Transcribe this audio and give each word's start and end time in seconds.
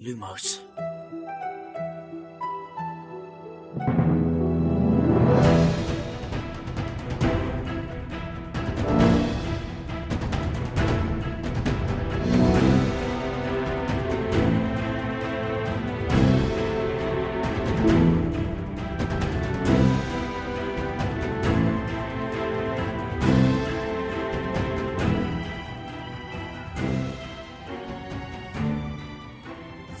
لوموس 0.00 0.60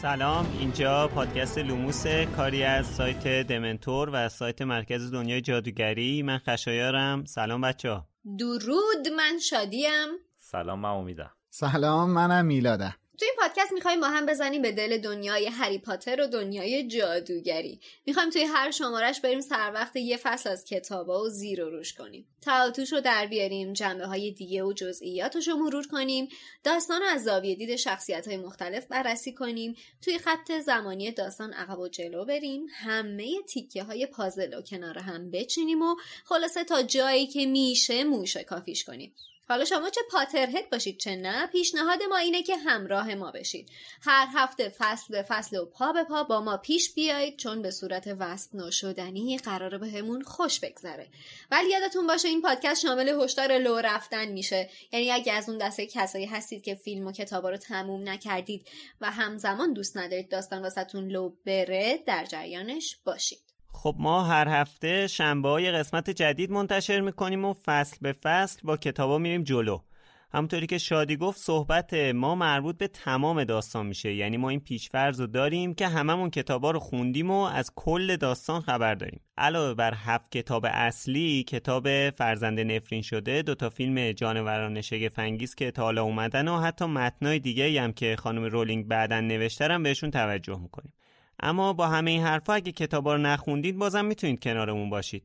سلام 0.08 0.56
اینجا 0.60 1.08
پادکست 1.08 1.58
لوموس 1.58 2.06
کاری 2.36 2.62
از 2.62 2.86
سایت 2.86 3.46
دمنتور 3.46 4.10
و 4.12 4.28
سایت 4.28 4.62
مرکز 4.62 5.12
دنیای 5.12 5.40
جادوگری. 5.40 6.22
من 6.22 6.38
خشایارم. 6.38 7.24
سلام 7.24 7.60
بچه 7.60 7.90
ها 7.90 8.08
درود 8.38 9.08
من 9.16 9.38
شادیم. 9.38 10.08
سلام 10.38 10.78
من 10.78 10.88
امیدم. 10.88 11.30
سلام 11.50 12.10
منم 12.10 12.44
میلادم. 12.44 12.94
تو 13.18 13.24
این 13.24 13.34
پادکست 13.38 13.72
می‌خوایم 13.72 14.00
با 14.00 14.08
هم 14.08 14.26
بزنیم 14.26 14.62
به 14.62 14.72
دل 14.72 14.98
دنیای 14.98 15.46
هری 15.46 15.78
پاتر 15.78 16.20
و 16.20 16.26
دنیای 16.26 16.86
جادوگری. 16.88 17.80
می‌خوایم 18.06 18.30
توی 18.30 18.42
هر 18.42 18.70
شمارش 18.70 19.20
بریم 19.20 19.40
سر 19.40 19.72
وقت 19.74 19.96
یه 19.96 20.16
فصل 20.16 20.50
از 20.50 20.64
کتابا 20.64 21.22
و 21.22 21.28
زیر 21.28 21.64
و 21.64 21.70
روش 21.70 21.94
کنیم. 21.94 22.26
تعاطوش 22.42 22.92
رو 22.92 23.00
در 23.00 23.26
بیاریم 23.26 23.72
جنبه 23.72 24.06
های 24.06 24.30
دیگه 24.30 24.62
و 24.62 24.72
جزئیاتش 24.72 25.48
رو 25.48 25.56
مرور 25.56 25.86
کنیم 25.86 26.28
داستان 26.64 27.02
از 27.02 27.24
زاویه 27.24 27.54
دید 27.54 27.76
شخصیت 27.76 28.28
های 28.28 28.36
مختلف 28.36 28.86
بررسی 28.86 29.32
کنیم 29.32 29.76
توی 30.02 30.18
خط 30.18 30.52
زمانی 30.52 31.12
داستان 31.12 31.52
عقب 31.52 31.78
و 31.78 31.88
جلو 31.88 32.24
بریم 32.24 32.66
همه 32.74 33.42
تیکه 33.48 33.82
های 33.82 34.06
پازل 34.06 34.58
و 34.58 34.62
کنار 34.62 34.98
هم 34.98 35.30
بچینیم 35.30 35.82
و 35.82 35.96
خلاصه 36.24 36.64
تا 36.64 36.82
جایی 36.82 37.26
که 37.26 37.46
میشه 37.46 38.04
موشه 38.04 38.44
کافیش 38.44 38.84
کنیم. 38.84 39.14
حالا 39.48 39.64
شما 39.64 39.90
چه 39.90 40.00
پاترهد 40.10 40.70
باشید 40.70 40.98
چه 40.98 41.16
نه 41.16 41.46
پیشنهاد 41.46 42.02
ما 42.02 42.16
اینه 42.16 42.42
که 42.42 42.56
همراه 42.56 43.14
ما 43.14 43.30
بشید. 43.30 43.70
هر 44.02 44.26
هفته 44.34 44.68
فصل 44.78 45.06
به 45.08 45.22
فصل 45.22 45.56
و 45.56 45.64
پا 45.64 45.92
به 45.92 46.04
پا 46.04 46.22
با 46.22 46.40
ما 46.40 46.56
پیش 46.56 46.94
بیایید 46.94 47.36
چون 47.36 47.62
به 47.62 47.70
صورت 47.70 48.16
وصف 48.18 48.54
ناشدنی 48.54 49.38
قراره 49.38 49.78
بهمون 49.78 50.22
خوش 50.22 50.60
بگذره. 50.60 51.08
ولی 51.50 51.70
یادتون 51.70 52.06
باشه 52.06 52.28
این 52.28 52.42
پادکست 52.42 52.82
شامل 52.82 53.08
هشدار 53.08 53.58
لو 53.58 53.76
رفتن 53.76 54.28
میشه. 54.28 54.70
یعنی 54.92 55.10
اگه 55.10 55.32
از 55.32 55.48
اون 55.48 55.58
دسته 55.58 55.86
کسایی 55.86 56.26
هستید 56.26 56.64
که 56.64 56.74
فیلم 56.74 57.06
و 57.06 57.12
کتابا 57.12 57.50
رو 57.50 57.56
تموم 57.56 58.08
نکردید 58.08 58.68
و 59.00 59.10
همزمان 59.10 59.72
دوست 59.72 59.96
ندارید 59.96 60.30
داستان 60.30 60.62
واسهتون 60.62 61.08
لو 61.08 61.32
بره 61.46 62.02
در 62.06 62.24
جریانش 62.24 62.96
باشید. 63.04 63.47
خب 63.80 63.94
ما 63.98 64.24
هر 64.24 64.48
هفته 64.48 65.06
شنبه 65.06 65.48
های 65.48 65.72
قسمت 65.72 66.10
جدید 66.10 66.50
منتشر 66.50 67.00
می‌کنیم 67.00 67.44
و 67.44 67.54
فصل 67.66 67.96
به 68.00 68.12
فصل 68.12 68.60
با 68.64 68.76
کتابا 68.76 69.18
میریم 69.18 69.42
جلو. 69.42 69.78
همونطوری 70.32 70.66
که 70.66 70.78
شادی 70.78 71.16
گفت 71.16 71.40
صحبت 71.40 71.94
ما 71.94 72.34
مربوط 72.34 72.78
به 72.78 72.88
تمام 72.88 73.44
داستان 73.44 73.86
میشه. 73.86 74.14
یعنی 74.14 74.36
ما 74.36 74.48
این 74.48 74.60
پیشفرض 74.60 75.20
رو 75.20 75.26
داریم 75.26 75.74
که 75.74 75.88
هممون 75.88 76.30
کتابا 76.30 76.70
رو 76.70 76.78
خوندیم 76.78 77.30
و 77.30 77.40
از 77.42 77.72
کل 77.76 78.16
داستان 78.16 78.60
خبر 78.60 78.94
داریم. 78.94 79.20
علاوه 79.36 79.74
بر 79.74 79.94
هفت 79.94 80.30
کتاب 80.32 80.66
اصلی 80.68 81.42
کتاب 81.42 82.10
فرزند 82.10 82.60
نفرین 82.60 83.02
شده 83.02 83.42
دوتا 83.42 83.70
فیلم 83.70 84.12
جانوران 84.12 84.80
شگفنگیز 84.80 85.54
که 85.54 85.70
تا 85.70 85.82
حالا 85.82 86.02
اومدن 86.02 86.48
و 86.48 86.60
حتی 86.60 86.84
متنای 86.84 87.38
دیگه 87.38 87.82
هم 87.82 87.92
که 87.92 88.16
خانم 88.16 88.44
رولینگ 88.44 88.88
بعدا 88.88 89.20
نوشترم 89.20 89.82
بهشون 89.82 90.10
توجه 90.10 90.58
می‌کنیم. 90.58 90.92
اما 91.40 91.72
با 91.72 91.88
همه 91.88 92.10
این 92.10 92.22
حرفا 92.22 92.52
اگه 92.52 92.72
کتابا 92.72 93.14
رو 93.14 93.22
نخوندید 93.22 93.76
بازم 93.76 94.04
می‌تونید 94.04 94.42
کنارمون 94.42 94.90
باشید 94.90 95.24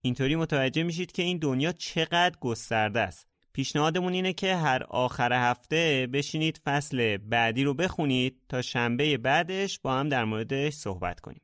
اینطوری 0.00 0.36
متوجه 0.36 0.82
میشید 0.82 1.12
که 1.12 1.22
این 1.22 1.38
دنیا 1.38 1.72
چقدر 1.72 2.36
گسترده 2.40 3.00
است 3.00 3.26
پیشنهادمون 3.52 4.12
اینه 4.12 4.32
که 4.32 4.56
هر 4.56 4.82
آخر 4.82 5.32
هفته 5.50 6.08
بشینید 6.12 6.60
فصل 6.64 7.16
بعدی 7.16 7.64
رو 7.64 7.74
بخونید 7.74 8.36
تا 8.48 8.62
شنبه 8.62 9.16
بعدش 9.16 9.78
با 9.82 9.94
هم 9.94 10.08
در 10.08 10.24
موردش 10.24 10.74
صحبت 10.74 11.20
کنیم 11.20 11.42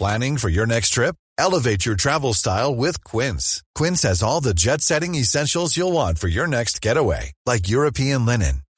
Planning 0.00 0.38
for 0.38 0.48
your 0.48 0.68
next 0.74 0.90
trip? 0.90 1.16
Elevate 1.46 1.84
your 1.84 1.96
travel 1.96 2.32
style 2.32 2.72
with 2.84 3.02
Quince. 3.02 3.64
Quince 3.74 4.02
has 4.02 4.22
all 4.22 4.40
the 4.40 4.54
jet-setting 4.54 5.16
essentials 5.16 5.76
you'll 5.76 5.92
want 5.92 6.18
for 6.18 6.28
your 6.28 6.46
next 6.46 6.80
getaway, 6.80 7.32
like 7.46 7.68
European 7.68 8.24
linen, 8.24 8.62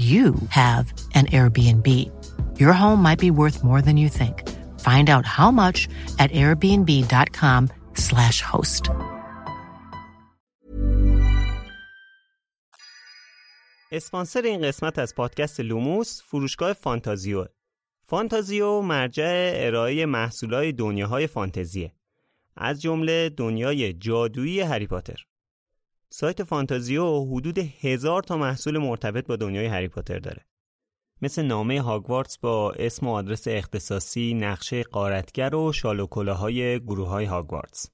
you 0.00 0.34
have 0.48 0.92
an 1.14 1.26
Airbnb. 1.26 2.10
Your 2.58 2.72
home 2.72 3.02
might 3.02 3.18
be 3.18 3.30
worth 3.30 3.62
more 3.62 3.82
than 3.82 3.98
you 3.98 4.08
think. 4.08 4.48
Find 4.80 5.10
out 5.10 5.26
how 5.26 5.50
much 5.50 5.88
at 6.18 6.30
airbnb.com/slash 6.30 8.42
host. 8.42 8.90
اسپانسر 13.92 14.42
این 14.42 14.62
قسمت 14.62 14.98
از 14.98 15.14
پادکست 15.14 15.60
لوموس 15.60 16.22
فروشگاه 16.22 16.72
فانتازیو 16.72 17.46
فانتازیو 18.06 18.80
مرجع 18.80 19.52
ارائه 19.54 20.06
محصولات 20.06 20.74
دنیاهای 20.74 21.26
فانتزیه 21.26 21.92
از 22.56 22.82
جمله 22.82 23.28
دنیای 23.28 23.92
جادویی 23.92 24.60
هری 24.60 24.86
پاتر 24.86 25.26
سایت 26.12 26.44
فانتازیو 26.44 27.24
حدود 27.24 27.58
هزار 27.58 28.22
تا 28.22 28.36
محصول 28.36 28.78
مرتبط 28.78 29.26
با 29.26 29.36
دنیای 29.36 29.66
هری 29.66 29.88
پاتر 29.88 30.18
داره 30.18 30.46
مثل 31.22 31.42
نامه 31.42 31.80
هاگوارتس 31.80 32.38
با 32.38 32.72
اسم 32.72 33.06
و 33.06 33.10
آدرس 33.10 33.48
اختصاصی، 33.48 34.34
نقشه 34.34 34.82
غارتگر 34.82 35.54
و 35.54 35.72
شال 35.72 36.00
و 36.00 36.06
کلاهای 36.06 36.80
گروه 36.80 37.08
های 37.08 37.24
هاگوارتس. 37.24 37.90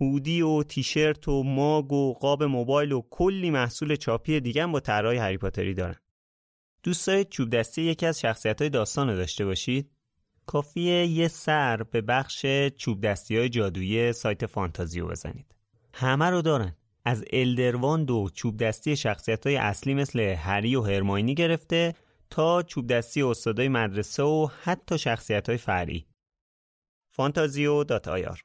هودی 0.00 0.42
و 0.42 0.62
تیشرت 0.62 1.28
و 1.28 1.42
ماگ 1.42 1.92
و 1.92 2.14
قاب 2.14 2.42
موبایل 2.42 2.92
و 2.92 3.02
کلی 3.10 3.50
محصول 3.50 3.96
چاپی 3.96 4.40
دیگه 4.40 4.62
هم 4.62 4.72
با 4.72 4.80
طرحهای 4.80 5.16
هری 5.16 5.38
پاتری 5.38 5.74
دارن. 5.74 5.96
دوست 6.82 7.06
دارید 7.06 7.28
چوب 7.28 7.50
دستی 7.50 7.82
یکی 7.82 8.06
از 8.06 8.20
شخصیت 8.20 8.60
های 8.60 8.70
داستان 8.70 9.14
داشته 9.14 9.44
باشید؟ 9.44 9.90
کافیه 10.46 11.06
یه 11.06 11.28
سر 11.28 11.82
به 11.82 12.00
بخش 12.00 12.46
چوب 12.76 13.00
دستی 13.00 13.36
های 13.36 13.48
جادویی 13.48 14.12
سایت 14.12 14.46
فانتازیو 14.46 15.06
بزنید. 15.08 15.54
همه 15.94 16.30
رو 16.30 16.42
دارن. 16.42 16.77
از 17.08 17.24
Elder 17.32 17.75
Wand 17.75 18.10
و 18.10 18.28
چوب 18.34 18.56
دستی 18.56 18.96
شخصیت 18.96 19.46
های 19.46 19.56
اصلی 19.56 19.94
مثل 19.94 20.20
هری 20.20 20.76
و 20.76 20.82
هرماینی 20.82 21.34
گرفته 21.34 21.94
تا 22.30 22.62
چوب 22.62 22.86
دستی 22.86 23.22
استادای 23.22 23.68
مدرسه 23.68 24.22
و 24.22 24.48
حتی 24.62 24.98
شخصیت 24.98 25.48
های 25.48 25.58
فرعی. 25.58 26.06
fantazio.ir 27.16 28.38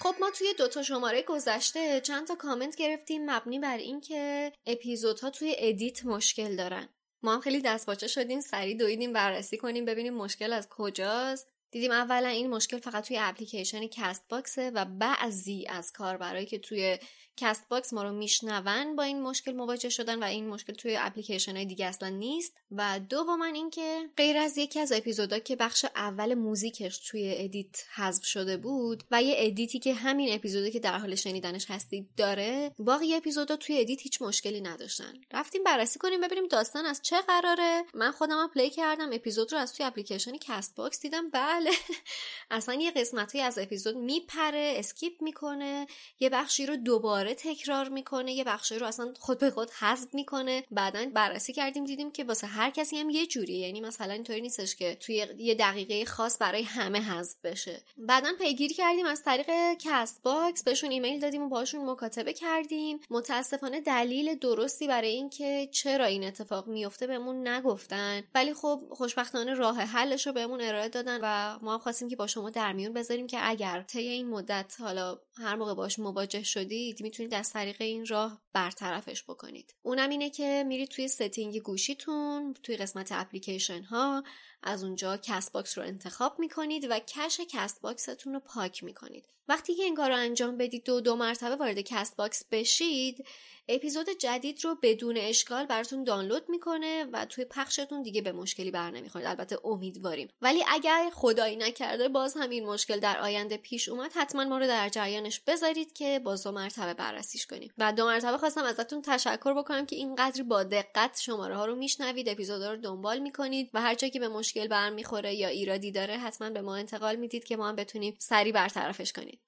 خب 0.00 0.14
ما 0.20 0.30
توی 0.38 0.54
دوتا 0.58 0.82
شماره 0.82 1.22
گذشته 1.22 2.00
چند 2.00 2.28
تا 2.28 2.34
کامنت 2.34 2.76
گرفتیم 2.76 3.30
مبنی 3.30 3.58
بر 3.58 3.76
اینکه 3.76 4.52
اپیزودها 4.66 5.30
توی 5.30 5.54
edit 5.58 6.04
مشکل 6.04 6.56
دارن. 6.56 6.88
ما 7.22 7.34
هم 7.34 7.40
خیلی 7.40 7.60
دست 7.60 8.06
شدیم 8.06 8.40
سریع 8.40 8.76
دویدیم 8.76 9.12
بررسی 9.12 9.56
کنیم 9.56 9.84
ببینیم 9.84 10.14
مشکل 10.14 10.52
از 10.52 10.68
کجاست. 10.70 11.51
دیدیم 11.72 11.90
اولا 11.90 12.28
این 12.28 12.50
مشکل 12.50 12.78
فقط 12.78 13.08
توی 13.08 13.18
اپلیکیشن 13.20 13.86
کست 13.86 14.28
باکسه 14.28 14.70
و 14.70 14.84
بعضی 14.84 15.66
از 15.68 15.92
کاربرایی 15.92 16.46
که 16.46 16.58
توی 16.58 16.98
کست 17.36 17.68
باکس 17.68 17.92
ما 17.92 18.02
رو 18.02 18.12
میشنون 18.12 18.96
با 18.96 19.02
این 19.02 19.22
مشکل 19.22 19.52
مواجه 19.52 19.88
شدن 19.88 20.22
و 20.22 20.24
این 20.24 20.48
مشکل 20.48 20.72
توی 20.72 20.96
اپلیکیشن 20.96 21.56
های 21.56 21.64
دیگه 21.64 21.86
اصلا 21.86 22.08
نیست. 22.08 22.54
و 22.70 23.00
دوما 23.08 23.44
اینکه 23.44 24.10
غیر 24.16 24.36
از 24.36 24.58
یکی 24.58 24.80
از 24.80 24.92
اپیزودا 24.92 25.38
که 25.38 25.56
بخش 25.56 25.84
اول 25.96 26.34
موزیکش 26.34 26.98
توی 26.98 27.34
edit 27.36 27.76
حذف 27.94 28.24
شده 28.24 28.56
بود 28.56 29.04
و 29.10 29.22
یه 29.22 29.34
edit 29.38 29.70
ی 29.70 29.78
که 29.78 29.94
همین 29.94 30.34
اپیزودی 30.34 30.70
که 30.70 30.80
در 30.80 30.98
حال 30.98 31.14
شنیدنش 31.14 31.70
هستید 31.70 32.08
داره 32.16 32.74
باقی 32.78 33.14
اپیزودا 33.14 33.56
توی 33.56 33.80
edit 33.80 34.02
هیچ 34.02 34.22
مشکلی 34.22 34.60
نداشتن. 34.60 35.12
رفتیم 35.32 35.64
بررسی 35.64 35.98
کنیم 35.98 36.20
ببینیم 36.20 36.48
داستان 36.48 36.86
از 36.86 37.02
چه 37.02 37.16
قراره. 37.20 37.84
من 37.94 38.10
خودم 38.10 38.50
play 38.54 38.70
کردم 38.70 39.12
اپیزود 39.12 39.52
رو 39.52 39.58
از 39.58 39.72
توی 39.72 39.86
اپلیکیشن 39.86 40.36
کست 40.36 40.74
باکس 40.74 41.00
دیدم. 41.00 41.30
بله. 41.30 41.70
اصلا 42.50 42.74
یه 42.74 42.90
قسمتی 42.90 43.40
از 43.40 43.58
اپیزود 43.58 43.96
میپره 43.96 44.74
skip 44.76 45.22
می‌کنه. 45.22 45.86
یه 46.20 46.30
بخشی 46.30 46.66
رو 46.66 46.76
دوباره 46.76 47.21
دوباره 47.22 47.34
تکرار 47.34 47.88
می‌کنه 47.88 48.32
یه 48.32 48.44
بخشی 48.44 48.78
رو 48.78 48.86
اصلا 48.86 49.14
خود 49.18 49.38
به 49.38 49.50
خود 49.50 49.70
حذف 49.70 50.14
می‌کنه. 50.14 50.64
بعدا 50.70 51.06
بررسی 51.14 51.52
کردیم 51.52 51.84
دیدیم 51.84 52.10
که 52.10 52.24
واسه 52.24 52.46
هر 52.46 52.70
کسی 52.70 52.98
هم 52.98 53.10
یه 53.10 53.26
جوریه. 53.26 53.58
یعنی 53.58 53.80
مثلا 53.80 54.12
اینطوری 54.12 54.40
نیستش 54.40 54.76
که 54.76 54.94
توی 54.94 55.26
یه 55.38 55.54
دقیقه 55.54 56.04
خاص 56.04 56.36
برای 56.40 56.62
همه 56.62 57.00
حذف 57.00 57.36
بشه. 57.44 57.82
بعدا 57.98 58.32
پیگیری 58.38 58.74
کردیم 58.74 59.06
از 59.06 59.22
طریق 59.22 59.50
Castbox. 59.78 60.64
بهشون 60.64 60.90
ایمیل 60.90 61.20
دادیم 61.20 61.42
و 61.42 61.48
باشون 61.48 61.90
مکاتبه 61.90 62.32
کردیم. 62.32 63.00
متاسفانه 63.10 63.80
دلیل 63.80 64.34
درستی 64.34 64.86
برای 64.86 65.10
اینکه 65.10 65.68
چرا 65.72 66.04
این 66.04 66.24
اتفاق 66.24 66.66
میفته 66.66 67.06
بهمون 67.06 67.48
نگفتن. 67.48 68.22
ولی 68.34 68.54
خب 68.54 68.82
خوشبختانه 68.90 69.54
راه 69.54 69.76
حلش 69.80 70.26
رو 70.26 70.32
بهمون 70.32 70.60
ارائه 70.60 70.88
دادن 70.88 71.18
و 71.22 71.58
ما 71.62 71.72
هم 71.72 71.78
خواستیم 71.78 72.08
که 72.08 72.16
با 72.16 72.26
شما 72.26 72.50
در 72.50 72.72
میون 72.72 72.92
بذاریم 72.92 73.26
که 73.26 73.38
اگر 73.40 73.82
طی 73.82 74.08
این 74.08 74.28
مدت 74.28 74.76
حالا 74.80 75.18
هر 75.36 75.56
موقع 75.56 75.74
باش 75.74 75.98
مواجه 75.98 76.42
شدید 76.42 77.02
می‌تونید 77.12 77.34
از 77.34 77.52
طریق 77.52 77.76
این 77.80 78.06
راه 78.06 78.41
برطرفش 78.52 79.22
بکنید. 79.22 79.74
اونم 79.82 80.10
اینه 80.10 80.30
که 80.30 80.64
میرید 80.66 80.88
توی 80.88 81.08
setting 81.08 81.58
گوشیتون 81.58 82.54
توی 82.62 82.76
قسمت 82.76 83.12
اپلیکیشن 83.12 83.82
ها 83.82 84.22
از 84.62 84.84
اونجا 84.84 85.16
Castbox 85.16 85.78
رو 85.78 85.84
انتخاب 85.84 86.38
می‌کنید 86.38 86.86
و 86.90 86.98
cache 86.98 87.40
Castbox 87.50 87.80
تون 87.80 88.32
رو 88.32 88.40
پاک 88.40 88.84
می‌کنید. 88.84 89.28
وقتی 89.48 89.74
که 89.74 89.82
این 89.82 89.94
کار 89.94 90.12
انجام 90.12 90.56
بدید 90.56 90.84
دو 90.84 91.00
دو 91.00 91.16
مرتبه 91.16 91.56
وارد 91.56 91.78
Castbox 91.78 92.44
بشید 92.50 93.26
اپیزود 93.68 94.06
جدید 94.20 94.64
رو 94.64 94.76
بدون 94.82 95.16
اشکال 95.16 95.66
براتون 95.66 96.04
دانلود 96.04 96.48
می‌کنه 96.48 97.04
و 97.12 97.24
توی 97.24 97.44
پخشتون 97.44 98.02
دیگه 98.02 98.22
به 98.22 98.32
مشکلی 98.32 98.70
بر 98.70 98.90
نمی‌خورید. 98.90 99.28
البته 99.28 99.58
امیدواریم. 99.66 100.28
ولی 100.42 100.64
اگر 100.68 101.10
خدایی 101.14 101.56
نکرده 101.56 102.08
باز 102.08 102.36
هم 102.36 102.50
این 102.50 102.66
مشکل 102.66 103.00
در 103.00 103.20
آینده 103.20 103.56
پیش 103.56 103.88
اومد 103.88 104.12
حتما 104.14 104.44
ما 104.44 104.58
رو 104.58 104.66
در 104.66 104.88
جریانش 104.88 105.40
بذارید 105.40 105.92
که 105.92 106.20
باز 106.24 106.42
دو 106.44 106.52
مرتبه 106.52 106.94
بررسیش 106.94 107.46
کنیم. 107.46 107.72
و 107.78 107.92
دو 107.92 108.06
مرتبه 108.06 108.38
خواستم 108.42 108.64
ازتون 108.64 109.02
تشکر 109.02 109.54
بکنم 109.54 109.86
که 109.86 109.96
اینقدر 109.96 110.42
با 110.42 110.62
دقت 110.62 111.20
شماره 111.20 111.56
ها 111.56 111.66
رو 111.66 111.74
میشنوید 111.74 112.28
اپیزودها 112.28 112.70
رو 112.70 112.76
دنبال 112.76 113.18
می‌کنید 113.18 113.70
و 113.74 113.80
هر 113.80 113.94
که 113.94 114.20
به 114.20 114.28
مشکل 114.28 114.68
برمیخوره 114.68 115.34
یا 115.34 115.48
ایرادی 115.48 115.92
داره 115.92 116.18
حتما 116.18 116.50
به 116.50 116.60
ما 116.60 116.76
انتقال 116.76 117.16
می‌دید 117.16 117.44
که 117.44 117.56
ما 117.56 117.68
هم 117.68 117.76
بتونیم 117.76 118.14
سریع 118.18 118.52
برطرفش 118.52 119.12
کنیم. 119.12 119.38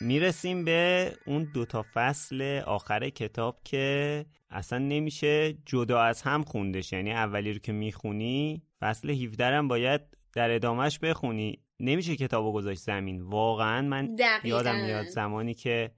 می‌رسیم 0.00 0.64
به 0.64 1.12
اون 1.26 1.50
دوتا 1.54 1.84
فصل 1.94 2.62
آخر 2.66 3.08
کتاب 3.08 3.60
که 3.64 4.26
اصلا 4.50 4.78
نمیشه 4.78 5.58
جدا 5.66 6.00
از 6.00 6.22
هم 6.22 6.42
خوندش. 6.42 6.92
یعنی 6.92 7.12
اولی 7.12 7.52
رو 7.52 7.58
که 7.58 7.72
می‌خونی 7.72 8.62
فصل 8.80 9.10
17 9.10 9.44
هم 9.44 9.68
باید 9.68 10.00
در 10.34 10.50
ادامهش 10.50 10.98
بخونی. 10.98 11.62
نمیشه 11.80 12.16
کتابو 12.16 12.52
گذاشت 12.52 12.80
زمین. 12.80 13.22
واقعا 13.22 13.82
من 13.82 14.16
یادم 14.44 14.76
میاد 14.76 15.06
زمانی 15.06 15.54
که 15.54 15.90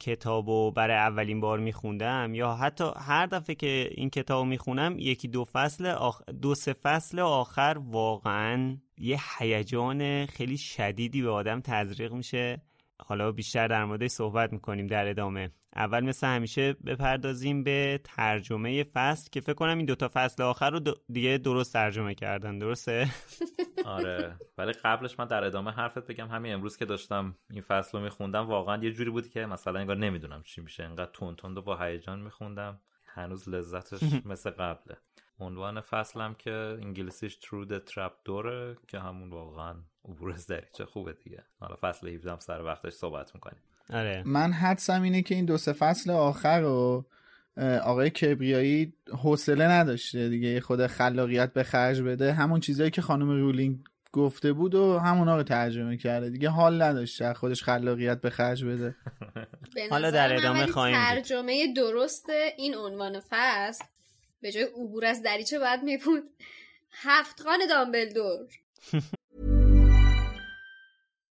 کتابو 0.00 0.70
برای 0.70 0.96
اولین 0.96 1.40
بار 1.40 1.58
میخوندم 1.58 2.34
یا 2.34 2.54
حتی 2.54 2.84
هر 2.96 3.26
دفعه 3.26 3.54
که 3.54 3.90
این 3.94 4.10
کتابو 4.10 4.44
می‌خونم 4.44 4.98
یکی 4.98 5.28
دو 5.28 5.44
فصل 5.44 5.86
آخ... 5.86 6.22
دو 6.42 6.54
سه 6.54 6.72
فصل 6.72 7.20
آخر 7.20 7.76
واقعا 7.84 8.76
یه 8.98 9.18
هیجان 9.38 10.26
خیلی 10.26 10.58
شدیدی 10.58 11.22
به 11.22 11.30
آدم 11.30 11.60
تزریق 11.60 12.12
میشه. 12.12 12.62
حالا 13.06 13.32
بیشتر 13.32 13.68
در 13.68 13.84
موردش 13.84 14.10
صحبت 14.10 14.52
می‌کنیم 14.52 14.86
در 14.86 15.08
ادامه. 15.08 15.50
اول 15.78 16.04
مثل 16.04 16.26
همیشه 16.26 16.72
بپردازیم 16.72 17.64
به 17.64 18.00
ترجمه 18.04 18.84
فصل 18.84 19.28
که 19.32 19.40
فکر 19.40 19.54
کنم 19.54 19.76
این 19.76 19.86
دوتا 19.86 20.10
فصل 20.14 20.42
آخر 20.42 20.70
رو 20.70 20.80
دیگه 21.12 21.38
درست 21.38 21.72
ترجمه 21.72 22.14
کردن. 22.14 22.58
درسته؟ 22.58 23.08
آره. 23.84 24.36
ولی 24.58 24.72
قبلش 24.72 25.18
من 25.18 25.26
در 25.26 25.44
ادامه 25.44 25.70
حرفت 25.70 26.06
بگم. 26.06 26.28
همین 26.28 26.54
امروز 26.54 26.76
که 26.76 26.84
داشتم 26.84 27.36
این 27.50 27.60
فصل 27.60 27.98
رو 27.98 28.04
میخوندم 28.04 28.46
واقعا 28.46 28.84
یه 28.84 28.92
جوری 28.92 29.10
بود 29.10 29.30
که 29.30 29.46
مثلا 29.46 29.80
انگار 29.80 29.96
نمی‌دونم 29.96 30.42
چی 30.42 30.60
میشه. 30.60 30.84
انقدر 30.84 31.10
تون 31.12 31.36
تند 31.36 31.54
با 31.54 31.76
هیجان 31.76 32.20
میخوندم. 32.20 32.80
هنوز 33.06 33.48
لذتش 33.48 34.00
مثل 34.32 34.50
قبله. 34.50 34.96
عنوان 35.40 35.80
فصلم 35.80 36.34
که 36.34 36.50
انگلیسیش 36.82 37.36
ترو 37.36 37.64
د 37.64 37.78
ترپ 37.78 38.12
دوره 38.24 38.76
که 38.88 38.98
همون 38.98 39.30
واقعا 39.30 39.74
عبور 40.04 40.32
از 40.32 40.46
دریچه 40.46 40.84
خوبه 40.84 41.12
دیگه. 41.12 41.44
حالا 41.60 41.76
فصل 41.80 42.08
17 42.08 42.30
هم 42.30 42.38
سر 42.38 42.62
وقتش 42.62 42.92
صحبت 42.92 43.34
می‌کنیم. 43.34 43.62
آره. 43.92 44.22
من 44.26 44.52
حدسم 44.52 45.02
اینه 45.02 45.22
که 45.22 45.34
این 45.34 45.44
دو 45.44 45.58
سه 45.58 45.72
فصل 45.72 46.10
آخر 46.10 46.60
رو 46.60 47.06
آقای 47.82 48.10
کبریایی 48.10 48.92
حوصله 49.22 49.64
نداشته 49.64 50.28
دیگه 50.28 50.60
خود 50.60 50.86
خلاقیت 50.86 51.52
به 51.52 51.62
خرج 51.62 52.00
بده. 52.00 52.32
همون 52.32 52.60
چیزایی 52.60 52.90
که 52.90 53.02
خانم 53.02 53.30
رولینگ 53.30 53.78
گفته 54.12 54.52
بود 54.52 54.74
و 54.74 54.98
همونا 54.98 55.36
رو 55.36 55.42
ترجمه 55.42 55.96
کرده. 55.96 56.30
دیگه 56.30 56.48
حال 56.48 56.82
نداشته 56.82 57.34
خودش 57.34 57.62
خلاقیت 57.62 58.20
به 58.20 58.30
خرج 58.30 58.64
بده. 58.64 58.94
حالا 59.90 60.10
در 60.10 60.36
ادامه 60.36 60.66
خواهیم 60.66 60.96
ترجمه 60.96 61.72
درست 61.76 62.26
این 62.56 62.74
عنوان 62.74 63.20
فصل 63.30 63.84
به 64.40 64.52
جای 64.52 64.64
عبور 64.64 65.04
از 65.04 65.22
دریچه 65.22 65.58
باید 65.58 65.82
میبود 65.82 66.22
هفت 66.92 67.40
خان 67.40 67.58
دامبلدور. 67.68 68.46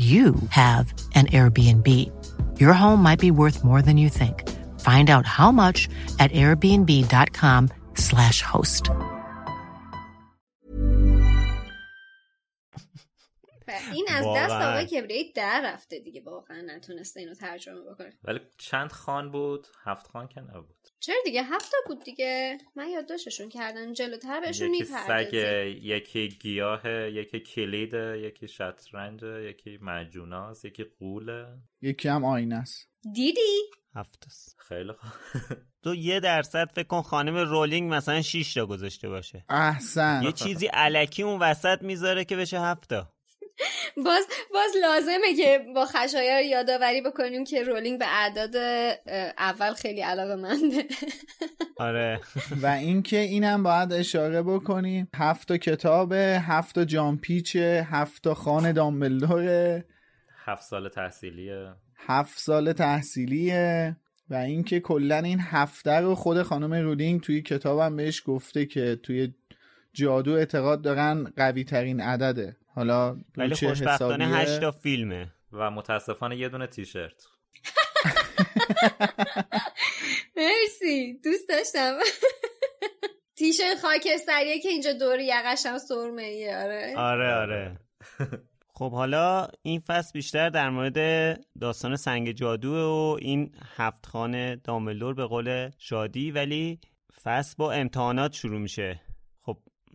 you 0.00 0.34
have 0.50 0.92
an 1.14 1.26
Airbnb. 1.26 1.88
Your 2.60 2.74
home 2.74 3.02
might 3.02 3.18
be 3.18 3.30
worth 3.30 3.64
more 3.64 3.80
than 3.82 3.96
you 3.96 4.10
think. 4.10 4.46
Find 4.80 5.08
out 5.10 5.26
how 5.26 5.50
much 5.52 5.88
at 6.18 6.30
airbnb.com/slash 6.32 8.42
host. 8.42 8.90
این 13.92 14.06
از 14.10 14.26
دست 14.36 14.50
واقعاً. 14.50 14.70
آقای 14.70 14.86
کبریایی 14.86 15.32
در 15.32 15.60
رفته 15.64 16.00
دیگه 16.00 16.20
واقعا 16.20 16.62
نتونسته 16.66 17.20
اینو 17.20 17.34
ترجمه 17.34 17.80
بکنه 17.80 18.12
ولی 18.24 18.40
چند 18.58 18.92
خان 18.92 19.32
بود 19.32 19.66
هفت 19.84 20.06
خان 20.06 20.28
که 20.28 20.40
نبود 20.40 20.79
چرا 21.01 21.15
دیگه؟ 21.25 21.43
هفته 21.43 21.77
بود 21.87 22.03
دیگه. 22.03 22.57
من 22.75 22.89
یادداشتشون 22.89 23.49
کردم. 23.49 23.93
جلوتر 23.93 24.39
بهشون 24.39 24.73
یکی 24.73 24.83
می‌پردازیم 24.83 25.79
یکی 25.83 26.29
گیاه 26.29 26.89
یکی 26.89 27.39
کلید 27.39 27.93
یکی 27.93 28.47
شطرنج 28.47 29.23
یکی 29.23 29.77
مجوناس 29.81 30.65
یکی 30.65 30.83
قوله 30.99 31.47
یکی 31.81 32.07
هم 32.07 32.25
آینه 32.25 32.55
است. 32.55 32.87
دیدی؟ 33.13 33.61
هفت 33.95 34.23
است. 34.27 34.55
خیلی 34.59 34.91
خوب. 34.91 35.11
تو 35.83 35.95
یه 35.95 36.19
درصد 36.19 36.71
فکر 36.75 36.87
کن 36.87 37.01
خانم 37.01 37.37
رولینگ 37.37 37.93
مثلا 37.93 38.21
6 38.21 38.53
تا 38.53 38.65
گذاشته 38.65 39.09
باشه. 39.09 39.45
احسن. 39.49 40.21
یه 40.23 40.31
چیزی 40.31 40.65
علکی 40.65 41.23
اون 41.23 41.39
وسط 41.39 41.81
می‌ذاره 41.81 42.25
که 42.25 42.35
بشه 42.35 42.61
هفتا 42.61 43.13
باز 44.05 44.27
باز 44.53 44.71
لازمه 44.81 45.35
که 45.37 45.65
با 45.75 45.85
خشایار 45.85 46.41
یادآوری 46.41 47.01
بکنیم 47.01 47.43
که 47.43 47.63
رولینگ 47.63 47.99
به 47.99 48.05
اعداد 48.07 48.55
اول 49.37 49.73
خیلی 49.73 50.01
علاقه 50.01 50.35
منده. 50.35 50.85
آره. 51.77 52.19
و 52.61 52.67
اینکه 52.67 53.17
اینم 53.17 53.63
باید 53.63 53.93
اشاره 53.93 54.41
بکنیم 54.41 55.09
هفت 55.15 55.47
تا 55.47 55.57
کتاب 55.57 56.11
هفت 56.11 56.75
تا 56.75 56.85
جامپیچه 56.85 57.87
هفت 57.89 58.23
تا 58.23 58.33
خان 58.33 58.71
دامبلدوره. 58.71 59.85
هفت 60.45 60.63
سال 60.63 60.89
تحصیلیه. 60.89 61.73
هفت 61.95 62.39
سال 62.39 62.73
تحصیلیه. 62.73 63.95
و 64.29 64.35
اینکه 64.35 64.79
کلا 64.79 65.17
این 65.17 65.39
هفته 65.39 65.91
رو 65.91 66.15
خود 66.15 66.41
خانم 66.41 66.73
رولینگ 66.73 67.21
توی 67.21 67.41
کتابم 67.41 67.95
بهش 67.95 68.23
گفته 68.25 68.65
که 68.65 68.99
توی 69.03 69.33
جادو 69.93 70.31
اعتقاد 70.31 70.81
دارن 70.81 71.33
قوی 71.37 71.63
ترین 71.63 72.01
عدده. 72.01 72.57
حالا 72.75 73.17
ولی 73.37 73.55
خوشبختانه 73.55 74.25
حسابیه؟ 74.25 74.53
8 74.53 74.61
تا 74.61 74.71
فیلمه. 74.71 75.33
و 75.51 75.71
متاسفانه 75.71 76.37
یه 76.37 76.49
دونه 76.49 76.67
تیشرت. 76.67 77.13
مرسی. 80.37 81.19
دوست 81.23 81.49
داشتم. 81.49 81.97
تیشرت 83.37 83.77
خاکستریه 83.81 84.59
که 84.59 84.69
اینجا 84.69 84.93
دور 84.93 85.19
یقش 85.19 85.65
هم 85.65 85.77
سرمه 85.77 86.21
ایه. 86.21 86.57
آره. 86.57 86.93
آره 86.97 87.33
آره. 87.33 87.79
خب 88.81 88.91
حالا 88.91 89.47
این 89.61 89.79
فصل 89.79 90.11
بیشتر 90.13 90.49
در 90.49 90.69
مورد 90.69 90.97
داستان 91.61 91.95
سنگ 91.95 92.31
جادو 92.31 92.73
و 92.73 93.17
این 93.21 93.51
هفت 93.75 94.05
خانه 94.05 94.55
دامبلدور 94.63 95.13
به 95.13 95.25
قول 95.25 95.69
شادی 95.77 96.31
ولی 96.31 96.79
فصل 97.23 97.55
با 97.57 97.71
امتحانات 97.71 98.33
شروع 98.33 98.59
میشه. 98.59 99.01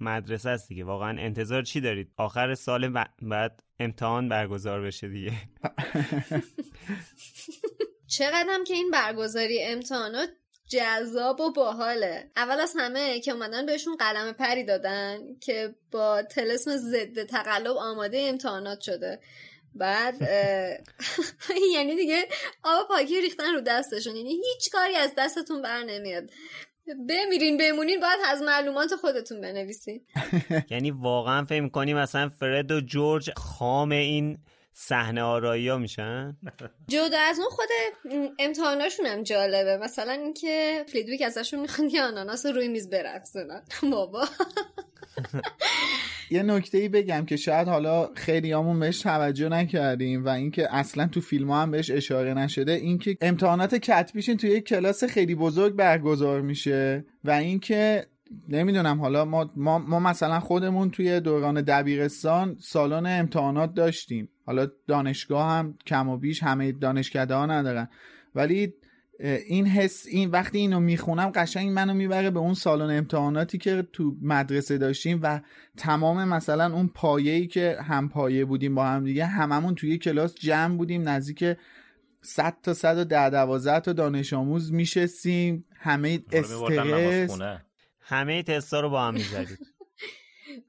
مدرسه 0.01 0.51
است 0.51 0.69
دیگه. 0.69 0.85
واقعا 0.85 1.21
انتظار 1.21 1.63
چی 1.63 1.81
دارید؟ 1.81 2.13
آخر 2.17 2.55
سال 2.55 3.05
بعد 3.23 3.63
امتحان 3.81 4.29
برگزار 4.29 4.81
بشه 4.81 5.09
دیگه. 5.09 5.33
چقدر 8.07 8.47
هم 8.51 8.65
که 8.65 8.75
این 8.75 8.91
برگزاری 8.91 9.63
امتحانات 9.63 10.29
جذاب 10.69 11.41
و 11.41 11.53
باحاله. 11.53 12.31
اول 12.37 12.61
از 12.61 12.75
همه 12.79 13.21
که 13.21 13.31
اومدن 13.33 13.67
بهشون 13.67 13.97
قلم 13.97 14.33
پری 14.33 14.65
دادن 14.65 15.19
که 15.41 15.75
با 15.91 16.23
تلسم 16.23 16.77
ضد 16.77 17.25
تقلب 17.25 17.77
آماده 17.77 18.19
امتحانات 18.19 18.81
شده. 18.81 19.21
بعد 19.75 20.15
یعنی 21.75 21.97
دیگه 21.97 22.29
آب 22.65 22.89
پاکی 22.89 23.21
ریختن 23.21 23.55
رو 23.55 23.61
دستشون. 23.61 24.17
یعنی 24.17 24.31
هیچ 24.31 24.71
کاری 24.73 24.95
از 24.95 25.13
دستتون 25.19 25.63
بر 25.63 25.83
نمیاد. 25.83 26.31
بمیرین 27.09 27.57
بمونین 27.57 28.01
باید 28.01 28.19
از 28.27 28.43
معلومات 28.43 28.95
خودتون 28.95 29.41
بنویسین. 29.41 30.01
یعنی 30.71 30.91
واقعا 30.91 31.45
فکر 31.45 31.61
می‌کنی 31.61 31.95
مثلا 31.95 32.29
فرد 32.29 32.73
و 32.73 32.81
جورج 32.81 33.31
خام 33.37 33.91
این 33.91 34.39
صحنه 34.73 35.23
آرایی 35.23 35.69
ها 35.69 35.79
میشن؟ 35.79 36.37
جدا 36.89 37.19
از 37.19 37.39
اون 37.39 37.49
خود 37.49 37.69
امتحاناشون 38.39 39.07
هم 39.07 39.23
جالبه. 39.23 39.77
مثلا 39.77 40.13
اینکه 40.13 40.85
فلیدویک 40.89 41.23
ازشون 41.23 41.61
می‌خواد 41.61 41.95
یه 41.95 42.03
آناناس 42.03 42.47
رو 42.47 42.53
روی 42.53 42.69
میز 42.69 42.91
برقصونن 42.91 43.63
بابا. 43.93 44.25
یه 46.31 46.43
نکته 46.43 46.79
ای 46.79 46.89
بگم 46.89 47.25
که 47.25 47.37
شاید 47.37 47.69
حالا 47.69 48.09
خیلی 48.15 48.53
همون 48.53 48.81
بهش 48.81 48.99
توجه 48.99 49.49
نکردیم 49.49 50.25
و 50.25 50.29
اینکه 50.29 50.75
اصلا 50.75 51.07
تو 51.07 51.21
فیلم 51.21 51.51
هم 51.51 51.71
بهش 51.71 51.91
اشاره 51.91 52.35
نشده 52.35 52.73
اینکه 52.73 53.17
امتحانات 53.21 53.75
کتبیشون 53.75 54.37
توی 54.37 54.51
یک 54.51 54.65
کلاس 54.65 55.05
خیلی 55.05 55.35
بزرگ 55.35 55.75
برگزار 55.75 56.41
میشه 56.41 57.05
و 57.25 57.31
اینکه 57.31 58.07
نمی‌دونم 58.49 59.01
حالا 59.01 59.25
ما, 59.25 59.51
ما, 59.57 59.79
ما 59.79 60.01
مثلا 60.01 60.41
خودمون 60.41 60.91
توی 60.91 61.21
دوران 61.21 61.63
دبیرستان 61.63 62.57
سالن 62.61 63.21
امتحانات 63.21 63.75
داشتیم. 63.75 64.29
حالا 64.47 64.67
دانشگاه 64.87 65.51
هم 65.51 65.79
کم 65.87 66.09
و 66.09 66.17
بیش 66.17 66.43
همه 66.43 66.73
دانشکده 66.73 67.35
ها 67.35 67.47
ندارن. 67.47 67.89
ولی 68.35 68.75
این 69.21 69.67
حس 69.67 70.07
این 70.07 70.31
وقتی 70.31 70.59
اینو 70.59 70.81
می‌خونم 70.81 71.31
قشنگ 71.35 71.71
منو 71.71 71.95
می‌بره 71.95 72.31
به 72.31 72.39
اون 72.39 72.55
سالن 72.55 72.99
امتحاناتی 72.99 73.59
که 73.59 73.89
تو 73.93 74.17
مدرسه 74.23 74.79
داشتیم 74.79 75.21
و 75.23 75.41
تمام 75.77 76.29
مثلا 76.29 76.75
اون 76.75 76.89
پایه‌ای 76.89 77.47
که 77.47 77.77
هم 77.81 78.09
پایه 78.09 78.45
بودیم 78.45 78.75
با 78.75 78.87
هم 78.87 79.05
دیگه 79.05 79.27
هممون 79.27 79.75
توی 79.75 79.99
کلاس 79.99 80.35
جمع 80.35 80.77
بودیم 80.77 81.09
نزدیک 81.09 81.57
100 82.23 82.57
تا 82.63 82.75
110 82.75 83.31
12 83.31 83.81
تا 83.81 83.93
دانش 83.93 84.33
آموز 84.33 84.73
میشستیم 84.73 85.65
همه 85.77 86.21
استرس. 86.33 87.41
همه 88.01 88.43
تستا 88.43 88.81
رو 88.81 88.91
با 88.91 89.03
هم 89.03 89.15
می‌زدیم. 89.15 89.59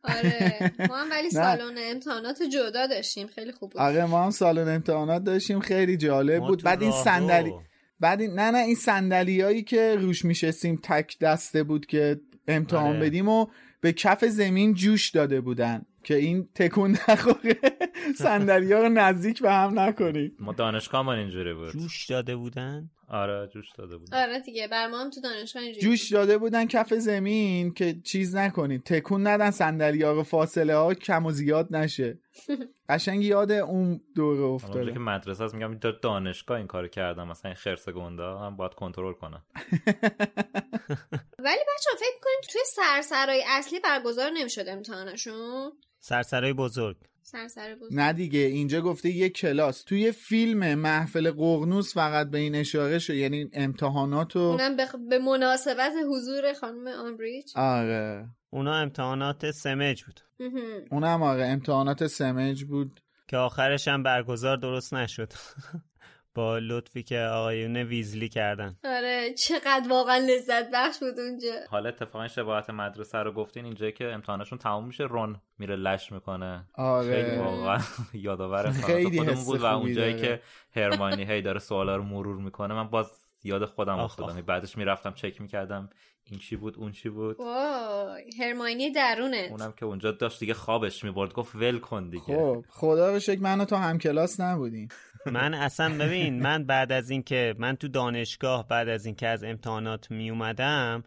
آره 0.03 0.71
ما 0.89 0.97
هم 0.97 1.11
ولی 1.11 1.29
سالن 1.29 1.77
امتحانات 1.77 2.43
جدا 2.53 2.87
داشتیم 2.87 3.27
خیلی 3.27 3.51
خوب 3.51 3.71
بود. 3.71 3.81
آره 3.81 4.05
ما 4.05 4.23
هم 4.23 4.29
سالن 4.29 4.75
امتحانات 4.75 5.23
داشتیم 5.23 5.59
خیلی 5.59 5.97
جالب 5.97 6.39
بود. 6.39 6.63
بعد 6.63 6.81
این 6.81 6.91
صندلی 6.91 7.53
بعد 7.99 8.21
این... 8.21 8.33
نه 8.33 8.51
نه 8.51 8.57
این 8.57 8.75
صندلیایی 8.75 9.63
که 9.63 9.95
روش 9.95 10.25
میشستیم 10.25 10.79
تک 10.83 11.19
دسته 11.19 11.63
بود 11.63 11.85
که 11.85 12.21
امتحان 12.47 12.95
آره. 12.95 12.99
بدیم 12.99 13.27
و 13.29 13.47
به 13.81 13.93
کف 13.93 14.25
زمین 14.25 14.73
جوش 14.73 15.09
داده 15.09 15.41
بودن 15.41 15.85
که 16.03 16.15
این 16.15 16.49
تکون 16.55 16.97
نخوره. 17.09 17.59
صندلی 18.17 18.73
ها 18.73 18.79
رو 18.79 18.89
نزدیک 18.89 19.41
به 19.41 19.51
هم 19.51 19.79
نکنیم 19.79 20.31
ما 20.39 20.53
دانشگاه 20.53 21.01
من 21.01 21.17
اینجوری 21.17 21.53
بود. 21.53 21.71
جوش 21.71 22.05
داده 22.05 22.35
بودن؟ 22.35 22.89
آره 23.07 23.47
جوش 23.47 23.71
داده 23.71 23.97
بودن 23.97 24.23
آره 24.23 24.39
دیگه 24.39 24.67
بر 24.67 24.87
ما 24.87 25.01
هم 25.01 25.09
تو 25.09 25.21
دانشگاه 25.21 25.63
اینجوری 25.63 25.85
جوش 25.85 26.11
داده 26.11 26.37
بودن 26.37 26.65
کف 26.65 26.93
زمین 26.93 27.73
که 27.73 27.95
چیز 28.03 28.35
نکنید. 28.35 28.83
تکون 28.83 29.27
ندن 29.27 29.51
صندلی 29.51 30.03
ها 30.03 30.23
فاصله 30.23 30.75
ها 30.75 30.93
کم 30.93 31.25
و 31.25 31.31
زیاد 31.31 31.75
نشه. 31.75 32.19
قشنگ 32.89 33.23
یاد 33.23 33.51
اون 33.51 34.01
دوره 34.15 34.43
افتاده. 34.43 34.93
که 34.93 34.99
مدرسه 34.99 35.43
هست 35.43 35.55
میگم 35.55 35.79
دانشگاه 36.01 36.57
این 36.57 36.67
کارو 36.67 36.87
کردم. 36.87 37.27
مثلا 37.27 37.49
این 37.49 37.55
خرس 37.55 37.89
گنده 37.89 38.23
هم 38.23 38.55
باید 38.57 38.73
کنترل 38.73 39.13
کنم. 39.13 39.45
ولی 41.45 41.59
بچه 41.67 41.89
فکر 41.97 42.19
کنید 42.23 42.49
توی 42.51 42.61
سرسرای 42.65 43.43
اصلی 43.47 43.79
برگزار 43.79 44.29
نمی‌شد 44.29 44.67
امتحانشون؟ 44.67 45.71
سرسرای 45.99 46.53
بزرگ. 46.53 46.97
سرسر 47.31 47.75
بزرگ. 47.75 47.93
نه 47.93 48.13
دیگه 48.13 48.39
اینجا 48.39 48.81
گفته 48.81 49.09
یه 49.09 49.29
کلاس. 49.29 49.83
توی 49.83 50.11
فیلم 50.11 50.75
محفل 50.75 51.31
قغنوس 51.31 51.93
فقط 51.93 52.29
به 52.29 52.37
این 52.37 52.55
اشاره 52.55 52.99
شد 52.99 53.13
یعنی 53.13 53.49
امتحانات 53.53 54.35
و 54.35 54.39
اونم 54.39 54.75
به, 54.75 54.87
به 55.09 55.19
مناسبت 55.19 55.93
حضور 56.09 56.53
خانم 56.53 56.87
آمبریج. 56.87 57.51
آره. 57.55 58.29
اونا 58.49 58.75
امتحانات 58.75 59.51
سمج 59.51 60.03
بود. 60.03 60.19
اونم 60.91 61.23
آره 61.23 61.45
امتحانات 61.45 62.07
سمج 62.07 62.63
بود. 62.63 62.99
که 63.27 63.37
آخرش 63.37 63.87
هم 63.87 64.03
برگزار 64.03 64.57
درست 64.57 64.93
نشد. 64.93 65.33
با 66.37 66.57
لطفی 66.57 67.03
که 67.03 67.19
آقایون 67.19 67.77
ویزلی 67.77 68.29
کردن. 68.29 68.75
آره 68.83 69.33
چقدر 69.33 69.85
واقعا 69.89 70.17
لذت 70.17 70.71
بخش 70.73 70.99
بود 70.99 71.19
اونجا. 71.19 71.51
حالا 71.69 71.89
اتفاقا 71.89 72.27
شباهت 72.27 72.69
مدرسه 72.69 73.17
رو 73.17 73.31
گفتین 73.31 73.65
اینجا 73.65 73.91
که 73.91 74.05
امتحانشون 74.05 74.57
تموم 74.57 74.87
میشه 74.87 75.03
رون 75.03 75.41
میره 75.59 75.75
لش 75.75 76.11
می‌کنه. 76.11 76.65
آره. 76.73 77.23
خیلی 77.23 77.37
واقعا 77.37 77.79
یادآور 78.13 78.71
خیلی 78.71 79.19
خودمون 79.19 79.45
بود 79.45 79.61
و 79.61 79.65
اونجایی. 79.65 80.21
که 80.21 80.41
هرمانی 80.75 81.25
هی 81.25 81.41
داره 81.41 81.59
سوالا 81.59 81.95
رو 81.95 82.03
مرور 82.03 82.37
می‌کنه. 82.37 82.73
من 82.73 82.87
باز 82.87 83.11
یاد 83.43 83.65
خودم 83.65 83.99
افتادم. 83.99 84.41
بعدش 84.41 84.77
می‌رفتم 84.77 85.13
چک 85.13 85.41
می‌کردم 85.41 85.89
این 86.29 86.39
چی 86.39 86.55
بود 86.55 86.77
اون 86.77 86.91
چی 86.91 87.09
بود. 87.09 87.39
وای 87.39 88.29
هرماینی 88.39 88.91
درونه. 88.91 89.47
اونم 89.51 89.71
که 89.71 89.85
اونجا 89.85 90.11
داشت 90.11 90.39
دیگه 90.39 90.53
خوابش 90.53 91.03
می‌برد 91.03 91.33
گفت 91.33 91.55
ول 91.55 91.79
کن 91.79 92.09
دیگه. 92.09 92.25
خب 92.25 92.65
خدا 92.69 93.13
رو 93.13 93.19
شکر 93.19 93.39
من 93.39 93.61
و 93.61 93.65
تو 93.65 93.75
هم 93.75 93.97
کلاس 93.97 94.39
نبودیم. 94.39 94.87
من 95.25 95.53
اصلا 95.53 95.97
ببین 95.97 96.41
من 96.41 96.63
بعد 96.63 96.91
از 96.91 97.09
اینکه 97.09 97.55
من 97.57 97.75
تو 97.75 97.87
دانشگاه 97.87 98.67
بعد 98.67 98.89
از 98.89 99.05
اینکه 99.05 99.27
از 99.27 99.43
امتحانات 99.43 100.11
می 100.11 100.29
اومدم 100.29 101.03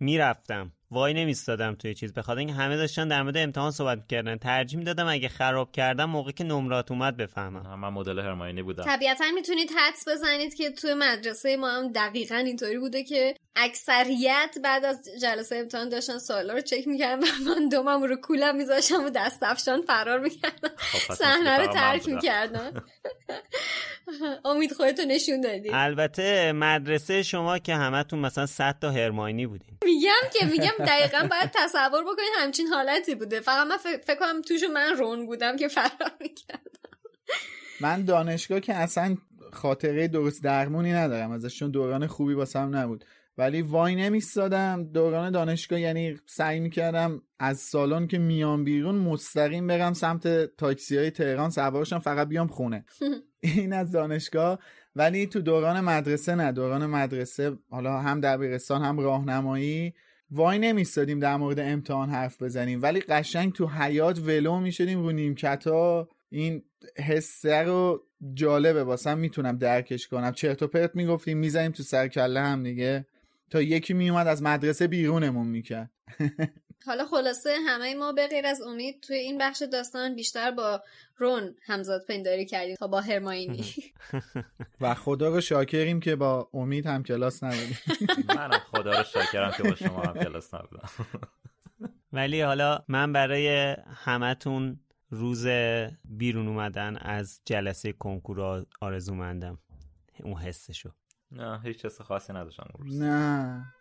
می‌رفتم. 0.00 0.72
وای 0.94 1.14
نمیستادم 1.14 1.74
توی 1.74 1.94
چیز. 1.94 2.12
بخاطر 2.12 2.38
اینکه 2.38 2.54
همه 2.54 2.76
داشتن 2.76 3.08
در 3.08 3.22
مورد 3.22 3.36
امتحان 3.36 3.70
صحبت 3.70 4.06
کردن 4.08 4.36
ترجیح 4.36 4.78
می‌دادم 4.78 5.06
اگه 5.06 5.28
خراب 5.28 5.72
کردم 5.72 6.04
موقع 6.04 6.30
که 6.30 6.44
نمرات 6.44 6.90
اومد 6.90 7.16
بفهمم. 7.16 7.80
من 7.80 7.88
مدل 7.88 8.18
هرماینی 8.18 8.62
بودم. 8.62 8.84
طبیعتا 8.84 9.24
می‌تونید 9.34 9.70
حدس 9.76 10.08
بزنید 10.08 10.54
که 10.54 10.70
توی 10.70 10.94
مدرسه 10.94 11.56
ما 11.56 11.70
هم 11.70 11.92
دقیقا 11.92 12.36
اینطوری 12.36 12.78
بوده 12.78 13.04
که 13.04 13.34
اکثریت 13.56 14.56
بعد 14.64 14.84
از 14.84 15.08
جلسه 15.20 15.56
امتحان 15.56 15.88
داشتن 15.88 16.18
سوالا 16.18 16.54
رو 16.54 16.60
چک 16.60 16.88
می‌کردن 16.88 17.22
و 17.22 17.26
من 17.46 17.68
دومم 17.68 18.02
رو 18.02 18.16
کولم 18.16 18.56
میذاشتم 18.56 19.04
و 19.04 19.10
دست 19.10 19.42
افشان 19.42 19.82
فرار 19.82 20.20
می‌کردم 20.20 20.70
خب، 20.76 21.14
صحنه 21.14 21.56
رو 21.58 21.66
ترک 21.66 22.08
می‌کردن. 22.08 22.82
امید 24.44 24.72
خودتو 24.72 25.02
نشون 25.02 25.40
دادی. 25.40 25.70
البته 25.72 26.52
مدرسه 26.52 27.22
شما 27.22 27.58
که 27.58 27.74
همتون 27.74 28.18
مثلا 28.18 28.46
100 28.46 28.76
تا 28.80 28.90
هرماینی 28.90 29.46
بودین. 29.46 29.78
میگم 29.84 30.30
که 30.38 30.46
میگم 30.46 30.83
دقیقا 30.86 31.28
باید 31.30 31.50
تصور 31.54 32.02
بکنید 32.02 32.28
همچین 32.38 32.66
حالتی 32.66 33.14
بوده. 33.14 33.40
فقط 33.40 33.66
من 33.66 33.76
فکر 33.76 34.14
کنم 34.14 34.42
توشو 34.42 34.66
من 34.68 34.96
رون 34.98 35.26
بودم 35.26 35.56
که 35.56 35.68
فرار 35.68 36.12
می‌کردم. 36.20 36.70
من 37.80 38.04
دانشگاه 38.04 38.60
که 38.60 38.74
اصلا 38.74 39.16
خاطره 39.52 40.08
درست 40.08 40.44
درمونی 40.44 40.92
ندارم 40.92 41.30
ازش 41.30 41.58
چون 41.58 41.70
دوران 41.70 42.06
خوبی 42.06 42.34
واسم 42.34 42.76
نبود. 42.76 43.04
ولی 43.38 43.62
وای 43.62 43.94
نمیستادم. 43.94 44.84
دوران 44.92 45.30
دانشگاه 45.30 45.80
یعنی 45.80 46.20
سعی 46.26 46.60
می‌کردم 46.60 47.22
از 47.38 47.58
سالن 47.58 48.06
که 48.06 48.18
میام 48.18 48.64
بیرون 48.64 48.94
مستقیم 48.94 49.66
برم 49.66 49.92
سمت 49.92 50.56
تاکسی 50.56 50.96
های 50.96 51.10
تهران 51.10 51.50
سوارشم 51.50 51.98
فقط 51.98 52.28
بیام 52.28 52.46
خونه. 52.46 52.84
این 53.40 53.72
از 53.72 53.92
دانشگاه. 53.92 54.58
ولی 54.96 55.26
تو 55.26 55.40
دوران 55.40 55.80
مدرسه 55.80 56.34
نه. 56.34 56.52
دوران 56.52 56.86
مدرسه 56.86 57.58
حالا 57.70 57.98
هم 57.98 58.20
دبیرستان 58.20 58.82
هم 58.82 59.00
راهنمایی. 59.00 59.94
وای 60.30 60.58
نمیستادیم 60.58 61.18
در 61.18 61.36
مورد 61.36 61.60
امتحان 61.60 62.10
حرف 62.10 62.42
بزنیم 62.42 62.82
ولی 62.82 63.00
قشنگ 63.00 63.52
تو 63.52 63.66
حیات 63.66 64.18
ولو 64.18 64.60
می‌شدیم 64.60 65.02
رو 65.02 65.12
نیمکتا. 65.12 66.08
این 66.30 66.62
حسه 66.98 67.62
رو 67.62 68.06
جالبه 68.34 68.84
واسم 68.84 69.18
می‌تونم 69.18 69.58
درکش 69.58 70.08
کنم. 70.08 70.32
چرت 70.32 70.62
و 70.62 70.66
پرت 70.66 70.96
می‌گفتیم 70.96 71.38
می‌زنیم 71.38 71.72
تو 71.72 71.82
سر 71.82 72.08
کله 72.08 72.40
هم 72.40 72.62
دیگه. 72.62 73.06
تا 73.50 73.62
یکی 73.62 73.94
میومد 73.94 74.26
از 74.26 74.42
مدرسه 74.42 74.86
بیرونمون 74.86 75.46
می‌کرد. 75.46 75.90
حالا 76.86 77.06
خلاصه 77.06 77.56
همه 77.66 77.94
ما 77.94 78.12
به 78.12 78.26
غیر 78.26 78.46
از 78.46 78.62
امید 78.62 79.00
توی 79.00 79.16
این 79.16 79.38
بخش 79.38 79.62
داستان 79.62 80.14
بیشتر 80.14 80.50
با 80.50 80.82
رون 81.16 81.54
همزاد 81.62 82.04
پنداری 82.08 82.46
کردیم 82.46 82.76
تا 82.76 82.86
با 82.86 83.00
هرماینی. 83.00 83.64
و 84.80 84.94
خدا 84.94 85.28
رو 85.28 85.40
شاکریم 85.40 86.00
که 86.00 86.16
با 86.16 86.50
امید 86.54 86.86
هم 86.86 87.02
کلاس 87.02 87.42
نبودیم. 87.42 87.78
منم 88.36 88.58
خدا 88.58 88.98
رو 88.98 89.04
شاکرم 89.04 89.52
که 89.56 89.62
با 89.62 89.74
شما 89.74 90.02
هم 90.02 90.14
کلاس 90.14 90.54
نبودم. 90.54 90.88
ولی 92.12 92.40
حالا 92.40 92.84
من 92.88 93.12
برای 93.12 93.76
همتون 93.94 94.80
روز 95.10 95.46
بیرون 96.04 96.48
اومدن 96.48 96.96
از 96.96 97.40
جلسه 97.44 97.92
کنکور 97.92 98.66
آرزو 98.80 99.14
مندم 99.14 99.58
اون 100.24 100.34
حسشو. 100.34 100.90
نه 101.30 101.60
هیچ 101.64 101.84
حس 101.84 102.00
خاصی 102.00 102.32
نداشتم 102.32 102.66
نه. 102.84 103.74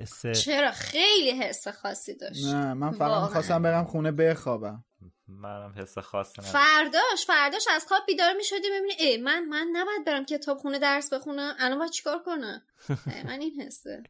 حس 0.00 0.26
چرا 0.26 0.70
خیلی 0.70 1.30
حس 1.30 1.68
خاصی 1.68 2.14
داشت. 2.14 2.44
نه 2.44 2.74
من 2.74 2.90
فقط. 2.90 3.22
می‌خواستم 3.22 3.62
برم 3.62 3.84
خونه 3.84 4.12
بخوابم. 4.12 4.84
منم 5.28 5.74
حس 5.76 5.98
خاصی 5.98 6.32
نداشتم 6.38 6.58
فرداش 6.58 7.26
فرداش 7.26 7.64
از 7.74 7.86
خواب 7.86 8.02
بیدار 8.06 8.32
می‌شدی 8.36 8.68
ببینی 8.78 8.92
ای 8.98 9.16
من 9.16 9.44
من 9.44 9.66
نباید 9.72 10.04
برم 10.06 10.24
کتاب 10.24 10.58
خونه 10.58 10.78
درس 10.78 11.12
بخونم. 11.12 11.54
الان 11.58 11.78
باید 11.78 11.90
چیکار 11.90 12.22
کنم؟ 12.22 12.62
ای، 13.06 13.22
من 13.24 13.40
این 13.40 13.60
حسه. 13.60 14.02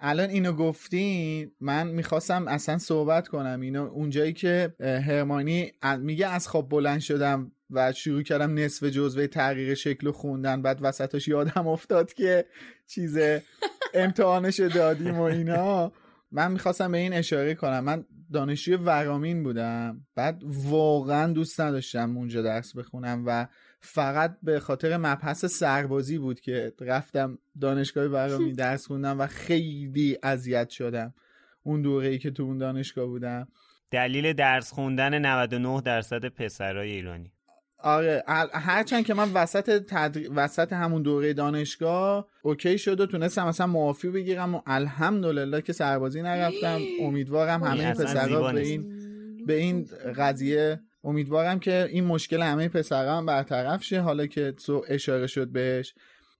الان 0.00 0.30
اینو 0.30 0.52
گفتی 0.52 1.52
من 1.60 1.86
می‌خواستم 1.86 2.48
اصلا 2.48 2.78
صحبت 2.78 3.28
کنم. 3.28 3.60
اینو 3.60 3.82
اونجایی 3.82 4.32
که 4.32 4.74
هرمانی 4.80 5.72
میگه 5.98 6.26
از 6.28 6.48
خواب 6.48 6.68
بلند 6.68 7.00
شدم 7.00 7.52
و 7.70 7.92
شروع 7.92 8.22
کردم 8.22 8.58
نصف 8.58 8.84
جزوه 8.84 9.26
تغییر 9.26 9.74
شکل 9.74 10.10
خوندن 10.10 10.62
بعد 10.62 10.78
وسطش 10.82 11.28
یادم 11.28 11.68
افتاد 11.68 12.12
که 12.12 12.46
چیز 12.86 13.18
امتحانش 13.94 14.60
دادیم 14.60 15.18
و 15.18 15.22
اینا. 15.22 15.92
من 16.32 16.52
می‌خواستم 16.52 16.92
به 16.92 16.98
این 16.98 17.12
اشاره 17.12 17.54
کنم. 17.54 17.80
من 17.80 18.04
دانشجوی 18.32 18.76
ورامین 18.76 19.42
بودم. 19.42 20.06
بعد 20.14 20.42
واقعا 20.46 21.32
دوست 21.32 21.60
نداشتم 21.60 22.16
اونجا 22.16 22.42
درس 22.42 22.76
بخونم 22.76 23.22
و 23.26 23.46
فقط 23.80 24.36
به 24.42 24.60
خاطر 24.60 24.96
مبحث 24.96 25.44
سربازی 25.44 26.18
بود 26.18 26.40
که 26.40 26.72
رفتم 26.80 27.38
دانشگاه 27.60 28.06
ورامین 28.06 28.54
درس 28.64 28.86
خوندم 28.86 29.20
و 29.20 29.26
خیلی 29.26 30.18
اذیت 30.22 30.70
شدم 30.70 31.14
اون 31.62 31.82
دوره 31.82 32.08
ای 32.08 32.18
که 32.18 32.30
تو 32.30 32.42
اون 32.42 32.58
دانشگاه 32.58 33.06
بودم. 33.06 33.48
دلیل 33.90 34.32
درس 34.32 34.72
خوندن 34.72 35.26
99 35.26 35.80
درصد 35.80 36.24
پسرای 36.28 36.90
ایرانی. 36.90 37.33
آره 37.84 38.22
هرچند 38.52 39.06
که 39.06 39.14
من 39.14 39.32
وسط 39.32 39.82
تدر... 39.82 40.20
وسط 40.34 40.72
همون 40.72 41.02
دوره 41.02 41.32
دانشگاه 41.32 42.28
اوکی 42.42 42.78
شد 42.78 43.00
و 43.00 43.06
تونستم 43.06 43.48
مثلا 43.48 43.66
معافی 43.66 44.08
بگیرم 44.08 44.54
و 44.54 44.60
الحمدلله 44.66 45.62
که 45.62 45.72
سربازی 45.72 46.22
نرفتم. 46.22 46.80
امیدوارم 47.00 47.62
همه 47.62 47.94
پسرها 47.94 48.52
به. 48.52 48.60
این 48.60 49.06
به 49.46 49.54
این 49.54 49.88
قضیه 50.16 50.80
امیدوارم 51.04 51.58
که 51.58 51.88
این 51.90 52.04
مشکل 52.04 52.42
همه 52.42 52.68
پسرها 52.68 53.16
هم 53.16 53.26
برطرف 53.26 53.84
شه. 53.84 54.00
حالا 54.00 54.26
که 54.26 54.52
تو 54.52 54.84
اشاره 54.88 55.26
شد 55.26 55.48
بهش. 55.48 55.94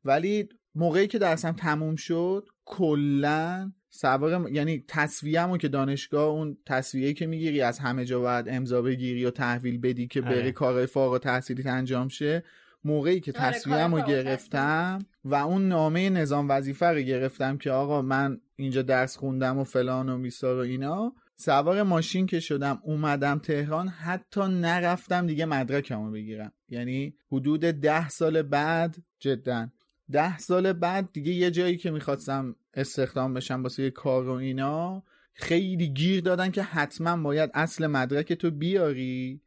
ولی 0.04 0.48
موقعی 0.74 1.07
که 1.07 1.18
درسم 1.18 1.52
تموم 1.52 1.96
شد 1.96 2.46
کلا 2.64 3.72
سوار 3.96 4.50
یعنی 4.52 4.85
تصویه‌مو 4.88 5.57
که 5.57 5.68
دانشگاه 5.68 6.24
اون 6.24 6.57
تصویه 6.66 7.12
که 7.12 7.26
می‌گیری 7.26 7.61
از 7.61 7.78
همه 7.78 8.04
جا 8.04 8.20
باید 8.20 8.48
امضا 8.48 8.83
بگیری 8.83 9.24
و 9.24 9.30
تحویل 9.30 9.78
بدی 9.78 10.07
که 10.07 10.20
بری 10.20 10.38
آره. 10.38 10.52
کارهای 10.52 10.87
فارغ 10.87 11.12
التحصیلیت 11.12 11.66
انجام 11.66 12.09
شه. 12.09 12.44
موقعی 12.85 13.20
که 13.20 13.33
آره، 13.33 13.40
تصویه‌مو 13.40 13.96
کار 13.96 14.07
فارغ 14.07 14.11
گرفتم 14.11 14.98
و 15.24 15.35
اون 15.35 15.68
نامه 15.68 16.11
نظام 16.11 16.48
وظیفه 16.50 16.87
رو 16.87 17.00
گرفتم 17.00 17.59
که 17.59 17.70
آقا 17.70 18.02
من 18.02 18.40
اینجا 18.57 18.83
درس 18.83 19.16
خوندم 19.16 19.59
و 19.59 19.64
فلان 19.64 20.09
و 20.09 20.18
بیسار 20.18 20.57
و 20.57 20.61
اینا. 20.61 21.14
سوار 21.37 21.83
ماشین 21.83 22.26
که 22.26 22.40
شدم 22.40 22.80
اومدم 22.83 23.38
تهران 23.38 23.88
حتی 23.88 24.40
نرفتم 24.40 25.26
دیگه 25.26 25.44
مدرکمو 25.44 26.11
بگیرم. 26.11 26.52
یعنی 26.68 27.14
حدود 27.33 27.61
ده 27.61 28.09
سال 28.09 28.42
بعد 28.42 28.96
جدا 29.18 29.68
ده 30.11 30.38
سال 30.38 30.72
بعد 30.72 31.12
دیگه 31.12 31.33
یه 31.33 31.50
جایی 31.50 31.76
که 31.76 31.90
می‌خواستم 31.90 32.57
استخدام 32.76 33.34
بشم 33.34 33.62
واسه 33.62 33.82
یه 33.82 33.90
کار 33.90 34.28
و 34.28 34.32
اینا 34.32 35.02
خیلی 35.34 35.88
گیر 35.88 36.20
دادن 36.20 36.50
که 36.50 36.62
حتما 36.62 37.22
باید 37.22 37.50
اصل 37.54 37.87
مدرک 37.87 38.32
تو 38.32 38.50
بیاری 38.50 39.40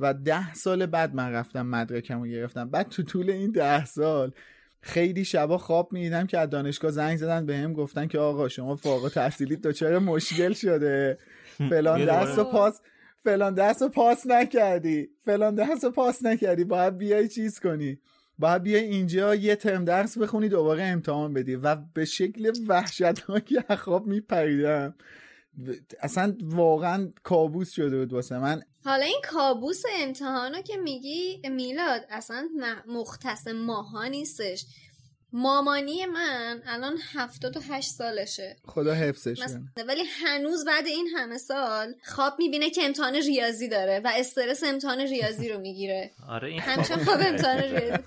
و 0.00 0.14
ده 0.14 0.54
سال 0.54 0.86
بعد 0.86 1.14
من 1.14 1.32
رفتم 1.32 1.66
مدرکم 1.66 2.20
رو 2.20 2.26
گرفتم. 2.26 2.70
بعد 2.70 2.88
تو 2.88 3.02
طول 3.02 3.30
این 3.30 3.50
ده 3.50 3.84
سال 3.84 4.32
خیلی 4.80 5.24
شبا 5.24 5.58
خواب 5.58 5.92
می‌دیدم 5.92 6.26
که 6.26 6.38
از 6.38 6.50
دانشگاه 6.50 6.90
زنگ 6.90 7.16
زدن 7.16 7.46
به 7.46 7.56
هم 7.56 7.72
گفتن 7.72 8.06
که 8.06 8.18
آقا 8.18 8.48
شما 8.48 8.76
فارغ 8.76 9.12
تحصیلیت 9.12 9.60
دچار 9.60 9.98
مشکل 9.98 10.52
شده؟ 10.52 11.18
فلان 11.58 12.00
رو 12.00 12.06
دوباره. 12.06 12.52
پاس 12.52 12.80
فلان 13.24 13.54
درس 13.54 13.82
رو 13.82 13.88
پاس 13.88 14.26
نکردی. 14.26 15.08
فلان 15.24 15.54
درس 15.54 15.84
رو 15.84 15.90
پاس 15.90 16.24
نکردی. 16.24 16.64
باید 16.64 16.98
بیای 16.98 17.28
چیز 17.28 17.60
کنی. 17.60 17.98
باید 18.38 18.62
بیای 18.62 18.84
اینجا 18.84 19.34
یه 19.34 19.56
ترم 19.56 19.84
درس 19.84 20.18
بخونی 20.18 20.48
دوباره 20.48 20.84
امتحان 20.84 21.34
بدی 21.34 21.56
و 21.56 21.76
به 21.94 22.04
شکل 22.04 22.52
وحشتناکی 22.68 23.56
خواب 23.78 24.06
میپریدم. 24.06 24.94
اصلا 26.00 26.36
واقعا 26.42 27.12
کابوس 27.22 27.72
شده 27.72 27.98
بود 27.98 28.12
واسه 28.12 28.38
من. 28.38 28.62
حالا 28.84 29.04
این 29.04 29.20
کابوس 29.30 29.82
امتحانا 30.00 30.62
که 30.62 30.76
میگی 30.76 31.42
میلاد 31.50 32.00
اصلا 32.10 32.48
مختص 32.86 33.48
ماها 33.48 34.06
نیستش. 34.06 34.66
مامانی 35.32 36.06
من 36.06 36.62
الان 36.66 36.96
هفتاد 37.14 37.56
و 37.56 37.60
هشت 37.60 37.90
سالشه. 37.90 38.56
خدا 38.66 38.94
حفظش 38.94 39.42
ولی 39.88 40.02
هنوز 40.22 40.64
بعد 40.64 40.86
این 40.86 41.06
همه 41.16 41.38
سال 41.38 41.94
خواب 42.04 42.34
می‌بینه 42.38 42.70
که 42.70 42.84
امتحان 42.84 43.14
ریاضی 43.14 43.68
داره 43.68 44.00
و 44.04 44.10
استرس 44.14 44.64
امتحان 44.64 45.00
ریاضی 45.00 45.48
رو 45.48 45.60
می‌گیره. 45.60 46.10
آره 46.28 46.48
این 46.48 46.60
همیشه 46.60 46.96
خواب- 46.96 47.20
امتحان 47.26 47.58
ریاضی. 47.58 48.02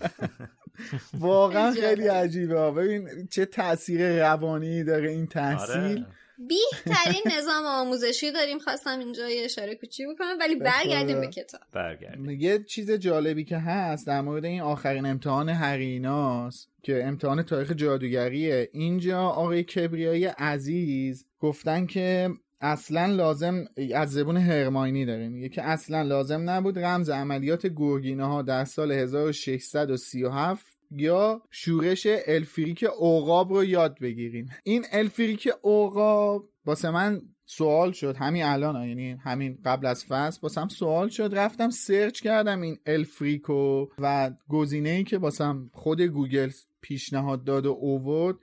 واقعا. 1.14 1.72
خیلی 1.72 2.08
عجیبه. 2.08 2.72
ببین 2.72 3.28
چه 3.32 3.46
تاثیر 3.46 4.20
روانی 4.30 4.84
داره 4.84 5.10
این 5.10 5.28
تحصیل. 5.28 5.76
آره. 5.78 6.06
بیهترین 6.48 7.38
نظام 7.38 7.66
آموزشی 7.66 8.32
داریم. 8.32 8.60
خواستم 8.60 9.00
اینجا 9.00 9.30
یه 9.30 9.46
اشاره 9.46 9.76
کوچی 9.76 10.06
بکنم 10.06 10.38
ولی 10.40 10.56
برگردیم. 10.56 11.22
به 11.22 11.28
کتاب. 11.28 11.62
برگردیم. 11.72 12.30
یه 12.30 12.64
چیز 12.64 12.92
جالبی 12.92 13.44
که 13.44 13.58
هست 13.58 14.08
در 14.08 14.22
مورد 14.22 14.46
این 14.46 14.62
آخرین 14.62 15.06
امتحان 15.06 15.50
هریناست 15.50 16.70
که 16.84 17.04
امتحان 17.06 17.44
تاریخ 17.44 17.72
جادوگریه. 17.72 18.70
اینجا 18.74 19.22
آقای 19.22 19.64
کبریایی 19.64 20.26
عزیز 20.26 21.26
گفتن 21.40 21.86
که 21.86 22.30
اصلا 22.62 23.06
لازم 23.06 23.66
از 23.96 24.12
زبون 24.12 24.38
هرماینی 24.38 25.06
داره 25.06 25.30
میگه 25.30 25.50
که 25.50 25.64
اصلا 25.64 26.02
لازم 26.02 26.50
نبود 26.50 26.80
رمز 26.80 27.10
عملیات 27.10 27.68
گرگینه 27.68 28.26
ها 28.26 28.42
در 28.42 28.66
سال 28.66 28.92
1637 28.92 30.71
یا 30.92 31.42
شورش 31.50 32.08
الفریک 32.28 32.86
عقاب 33.00 33.54
رو 33.54 33.64
یاد 33.64 34.00
بگیریم 34.00 34.50
این 34.64 34.86
الفریک 34.92 35.50
عقاب 35.62 36.50
واسه 36.66 36.92
من 36.92 37.22
سوال 37.46 37.92
شد. 37.92 38.16
همین 38.18 38.44
الان 38.44 38.88
یعنی 38.88 39.12
همین 39.12 39.58
قبل 39.66 39.86
از 39.86 40.06
فصل. 40.06 40.40
باسم 40.42 40.68
سوال 40.68 41.10
شد. 41.10 41.30
رفتم 41.34 41.70
سرچ 41.70 42.22
کردم 42.22 42.62
این 42.62 42.78
الفریکو 42.86 43.86
و 44.00 44.32
گزینه 44.50 44.90
ای 44.90 45.04
که 45.04 45.18
باسم 45.18 45.70
خود 45.74 46.02
گوگل 46.02 46.52
پیشنهاد 46.82 47.44
داد 47.44 47.66
و 47.66 47.72
آورد 47.72 48.36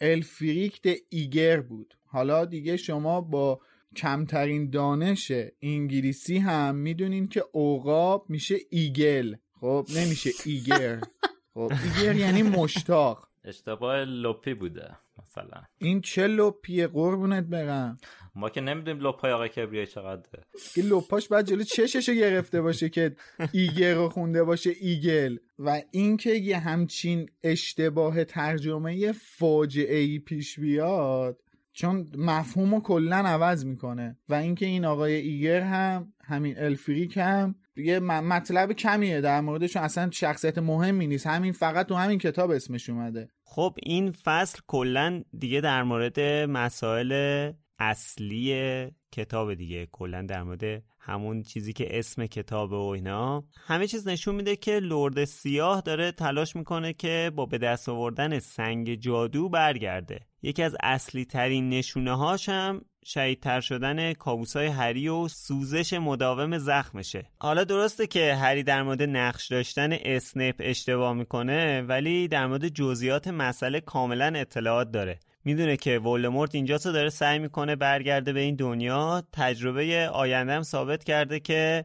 Elfric 0.00 0.64
the 0.64 0.96
Eager 1.08 1.60
بود. 1.60 1.98
حالا 2.06 2.44
دیگه 2.44 2.76
شما 2.76 3.20
با 3.20 3.60
کمترین 3.96 4.70
دانش 4.70 5.32
انگلیسی 5.62 6.38
هم 6.38 6.76
می‌دونین 6.76 7.28
که 7.28 7.44
عقاب 7.52 8.26
میشه 8.30 8.56
eagle. 8.70 9.34
خب 9.60 9.86
نمیشه 9.96 10.30
eager. 10.44 11.00
خب. 11.56 11.72
eager 11.84 12.16
یعنی 12.24 12.42
مشتاق. 12.42 13.28
اشتباه 13.44 13.96
لپی 13.96 14.54
بوده 14.54 14.96
مثلا. 15.18 15.62
این 15.78 16.00
چه 16.00 16.26
لپیه 16.26 16.86
قربونت 16.86 17.44
برم. 17.44 17.98
ما 18.34 18.50
که 18.50 18.60
نمی‌دونیم 18.60 19.06
لپای 19.06 19.32
آقای 19.32 19.48
کبریایی 19.48 19.86
چقدره. 19.86 20.44
این 20.76 20.86
لپاش 20.86 21.28
باید 21.28 21.46
جلو 21.46 21.62
چششو 21.62 22.12
گرفته 22.12 22.60
باشه 22.60 22.88
که 22.88 23.16
eager 23.52 23.94
رو 23.94 24.08
خونده 24.08 24.44
باشه 24.44 24.70
eagle. 24.80 25.36
و 25.58 25.82
اینکه 25.90 26.30
یه 26.30 26.58
همچین 26.58 27.28
اشتباه 27.42 28.24
ترجمه 28.24 29.12
فاجعه 29.12 29.96
ای 29.96 30.18
پیش 30.18 30.60
بیاد 30.60 31.40
چون 31.72 32.06
مفهوم 32.18 32.74
رو 32.74 32.80
کلا 32.80 33.16
عوض 33.16 33.64
می‌کنه. 33.64 34.18
و 34.28 34.34
اینکه 34.34 34.66
این 34.66 34.84
آقای 34.84 35.14
ایگر 35.14 35.60
هم 35.60 36.12
همین 36.24 36.58
الفریک 36.58 37.16
هم 37.16 37.54
یه 37.76 37.98
مطلب 38.00 38.72
کمیه 38.72 39.20
در 39.20 39.40
موردشون 39.40 39.82
اصلا 39.82 40.10
شخصیت 40.10 40.58
مهمی 40.58 41.06
نیست. 41.06 41.26
همین 41.26 41.52
فقط 41.52 41.86
تو 41.86 41.94
همین 41.94 42.18
کتاب 42.18 42.50
اسمش 42.50 42.90
اومده. 42.90 43.28
خب 43.44 43.74
این 43.82 44.10
فصل 44.10 44.58
کلا 44.66 45.22
دیگه 45.38 45.60
در 45.60 45.82
مورد 45.82 46.20
مسائل 46.50 47.52
اصلی 47.78 48.86
کتاب 49.12 49.54
دیگه 49.54 49.88
کلا 49.92 50.22
در 50.22 50.42
مورد 50.42 50.82
همون 51.00 51.42
چیزی 51.42 51.72
که 51.72 51.98
اسم 51.98 52.26
کتاب 52.26 52.72
و 52.72 52.88
اینا. 52.88 53.44
همه 53.66 53.86
چیز 53.86 54.08
نشون 54.08 54.34
میده 54.34 54.56
که 54.56 54.78
لرد 54.78 55.24
سیاه 55.24 55.80
داره 55.80 56.12
تلاش 56.12 56.56
می‌کنه 56.56 56.92
که 56.92 57.30
با 57.36 57.46
به 57.46 57.58
دست 57.58 57.88
آوردن 57.88 58.38
سنگ 58.38 58.94
جادو 58.94 59.48
برگرده. 59.48 60.20
یکی 60.46 60.62
از 60.62 60.76
اصلی 60.82 61.24
ترین 61.24 61.68
نشونه 61.68 62.16
هاش 62.16 62.48
هم 62.48 62.80
شهیدتر 63.04 63.60
شدن 63.60 64.12
کابوسای 64.12 64.66
هری 64.66 65.08
و 65.08 65.28
سوزش 65.28 65.92
مداوم 65.92 66.58
زخمشه. 66.58 67.30
حالا 67.40 67.64
درسته 67.64 68.06
که 68.06 68.34
هری 68.34 68.62
در 68.62 68.82
مورد 68.82 69.02
نقش 69.02 69.46
داشتن 69.46 69.92
اسنیپ 69.92 70.54
اشتباه 70.58 71.12
می‌کنه 71.12 71.82
ولی 71.82 72.28
در 72.28 72.46
مورد 72.46 72.68
جزئیات 72.68 73.28
مسئله 73.28 73.80
کاملا 73.80 74.32
اطلاعات 74.36 74.90
داره. 74.90 75.18
می‌دونه 75.44 75.76
که 75.76 75.98
ولدمورت 75.98 76.54
اینجا 76.54 76.76
داره 76.76 77.08
سعی 77.08 77.38
می‌کنه 77.38 77.76
برگرده 77.76 78.32
به 78.32 78.40
این 78.40 78.54
دنیا. 78.56 79.22
تجربه 79.32 80.08
آیندهم 80.08 80.62
ثابت 80.62 81.04
کرده 81.04 81.40
که 81.40 81.84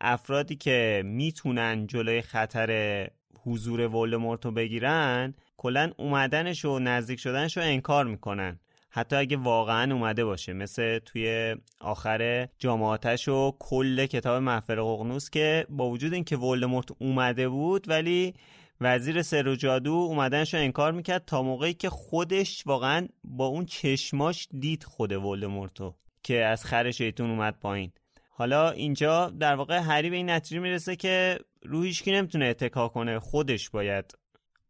افرادی 0.00 0.56
که 0.56 1.02
می‌تونن 1.04 1.86
جلوی 1.86 2.22
خطر 2.22 3.08
حضور 3.46 3.80
ولدمورت 3.80 4.44
رو 4.44 4.50
بگیرن 4.50 5.34
کلا 5.62 5.92
اومدنش 5.96 6.64
و 6.64 6.78
نزدیک 6.78 7.20
شدنش 7.20 7.56
رو 7.56 7.62
انکار 7.62 8.04
می‌کنن. 8.04 8.60
حتی 8.90 9.16
اگه 9.16 9.36
واقعا 9.36 9.94
اومده 9.94 10.24
باشه 10.24 10.52
مثل 10.52 10.98
توی 10.98 11.56
آخر 11.80 12.48
جامعاتش 12.58 13.28
و 13.28 13.56
کل 13.58 14.06
کتاب 14.06 14.42
محفل 14.42 14.80
ققنوس 14.80 15.30
که 15.30 15.66
با 15.68 15.90
وجود 15.90 16.14
اینکه 16.14 16.36
ولدمورت 16.36 16.88
اومده 16.98 17.48
بود 17.48 17.88
ولی 17.88 18.34
وزیر 18.80 19.22
سر 19.22 19.48
و 19.48 19.56
جادو 19.56 19.92
اومدنش 19.92 20.54
رو 20.54 20.60
انکار 20.60 20.92
می‌کرد 20.92 21.24
تا 21.24 21.42
موقعی 21.42 21.74
که 21.74 21.90
خودش 21.90 22.66
واقعا 22.66 23.08
با 23.24 23.46
اون 23.46 23.64
چشماش 23.64 24.48
دید 24.60 24.84
خود 24.84 25.12
ولدمورتو 25.12 25.94
که 26.22 26.44
از 26.44 26.64
خر 26.64 26.90
شیطون 26.90 27.30
اومد 27.30 27.58
پایین. 27.60 27.92
حالا 28.30 28.70
اینجا 28.70 29.30
در 29.30 29.54
واقع 29.54 29.78
هری 29.78 30.10
به 30.10 30.16
این 30.16 30.30
نتیجه 30.30 30.60
می‌رسه 30.60 30.96
که 30.96 31.38
روحیش 31.62 32.02
که 32.02 32.10
نمی‌تونه 32.10 32.44
اتکا 32.44 32.88
کنه؟ 32.88 33.18
خودش 33.18 33.70
باید 33.70 34.14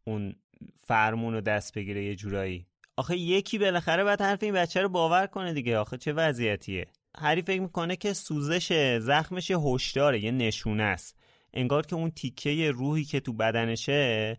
اون 0.03 0.35
فرمون 0.83 1.33
رو 1.33 1.41
دست 1.41 1.73
بگیره 1.73 2.05
یه 2.05 2.15
جورایی. 2.15 2.67
آخه 2.97 3.17
یکی 3.17 3.57
بالاخره 3.57 4.03
باید 4.03 4.21
حرف 4.21 4.43
این 4.43 4.53
بچه 4.53 4.81
رو 4.81 4.89
باور 4.89 5.27
کنه 5.27 5.53
دیگه. 5.53 5.77
آخه 5.77 5.97
چه 5.97 6.13
وضعیتیه؟ 6.13 6.87
هری 7.17 7.41
فکر 7.41 7.61
می‌کنه 7.61 7.95
که 7.95 8.13
سوزش 8.13 8.97
زخمش 8.99 9.51
هشداره 9.51 10.23
یه 10.23 10.31
نشونه 10.31 10.83
است. 10.83 11.17
انگار 11.53 11.85
که 11.85 11.95
اون 11.95 12.11
تیکه 12.11 12.71
روحی 12.71 13.03
که 13.03 13.19
تو 13.19 13.33
بدنشه 13.33 14.37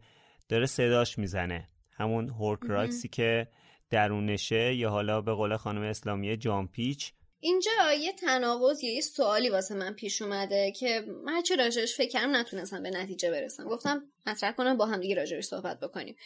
داره 0.49 0.67
صداش 0.67 1.19
می‌زنه. 1.19 1.69
همون 1.93 2.29
هورکراکسی 2.29 3.09
که 3.09 3.49
درونشه 3.91 4.75
یا 4.75 4.91
حالا 4.91 5.21
به 5.21 5.33
قول 5.33 5.57
خانم 5.57 5.83
اسلامی 5.83 6.37
جامپیچ 6.37 7.13
اینجا 7.44 7.92
یه 7.92 8.12
تناقض 8.12 8.85
یه 8.85 9.00
سوالی 9.00 9.48
واسه 9.48 9.74
من 9.74 9.92
پیش 9.92 10.22
اومده 10.22 10.72
که 10.72 11.04
من 11.24 11.42
چه 11.42 11.57
راجعش 11.57 11.94
فکر 11.94 12.09
کردم 12.09 12.37
نتونستم 12.37 12.83
به 12.83 12.90
نتیجه 12.90 13.30
برسم. 13.30 13.64
گفتم 13.64 14.02
مطرح 14.26 14.52
کنم 14.52 14.76
با 14.76 14.87
هم 14.87 15.00
دیگه 15.00 15.14
راجعش 15.14 15.44
صحبت 15.44 15.80
بکنیم. 15.80 16.16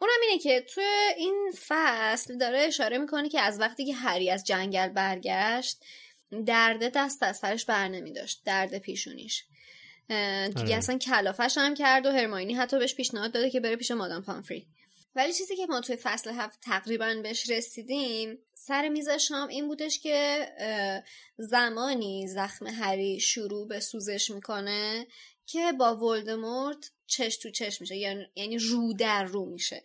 اونم 0.00 0.14
اینه 0.22 0.42
که 0.42 0.60
تو 0.60 0.80
این 1.16 1.52
فصل 1.66 2.38
داره 2.38 2.58
اشاره 2.58 2.98
می‌کنه 2.98 3.28
که 3.28 3.40
از 3.40 3.60
وقتی 3.60 3.86
که 3.86 3.94
هری 3.94 4.30
از 4.30 4.44
جنگل 4.44 4.88
برگشت 4.88 5.78
درد 6.46 6.92
دست 6.94 7.22
از 7.22 7.36
سرش 7.36 7.64
بر 7.64 7.88
نمی 7.88 8.12
داشت 8.12 8.42
درد 8.44 8.78
پیشونیش. 8.78 9.44
دیگه 10.08 10.62
آره. 10.62 10.74
اصلا 10.74 10.98
کلافش 10.98 11.58
هم 11.58 11.74
کرد 11.74 12.06
و 12.06 12.10
هرماینی 12.10 12.54
حتی 12.54 12.78
بهش 12.78 12.94
پیشنهاد 12.94 13.32
داده 13.32 13.50
که 13.50 13.60
بره 13.60 13.76
پیش 13.76 13.90
مادام 13.90 14.22
پامفری. 14.22 14.66
ولی 15.14 15.32
چیزی 15.32 15.56
که 15.56 15.66
ما 15.66 15.80
توی 15.80 15.96
فصل 15.96 16.30
هفت 16.30 16.60
تقریبا 16.60 17.14
بهش 17.22 17.50
رسیدیم 17.50 18.38
سر 18.54 18.88
میز 18.88 19.08
شام 19.08 19.48
این 19.48 19.66
بودش 19.68 19.98
که 19.98 20.48
زمانی 21.38 22.26
زخم 22.26 22.66
هری 22.66 23.20
شروع 23.20 23.68
به 23.68 23.80
سوزش 23.80 24.30
می‌کنه 24.30 25.06
که 25.46 25.72
با 25.72 25.96
ولدمورت 25.96 26.90
چش 27.06 27.36
تو 27.36 27.50
چش 27.50 27.80
میشه 27.80 27.96
یعنی-, 27.96 28.26
یعنی 28.36 28.58
رو 28.58 28.92
در 28.92 29.24
رو 29.24 29.44
میشه. 29.44 29.82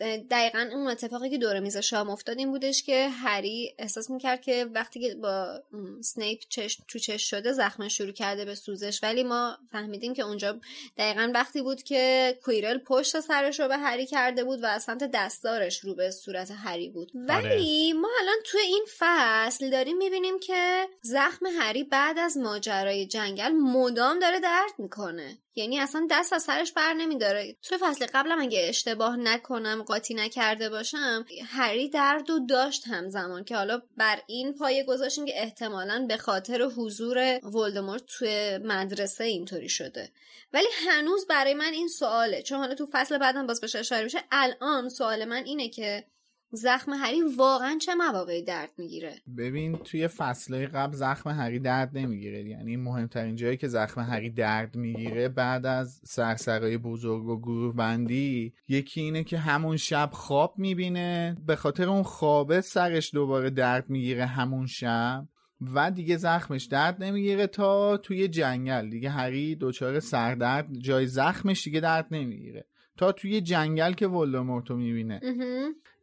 دقیقا 0.00 0.70
اون 0.72 0.88
اتفاقی 0.88 1.30
که 1.30 1.38
دور 1.38 1.60
میز 1.60 1.76
شام 1.76 2.10
افتاد 2.10 2.38
این 2.38 2.50
بودش 2.50 2.82
که 2.82 3.08
هری 3.08 3.74
احساس 3.78 4.10
می‌کرد 4.10 4.40
که 4.40 4.66
وقتی 4.74 5.00
که 5.00 5.14
با 5.14 5.62
سنیپ 6.00 6.40
چش 6.48 6.78
تو 6.88 6.98
چش 6.98 7.30
شده 7.30 7.52
زخم 7.52 7.88
شروع 7.88 8.12
کرده 8.12 8.44
به 8.44 8.54
سوزش 8.54 9.02
ولی 9.02 9.22
ما 9.22 9.58
فهمیدیم 9.72 10.14
که 10.14 10.22
اونجا 10.22 10.60
دقیقا 10.96 11.30
وقتی 11.34 11.62
بود 11.62 11.82
که 11.82 12.34
کویرل 12.44 12.78
پشت 12.78 13.20
سرش 13.20 13.60
رو 13.60 13.68
به 13.68 13.76
هری 13.76 14.06
کرده 14.06 14.44
بود 14.44 14.62
و 14.62 14.66
از 14.66 14.82
سمت 14.82 15.10
دستارش 15.14 15.80
رو 15.80 15.94
به 15.94 16.10
صورت 16.10 16.50
هری 16.50 16.88
بود 16.88 17.12
آره. 17.14 17.26
ولی 17.26 17.92
ما 17.92 18.08
الان 18.20 18.36
تو 18.44 18.58
این 18.58 18.84
فصل 18.98 19.70
داریم 19.70 19.96
می‌بینیم 19.96 20.38
که 20.38 20.88
زخم 21.02 21.46
هری 21.46 21.84
بعد 21.84 22.18
از 22.18 22.36
ماجرای 22.36 23.06
جنگل 23.06 23.52
مدام 23.52 24.18
داره 24.18 24.40
درد 24.40 24.72
می‌کنه 24.78 25.38
یعنی 25.58 25.80
اصلا 25.80 26.06
دست 26.10 26.32
از 26.32 26.42
سرش 26.42 26.72
بر 26.72 26.92
نمیداره. 26.92 27.56
توی 27.62 27.78
فصل 27.78 28.06
قبلم 28.14 28.40
اگه 28.40 28.66
اشتباه 28.68 29.16
نکنم 29.16 29.82
قاطی 29.82 30.14
نکرده 30.14 30.68
باشم 30.70 31.24
هری 31.46 31.88
درد 31.88 32.30
و 32.30 32.38
داشت 32.46 32.88
همزمان 32.88 33.44
که 33.44 33.56
حالا 33.56 33.82
بر 33.96 34.18
این 34.26 34.54
پایه 34.54 34.84
گذاشتیم 34.84 35.24
که 35.24 35.42
احتمالا 35.42 36.06
به 36.08 36.16
خاطر 36.16 36.62
حضور 36.62 37.40
ولدمورت 37.42 38.02
توی 38.06 38.58
مدرسه 38.58 39.24
اینطوری 39.24 39.68
شده. 39.68 40.12
ولی 40.52 40.68
هنوز 40.88 41.26
برای 41.26 41.54
من 41.54 41.72
این 41.72 41.88
سواله. 41.88 42.42
چون 42.42 42.58
حالا 42.58 42.74
تو 42.74 42.88
فصل 42.92 43.18
بعدم 43.18 43.46
باز 43.46 43.60
بهش 43.60 43.76
اشاره 43.76 44.04
میشه. 44.04 44.24
الان 44.32 44.88
سوال 44.88 45.24
من 45.24 45.44
اینه 45.44 45.68
که 45.68 46.04
زخم 46.50 46.92
هری 46.92 47.22
واقعا 47.36 47.78
چه 47.80 47.94
مواقعی 47.94 48.42
درد 48.42 48.70
می‌گیره؟ 48.78 49.14
ببین 49.38 49.76
توی 49.76 50.08
فصله 50.08 50.66
قبل 50.66 50.96
زخم 50.96 51.30
هری 51.30 51.58
درد 51.58 51.98
نمی‌گیره. 51.98 52.44
یعنی 52.44 52.76
مهمترین 52.76 53.36
جایی 53.36 53.56
که 53.56 53.68
زخم 53.68 54.00
هری 54.00 54.30
درد 54.30 54.76
می‌گیره 54.76 55.28
بعد 55.28 55.66
از 55.66 56.00
سرسرای 56.04 56.78
بزرگ 56.78 57.24
و 57.24 57.40
گروه 57.40 57.74
بندی 57.76 58.52
یکی 58.68 59.00
اینه 59.00 59.24
که 59.24 59.38
همون 59.38 59.76
شب 59.76 60.10
خواب 60.12 60.54
می‌بینه. 60.56 61.36
به 61.46 61.56
خاطر 61.56 61.88
اون 61.88 62.02
خوابه 62.02 62.60
سرش 62.60 63.14
دوباره 63.14 63.50
درد 63.50 63.90
می‌گیره 63.90 64.26
همون 64.26 64.66
شب 64.66 65.28
و 65.74 65.90
دیگه 65.90 66.16
زخمش 66.16 66.64
درد 66.64 67.02
نمی‌گیره 67.02 67.46
تا 67.46 67.96
توی 67.96 68.28
جنگل. 68.28 68.90
دیگه 68.90 69.10
هری 69.10 69.56
دچار 69.60 70.00
سردرد 70.00 70.78
جای 70.78 71.06
زخمش 71.06 71.64
دیگه 71.64 71.80
درد 71.80 72.06
نمی‌گیره. 72.10 72.66
تا 72.96 73.12
توی 73.12 73.40
جنگل 73.40 73.92
که 73.92 74.06
ولدمورتو 74.06 74.76
می‌بینه. 74.76 75.20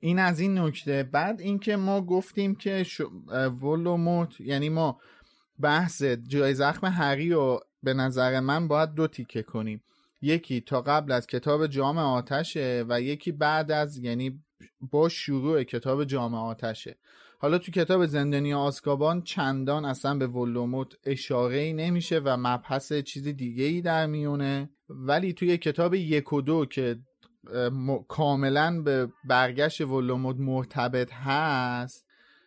این 0.06 0.20
از 0.20 0.40
این 0.40 0.60
نکته. 0.60 1.04
بعد 1.04 1.42
اینکه 1.42 1.76
ما 1.76 2.02
گفتیم 2.02 2.56
که 2.56 2.84
ش... 2.84 3.02
ولوموت 3.62 4.42
یعنی 4.42 4.70
ما 4.70 5.00
بحث 5.60 6.04
جای 6.04 6.54
زخم 6.54 6.88
هری 6.88 7.30
رو 7.30 7.60
به 7.84 7.94
نظر 7.94 8.40
من 8.40 8.68
باید 8.68 8.94
دو 8.94 9.08
تیکه 9.08 9.44
کنیم. 9.44 9.84
یکی 10.22 10.62
تا 10.62 10.82
قبل 10.82 11.12
از 11.12 11.28
کتاب 11.28 11.68
جام 11.68 11.98
آتشه 11.98 12.86
و 12.90 13.02
یکی 13.02 13.32
بعد 13.32 13.72
از 13.72 13.98
یعنی 13.98 14.44
با 14.92 15.10
شروع 15.10 15.64
کتاب 15.64 16.04
جام 16.04 16.34
آتشه. 16.34 16.96
حالا 17.40 17.58
تو 17.58 17.72
کتاب 17.72 18.06
زندانی 18.06 18.54
آسکابان 18.54 19.22
چندان 19.22 19.86
اصلا 19.86 20.18
به 20.18 20.28
ولوموت 20.28 20.94
اشاره 21.04 21.58
ای 21.58 21.74
نمیشه 21.74 22.20
و 22.20 22.38
مبحث 22.38 22.94
چیز 22.94 23.28
دیگه 23.28 23.64
ای 23.64 23.82
در 23.82 24.06
میونه. 24.06 24.70
ولی 24.90 25.34
توی 25.34 25.58
کتاب 25.58 25.94
یک 25.94 26.34
و 26.34 26.42
دو 26.42 26.66
که 26.66 26.98
م... 27.72 27.98
کاملا 28.08 28.82
به 28.82 29.08
برگشت 29.26 29.82
ولوموت 29.82 30.36
مرتبط 30.40 31.14
هست 31.14 32.06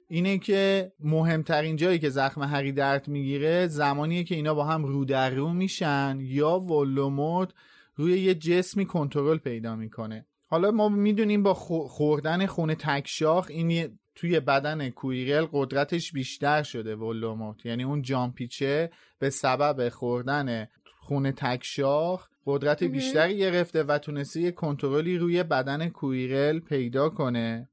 اینه 0.08 0.38
که 0.38 0.92
مهمترین 1.00 1.76
جایی 1.76 1.98
که 1.98 2.10
زخم 2.10 2.42
هری 2.42 2.72
درد 2.72 3.08
می‌گیره 3.08 3.66
زمانیه 3.66 4.24
که 4.24 4.34
اینا 4.34 4.54
با 4.54 4.64
هم 4.64 4.84
رو 4.84 5.04
در 5.04 5.30
رو 5.30 5.52
میشن 5.52 6.18
یا 6.20 6.58
ولوموت 6.58 7.52
روی 7.96 8.20
یه 8.20 8.34
جسمی 8.34 8.86
کنترل 8.86 9.38
پیدا 9.38 9.76
می‌کنه. 9.76 10.26
حالا 10.46 10.70
ما 10.70 10.88
می‌دونیم 10.88 11.42
با 11.42 11.54
خوردن 11.54 12.46
خون 12.46 12.74
تکشاخ 12.74 13.46
این 13.50 13.98
توی 14.14 14.40
بدن 14.40 14.90
کویرل 14.90 15.46
قدرتش 15.52 16.12
بیشتر 16.12 16.62
شده 16.62 16.96
ولوموت. 16.96 17.66
یعنی 17.66 17.84
اون 17.84 18.02
جامپیچه 18.02 18.90
به 19.18 19.30
سبب 19.30 19.88
خوردن 19.88 20.68
خون 21.08 21.30
تکشاخ 21.30 22.28
قدرت 22.46 22.84
بیشتری 22.84 23.38
گرفته 23.38 23.82
و 23.82 23.98
تونسته 23.98 24.40
یه 24.40 24.50
کنترلی 24.50 25.18
روی 25.18 25.42
بدن 25.42 25.88
کویرل 25.88 26.58
پیدا 26.58 27.08
کنه. 27.08 27.68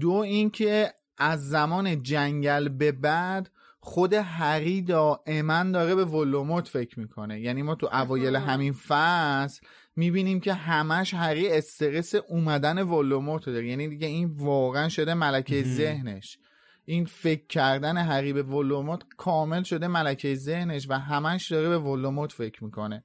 دو 0.00 0.10
اینکه 0.10 0.92
از 1.18 1.48
زمان 1.48 2.02
جنگل 2.02 2.68
به 2.68 2.92
بعد 2.92 3.50
خود 3.80 4.12
هری 4.12 4.82
دائما 4.82 5.62
داره 5.62 5.94
به 5.94 6.04
ولوموت 6.04 6.68
فکر 6.68 7.00
می‌کنه. 7.00 7.40
یعنی 7.40 7.62
ما 7.62 7.74
تو 7.74 7.88
اوایل 7.92 8.36
همین 8.36 8.72
فصل 8.72 9.60
می‌بینیم 9.96 10.40
که 10.40 10.54
همش 10.54 11.14
هری 11.14 11.48
استرس 11.48 12.14
اومدن 12.14 12.82
ولوموت 12.82 13.46
داره. 13.46 13.68
یعنی 13.68 13.88
دیگه 13.88 14.06
این 14.06 14.30
واقعا 14.36 14.88
شده 14.88 15.14
ملکه 15.14 15.62
ذهنش. 15.62 16.38
این 16.88 17.04
فکر 17.04 17.46
کردن 17.46 17.96
هری 17.96 18.32
به 18.32 18.42
ولوموت 18.42 19.02
کامل 19.16 19.62
شده 19.62 19.86
ملکه 19.86 20.34
ذهنش 20.34 20.86
و 20.88 20.98
همش 20.98 21.52
داره 21.52 21.68
به 21.68 21.78
ولوموت 21.78 22.32
فکر 22.32 22.64
می‌کنه. 22.64 23.04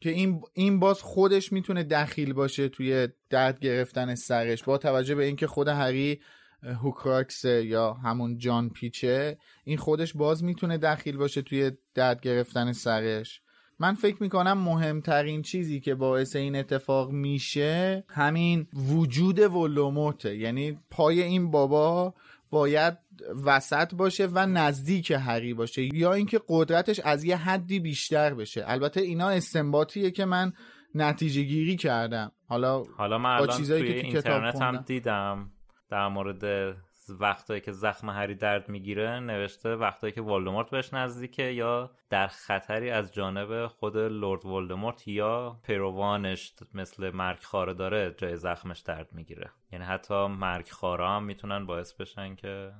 که 0.00 0.10
این 0.10 0.40
این 0.54 0.80
باز 0.80 1.02
خودش 1.02 1.52
می‌تونه 1.52 1.82
دخیل 1.82 2.32
باشه 2.32 2.68
توی 2.68 3.08
درد 3.30 3.60
گرفتن 3.60 4.14
سرش 4.14 4.64
با 4.64 4.78
توجه 4.78 5.14
به 5.14 5.24
اینکه 5.24 5.46
خود 5.46 5.68
هری 5.68 6.20
هوکراکس 6.62 7.44
یا 7.44 7.92
همون 7.92 8.38
جان 8.38 8.70
پیچه 8.70 9.38
این 9.64 9.78
خودش 9.78 10.12
باز 10.12 10.44
می‌تونه 10.44 10.78
دخیل 10.78 11.16
باشه 11.16 11.42
توی 11.42 11.72
درد 11.94 12.20
گرفتن 12.20 12.72
سرش. 12.72 13.40
من 13.78 13.94
فکر 13.94 14.22
می‌کنم 14.22 14.58
مهمترین 14.58 15.42
چیزی 15.42 15.80
که 15.80 15.94
باعث 15.94 16.36
این 16.36 16.56
اتفاق 16.56 17.10
میشه 17.10 18.04
همین 18.08 18.66
وجود 18.74 19.38
ولوموته. 19.38 20.36
یعنی 20.36 20.78
پای 20.90 21.22
این 21.22 21.50
بابا 21.50 22.14
باید 22.54 22.98
وسط 23.46 23.94
باشه 23.94 24.26
و 24.26 24.46
نزدیک 24.46 25.10
هری 25.10 25.54
باشه 25.54 25.96
یا 25.96 26.12
اینکه 26.12 26.40
قدرتش 26.48 27.00
از 27.00 27.24
یه 27.24 27.36
حدی 27.36 27.80
بیشتر 27.80 28.34
بشه. 28.34 28.64
البته 28.66 29.00
اینا 29.00 29.28
استنباطیه 29.28 30.10
که 30.10 30.24
من 30.24 30.52
نتیجه 30.94 31.42
گیری 31.42 31.76
کردم. 31.76 32.32
حالا 32.46 32.82
حالا 32.96 33.18
من 33.18 33.30
الان 33.30 33.46
توی 33.46 33.66
که 33.66 34.00
تو 34.00 34.06
اینترنت 34.06 34.62
هم 34.62 34.76
دیدم 34.76 35.50
در 35.90 36.08
مورد 36.08 36.76
وقتایی 37.08 37.60
که 37.60 37.72
زخم 37.72 38.10
هری 38.10 38.34
درد 38.34 38.68
می‌گیره 38.68 39.20
نوشته 39.20 39.74
وقتایی 39.74 40.12
که 40.12 40.22
ولدمورت 40.22 40.70
بهش 40.70 40.94
نزدیکه 40.94 41.42
یا 41.42 41.90
در 42.10 42.26
خطری 42.26 42.90
از 42.90 43.14
جانب 43.14 43.66
خود 43.66 43.96
لورد 43.96 44.46
ولدمورت 44.46 45.08
یا 45.08 45.60
پیروانش 45.62 46.54
مثل 46.74 47.10
مرگ 47.10 47.42
خاره 47.42 47.74
داره 47.74 48.14
جای 48.18 48.36
زخمش 48.36 48.80
درد 48.80 49.12
می‌گیره. 49.12 49.50
یعنی 49.72 49.84
حتی 49.84 50.26
مرگ 50.26 50.68
خاره 50.68 51.08
هم 51.08 51.24
می‌تونن 51.24 51.66
باعث 51.66 51.92
بشن 51.92 52.34
که 52.34 52.72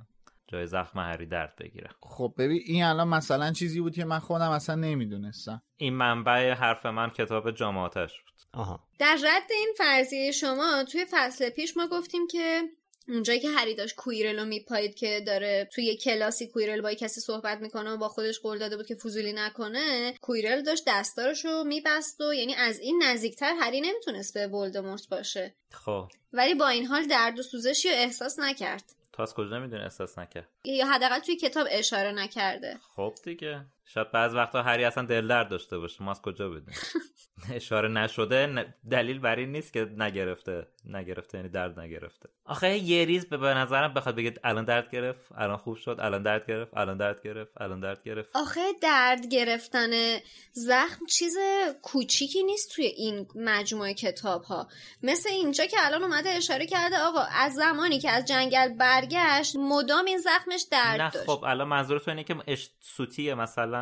جای 0.47 0.67
زخم 0.67 0.99
هری 0.99 1.25
درد 1.25 1.55
بگیره. 1.59 1.89
خب 2.01 2.33
ببین 2.37 2.61
این 2.65 2.83
الان 2.83 3.07
مثلا 3.07 3.51
چیزی 3.51 3.81
بود 3.81 3.95
که 3.95 4.05
من 4.05 4.19
خودم 4.19 4.49
اصلا 4.49 4.75
نمی‌دونستم. 4.75 5.61
این 5.77 5.93
منبع 5.93 6.53
حرف 6.53 6.85
من 6.85 7.09
کتاب 7.09 7.51
جامعاتش 7.51 8.21
بود. 8.21 8.61
آها. 8.61 8.79
در 8.99 9.17
رد 9.23 9.51
این 9.51 9.73
فرضیه 9.77 10.31
شما 10.31 10.83
توی 10.91 11.05
فصل 11.11 11.49
پیش 11.49 11.77
ما 11.77 11.87
گفتیم 11.91 12.27
که 12.27 12.61
اونجایی 13.07 13.39
که 13.39 13.49
هری 13.49 13.75
داشت 13.75 13.95
کویرل 13.95 14.39
رو 14.39 14.45
میپایید 14.45 14.95
که 14.95 15.23
داره 15.27 15.69
توی 15.73 15.97
کلاسی 15.97 16.47
کویرل 16.47 16.81
با 16.81 16.93
کسی 16.93 17.21
صحبت 17.21 17.61
می‌کنه 17.61 17.91
و 17.91 17.97
با 17.97 18.09
خودش 18.09 18.39
قول 18.39 18.57
داده 18.57 18.77
بود 18.77 18.87
که 18.87 18.95
فضولی 18.95 19.33
نکنه 19.33 20.13
کویرل 20.21 20.61
داشت 20.61 20.83
دستارش 20.87 21.45
رو 21.45 21.63
میبست 21.63 22.21
و 22.21 22.33
یعنی 22.33 22.55
از 22.55 22.79
این 22.79 23.03
نزدیکتر 23.03 23.53
هری 23.59 23.81
نمی‌تونست 23.81 24.33
به 24.33 24.47
ولدمورت 24.47 25.09
باشه. 25.09 25.55
خب. 25.71 26.07
ولی 26.33 26.53
با 26.53 26.67
این 26.67 26.85
حال 26.85 27.07
درد 27.07 27.39
و 27.39 27.43
سوزشی 27.43 27.89
رو 27.89 27.95
احساس 27.95 28.39
نکرد. 28.39 28.83
تو 29.13 29.21
از 29.21 29.33
کجا 29.33 29.59
می‌دونی 29.59 29.83
احساس 29.83 30.17
نکرد؟ 30.17 30.47
یا 30.65 30.87
حداقل 30.87 31.19
توی 31.19 31.35
کتاب 31.35 31.67
اشاره 31.71 32.11
نکرده. 32.11 32.77
خب 32.95 33.13
دیگه. 33.23 33.65
شاید 33.85 34.11
بعض 34.11 34.35
وقتا 34.35 34.61
هری 34.61 34.83
اصلا 34.83 35.05
دل 35.05 35.27
درد 35.27 35.49
داشته 35.49 35.77
باشه. 35.77 36.03
ما 36.03 36.11
از 36.11 36.21
کجا 36.21 36.49
بدونیم 36.49 36.79
اشاره 37.53 37.89
نشده 37.89 38.65
دلیل 38.91 39.19
بر 39.19 39.35
این 39.35 39.51
نیست 39.51 39.73
که 39.73 39.89
نگرفته 39.97 40.67
نگرفته 40.85 41.37
یعنی 41.37 41.49
درد 41.49 41.79
نگرفته. 41.79 42.29
آخه 42.45 42.77
یه 42.77 43.05
ریز 43.05 43.25
به 43.25 43.37
نظرم 43.37 43.93
بخواد 43.93 44.15
بگه 44.15 44.33
الان 44.43 44.65
درد 44.65 44.91
گرفت 44.91 45.31
الان 45.37 45.57
خوب 45.57 45.75
شد 45.75 45.97
الان 45.99 46.23
درد 46.23 46.47
گرفت 46.47 46.77
الان 46.77 46.97
درد 46.97 47.23
گرفت 47.23 47.61
الان 47.61 47.79
درد 47.79 48.03
گرفت. 48.03 48.29
آخه 48.35 48.61
درد 48.81 49.27
گرفتن 49.27 50.17
زخم 50.51 51.05
چیز 51.05 51.37
کوچیکی 51.81 52.43
نیست 52.43 52.75
توی 52.75 52.85
این 52.85 53.27
مجموعه 53.35 53.93
کتاب 53.93 54.43
ها 54.43 54.67
مثل 55.03 55.29
اینجا 55.29 55.65
که 55.65 55.77
الان 55.79 56.03
اومده 56.03 56.29
اشاره 56.29 56.65
کرده 56.65 56.97
آقا 56.97 57.21
از 57.21 57.53
زمانی 57.53 57.99
که 57.99 58.09
از 58.09 58.25
جنگل 58.25 58.73
برگشت 58.73 59.55
مدام 59.55 60.05
این 60.05 60.17
زخمش 60.17 60.65
درد 60.71 61.01
نه 61.01 61.09
داشت. 61.09 61.25
خب 61.25 61.43
الان 61.43 61.67
منظور 61.67 61.99
تو 61.99 62.11
اینه 62.11 62.23
که 62.23 62.35
سوتیه 62.79 63.35
مثلا 63.35 63.74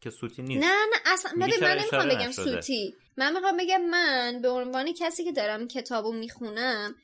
که 0.00 0.10
سوتی 0.10 0.42
نیست. 0.42 0.64
نه 0.64 0.72
نه 0.72 1.12
اصلا 1.12 1.32
من 1.36 1.48
نمی‌خوام 1.62 2.08
بگم 2.08 2.30
سوتی. 2.30 2.94
من 3.16 3.32
می‌خوام 3.32 3.56
بگم 3.56 3.80
من 3.80 4.38
به 4.42 4.48
عنوان 4.48 4.92
کسی 4.92 5.24
که 5.24 5.32
دارم 5.32 5.68
کتابو 5.68 6.12
می‌خونم 6.12 6.94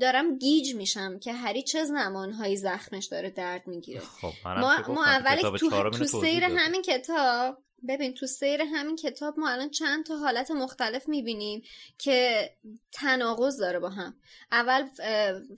دارم 0.00 0.38
گیج 0.38 0.74
میشم 0.74 1.18
که 1.18 1.32
هری 1.32 1.62
چه 1.62 1.84
زمانهایی 1.84 2.56
زخمش 2.56 3.06
داره 3.06 3.30
درد 3.30 3.66
می‌گیره. 3.66 4.00
خب 4.00 4.32
ما, 4.44 4.78
ما 4.88 5.04
اول 5.04 5.56
تو, 5.58 5.90
تو 5.90 6.04
سیر 6.04 6.44
همین 6.44 6.82
کتاب 6.82 7.58
ببین 7.88 8.14
تو 8.14 8.26
سیر 8.26 8.62
همین 8.62 8.96
کتاب 8.96 9.38
ما 9.38 9.48
الان 9.48 9.70
چند 9.70 10.06
تا 10.06 10.16
حالت 10.16 10.50
مختلف 10.50 11.08
می‌بینیم 11.08 11.62
که 11.98 12.50
تناقض 12.92 13.60
داره 13.60 13.78
با 13.78 13.88
هم. 13.88 14.14
اول 14.52 14.88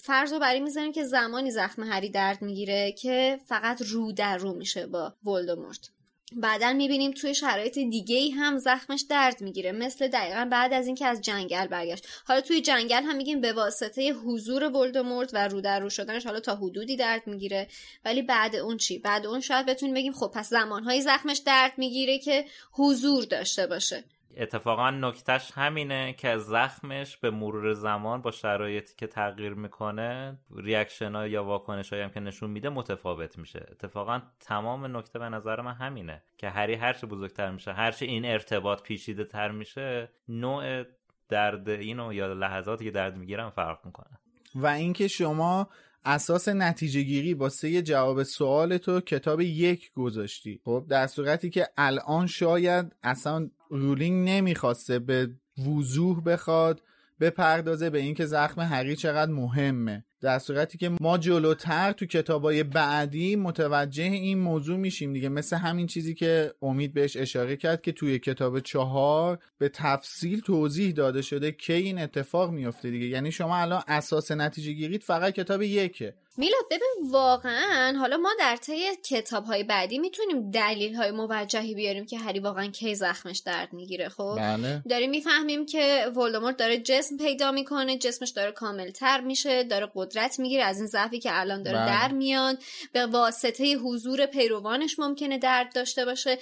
فرض 0.00 0.32
رو 0.32 0.38
برای 0.38 0.60
می‌زنیم 0.60 0.92
که 0.92 1.04
زمانی 1.04 1.50
زخم 1.50 1.82
هری 1.82 2.10
درد 2.10 2.42
می‌گیره 2.42 2.92
که 2.92 3.40
فقط 3.46 3.82
رو 3.82 4.12
در 4.12 4.36
رو 4.36 4.52
میشه 4.52 4.86
با 4.86 5.14
ولدمورت. 5.24 5.90
بعدا 6.32 6.72
می‌بینیم 6.72 7.10
توی 7.10 7.34
شرایط 7.34 7.74
دیگه 7.78 8.16
ای 8.16 8.30
هم 8.30 8.58
زخمش 8.58 9.04
درد 9.10 9.40
می‌گیره. 9.40 9.72
مثل 9.72 10.08
دقیقا 10.08 10.48
بعد 10.52 10.72
از 10.72 10.86
اینکه 10.86 11.06
از 11.06 11.20
جنگل 11.20 11.66
برگشت. 11.66 12.06
حالا 12.24 12.40
توی 12.40 12.60
جنگل 12.60 13.02
هم 13.02 13.16
میگیم 13.16 13.40
به 13.40 13.52
واسطه 13.52 14.12
حضور 14.12 14.64
ولدمورت 14.64 15.30
و 15.34 15.48
رو 15.48 15.60
در 15.60 15.80
رو 15.80 15.90
شدنش 15.90 16.26
حالا 16.26 16.40
تا 16.40 16.54
حدودی 16.54 16.96
درد 16.96 17.26
می‌گیره. 17.26 17.68
ولی 18.04 18.22
بعد 18.22 18.56
اون 18.56 18.76
چی؟ 18.76 18.98
بعد 18.98 19.26
اون 19.26 19.40
شاید 19.40 19.66
بتونیم 19.66 19.94
بگیم 19.94 20.12
خب 20.12 20.30
پس 20.34 20.48
زمانهای 20.48 21.02
زخمش 21.02 21.38
درد 21.38 21.72
می‌گیره 21.76 22.18
که 22.18 22.44
حضور 22.72 23.24
داشته 23.24 23.66
باشه. 23.66 24.04
اتفاقا 24.38 24.90
نکتش 24.90 25.50
همینه 25.54 26.12
که 26.12 26.36
زخمش 26.36 27.16
به 27.16 27.30
مرور 27.30 27.72
زمان 27.72 28.22
با 28.22 28.30
شرایطی 28.30 28.94
که 28.96 29.06
تغییر 29.06 29.54
می‌کنه 29.54 30.38
ریاکشن 30.56 31.14
ها 31.14 31.26
یا 31.26 31.44
واکنش 31.44 31.92
هم 31.92 32.10
که 32.10 32.20
نشون 32.20 32.50
میده 32.50 32.68
متفاوت 32.68 33.38
میشه. 33.38 33.66
اتفاقا 33.70 34.20
تمام 34.40 34.96
نکته 34.96 35.18
به 35.18 35.28
نظر 35.28 35.60
من 35.60 35.72
همینه 35.72 36.22
که 36.36 36.48
هری 36.48 36.74
هرچه 36.74 37.06
بزرگتر 37.06 37.50
میشه 37.50 37.72
هرچه 37.72 38.06
این 38.06 38.24
ارتباط 38.24 38.82
پیچیده 38.82 39.24
تر 39.24 39.50
میشه 39.50 40.08
نوع 40.28 40.84
درد 41.28 41.68
اینو 41.68 42.12
یا 42.12 42.32
لحظاتی 42.32 42.84
که 42.84 42.90
درد 42.90 43.16
می‌گیرن 43.16 43.48
فرق 43.48 43.86
می‌کنه. 43.86 44.18
و 44.54 44.66
اینکه 44.66 45.08
شما 45.08 45.68
اساس 46.04 46.48
نتیجه 46.48 47.02
گیری 47.02 47.34
با 47.34 47.48
سه 47.48 47.82
جواب 47.82 48.22
سوال 48.22 48.78
تو 48.78 49.00
کتاب 49.00 49.40
یک 49.40 49.92
گذاشتی. 49.92 50.60
خب 50.64 50.86
در 50.88 51.06
صورتی 51.06 51.50
که 51.50 51.66
الان 51.76 52.26
شاید 52.26 52.96
اصلا 53.02 53.50
رولینگ 53.70 54.28
نمی‌خواسته 54.28 54.98
به 54.98 55.30
وضوح 55.68 56.22
بخواد 56.22 56.82
بپردازه 57.20 57.90
به 57.90 57.98
اینکه 57.98 58.26
زخم 58.26 58.60
هری 58.60 58.96
چقدر 58.96 59.32
مهمه. 59.32 60.04
در 60.20 60.38
صورتی 60.38 60.78
که 60.78 60.90
ما 61.00 61.18
جلوتر 61.18 61.92
تو 61.92 62.06
کتابای 62.06 62.62
بعدی 62.62 63.36
متوجه 63.36 64.02
این 64.02 64.38
موضوع 64.38 64.76
میشیم 64.76 65.12
دیگه. 65.12 65.28
مثل 65.28 65.56
همین 65.56 65.86
چیزی 65.86 66.14
که 66.14 66.54
امید 66.62 66.94
بهش 66.94 67.16
اشاره 67.16 67.56
کرد 67.56 67.82
که 67.82 67.92
توی 67.92 68.18
کتاب 68.18 68.60
چهار 68.60 69.38
به 69.58 69.68
تفصیل 69.68 70.40
توضیح 70.40 70.92
داده 70.92 71.22
شده 71.22 71.52
که 71.52 71.72
این 71.72 71.98
اتفاق 71.98 72.50
میفته 72.50 72.90
دیگه. 72.90 73.06
یعنی 73.06 73.32
شما 73.32 73.56
الان 73.56 73.82
اساس 73.88 74.30
نتیجه 74.30 74.72
گیرید 74.72 75.02
فقط 75.02 75.34
کتاب 75.34 75.62
یکه. 75.62 76.14
میلاد 76.38 76.64
ببین 76.70 77.10
واقعا 77.10 77.98
حالا 77.98 78.16
ما 78.16 78.30
در 78.38 78.56
طی 78.56 78.96
کتاب 78.96 79.44
های 79.44 79.64
بعدی 79.64 79.98
می‌تونیم 79.98 80.50
دلیل 80.50 80.94
های 80.94 81.10
موجهی 81.10 81.74
بیاریم 81.74 82.06
که 82.06 82.18
هری 82.18 82.38
واقعا 82.38 82.66
کی 82.66 82.94
زخمش 82.94 83.38
درد 83.38 83.72
می‌گیره 83.72 84.08
خب 84.08 84.34
بله. 84.38 84.82
داریم 84.88 85.10
می‌فهمیم 85.10 85.66
که 85.66 86.06
ولدمورت 86.16 86.56
داره 86.56 86.78
جسم 86.78 87.16
پیدا 87.16 87.52
می‌کنه 87.52 87.98
جسمش 87.98 88.30
داره 88.30 88.52
کاملتر 88.52 89.20
میشه 89.20 89.62
داره 89.64 89.90
قدرت 89.94 90.38
می‌گیره 90.38 90.64
از 90.64 90.76
این 90.76 90.86
ضعفی 90.86 91.18
که 91.18 91.40
الان 91.40 91.62
داره 91.62 91.78
بله. 91.78 91.86
در 91.86 92.12
میاد 92.12 92.58
به 92.92 93.06
واسطه 93.06 93.74
حضور 93.74 94.26
پیروانش 94.26 94.98
ممکنه 94.98 95.38
درد 95.38 95.74
داشته 95.74 96.04
باشه 96.04 96.38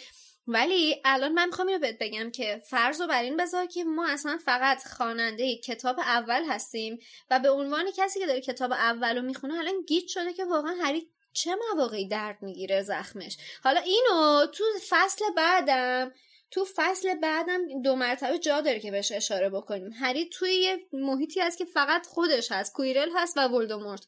ولی 0.49 1.01
الان 1.05 1.33
من 1.33 1.47
می‌خوام 1.47 1.69
اینو 1.69 1.81
بهت 1.81 1.99
بگم 2.01 2.31
که 2.31 2.63
فرض 2.71 3.01
رو 3.01 3.07
بر 3.07 3.23
این 3.23 3.37
بذار 3.37 3.67
که 3.67 3.85
ما 3.85 4.09
اصلا 4.09 4.39
فقط 4.45 4.87
خواننده 4.87 5.57
کتاب 5.57 5.99
اول 5.99 6.45
هستیم 6.49 6.99
و 7.31 7.39
به 7.39 7.51
عنوان 7.51 7.91
کسی 7.97 8.21
که 8.21 8.27
داره 8.27 8.41
کتاب 8.41 8.73
اول 8.73 9.17
رو 9.17 9.23
می‌خونه 9.23 9.59
الان 9.59 9.83
گیت 9.89 10.07
شده 10.09 10.33
که 10.33 10.45
واقعا 10.45 10.75
هری 10.83 11.11
چه 11.33 11.51
مواقعی 11.55 12.09
درد 12.09 12.43
می‌گیره 12.43 12.83
زخمش. 12.83 13.37
حالا 13.65 13.81
اینو 13.81 14.47
تو 14.47 14.65
فصل 14.89 15.25
بعدم 15.37 16.13
تو 16.51 16.67
فصل 16.77 17.15
بعدم 17.15 17.83
دو 17.83 17.97
مرتبه 17.97 18.39
جا 18.39 18.61
داره 18.61 18.81
که 18.81 18.91
بهش 18.91 19.13
اشاره 19.13 19.49
بکنیم. 19.49 19.93
هری 19.93 20.29
توی 20.29 20.55
یه 20.55 20.79
محیطی 20.93 21.41
هست 21.41 21.59
که 21.59 21.65
فقط 21.65 22.07
خودش 22.07 22.53
هست 22.53 22.73
کویرل 22.73 23.11
هست 23.17 23.37
و 23.37 23.41
ولدمورت. 23.41 24.07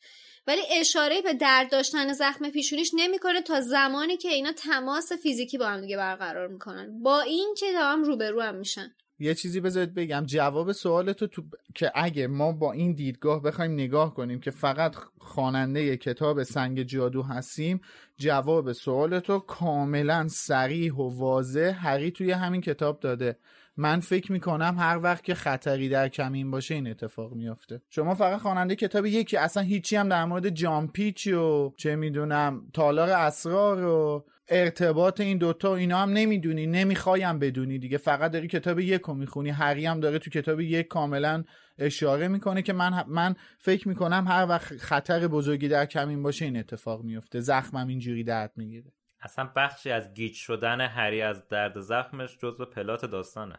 ولی 0.49 0.61
اشاره 0.81 1.23
به 1.23 1.35
درد 1.35 1.71
داشتن 1.71 2.13
زخم 2.13 2.51
پیشونیش 2.51 2.91
نمی‌کنه 2.95 3.43
تا 3.43 3.61
زمانی 3.61 4.17
که 4.17 4.29
اینا 4.29 4.53
تماس 4.53 5.13
فیزیکی 5.13 5.59
با 5.59 5.67
هم 5.67 5.81
دیگه 5.81 5.97
برقرار 5.97 6.49
می‌کنن. 6.49 7.03
با 7.03 7.21
این 7.21 7.55
که 7.59 7.67
هم 7.79 8.05
روبرو 8.05 8.41
هم 8.41 8.55
میشن. 8.55 8.95
یه 9.19 9.35
چیزی 9.35 9.61
بذارید 9.61 9.95
بگم. 9.95 10.25
جواب 10.27 10.73
سوالتو 10.73 11.27
تو 11.27 11.43
که 11.75 11.93
اگه 11.95 12.27
ما 12.27 12.53
با 12.53 12.73
این 12.73 12.93
دیدگاه 12.93 13.43
بخوایم 13.43 13.73
نگاه 13.73 14.15
کنیم 14.15 14.41
که 14.41 14.51
فقط 14.51 14.95
خواننده 15.19 15.97
کتاب 15.97 16.43
سنگ 16.43 16.83
جادو 16.83 17.23
هستیم 17.23 17.81
جواب 18.17 18.73
سوالتو 18.73 19.39
کاملا 19.39 20.29
سریح 20.29 20.95
و 20.95 21.19
واضح 21.19 21.79
هری 21.81 22.11
توی 22.11 22.31
همین 22.31 22.61
کتاب 22.61 23.01
داده. 23.01 23.39
من 23.81 24.01
فکر 24.01 24.33
می‌کنم 24.33 24.77
هر 24.79 24.99
وقت 25.03 25.25
که 25.25 25.35
خطری 25.35 25.89
در 25.89 26.09
کمین 26.09 26.51
باشه 26.51 26.75
این 26.75 26.87
اتفاق 26.87 27.35
میافته. 27.35 27.83
شما 27.91 28.15
فقط 28.15 28.41
خواننده 28.41 28.77
کتاب 28.77 29.07
یکی 29.07 29.37
اصلا 29.37 29.63
هیچی 29.63 29.97
هم 29.97 30.09
در 30.09 30.25
مورد 30.25 30.49
جامپیچ 30.49 31.27
و 31.27 31.75
چه 31.77 31.97
می‌دونم 31.97 32.63
تالار 32.75 33.11
اسرار 33.11 33.85
و 33.85 34.25
ارتباط 34.49 35.21
این 35.21 35.39
دوتا 35.39 35.77
اینا 35.77 35.99
هم 35.99 36.11
نمی‌دونی 36.11 36.67
نمی‌خوایم 36.67 37.39
بدونی 37.39 37.79
دیگه. 37.79 37.99
فقط 37.99 38.31
داری 38.31 38.49
کتاب 38.49 38.81
یک 38.81 39.01
رو 39.01 39.15
می‌خونی. 39.15 39.51
هری 39.51 39.87
هم 39.87 40.01
داره 40.01 40.19
تو 40.19 40.31
کتاب 40.31 40.61
یک 40.61 40.87
کاملا 40.87 41.45
اشاره 41.79 42.29
می‌کنه 42.29 42.63
که 42.63 42.73
من 42.73 43.05
من 43.09 43.35
فکر 43.59 43.89
می‌کنم 43.89 44.25
هر 44.29 44.47
وقت 44.49 44.77
خطر 44.77 45.29
بزرگی 45.29 45.69
در 45.69 45.87
کمین 45.87 46.23
باشه 46.23 46.45
این 46.45 46.57
اتفاق 46.57 47.05
میفته 47.05 47.41
زخمم 47.41 47.89
اینجوری 47.89 48.25
درد 48.25 48.53
می‌گیره. 48.57 48.93
اصلا 49.21 49.51
بخشی 49.57 49.91
از 49.91 50.15
گیج 50.15 50.35
شدن 50.35 50.81
هری 50.81 51.23
از 51.23 51.49
درد 51.49 51.81
زخمش 51.81 52.39
جزو 52.39 52.65
پلات 52.65 53.05
داستانه. 53.05 53.59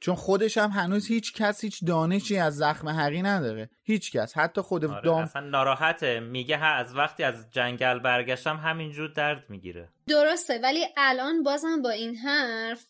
چون 0.00 0.14
خودش 0.14 0.58
هم 0.58 0.70
هنوز 0.70 1.06
هیچ 1.06 1.32
کس 1.32 1.64
هیچ 1.64 1.84
دانشی 1.84 2.38
از 2.38 2.56
زخم 2.56 2.88
هری 2.88 3.22
نداره. 3.22 3.70
هیچ 3.82 4.12
کس. 4.12 4.38
حتی 4.38 4.60
خود 4.60 4.84
آره 4.84 5.00
دام 5.00 5.22
اصلا 5.22 5.48
ناراحته. 5.48 6.20
میگه 6.20 6.58
ها 6.58 6.66
از 6.66 6.96
وقتی 6.96 7.22
از 7.22 7.50
جنگل 7.50 7.98
برگشتم 7.98 8.56
همینجور 8.56 9.08
درد 9.08 9.50
می‌گیره. 9.50 9.88
درسته 10.06 10.60
ولی 10.62 10.84
الان 10.96 11.42
بازم 11.42 11.82
با 11.82 11.90
این 11.90 12.16
حرف 12.16 12.86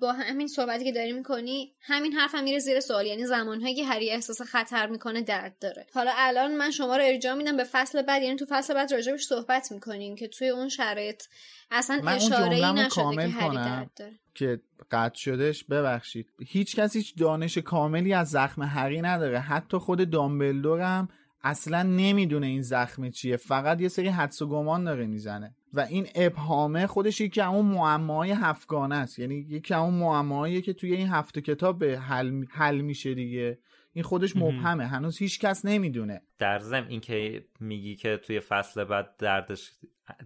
با 0.00 0.12
همین 0.12 0.48
صحبتی 0.48 0.84
که 0.84 0.92
داری 0.92 1.12
می‌کنی 1.12 1.72
همین 1.80 2.12
حرف 2.12 2.34
هم 2.34 2.44
میره 2.44 2.58
زیر 2.58 2.80
سوال. 2.80 3.06
یعنی 3.06 3.26
زمانهایی 3.26 3.74
که 3.74 3.84
هری 3.84 4.10
احساس 4.10 4.42
خطر 4.42 4.86
می‌کنه 4.86 5.22
درد 5.22 5.58
داره. 5.60 5.86
حالا 5.94 6.12
الان 6.14 6.56
من 6.56 6.70
شما 6.70 6.96
رو 6.96 7.02
ارجاع 7.04 7.34
میدم 7.34 7.56
به 7.56 7.64
فصل 7.64 8.02
بعد. 8.02 8.22
یعنی 8.22 8.36
تو 8.36 8.46
فصل 8.48 8.74
بعد 8.74 8.92
راجبش 8.92 9.24
صحبت 9.24 9.72
می‌کنیم 9.72 10.16
که 10.16 10.28
توی 10.28 10.48
اون 10.48 10.68
شرایط 10.68 11.22
اصلا 11.70 12.00
من 12.04 12.12
اشاره 12.12 12.56
ای 12.56 12.72
نشده 12.72 13.16
که 13.16 13.28
هری. 13.28 13.56
درد 13.56 13.90
داره. 13.96 14.12
که 14.34 14.60
قطع 14.90 15.18
شدش 15.18 15.64
ببخشید. 15.64 16.26
هیچ 16.46 16.76
کس 16.76 16.96
هیچ 16.96 17.16
دانش 17.16 17.58
کاملی 17.58 18.14
از 18.14 18.30
زخم 18.30 18.62
هری 18.62 19.02
نداره. 19.02 19.40
حتی 19.40 19.78
خود 19.78 20.10
دامبلدور 20.10 20.80
هم 20.80 21.08
اصلا 21.42 21.82
نمی‌دونه 21.82 22.46
این 22.46 22.62
زخم 22.62 23.10
چیه. 23.10 23.36
فقط 23.36 23.80
یه 23.80 23.88
سری 23.88 24.08
حدس 24.08 24.42
و 24.42 24.48
گمان 24.48 24.84
داره 24.84 25.06
می‌زنه. 25.06 25.54
و 25.74 25.80
این 25.80 26.06
ابهامه 26.14 26.86
خودش 26.86 27.20
یکی 27.20 27.40
اون 27.40 27.66
معماهای 27.66 28.30
هفتگانه 28.30 28.96
است. 28.96 29.18
یعنی 29.18 29.34
یکی 29.34 29.74
اون 29.74 29.94
معماهایی 29.94 30.62
که 30.62 30.72
توی 30.72 30.94
این 30.94 31.08
هفت 31.08 31.38
کتاب 31.38 31.78
به 31.78 31.98
حل, 31.98 32.44
حل 32.50 32.80
میشه 32.80 33.14
دیگه. 33.14 33.58
این 33.92 34.04
خودش 34.04 34.36
مبهمه. 34.36 34.86
هنوز 34.86 35.18
هیچ 35.18 35.40
کس 35.40 35.64
نمی‌دونه. 35.64 36.22
در 36.38 36.58
ضمن 36.58 36.88
اینکه 36.88 37.44
میگی 37.60 37.96
که 37.96 38.16
توی 38.16 38.40
فصل 38.40 38.84
بعد 38.84 39.16
دردش 39.18 39.70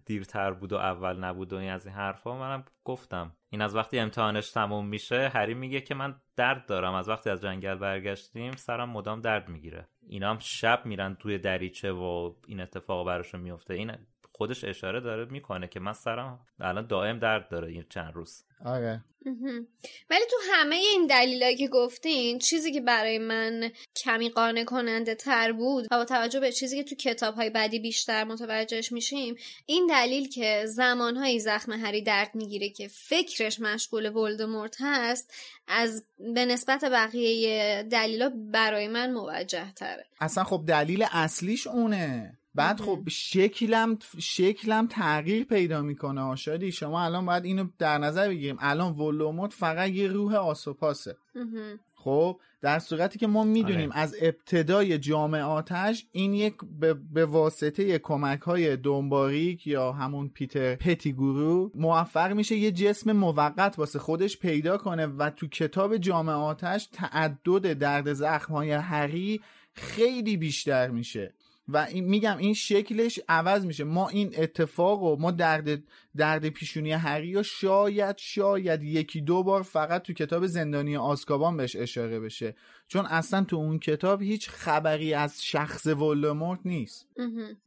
دیرتر 0.07 0.51
بود 0.51 0.73
و 0.73 0.77
اول 0.77 1.25
نبود 1.25 1.53
و 1.53 1.57
این 1.57 1.71
از 1.71 1.87
این 1.87 1.95
حرفا 1.95 2.39
منم 2.39 2.65
گفتم. 2.85 3.33
این 3.51 3.61
از 3.61 3.77
وقتی 3.77 3.99
امتحانش 3.99 4.51
تموم 4.51 4.87
میشه 4.87 5.29
هری 5.29 5.55
میگه 5.55 5.81
که 5.81 5.95
من 5.95 6.15
درد 6.37 6.67
دارم. 6.67 6.95
از 6.95 7.09
وقتی 7.09 7.31
از 7.31 7.41
جنگل 7.41 7.75
برگشتیم 7.75 8.53
سرم 8.53 8.91
مدام 8.91 9.21
درد 9.21 9.49
می‌گیره. 9.49 9.89
اینا 10.09 10.31
هم 10.31 10.39
شب 10.41 10.87
میرن 10.87 11.15
توی 11.15 11.39
دریچه 11.39 11.93
و 11.93 12.35
این 12.47 12.61
اتفاق 12.61 13.07
براشون 13.07 13.41
میفته. 13.41 13.75
این 13.75 13.93
خودش 14.37 14.64
اشاره 14.64 15.01
داره 15.01 15.25
می‌کنه 15.25 15.68
که 15.68 15.81
من 15.81 15.92
سرم 15.92 16.40
الان 16.61 16.87
دائم 16.87 17.18
درد 17.18 17.49
داره 17.49 17.68
این 17.68 17.85
چند 17.90 18.14
روز. 18.14 18.44
آره. 18.64 19.05
ولی 20.11 20.25
تو 20.31 20.37
همه 20.53 20.77
این 20.77 21.07
دلایلی 21.07 21.57
که 21.57 21.68
گفتین 21.68 22.38
چیزی 22.38 22.73
که 22.73 22.81
برای 22.81 23.18
من 23.18 23.70
کمی 23.97 24.29
قانع 24.29 24.64
کننده 24.64 25.14
تر 25.14 25.53
بود 25.53 25.85
و 25.90 25.97
با 25.97 26.05
توجه 26.05 26.40
به 26.40 26.53
چیزی 26.53 26.77
که 26.77 26.85
تو 26.85 26.94
کتاب 26.94 27.35
های 27.35 27.51
بعدی 27.51 27.79
بیشتر 27.79 28.25
متوجهش 28.25 28.92
میشیم 28.92 29.37
این 29.66 29.87
دلیل 29.87 30.29
که 30.29 30.62
زمانهایی 30.66 31.40
زخم 31.40 31.73
هری 31.73 32.03
درد 32.03 32.35
می‌گیره 32.35 32.68
که 32.68 32.88
فکرش 32.88 33.61
مشغول 33.61 34.16
ولدمورت 34.16 34.77
هست 34.81 35.35
از 35.68 36.07
به 36.35 36.47
نسبت 36.47 36.85
بقیه 36.85 37.83
دلیلا 37.83 38.33
برای 38.53 38.88
من 38.88 39.12
موجه 39.12 39.73
تره 39.73 40.05
اصلا 40.20 40.44
خب 40.44 40.64
دلیل 40.66 41.05
اصلیش 41.12 41.66
اونه. 41.66 42.38
بعد 42.55 42.81
خب 42.81 43.03
شکلم 43.09 43.99
شکلم 44.19 44.87
تغییر 44.87 45.45
پیدا 45.45 45.83
می‌کنه 45.83 46.37
شادی 46.37 46.73
شما 46.73 47.05
الان 47.05 47.27
باید 47.27 47.45
اینو 47.45 47.67
در 47.79 47.99
نظر 47.99 48.29
بگیریم. 48.29 48.57
الان 48.61 48.93
ولوموت 48.93 49.53
فقط 49.53 49.90
یه 49.90 50.09
روح 50.09 50.35
آسوپاسه. 50.35 51.17
خب 51.95 52.40
در 52.61 52.79
صورتی 52.79 53.19
که 53.19 53.27
ما 53.27 53.45
می‌دونیم 53.45 53.90
آره. 53.90 54.01
از 54.01 54.17
ابتدای 54.21 54.99
جامعه 54.99 55.43
آتش 55.43 56.07
این 56.12 56.35
یک 56.35 56.55
به, 56.81 56.95
به 56.95 57.27
واسطه 57.27 57.99
کمک 57.99 58.40
های 58.40 58.77
دنباریک 58.77 59.67
یا 59.67 59.93
همون 59.93 60.29
پیتر 60.29 60.75
پتیگورو 60.75 61.71
موفق 61.75 62.33
میشه 62.33 62.57
یه 62.57 62.73
جسم 62.73 63.12
موقت 63.12 63.79
واسه 63.79 63.99
خودش 63.99 64.38
پیدا 64.38 64.79
کنه 64.79 65.07
و 65.07 65.31
تو 65.31 65.47
کتاب 65.47 65.97
جامعه 65.97 66.35
آتش 66.35 66.88
تعدد 66.93 67.73
درد 67.73 68.12
زخم 68.12 68.53
های 68.53 68.71
هری 68.71 69.40
خیلی 69.73 70.37
بیشتر 70.37 70.88
میشه. 70.88 71.35
و 71.68 71.77
این 71.77 72.05
میگم 72.05 72.37
این 72.38 72.55
شکلش 72.55 73.20
عوض 73.29 73.66
میشه. 73.66 73.85
ما 73.85 74.09
این 74.09 74.35
اتفاق 74.38 75.03
و 75.03 75.16
ما 75.16 75.31
درد 75.31 75.83
درد 76.16 76.48
پیشونی 76.48 76.92
هری 76.92 77.37
و 77.37 77.42
شاید 77.42 78.18
شاید 78.18 78.83
یکی 78.83 79.20
دو 79.20 79.42
بار 79.42 79.62
فقط 79.62 80.03
تو 80.03 80.12
کتاب 80.12 80.46
زندانی 80.46 80.96
آسکابان 80.96 81.57
بهش 81.57 81.77
اشاره 81.77 82.20
بشه. 82.20 82.55
چون 82.88 83.07
اصلا 83.07 83.44
تو 83.44 83.57
اون 83.57 83.79
کتاب 83.79 84.23
هیچ 84.23 84.51
خبری 84.51 85.14
از 85.14 85.44
شخص 85.44 85.87
ولدمورت 85.87 86.61
نیست. 86.64 87.09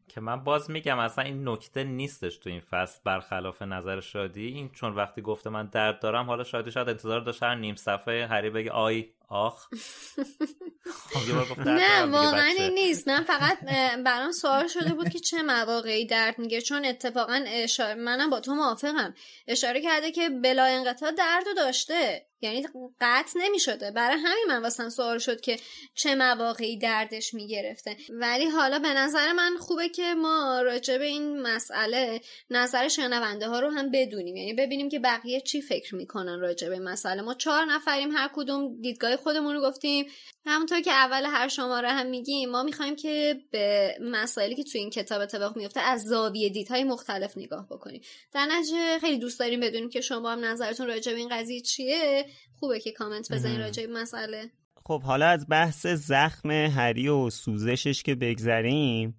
که 0.08 0.21
من 0.21 0.43
باز 0.43 0.71
میگم 0.71 0.99
اصلا 0.99 1.23
این 1.23 1.47
نکته 1.49 1.84
نیستش 1.84 2.38
تو 2.38 2.49
این 2.49 2.62
فصل 2.71 2.99
برخلاف 3.03 3.62
نظر 3.62 3.99
شادی. 3.99 4.47
این 4.47 4.69
چون 4.69 4.95
وقتی 4.95 5.21
گفته 5.21 5.49
من 5.49 5.65
درد 5.65 5.99
دارم 5.99 6.25
حالا 6.25 6.43
شادی 6.43 6.71
شاید 6.71 6.89
انتظار 6.89 7.21
داشت 7.21 7.43
هر 7.43 7.56
نیم 7.56 7.75
صفحه 7.75 8.27
هری 8.27 8.49
بگه 8.49 8.71
آی 8.71 9.06
آخ. 9.30 9.67
نه 11.65 12.06
واقعا 12.06 12.53
نیست. 12.73 13.08
من 13.08 13.23
فقط 13.23 13.58
برام 14.06 14.32
سوال 14.32 14.67
شده 14.67 14.93
بود 14.93 15.10
که 15.10 15.19
چه 15.19 15.43
مواقعی 15.43 16.06
درد 16.06 16.39
میگه 16.39 16.62
چون 16.62 16.86
اتفاقا 16.86 17.43
اشاره 17.47 17.93
منم 17.95 18.30
با 18.30 18.39
تو 18.39 18.56
موافقم. 18.56 19.13
اشاره 19.47 19.82
کرده 19.82 20.12
که 20.12 20.30
بلا 20.30 20.65
انقطاع 20.65 21.12
درد 21.12 21.47
رو 21.47 21.53
داشته. 21.53 22.25
یعنی 22.41 22.65
قطع 23.02 23.39
نمی‌شده. 23.39 23.91
برای 23.91 24.17
همین 24.17 24.45
من 24.47 24.62
واسم 24.62 24.89
سوال 24.89 25.17
شد 25.17 25.41
که 25.41 25.60
چه 25.93 26.15
مواقعی 26.15 26.78
دردش 26.78 27.34
می‌گرفته. 27.34 27.97
ولی 28.10 28.45
حالا 28.45 28.80
به 28.80 28.93
نظر 28.93 29.34
من 29.34 29.58
خوبه 29.60 29.89
که 29.89 30.13
ما 30.13 30.62
راجع 30.62 30.97
به 30.97 31.06
این 31.06 31.41
مسئله 31.41 32.21
نظر 32.50 32.88
شنونده 32.88 33.47
ها 33.47 33.60
رو 33.60 33.69
هم 33.69 33.91
بدونیم. 33.91 34.36
یعنی 34.36 34.54
ببینیم 34.54 34.89
که 34.89 35.00
بقیه 35.00 35.41
چی 35.41 35.62
فکر 35.62 35.95
می‌کنن 35.95 36.39
راجع 36.39 36.69
به 36.69 36.80
مسئله. 36.80 37.21
ما 37.21 37.34
چهار 37.34 37.65
نفریم 37.65 38.12
هر 38.12 38.30
کدوم 38.36 38.82
دیدگاه 38.82 39.15
خودمون 39.15 39.54
رو 39.56 39.62
گفتیم. 39.62 40.06
همونطور 40.45 40.82
که 40.82 40.91
اول 40.91 41.26
هر 41.26 41.47
شماره 41.47 41.89
هم 41.89 42.06
میگیم 42.06 42.50
ما 42.50 42.63
می‌خوایم 42.63 42.95
که 42.95 43.41
به 43.52 43.97
مسائلی 44.02 44.56
که 44.56 44.63
توی 44.63 44.82
این 44.82 44.89
کتاب 44.89 45.21
اتفاق 45.21 45.58
میفته 45.58 45.80
از 45.80 46.04
زاویه 46.04 46.50
دیدهای 46.50 46.84
مختلف 46.84 47.38
نگاه 47.38 47.67
بکنیم. 47.71 48.02
در 48.34 48.45
نتیجه 48.45 49.00
خیلی 49.00 49.17
دوست 49.17 49.39
داریم 49.39 49.60
بدونیم 49.60 49.89
که 49.89 50.02
شما 50.02 50.32
هم 50.32 50.45
نظرتون 50.45 50.88
راجع 50.88 51.12
به 51.12 51.17
این 51.17 51.30
قضیه 51.30 51.62
چیه. 51.62 52.26
خوبه 52.60 52.80
که 52.80 52.92
کامنت 52.92 53.32
بزنید 53.32 53.60
راجع 53.60 53.86
به 53.86 53.94
مسئله. 53.94 54.50
خب 54.86 55.02
حالا 55.02 55.28
از 55.28 55.46
بحث 55.50 55.88
زخم 55.88 56.52
هری 56.52 57.08
و 57.08 57.30
سوزشش 57.30 58.04
که 58.04 58.16
بگذریم 58.16 59.16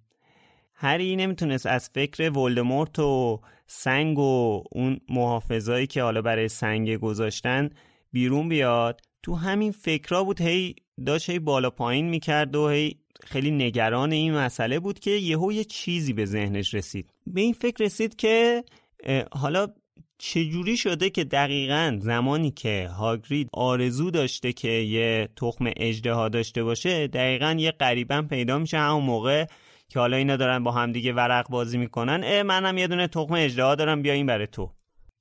هری 0.73 1.15
نمی‌تونست 1.15 1.65
از 1.65 1.89
فکر 1.93 2.37
ولدمورت 2.37 2.99
و 2.99 3.41
سنگ 3.67 4.19
و 4.19 4.63
اون 4.71 4.99
محافظایی 5.09 5.87
که 5.87 6.01
حالا 6.01 6.21
برای 6.21 6.47
سنگ 6.47 6.97
گذاشتن 6.97 7.69
بیرون 8.11 8.49
بیاد. 8.49 9.01
تو 9.23 9.35
همین 9.35 9.71
فکرها 9.71 10.23
بود 10.23 10.41
هی 10.41 10.75
داشت 11.05 11.29
هی 11.29 11.39
بالا 11.39 11.69
پایین 11.69 12.09
می‌کرد 12.09 12.55
و 12.55 12.69
هی 12.69 12.99
خیلی 13.23 13.51
نگران 13.51 14.11
این 14.11 14.33
مسئله 14.33 14.79
بود 14.79 14.99
که 14.99 15.11
یهو 15.11 15.51
یه 15.51 15.63
چیزی 15.63 16.13
به 16.13 16.25
ذهنش 16.25 16.73
رسید. 16.73 17.09
به 17.27 17.41
این 17.41 17.53
فکر 17.53 17.83
رسید 17.83 18.15
که 18.15 18.63
حالا 19.31 19.67
چجوری 20.21 20.77
شده 20.77 21.09
که 21.09 21.23
دقیقا 21.23 21.99
زمانی 22.01 22.51
که 22.51 22.89
هاگرید 22.97 23.49
آرزو 23.53 24.11
داشته 24.11 24.53
که 24.53 24.69
یه 24.69 25.29
تخم 25.35 25.71
اجده 25.77 26.29
داشته 26.29 26.63
باشه 26.63 27.07
دقیقا 27.07 27.55
یه 27.59 27.71
قریبا 27.71 28.21
پیدا 28.21 28.59
میشه 28.59 28.77
همون 28.77 29.03
موقع 29.03 29.45
که 29.89 29.99
حالا 29.99 30.17
اینا 30.17 30.35
دارن 30.35 30.63
با 30.63 30.71
همدیگه 30.71 31.13
ورق 31.13 31.49
بازی 31.49 31.77
می‌کنن. 31.77 32.21
اه 32.23 32.43
منم 32.43 32.77
یه 32.77 32.87
دونه 32.87 33.07
تخم 33.07 33.33
اجده 33.33 33.75
دارم 33.75 34.01
بیا 34.01 34.13
این 34.13 34.25
برای 34.25 34.47
تو. 34.47 34.71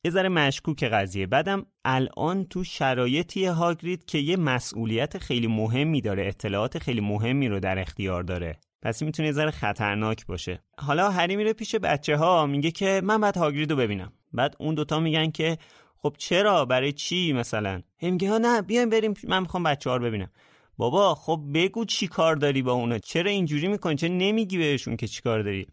یه 0.05 0.11
ذره 0.11 0.29
مشکوک 0.29 0.85
قضیه. 0.85 1.27
بعدم 1.27 1.67
الان 1.85 2.45
تو 2.45 2.65
شرایطی 2.65 3.47
هاگرید 3.47 4.05
که 4.05 4.19
یه 4.19 4.37
مسئولیت 4.37 5.19
خیلی 5.19 5.47
مهمی 5.47 6.01
داره 6.01 6.27
اطلاعات 6.27 6.79
خیلی 6.79 7.01
مهمی 7.01 7.49
رو 7.49 7.61
در 7.61 7.79
اختیار 7.79 8.23
داره. 8.23 8.61
پس 8.83 9.03
می‌تونه 9.03 9.29
یه 9.29 9.33
ذره 9.33 9.51
خطرناک 9.51 10.27
باشه. 10.27 10.63
حالا 10.79 11.11
هری 11.11 11.37
میره 11.37 11.53
پیش 11.53 11.75
بچه 11.75 12.17
ها 12.17 12.47
میگه 12.47 12.71
که 12.71 13.01
من 13.05 13.21
بعد 13.21 13.37
هاگرید 13.37 13.71
رو 13.71 13.77
ببینم. 13.77 14.13
بعد 14.33 14.57
اون 14.59 14.75
دوتا 14.75 15.01
میگن 15.01 15.31
که 15.31 15.59
خب 16.03 16.15
چرا؟ 16.19 16.65
برای 16.65 16.93
چی 16.93 17.33
مثلا؟ 17.33 17.83
میگه 18.03 18.31
ها 18.31 18.39
نه 18.39 18.63
بیایم 18.63 18.89
بریم 18.89 19.15
من 19.29 19.41
می‌خوام 19.41 19.63
بچه 19.63 19.91
ها 19.91 19.97
رو 19.97 20.05
ببینم. 20.05 20.31
بابا 20.77 21.15
خب 21.15 21.41
بگو 21.55 21.85
چی 21.85 22.07
کار 22.07 22.37
داری 22.37 22.63
با 22.63 22.73
اونا؟ 22.73 22.99
چرا 22.99 23.31
اینجوری 23.31 23.69
می‌کنی؟ 23.69 23.95
چرا 23.95 24.15
نمیگی 24.15 24.59
بهشون 24.59 24.97
که 24.97 25.07
چی 25.07 25.23
کار 25.23 25.43
داری؟ 25.43 25.67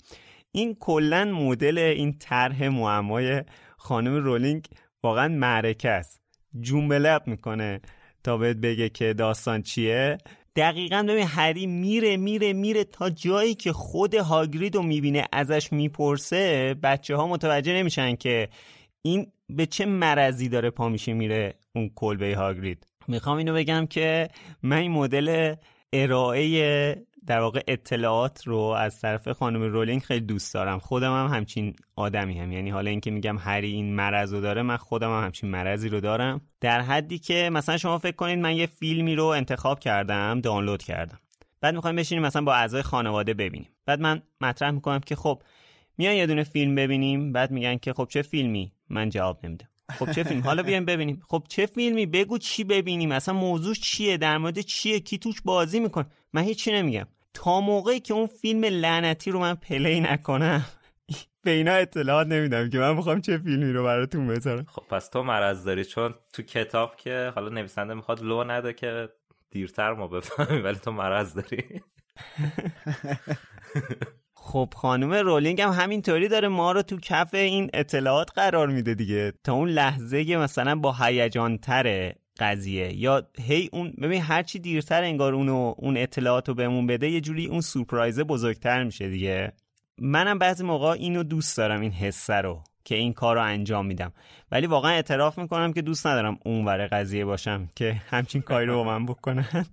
این 0.51 0.75
کلا 0.79 1.25
مدل 1.25 1.77
این 1.77 2.17
طرح 2.17 2.67
معمای 2.67 3.43
خانم 3.77 4.15
رولینگ 4.15 4.67
واقعا 5.03 5.27
معرکه 5.27 5.89
است. 5.89 6.21
جونبلب 6.59 7.27
می‌کنه 7.27 7.81
تا 8.23 8.37
بهت 8.37 8.57
بگه 8.57 8.89
که 8.89 9.13
داستان 9.13 9.61
چیه. 9.61 10.17
دقیقا 10.55 11.05
ببین 11.09 11.27
هری 11.27 11.67
میره 11.67 12.17
میره 12.17 12.53
میره 12.53 12.83
تا 12.83 13.09
جایی 13.09 13.55
که 13.55 13.73
خود 13.73 14.15
هاگرید 14.15 14.75
رو 14.75 14.83
می‌بینه 14.83 15.27
ازش 15.31 15.73
می‌پرسه 15.73 16.73
بچه 16.83 17.15
ها 17.15 17.27
متوجه 17.27 17.73
نمیشن 17.73 18.15
که 18.15 18.49
این 19.01 19.27
به 19.49 19.65
چه 19.65 19.85
مرضی 19.85 20.49
داره 20.49 20.69
پا 20.69 20.89
میشه 20.89 21.13
میره 21.13 21.53
اون 21.75 21.91
کلبه 21.95 22.35
هاگرید. 22.35 22.87
می‌خوام 23.07 23.37
اینو 23.37 23.53
بگم 23.53 23.85
که 23.85 24.29
من 24.63 24.77
این 24.77 24.91
مدل 24.91 25.55
ارائه 25.93 27.05
در 27.27 27.39
واقع 27.39 27.63
اطلاعات 27.67 28.47
رو 28.47 28.57
از 28.57 29.01
طرف 29.01 29.27
خانم 29.29 29.61
رولینگ 29.61 30.01
خیلی 30.01 30.25
دوست 30.25 30.53
دارم. 30.53 30.79
خودم 30.79 31.13
هم 31.13 31.35
همچین 31.35 31.75
آدمی 31.95 32.39
هم. 32.39 32.51
یعنی 32.51 32.69
حالا 32.69 32.89
اینکه 32.89 33.11
میگم 33.11 33.37
هری 33.37 33.71
این 33.71 33.95
مرض 33.95 34.33
رو 34.33 34.41
داره 34.41 34.61
من 34.61 34.77
خودم 34.77 35.17
هم 35.17 35.23
همچین 35.23 35.49
مرضی 35.49 35.89
رو 35.89 35.99
دارم. 35.99 36.41
در 36.61 36.81
حدی 36.81 37.19
که 37.19 37.49
مثلا 37.53 37.77
شما 37.77 37.97
فکر 37.97 38.15
کنید 38.15 38.39
من 38.39 38.55
یه 38.55 38.65
فیلمی 38.65 39.15
رو 39.15 39.25
انتخاب 39.25 39.79
کردم 39.79 40.41
دانلود 40.41 40.83
کردم. 40.83 41.19
بعد 41.61 41.75
می‌خوایم 41.75 41.95
بشینیم 41.95 42.23
مثلا 42.23 42.41
با 42.41 42.53
اعضای 42.53 42.81
خانواده 42.81 43.33
ببینیم. 43.33 43.69
بعد 43.85 44.01
من 44.01 44.21
مطرح 44.41 44.71
می‌کنم 44.71 44.99
که 44.99 45.15
خب 45.15 45.41
میان 45.97 46.13
یه 46.13 46.27
دونه 46.27 46.43
فیلم 46.43 46.75
ببینیم. 46.75 47.31
بعد 47.31 47.51
میگن 47.51 47.77
که 47.77 47.93
خب 47.93 48.07
چه 48.09 48.21
فیلمی؟ 48.21 48.71
من 48.89 49.09
جواب 49.09 49.45
نمیدم. 49.45 49.69
خب 49.89 50.11
چه 50.11 50.23
فیلم؟ 50.23 50.41
حالا 50.41 50.63
بیایم 50.63 50.85
ببینیم. 50.85 51.21
خب 51.27 51.43
چه 51.49 51.65
فیلمی؟ 51.65 52.05
بگو 52.05 52.37
چی 52.37 52.63
ببینیم؟ 52.63 53.11
اصلا 53.11 53.33
موضوع 53.33 53.75
چیه؟ 53.75 54.17
در 54.17 54.37
مورد 54.37 54.59
چیه؟ 54.59 54.99
کی 54.99 55.17
توش 55.17 55.41
بازی 55.41 55.79
میکن 55.79 56.05
من 56.33 56.41
هیچی 56.41 56.71
نمیگم. 56.71 57.07
تا 57.35 57.61
موقعی 57.61 57.99
که 57.99 58.13
اون 58.13 58.27
فیلم 58.27 58.65
لعنتی 58.65 59.31
رو 59.31 59.39
من 59.39 59.55
پلی 59.55 59.99
نکنم 59.99 60.65
به 61.43 61.51
اینا 61.51 61.71
اطلاعات 61.71 62.27
نمیدم 62.27 62.69
که 62.69 62.77
من 62.77 62.95
می‌خوام 62.95 63.21
چه 63.21 63.37
فیلمی 63.37 63.73
رو 63.73 63.83
براتون 63.83 64.27
بذارم. 64.27 64.65
خب 64.67 64.83
پس 64.89 65.07
تو 65.07 65.23
مرض 65.23 65.63
داری 65.63 65.85
چون 65.85 66.13
تو 66.33 66.43
کتاب 66.43 66.95
که 66.95 67.31
حالا 67.35 67.49
نویسنده 67.49 67.93
می‌خواد 67.93 68.23
لو 68.23 68.43
نده 68.43 68.73
که 68.73 69.09
دیرتر 69.51 69.93
ما 69.93 70.07
بفهمیم 70.07 70.63
ولی 70.63 70.75
تو 70.75 70.91
مرض 70.91 71.33
داری. 71.33 71.81
خب 74.33 74.73
خانم 74.75 75.13
رولینگ 75.13 75.61
هم 75.61 75.69
همینطوری 75.69 76.27
داره 76.27 76.47
ما 76.47 76.71
رو 76.71 76.81
تو 76.81 76.97
کف 76.99 77.33
این 77.33 77.69
اطلاعات 77.73 78.31
قرار 78.35 78.67
میده 78.67 78.93
دیگه. 78.93 79.33
تا 79.43 79.53
اون 79.53 79.69
لحظه 79.69 80.37
مثلا 80.37 80.75
با 80.75 80.95
هیجان 80.99 81.57
تره 81.57 82.15
قضیه. 82.39 82.93
یا 82.93 83.27
هی 83.41 83.69
اون 83.73 83.93
ببین 84.01 84.21
هرچی 84.21 84.59
دیرتر 84.59 85.03
انگار 85.03 85.33
اونو 85.33 85.73
اون 85.77 85.97
اطلاعات 85.97 86.49
رو 86.49 86.55
بهمون 86.55 86.87
بده 86.87 87.09
یه 87.09 87.21
جوری 87.21 87.47
اون 87.47 87.61
سورپرایزه 87.61 88.23
بزرگتر 88.23 88.83
میشه 88.83 89.09
دیگه. 89.09 89.53
منم 90.01 90.39
بعضی 90.39 90.63
موقع 90.63 90.87
اینو 90.87 91.23
دوست 91.23 91.57
دارم 91.57 91.81
این 91.81 91.91
حسه 91.91 92.33
رو 92.33 92.63
که 92.83 92.95
این 92.95 93.13
کار 93.13 93.35
رو 93.35 93.41
انجام 93.41 93.85
میدم. 93.85 94.13
ولی 94.51 94.67
واقعا 94.67 94.91
اعتراف 94.91 95.37
می‌کنم 95.39 95.73
که 95.73 95.81
دوست 95.81 96.07
ندارم 96.07 96.39
اون 96.45 96.65
ور 96.65 96.87
قضیه 96.87 97.25
باشم 97.25 97.69
که 97.75 98.01
همچین 98.09 98.41
کاری 98.41 98.65
رو 98.65 98.75
با 98.75 98.83
من 98.83 99.05
بکنن. 99.05 99.65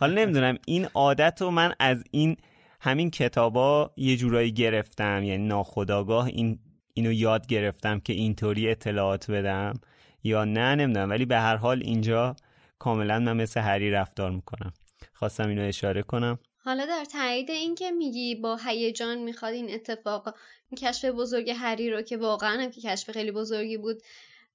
حالا 0.00 0.14
نمی‌دونم 0.14 0.58
این 0.66 0.88
عادت 0.94 1.42
رو 1.42 1.50
من 1.50 1.74
از 1.78 2.04
این 2.10 2.36
همین 2.80 3.10
کتابا 3.10 3.90
یه 3.96 4.16
جورایی 4.16 4.52
گرفتم. 4.52 5.22
یعنی 5.24 5.46
ناخداگاه 5.46 6.26
این 6.26 6.58
اینو 6.94 7.12
یاد 7.12 7.46
گرفتم 7.46 8.00
که 8.00 8.12
اینطوری 8.12 8.70
اطلاعات 8.70 9.30
بدم. 9.30 9.80
یا 10.24 10.44
نه 10.44 10.74
نمی‌دونم. 10.74 11.10
ولی 11.10 11.24
به 11.24 11.36
هر 11.36 11.56
حال 11.56 11.82
اینجا 11.84 12.36
کاملا 12.78 13.18
من 13.18 13.36
مثل 13.36 13.60
هری 13.60 13.90
رفتار 13.90 14.30
می‌کنم. 14.30 14.72
خواستم 15.12 15.48
اینو 15.48 15.62
اشاره 15.62 16.02
کنم. 16.02 16.38
حالا 16.64 16.86
در 16.86 17.04
تایید 17.04 17.50
این 17.50 17.74
که 17.74 17.90
میگی 17.90 18.34
با 18.34 18.58
هیجان 18.66 19.18
می‌خواد 19.18 19.52
این 19.52 19.74
اتفاق 19.74 20.34
این 20.70 20.88
کشف 20.88 21.04
بزرگ 21.04 21.50
هری 21.50 21.90
رو 21.90 22.02
که 22.02 22.16
واقعا 22.16 22.62
هم 22.62 22.70
که 22.70 22.80
کشف 22.80 23.10
خیلی 23.10 23.30
بزرگی 23.30 23.76
بود 23.76 24.02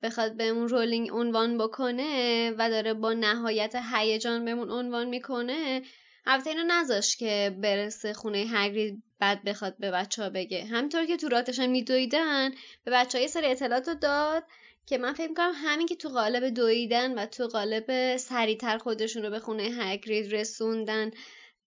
بخواد 0.02 0.38
بهمون 0.38 0.68
رولینگ 0.68 1.10
عنوان 1.12 1.58
بکنه 1.58 2.52
و 2.58 2.70
داره 2.70 2.94
با 2.94 3.14
نهایت 3.14 3.76
هیجان 3.94 4.46
بهمون 4.46 4.72
عنوان 4.72 5.08
می‌کنه 5.08 5.82
البته 6.26 6.50
اینو 6.50 6.64
نذاش 6.68 7.18
که 7.18 7.58
برسه 7.62 8.14
خونه 8.14 8.46
هگرید 8.50 9.04
بعد 9.20 9.44
بخواد 9.44 9.76
به 9.80 9.92
بچه 9.92 10.24
ها 10.24 10.30
بگه. 10.30 10.66
همینطور 10.66 11.06
که 11.06 11.18
تو 11.18 11.30
راتش 11.30 11.60
میدویدن 11.60 12.52
به 12.84 12.92
بچه 12.92 13.18
ها 13.18 13.22
یه 13.22 13.28
سری 13.28 13.48
اطلاعات 13.48 13.90
داد 13.90 14.44
که 14.86 14.98
من 14.98 15.14
فکر 15.14 15.28
می‌کنم 15.28 15.52
همین 15.56 15.88
که 15.88 15.96
تو 15.96 16.10
قالب 16.10 16.50
دویدن 16.50 17.20
و 17.20 17.26
تو 17.26 17.48
قالب 17.48 18.18
سریعتر 18.18 18.78
خودشون 18.78 19.24
رو 19.24 19.30
به 19.30 19.40
خونه 19.40 19.64
هگرید 19.64 20.36
رسوندن 20.36 21.12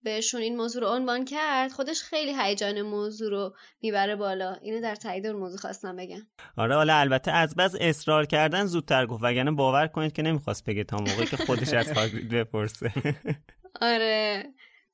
بهشون 0.03 0.41
این 0.41 0.57
موضوع 0.57 0.81
رو 0.81 0.87
عنوان 0.87 1.25
کرد 1.25 1.71
خودش 1.71 2.01
خیلی 2.01 2.35
هیجان 2.39 2.81
موضوع 2.81 3.29
رو 3.29 3.55
می‌بره 3.81 4.15
بالا. 4.15 4.53
اینو 4.53 4.81
در 4.81 4.95
تایید 4.95 5.27
اون 5.27 5.35
موضوع 5.35 5.57
خواستم 5.57 5.95
بگم. 5.95 6.27
آره 6.57 6.75
حالا 6.75 6.95
البته 6.95 7.31
از 7.31 7.55
بس 7.55 7.75
اصرار 7.79 8.25
کردن 8.25 8.65
زودتر 8.65 9.05
گفت 9.05 9.23
وگرنه 9.23 9.51
باور 9.51 9.87
کنید 9.87 10.13
که 10.13 10.21
نمی‌خواست 10.21 10.65
بگه 10.65 10.83
تا 10.83 10.97
موقعی 10.97 11.25
که 11.25 11.37
خودش 11.37 11.73
از 11.73 11.91
هاگرید 11.91 12.29
بپرسه. 12.29 12.91
آره. 13.81 14.45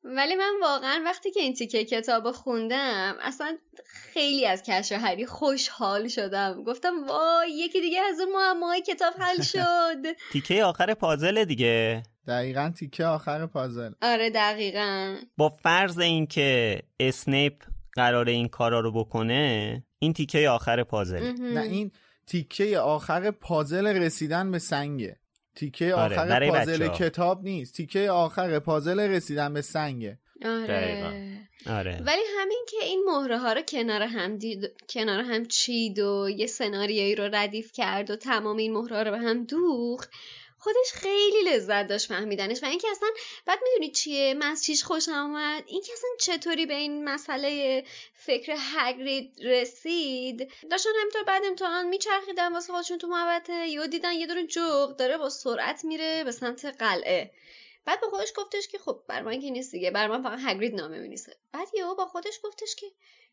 ولی 0.05 0.35
من 0.35 0.53
واقعا 0.61 1.01
وقتی 1.05 1.31
که 1.31 1.39
این 1.39 1.53
تیکه 1.53 1.85
کتاب 1.85 2.31
خوندم 2.31 3.15
اصلا 3.21 3.57
خیلی 3.85 4.45
از 4.45 4.63
کشف 4.63 4.91
هری 4.91 5.25
خوشحال 5.25 6.07
شدم. 6.07 6.63
گفتم 6.63 7.07
وای 7.07 7.51
یکی 7.51 7.81
دیگه 7.81 8.01
از 8.01 8.19
اون 8.19 8.29
معماهای 8.35 8.81
کتاب 8.81 9.13
حل 9.19 9.41
شد. 9.53 10.17
تیکه 10.31 10.63
آخر 10.63 10.93
پازل 10.93 11.43
دیگه. 11.43 12.03
دقیقا 12.27 12.71
تیکه 12.79 13.05
آخر 13.05 13.45
پازل. 13.45 13.91
آره 14.01 14.29
دقیقا. 14.29 15.15
با 15.37 15.49
فرض 15.49 15.99
اینکه 15.99 16.81
اسنیپ 16.99 17.63
قرار 17.93 18.29
این 18.29 18.47
کارا 18.47 18.79
رو 18.79 18.91
بکنه 18.91 19.83
این 19.99 20.13
تیکه 20.13 20.49
آخر 20.49 20.83
پازل 20.83 21.31
نه 21.41 21.61
این 21.61 21.91
تیکه 22.27 22.79
آخر 22.79 23.31
پازل 23.31 23.87
رسیدن 23.87 24.51
به 24.51 24.59
سنگه. 24.59 25.19
تیکه 25.55 25.93
آره، 25.93 26.19
آخر 26.19 26.49
پازل 26.49 26.87
کتاب 26.87 27.43
نیست 27.43 27.75
تیکه 27.75 28.11
آخر 28.11 28.59
پازل 28.59 28.99
رسیدن 28.99 29.53
به 29.53 29.61
سنگه 29.61 30.17
آره. 30.45 31.13
آره. 31.69 32.01
ولی 32.05 32.21
همین 32.39 32.65
که 32.69 32.77
این 32.85 33.03
مهره 33.05 33.37
ها 33.37 33.53
رو 33.53 33.61
کنار 33.61 34.01
هم 34.01 34.37
دید 34.37 34.71
کنار 34.89 35.19
هم 35.19 35.45
چید 35.45 35.99
و 35.99 36.29
یه 36.29 36.47
سناریویی 36.47 37.15
رو 37.15 37.29
ردیف 37.33 37.71
کرد 37.71 38.11
و 38.11 38.15
تمام 38.15 38.57
این 38.57 38.73
مهره 38.73 38.95
ها 38.95 39.01
رو 39.01 39.11
به 39.11 39.17
هم 39.17 39.43
دوخت 39.43 40.09
خودش 40.65 40.93
خیلی 40.93 41.43
لذت 41.43 41.87
داشت 41.87 42.07
فهمیدنش 42.07 42.63
و 42.63 42.65
اینکه 42.65 42.87
اصلا 42.91 43.09
بعد 43.45 43.59
می‌دونی 43.63 43.91
چیه؟ 43.91 44.33
من 44.33 44.51
از 44.51 44.63
چیش 44.63 44.83
خوشم 44.83 45.11
اومد؟ 45.11 45.63
اینکه 45.67 45.93
اصلا 45.93 46.09
چطوری 46.19 46.65
به 46.65 46.73
این 46.73 47.03
مسئله 47.03 47.83
فکر 48.13 48.55
هگرید 48.57 49.33
رسید؟ 49.43 50.51
داشتن 50.71 50.89
همینطور 50.99 51.23
بعد 51.23 51.45
امتحان 51.45 51.87
میچرخیدن 51.87 52.53
واسه 52.53 52.73
خودشون 52.73 52.97
تو 52.97 53.07
محوطه. 53.07 53.67
یا 53.67 53.85
دیدن 53.85 54.13
یه 54.13 54.27
دونه 54.27 54.47
جغ 54.47 54.95
داره 54.95 55.17
با 55.17 55.29
سرعت 55.29 55.85
میره 55.85 56.23
به 56.23 56.31
سمت 56.31 56.65
قلعه. 56.65 57.31
بعد 57.85 58.01
با 58.01 58.09
خودش 58.09 58.33
گفتش 58.35 58.67
که 58.67 58.77
خب 58.77 59.01
بر 59.07 59.21
من 59.21 59.41
که 59.41 59.49
نیست 59.49 59.71
دیگه. 59.71 59.91
بر 59.91 60.07
من 60.07 60.23
فقط 60.23 60.39
هگرید 60.41 60.75
نامه 60.75 60.99
مینیسه 60.99 61.37
بعد 61.51 61.67
یهو 61.73 61.95
با 61.95 62.05
خودش 62.05 62.39
گفتش 62.43 62.75
که 62.75 62.87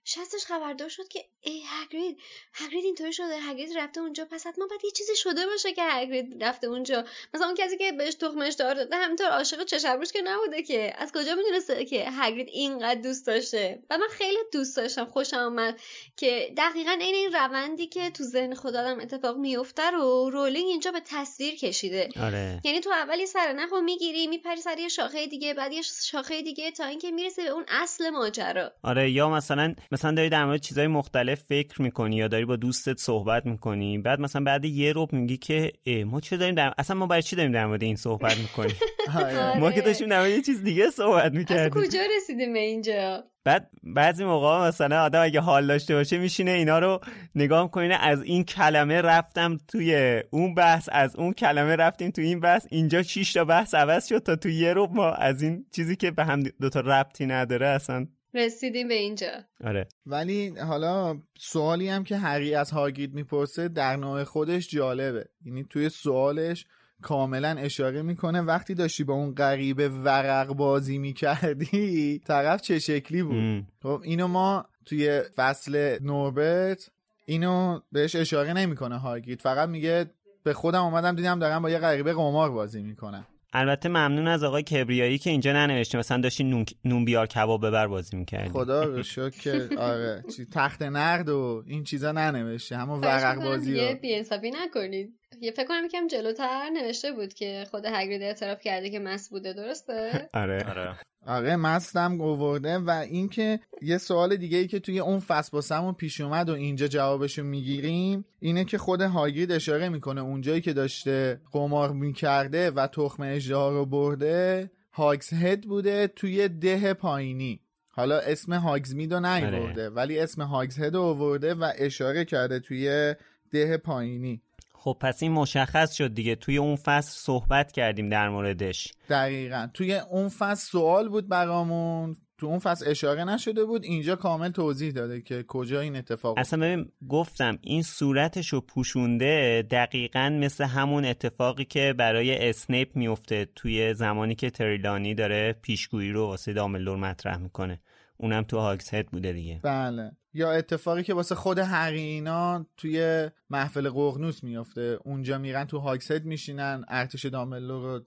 شستش 0.05 0.47
خبردار 0.47 0.89
شد 0.89 1.09
که 1.09 1.25
ای 1.41 1.63
هگرید 1.67 2.19
هگرید 2.55 2.85
اینطوری 2.85 3.13
شده 3.13 3.37
هگرید 3.41 3.79
رفته 3.79 4.01
اونجا 4.01 4.25
پس 4.25 4.47
حتما 4.47 4.67
باید 4.67 4.85
یه 4.85 4.91
چیزی 4.91 5.17
شده 5.17 5.47
باشه 5.47 5.73
که 5.73 5.83
هگرید 5.85 6.45
رفته 6.45 6.67
اونجا. 6.67 7.05
مثلا 7.35 7.47
اون 7.47 7.55
کسی 7.55 7.77
که 7.79 7.93
بهش 7.93 8.15
تخمش 8.15 8.55
دار 8.55 8.75
داده 8.75 8.97
همینطور 8.97 9.27
عاشق 9.27 9.65
چشمروش 9.65 10.13
که 10.13 10.23
نبوده 10.23 10.63
که. 10.63 10.93
از 10.99 11.13
کجا 11.13 11.35
می‌دونسته 11.35 11.85
که 11.85 12.07
هگرید 12.11 12.49
اینقدر 12.49 13.01
دوست 13.01 13.27
داشته؟ 13.27 13.83
و 13.91 13.99
من 13.99 14.09
خیلی 14.11 14.39
دوست 14.53 14.77
داشتم 14.77 15.05
خوشم 15.05 15.37
آمد 15.37 15.81
که 16.17 16.55
دقیقا 16.57 16.91
این 16.91 17.15
این 17.15 17.33
روندی 17.33 17.87
که 17.87 18.11
تو 18.11 18.25
ذهن 18.25 18.55
خود 18.55 18.77
آدم 18.77 19.01
اتفاق 19.01 19.37
میفته 19.37 19.91
رو 19.91 20.31
رولینگ 20.31 20.67
اینجا 20.67 20.93
به 20.93 21.03
تصویر 21.07 21.55
کشیده. 21.55 22.09
آره. 22.23 22.61
یعنی 22.65 22.81
تو 22.81 22.91
اولی 22.91 23.27
سر 23.27 23.53
نخو 23.53 23.81
می‌گیری 23.81 24.27
میپری 24.27 24.61
سر 24.61 24.79
یه 24.79 24.89
شاخه 24.89 25.27
دیگه 25.27 25.55
بعد 25.55 25.73
یه 25.73 25.83
شاخه 25.83 26.43
دیگه 26.43 26.71
تا 26.71 26.85
اینکه 26.85 27.11
می‌رسه 27.11 27.43
به 27.43 27.49
اون 27.49 27.65
اصل 27.69 28.11
ماجرا. 28.11 28.73
آره 28.83 29.11
یا 29.11 29.29
مثلا 29.29 29.75
مثلا 29.93 30.13
داری 30.13 30.29
در 30.29 30.45
مورد 30.45 30.61
چیزهای 30.61 30.87
مختلف 30.87 31.43
فکر 31.49 31.83
می‌کنی 31.83 32.17
یا 32.17 32.29
داری 32.29 32.45
با 32.45 32.57
دوستت 32.57 32.99
صحبت 32.99 33.47
می‌کنی 33.47 33.99
بعد 33.99 34.21
مثلا 34.21 34.45
بعد 34.45 34.65
یه 34.65 34.93
روب 34.93 35.13
میگی 35.13 35.37
که 35.37 35.73
ما 36.07 36.21
چه 36.21 36.37
داریم 36.37 36.55
در... 36.55 36.73
اصلا 36.79 36.97
ما 36.97 37.07
برای 37.07 37.23
چی 37.23 37.37
داریم 37.37 37.53
در 37.53 37.67
مورد 37.67 37.83
این 37.83 37.97
صحبت 37.97 38.39
می‌کنیم؟ 38.39 38.77
آره. 39.19 39.59
ما 39.59 39.73
که 39.73 39.81
داشتیم 39.81 40.09
در 40.09 40.19
مورد 40.19 40.31
یه 40.31 40.43
چیز 40.43 40.63
دیگه 40.63 40.91
صحبت 40.91 41.33
می‌کردیم. 41.33 41.83
کجا 41.83 42.01
رسیدیم 42.17 42.53
به 42.53 42.59
اینجا؟ 42.59 43.25
بعد 43.45 43.71
بعضی 43.83 44.25
موقع 44.25 44.69
مثلا 44.69 45.03
آدم 45.03 45.23
اگه 45.23 45.41
حال 45.41 45.67
داشته 45.67 45.95
باشه 45.95 46.19
میشینه 46.19 46.51
اینا 46.51 46.79
رو 46.79 47.01
نگاه 47.35 47.63
می‌کنه 47.63 47.95
از 47.95 48.23
این 48.23 48.45
کلمه 48.45 49.01
رفتم 49.01 49.59
توی 49.69 50.23
اون 50.31 50.55
بحث 50.55 50.89
از 50.93 51.17
اون 51.17 51.33
کلمه 51.33 51.77
رفتیم 51.77 52.11
توی 52.11 52.27
این 52.27 52.41
بحث 52.41 52.67
اینجا 52.71 53.03
6 53.03 53.33
تا 53.33 53.45
بحث 53.45 53.75
عوض 53.75 54.09
شد 54.09 54.19
تا 54.19 54.37
توی 54.37 54.55
یه 54.55 54.73
رو 54.73 54.89
ما 54.93 55.11
از 55.11 55.43
این 55.43 55.67
چیزی 55.71 55.97
که 55.97 56.11
به 56.11 56.25
هم 56.25 56.43
دوتا 56.43 56.81
ربطی 56.81 57.27
نداره 57.27 57.67
اصلا 57.67 58.07
رسیدیم 58.35 58.89
به 58.89 58.95
اینجا. 58.95 59.33
آره. 59.65 59.89
ولی 60.07 60.49
حالا 60.49 61.19
سوالی 61.39 61.89
هم 61.89 62.05
که 62.05 62.17
هری 62.17 62.55
از 62.55 62.71
هاگرید 62.71 63.15
می‌پرسه 63.15 63.69
در 63.69 63.97
نوع 63.97 64.25
خودش 64.25 64.71
جالبه. 64.71 65.29
یعنی 65.45 65.65
توی 65.71 65.89
سوالش 65.89 66.67
کاملا 67.03 67.49
اشاره 67.49 68.03
می‌کنه 68.03 68.41
وقتی 68.41 68.75
داشتی 68.75 69.05
با 69.05 69.15
اون 69.15 69.35
غریبه 69.35 69.89
ورق 69.89 70.53
بازی 70.53 70.99
می‌کردی 70.99 72.19
طرف 72.27 72.61
چه 72.61 72.79
شکلی 72.79 73.23
بود؟ 73.23 73.67
خب 73.83 74.01
اینو 74.05 74.29
ما 74.29 74.67
توی 74.85 75.21
فصل 75.37 75.99
نوربت 76.01 76.91
اینو 77.27 77.81
بهش 77.93 78.17
اشاره 78.17 78.53
نمی‌کنه 78.53 78.99
هاگرید 78.99 79.41
فقط 79.41 79.69
میگه 79.69 80.11
به 80.43 80.53
خودم 80.53 80.85
اومدم 80.85 81.17
دیدم 81.17 81.39
دارم 81.39 81.63
با 81.63 81.71
یه 81.71 81.79
غریبه 81.79 82.13
قمار 82.13 82.51
بازی 82.51 82.83
می‌کنم 82.83 83.27
البته 83.53 83.89
ممنون 83.89 84.29
از 84.29 84.45
آقای 84.45 84.63
کبریایی 84.63 85.19
که 85.19 85.31
اینجا 85.31 85.53
ننوشته. 85.53 85.99
مثلا 85.99 86.21
داشتی 86.21 86.45
نون, 86.45 86.65
نون 86.85 87.05
بیار 87.05 87.27
کباب 87.27 87.67
ببر 87.67 87.87
بازی 87.87 88.17
می‌کردی. 88.17 88.49
خدا 88.49 88.85
رو 88.85 89.31
که 89.31 89.69
آره 89.79 90.25
تخت 90.53 90.83
نرد 90.83 91.29
و 91.29 91.65
این 91.67 91.85
چیزا 91.85 92.13
ننوشته. 92.13 92.77
همون 92.77 93.01
ورق 93.01 93.45
بازی 93.45 93.81
رو. 93.81 93.95
بی‌انصافی 93.95 94.51
نکنید. 94.51 95.15
یه 95.41 95.51
فکر 95.51 95.67
کنم 95.67 95.85
یکم 95.85 96.07
جلوتر 96.07 96.71
نوشته 96.71 97.13
بود 97.13 97.35
که 97.35 97.67
خود 97.71 97.85
هگرید 97.87 98.23
اعتراف 98.23 98.61
کرده 98.61 98.91
که 98.91 98.99
مس 98.99 99.31
بوده 99.31 99.53
درسته؟ 99.53 100.31
آره. 100.35 100.65
آره. 100.69 100.99
آره 101.27 101.57
مستم 101.57 102.17
گورده 102.17 102.79
و 102.79 102.91
اینکه 102.91 103.61
یه 103.83 103.99
سوال 103.99 104.37
دیگه 104.37 104.59
ای 104.59 104.67
که 104.67 104.81
توی 104.81 104.99
اون 104.99 105.21
فصل 105.21 105.51
باسمون 105.53 105.95
پیش 105.95 106.21
اومد 106.21 106.49
و 106.49 106.55
اینجا 106.55 106.89
جوابشو 106.89 107.43
می‌گیریم 107.43 108.25
اینه 108.41 108.65
که 108.65 108.79
خود 108.79 109.01
هاگرید 109.01 109.53
اشاره 109.53 109.89
می‌کنه 109.89 110.21
اونجایی 110.21 110.61
که 110.61 110.73
داشته 110.73 111.41
قمار 111.53 111.93
می‌کرده 111.93 112.71
و 112.71 112.87
تخم 112.87 113.23
اجده 113.23 113.55
رو 113.55 113.87
برده 113.87 114.71
هاگز 114.93 115.33
هد 115.33 115.61
بوده 115.61 116.07
توی 116.07 116.49
ده 116.49 116.95
پایینی. 116.95 117.61
حالا 117.89 118.19
اسم 118.19 118.53
هاگز 118.53 118.95
میدو 118.95 119.21
نیورده 119.21 119.91
ولی 119.91 120.19
اسم 120.19 120.43
هاگز 120.43 120.79
هد 120.79 120.95
رو 120.95 121.03
آورده 121.03 121.55
و 121.55 121.73
اشاره 121.79 122.25
کرده 122.25 122.61
توی 122.61 123.15
ده 123.51 123.77
پایینی. 123.77 124.43
خب 124.85 124.97
پس 125.01 125.23
این 125.23 125.33
مشخص 125.33 125.93
شد 125.95 126.15
دیگه. 126.15 126.35
توی 126.35 126.57
اون 126.57 126.77
فصل 126.77 127.11
صحبت 127.11 127.73
کردیم 127.73 128.09
در 128.09 128.29
موردش. 128.29 128.93
دقیقا. 129.09 129.69
توی 129.75 129.95
اون 129.95 130.29
فصل 130.29 130.71
سوال 130.71 131.09
بود 131.09 131.29
برامون. 131.29 132.17
تو 132.39 132.47
اون 132.47 132.59
فصل 132.59 132.91
اشاره 132.91 133.25
نشده 133.25 133.65
بود. 133.65 133.85
اینجا 133.85 134.17
کامل 134.17 134.51
توضیح 134.51 134.93
داده 134.93 135.21
که 135.21 135.45
کجا 135.49 135.81
این 135.81 135.97
اتفاق 135.97 136.39
اصلا 136.39 136.61
ببین 136.61 136.89
گفتم 137.09 137.59
این 137.61 137.83
صورتش 137.83 138.49
رو 138.49 138.61
پوشونده 138.61 139.65
دقیقا 139.71 140.39
مثل 140.41 140.65
همون 140.65 141.05
اتفاقی 141.05 141.65
که 141.65 141.95
برای 141.99 142.49
اسنیپ 142.49 142.97
میفته 142.97 143.49
توی 143.55 143.95
زمانی 143.95 144.35
که 144.35 144.51
تریلانی 144.51 145.15
داره 145.15 145.53
پیشگویی 145.63 146.13
رو 146.13 146.27
واسه 146.27 146.53
داملور 146.53 146.97
مطرح 146.97 147.37
می‌کنه. 147.37 147.81
اونم 148.23 148.43
تو 148.43 148.59
هاکس 148.59 148.95
هد 148.95 149.07
بوده 149.07 149.33
دیگه. 149.33 149.61
بله. 149.63 150.13
یا 150.35 150.53
اتفاقی 150.53 151.03
که 151.03 151.15
واسه 151.15 151.35
خود 151.35 151.59
هرینا 151.59 152.67
توی 152.77 153.29
محفل 153.51 153.91
قغنوس 153.91 154.45
میافته. 154.45 154.99
اونجا 155.05 155.39
میرن 155.39 155.65
تو 155.65 155.79
هاکسد 155.79 156.25
میشینن 156.25 156.85
ارتش 156.89 157.27
داملو 157.27 157.81
رو 157.81 158.05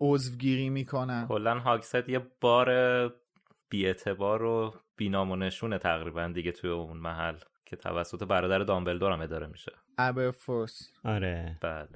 عضوگیری 0.00 0.70
می‌کنن. 0.70 1.26
کلا 1.28 1.58
هاکسد 1.58 2.08
یه 2.08 2.20
بار 2.40 2.68
بیاعتبار 3.68 4.42
و 4.42 4.74
بینامونشونه 4.96 5.78
تقریبا 5.78 6.32
دیگه 6.34 6.52
توی 6.52 6.70
اون 6.70 6.96
محل 6.96 7.36
که 7.64 7.76
توسط 7.76 8.22
برادر 8.22 8.58
دامبلدور 8.58 9.12
هم 9.12 9.20
اداره 9.20 9.46
میشه. 9.46 9.72
ابرفورس 9.98 10.90
آره. 11.04 11.58
بله. 11.60 11.88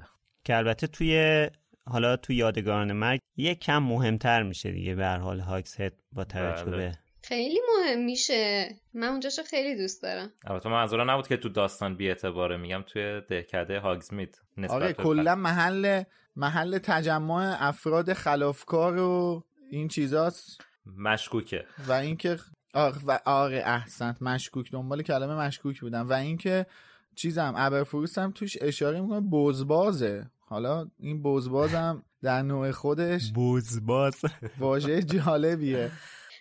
که 0.45 0.57
البته 0.57 0.87
توی 0.87 1.47
حالا 1.87 2.17
توی 2.17 2.37
یادگاران 2.37 2.93
مرگ 2.93 3.21
یه 3.37 3.55
کم 3.55 3.79
مهمتر 3.79 4.43
میشه 4.43 4.73
دیگه 4.73 4.95
به 4.95 5.05
هر 5.05 5.19
حال 5.19 5.41
هاکس 5.41 5.81
هد 5.81 5.93
با 6.13 6.25
توجه 6.25 6.65
بله. 6.65 6.77
به 6.77 6.93
خیلی 7.31 7.61
مهم 7.69 8.05
میشه 8.05 8.69
من 8.95 9.09
اونجاشو 9.09 9.43
خیلی 9.43 9.77
دوست 9.77 10.03
دارم. 10.03 10.33
البته 10.45 10.69
منظورم 10.69 11.11
نبود 11.11 11.29
که 11.29 11.37
تو 11.37 11.49
داستان 11.49 11.97
بی 11.97 12.09
اعتباره 12.09 12.57
میگم 12.57 12.83
توی 12.87 13.21
دهکده 13.29 13.81
هاگزمید 13.81 14.41
آره 14.69 14.93
کلا 14.93 15.35
محل 15.35 16.03
محل 16.37 16.79
تجمع 16.79 17.57
افراد 17.61 18.13
خلافکار 18.13 18.99
و 18.99 19.45
این 19.71 19.89
چیزاست. 19.89 20.61
مشکوکه. 20.97 21.65
و 21.89 21.93
اینکه 21.93 22.39
آره 22.75 22.97
و 23.07 23.19
آره 23.25 23.63
احسنت. 23.67 24.23
مشکوک. 24.23 24.73
دنبال 24.73 25.03
کلمه 25.03 25.35
مشکوک 25.47 25.81
بودم. 25.81 26.09
و 26.09 26.13
اینکه 26.13 26.67
چیزم 27.15 27.55
ابرفروس 27.57 28.19
هم 28.19 28.31
توش 28.31 28.57
اشاره 28.61 29.01
می‌کنه 29.01 29.21
بزبازه. 29.21 30.31
حالا 30.41 30.89
این 30.99 31.23
بزبازم 31.23 32.05
در 32.23 32.43
نوع 32.43 32.71
خودش 32.71 33.33
بزباز. 33.37 34.15
واژه 34.59 35.03
جالبیه. 35.03 35.91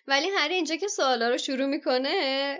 ولی 0.09 0.27
هر 0.29 0.49
اینجا 0.49 0.75
که 0.75 0.87
سوالا 0.87 1.29
رو 1.29 1.37
شروع 1.37 1.65
می‌کنه 1.65 2.57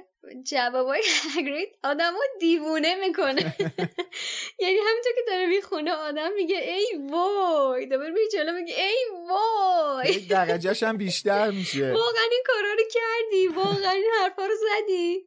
جوابای 0.51 1.01
هگرید 1.37 1.69
آدم 1.83 2.13
رو 2.13 2.21
دیوونه 2.39 2.95
می‌کنه. 2.95 3.41
یعنی 4.61 4.77
همینطور 4.77 5.13
که 5.15 5.21
داره 5.27 5.45
می‌خونه 5.47 5.91
آدم 5.91 6.33
میگه 6.33 6.57
ای 6.57 7.09
وای. 7.11 7.85
دوباره 7.85 8.09
میگه 8.09 8.27
جلو 8.33 8.51
میگه 8.51 8.75
ای 8.75 9.05
وای. 9.29 10.19
درجهش 10.19 10.83
هم 10.83 10.97
بیشتر 10.97 11.51
میشه. 11.51 11.91
واقعا 11.93 12.27
این 12.31 12.43
کارا 12.47 12.73
رو 12.73 12.83
کردی. 12.93 13.47
واقعا 13.47 13.91
این 13.91 14.11
حرفا 14.21 14.45
رو 14.45 14.53
زدی. 14.55 15.25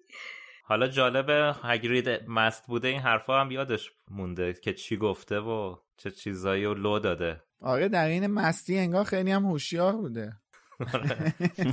حالا 0.65 0.89
جالبه 0.89 1.55
هگرید 1.63 2.09
مست 2.29 2.67
بوده 2.67 2.89
این 2.89 3.01
حرفا 3.01 3.41
هم 3.41 3.51
یادش 3.51 3.91
مونده 4.11 4.53
که 4.53 4.73
چی 4.75 4.97
گفته 4.97 5.39
و 5.39 5.77
چه 5.97 6.11
چیزایی 6.11 6.65
رو 6.65 6.75
لو 6.75 6.99
داده. 6.99 7.43
آره 7.61 7.89
در 7.89 8.09
این 8.09 8.27
مستی 8.27 8.79
انگار 8.79 9.05
خیلی 9.05 9.31
هم 9.31 9.45
هوشیار 9.45 9.93
بوده. 9.93 10.33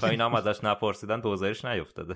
تا 0.01 0.07
اینا 0.07 0.25
هم 0.25 0.35
ازش 0.35 0.63
نپرسیدن 0.63 1.19
دوزارش 1.19 1.65
نیفتاده. 1.65 2.15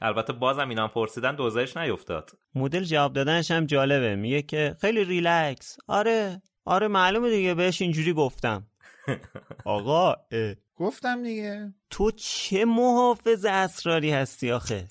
البته 0.00 0.32
بازم 0.32 0.68
اینا 0.68 0.82
هم 0.82 0.88
پرسیدن 0.88 1.36
دوزارش 1.36 1.76
نیفتاد. 1.76 2.30
مدل 2.54 2.84
جواب 2.84 3.12
دادنش 3.12 3.50
هم 3.50 3.66
جالبه. 3.66 4.16
میگه 4.16 4.42
که 4.42 4.76
خیلی 4.80 5.04
ریلکس. 5.04 5.76
آره. 5.88 6.42
آره 6.64 6.88
معلومه 6.88 7.30
دیگه. 7.30 7.54
بهش 7.54 7.82
اینجوری 7.82 8.12
گفتم. 8.12 8.66
آقا 9.64 10.12
اه. 10.12 10.54
گفتم 10.76 11.22
دیگه. 11.22 11.74
تو 11.90 12.10
چه 12.10 12.64
محافظ 12.64 13.44
اسراری 13.44 14.10
هستی 14.10 14.50
آخه؟ 14.52 14.86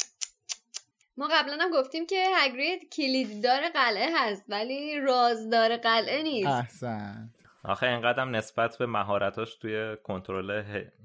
ما 1.18 1.28
قبلا 1.32 1.58
هم 1.62 1.72
گفتیم 1.74 2.06
که 2.06 2.26
هگرید 2.36 2.89
کلیددار 2.93 3.62
قلعه 3.70 4.10
هست 4.16 4.43
ولی 4.49 4.99
رازدار 4.99 5.78
قلعه 5.78 6.24
نیست. 6.24 6.47
احسن 6.47 7.30
آخه 7.64 7.88
اینقدرم 7.88 8.36
نسبت 8.36 8.78
به 8.78 8.86
مهارتاش 8.86 9.55
توی 9.55 9.97
کنترل 10.03 10.51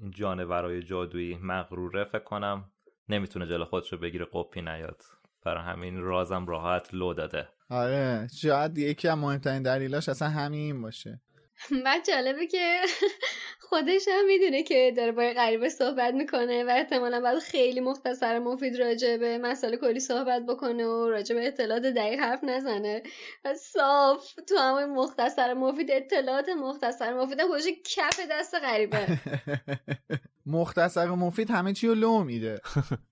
این 0.01 0.11
جانورای 0.11 0.83
جادویی 0.83 1.37
مغروره 1.37 2.03
فکر 2.03 2.23
کنم 2.23 2.71
نمی‌تونه 3.09 3.47
جلو 3.47 3.65
خودشو 3.65 3.97
بگیره 3.97 4.27
قپی 4.33 4.61
نیاد. 4.61 5.03
برای 5.45 5.63
همین 5.63 6.01
رازم 6.01 6.45
راحت 6.45 6.93
لو 6.93 7.13
داده. 7.13 7.47
آره 7.69 8.27
شاید 8.41 8.77
یکی 8.77 9.07
از 9.07 9.17
مهمترین 9.17 9.63
دلیلاش 9.63 10.09
اصلا 10.09 10.29
همین 10.29 10.81
باشه. 10.81 11.21
بعد 11.85 12.05
جالبه 12.07 12.47
که 12.47 12.77
خودش 13.69 14.07
هم 14.11 14.25
می‌دونه 14.25 14.63
که 14.63 14.93
داره 14.97 15.11
با 15.11 15.31
غریبه 15.35 15.69
صحبت 15.69 16.13
می‌کنه 16.13 16.63
و 16.63 16.69
احتمالا 16.69 17.21
باید 17.21 17.39
خیلی 17.39 17.79
مختصر 17.79 18.39
مفید 18.39 18.79
راجع 18.79 19.17
به 19.17 19.37
مسئله 19.37 19.77
کلی 19.77 19.99
صحبت 19.99 20.45
بکنه 20.45 20.85
و 20.85 21.09
راجع 21.09 21.35
به 21.35 21.47
اطلاعات 21.47 21.83
دقیق 21.83 22.19
حرف 22.19 22.43
نزنه. 22.43 23.03
و 23.45 23.53
صاف 23.53 24.33
تو 24.47 24.57
همون 24.57 24.95
مختصر 24.95 25.53
مفید 25.53 25.91
اطلاعات 25.91 26.49
مختصر 26.49 27.13
مفید 27.13 27.47
باشه 27.49 27.71
کف 27.95 28.19
دست 28.31 28.55
غریبه. 28.55 29.07
مختصر 30.45 31.07
و 31.07 31.15
مفید 31.15 31.51
همه 31.51 31.73
چی 31.73 31.87
رو 31.87 31.95
لو 31.95 32.23
میده. 32.23 32.61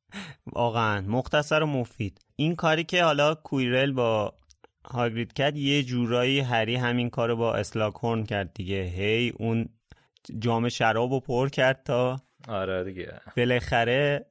واقعا 0.54 1.02
مختصر 1.02 1.64
و 1.64 1.66
مفید. 1.66 2.20
این 2.36 2.56
کاری 2.56 2.84
که 2.84 3.04
حالا 3.04 3.36
کویرل 3.36 3.92
با 3.92 4.34
هاگرید 4.86 5.34
کرد 5.34 5.58
یه 5.58 5.84
جورایی 5.84 6.40
هری 6.40 6.76
همین 6.76 7.10
کارو 7.10 7.36
با 7.36 7.54
اسلاکورن 7.54 8.24
کرد 8.24 8.54
دیگه. 8.54 8.82
هی 8.82 9.34
اون 9.40 9.70
جام 10.40 10.70
شراب 10.70 11.12
رو 11.12 11.20
پر 11.20 11.50
کرد 11.50 11.82
تا 11.86 12.16
آره 12.48 12.84
دیگه. 12.84 13.22
بالاخره 13.38 14.26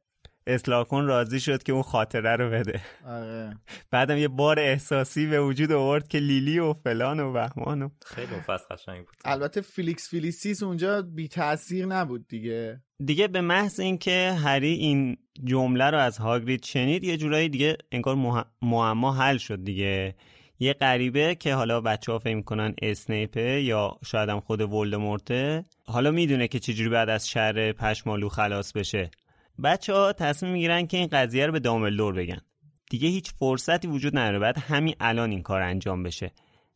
اصلاح 0.47 0.85
کن 0.85 1.05
راضی 1.05 1.41
شد 1.41 1.63
که 1.63 1.73
اون 1.73 1.83
خاطره 1.83 2.37
رو 2.37 2.51
بده. 2.51 2.81
آره. 3.07 3.57
بعدم 3.91 4.17
یه 4.17 4.29
بار 4.29 4.59
احساسی 4.59 5.27
به 5.27 5.41
وجود 5.41 5.73
آورد 5.73 6.09
که 6.09 6.19
لیلی 6.19 6.59
و 6.59 6.73
فلان 6.73 7.21
و 7.21 7.33
بهمان 7.33 7.83
و 7.83 7.89
خیلی 8.05 8.33
اون 8.33 8.41
فصل 8.41 8.65
قشنگ 8.71 8.99
بود. 8.99 9.15
البته 9.25 9.61
فیلیکس 9.61 10.09
فلیسیس 10.09 10.63
اونجا 10.63 11.03
بی 11.03 11.29
تاثیر 11.29 11.87
نبود 11.87 12.29
دیگه. 12.29 12.81
دیگه 13.05 13.29
به 13.29 13.41
محض 13.41 13.81
اینکه 13.81 14.33
هری 14.45 14.73
این 14.73 15.17
جمله 15.45 15.91
رو 15.91 15.99
از 15.99 16.19
هاگرید 16.19 16.65
شنید 16.65 17.05
یه 17.05 17.17
جورایی 17.17 17.49
دیگه 17.49 17.77
انگار 17.93 18.17
مح- 18.17 18.47
معما 18.63 19.13
حل 19.13 19.37
شد 19.37 19.65
دیگه. 19.65 20.15
یه 20.59 20.73
غریبه 20.73 21.35
که 21.35 21.55
حالا 21.55 21.81
بچه 21.81 22.13
ها 22.13 22.19
فکر 22.19 22.41
کنن 22.41 22.75
اسنیپه 22.83 23.63
یا 23.63 23.99
شاید 24.05 24.29
هم 24.29 24.41
خود 24.41 24.61
ولدمورته 24.61 25.65
حالا 25.85 26.11
می‌دونه 26.11 26.49
که 26.49 26.59
چجوری 26.59 26.91
بعد 26.91 27.09
از 27.09 27.29
شر 27.29 27.73
پشمالو 27.73 28.29
خلاص 28.29 28.73
بشه. 28.73 29.11
بچه 29.65 29.95
ها 29.95 30.13
تصمیم 30.13 30.53
می‌گیرن 30.53 30.87
که 30.87 30.97
این 30.97 31.09
قضیه 31.13 31.47
رو 31.47 31.53
به 31.53 31.61
دامبلدور 31.61 32.15
بگن. 32.15 32.41
دیگه 32.91 33.09
هیچ 33.09 33.33
فرصتی 33.33 33.89
وجود 33.89 34.19
نداره. 34.19 34.39
بعد 34.39 34.59
همین 34.59 34.95
الان 35.01 35.31
این 35.31 35.43
کار 35.43 35.63
انجام 35.63 36.03
بشه. 36.03 36.31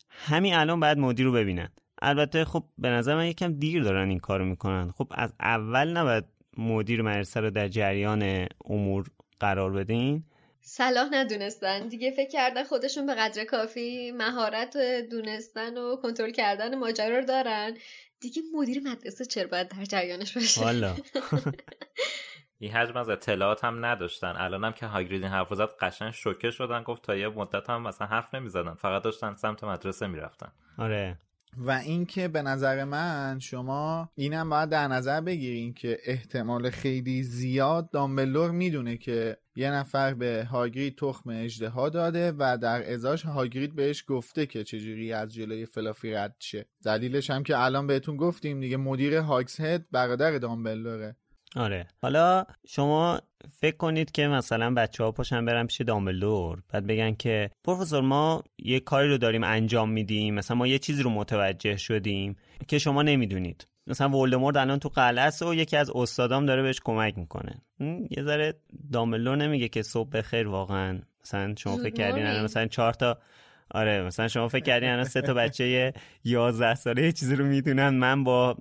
همین 0.09 0.55
الان 0.55 0.81
بعد 0.81 0.99
مدیر 0.99 1.27
رو 1.27 1.33
ببینن. 1.33 1.69
البته 2.03 2.45
خب 2.45 2.65
به 2.79 2.89
نظر 2.89 3.15
من 3.15 3.27
یکم 3.27 3.53
دیر 3.53 3.83
دارن 3.83 4.09
این 4.09 4.19
کارو 4.19 4.45
می‌کنن. 4.45 4.91
خب 4.91 5.07
از 5.11 5.35
اول 5.41 5.97
نباید 5.97 6.25
مدیر 6.57 7.03
مدرسه 7.03 7.41
رو 7.41 7.51
در 7.51 7.69
جریان 7.69 8.47
امور 8.65 9.07
قرار 9.41 9.73
بدین. 9.73 10.25
صلاح 10.73 11.09
ندونستن. 11.13 11.89
دیگه 11.89 12.11
فکر 12.11 12.29
کردن 12.29 12.65
خودشون 12.65 13.07
به 13.07 13.15
قدر 13.15 13.45
کافی 13.45 14.13
مهارت 14.13 14.77
دونستن 15.11 15.79
و 15.79 15.97
کنترل 15.97 16.31
کردن 16.31 16.79
ماجرا 16.79 17.19
رو 17.19 17.25
دارن. 17.25 17.77
دیگه 18.21 18.43
مدیر 18.55 18.83
مدرسه 18.85 19.25
چرا 19.25 19.49
باید 19.49 19.69
در 19.69 19.85
جریانش 19.85 20.37
باشه؟ 20.37 20.61
والا. 20.61 20.97
این 22.59 22.73
حجم 22.73 22.97
از 22.97 23.09
اطلاعات 23.09 23.65
هم 23.65 23.85
نداشتن. 23.85 24.35
الانم 24.37 24.73
که 24.73 24.87
هاگرید 24.87 25.23
این 25.23 25.33
حرف 25.33 25.55
زد 25.55 25.69
قشنگ 25.81 26.11
شوکه 26.11 26.51
شدن 26.51 26.83
گفت 26.83 27.03
تا 27.03 27.17
یه 27.17 27.29
مدت 27.29 27.71
هم 27.71 27.83
مثلا 27.83 28.07
حرف 28.07 28.35
نمی‌زدن. 28.35 28.75
فقط 28.75 29.03
داشتن 29.03 29.35
سمت 29.35 29.65
مدرسه 29.65 30.07
می‌رفتن. 30.07 30.53
آره. 30.79 31.19
و 31.57 31.71
اینکه 31.71 32.29
به 32.29 32.43
نظر 32.43 32.85
من 32.85 33.39
شما 33.39 34.11
اینم 34.15 34.51
باید 34.51 34.69
در 34.69 34.89
نظر 34.89 35.21
بگیرین 35.21 35.75
که 35.75 35.99
احتمال 36.05 36.71
خیلی 36.71 37.23
زیاد 37.23 37.91
دامبلور 37.91 38.51
می‌دونه 38.51 38.97
که 38.97 39.37
یه 39.61 39.71
نفر 39.71 40.15
به 40.15 40.49
هاگرید 40.51 40.97
تخم 40.97 41.31
اجدها 41.31 41.89
داده 41.89 42.33
و 42.39 42.59
در 42.63 42.93
ازاش 42.93 43.27
هاگرید 43.27 43.75
بهش 43.75 44.05
گفته 44.09 44.47
که 44.47 44.65
چجوری 44.65 45.13
از 45.13 45.35
جلوی 45.35 45.67
فلافی 45.67 46.13
رد 46.13 46.37
شه. 46.39 46.67
دلیلش 46.85 47.31
هم 47.31 47.43
که 47.43 47.59
الان 47.59 47.87
بهتون 47.87 48.17
گفتیم 48.17 48.61
دیگه 48.61 48.77
مدیر 48.77 49.17
هاکس 49.17 49.61
هد 49.61 49.87
برادر 49.91 50.39
دامبلوره 50.39 51.17
آره. 51.57 51.87
حالا 52.03 52.45
شما 52.67 53.21
فکر 53.53 53.77
کنید 53.77 54.13
که 54.13 54.29
مثلا 54.29 54.75
بچه 54.75 55.05
ها 55.05 55.13
پاشن 55.13 55.45
برن 55.45 55.67
پیش 55.67 55.81
دامبلدور. 55.81 56.63
بعد 56.69 56.87
بگن 56.87 57.15
که 57.15 57.51
پروفسور 57.65 58.01
ما 58.01 58.43
یه 58.59 58.81
کاری 58.81 59.09
رو 59.09 59.19
داریم 59.19 59.45
انجام 59.45 59.91
میدیم. 59.91 60.35
مثلا 60.35 60.57
ما 60.57 60.67
یه 60.67 60.79
چیزی 60.79 61.03
رو 61.03 61.11
متوجه 61.11 61.77
شدیم 61.77 62.37
که 62.69 62.79
شما 62.79 63.03
نمی‌دونید. 63.03 63.67
مثلا 63.87 64.11
ولدمورت 64.11 64.57
الان 64.57 64.79
تو 64.79 64.89
قلعه 64.89 65.25
است 65.25 65.43
و 65.43 65.55
یکی 65.55 65.77
از 65.77 65.91
استادام 65.95 66.47
داره 66.47 66.63
بهش 66.63 66.81
کمک 66.85 67.19
می‌کنه. 67.19 67.63
یه 68.11 68.23
ذره 68.23 68.55
دامبلدور 68.93 69.37
نمیگه 69.37 69.69
که 69.69 69.83
صبح 69.83 70.11
بخیر 70.11 70.49
واقعا. 70.49 71.01
مثلا 71.25 71.55
شما 71.59 71.77
فکر 71.77 71.95
کردین 71.95 72.27
الان 72.27 72.45
مثلا 72.45 72.67
چهار 72.67 72.93
تا 72.93 73.19
آره 73.71 74.03
مثلا 74.03 74.29
شما 74.29 74.49
فکر 74.49 74.65
کردین 74.65 74.89
الان 74.89 75.05
سه 75.05 75.21
تا 75.21 75.35
بچه 75.35 75.93
11 76.25 76.75
ساله 76.75 77.03
یه 77.03 77.13
چیزی 77.13 77.37
رو 77.37 77.45
می‌دونن. 77.45 77.89
من 77.89 78.25
با 78.25 78.57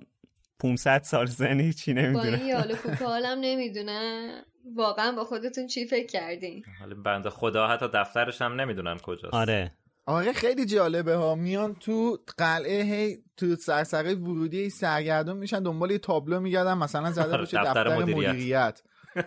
500 0.58 1.02
سال 1.02 1.26
سن 1.26 1.60
هیچی 1.60 1.94
با 1.94 2.00
نمی‌دونم. 2.00 2.34
این 2.34 2.46
یال 2.46 2.74
کوکا 2.76 3.06
حالم 3.06 3.38
نمی‌دونه 3.40 4.30
واقعا 4.76 5.12
با 5.12 5.24
خودتون 5.24 5.66
چی 5.66 5.86
فکر 5.86 6.06
کردین؟ 6.06 6.64
حالا 6.80 6.94
بنده 6.94 7.30
خدا 7.30 7.68
حتی 7.68 7.86
دفترش 7.94 8.42
هم 8.42 8.60
نمی‌دونن 8.60 8.98
کجاست. 8.98 9.34
آره. 9.34 9.72
آره 10.06 10.32
خیلی 10.32 10.66
جالبه 10.66 11.14
ها 11.14 11.34
میان 11.34 11.74
تو 11.74 12.18
قلعه 12.38 12.82
هی 12.82 13.18
تو 13.36 13.56
سرسره 13.56 14.14
ورودی 14.14 14.70
سرگردون 14.70 15.36
میشن 15.36 15.62
دنبال 15.62 15.90
یه 15.90 15.98
تابلو 15.98 16.40
میگردن 16.40 16.74
مثلا 16.74 17.10
زده 17.12 17.28
آره، 17.28 17.38
باشه 17.38 17.58
دفتر 17.58 17.84
دفتر, 17.84 18.02
مدیریت. 18.02 18.28
مدیریت 18.28 18.82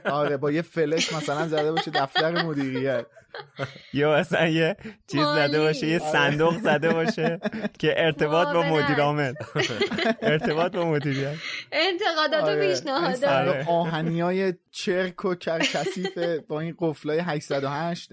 آره 0.06 0.38
با 0.38 0.52
یه 0.52 0.62
فلش 0.62 1.14
مثلا 1.14 1.48
زده 1.48 1.72
باشه 1.72 1.92
دفتر 1.92 2.44
مدیریت 2.44 3.06
یا 3.94 4.16
مثلا 4.16 4.48
یه 4.48 4.78
چیز. 5.12 5.22
زده 5.22 5.60
باشه 5.60 5.88
یه 5.88 6.00
صندوق 6.00 6.58
زده 6.58 6.94
باشه 6.94 7.40
که 7.80 7.94
ارتباط 7.98 8.48
با 8.48 8.64
معاونت. 8.64 8.86
مدیر 8.86 9.02
عامل 9.04 9.34
ارتباط 10.22 10.76
با 10.76 10.86
مدیریت 10.86 11.36
انتقادات 11.72 12.44
و 12.44 12.46
آره. 12.46 12.62
این 12.62 12.74
پیشنهادات 12.74 13.24
آره. 13.24 13.66
آهنی 13.70 14.22
های 14.22 14.54
چرک 14.72 15.26
و 15.26 15.36
کثیف 15.36 16.18
با 16.48 16.60
این 16.60 16.76
قفلای 16.80 17.20
808 17.20 18.12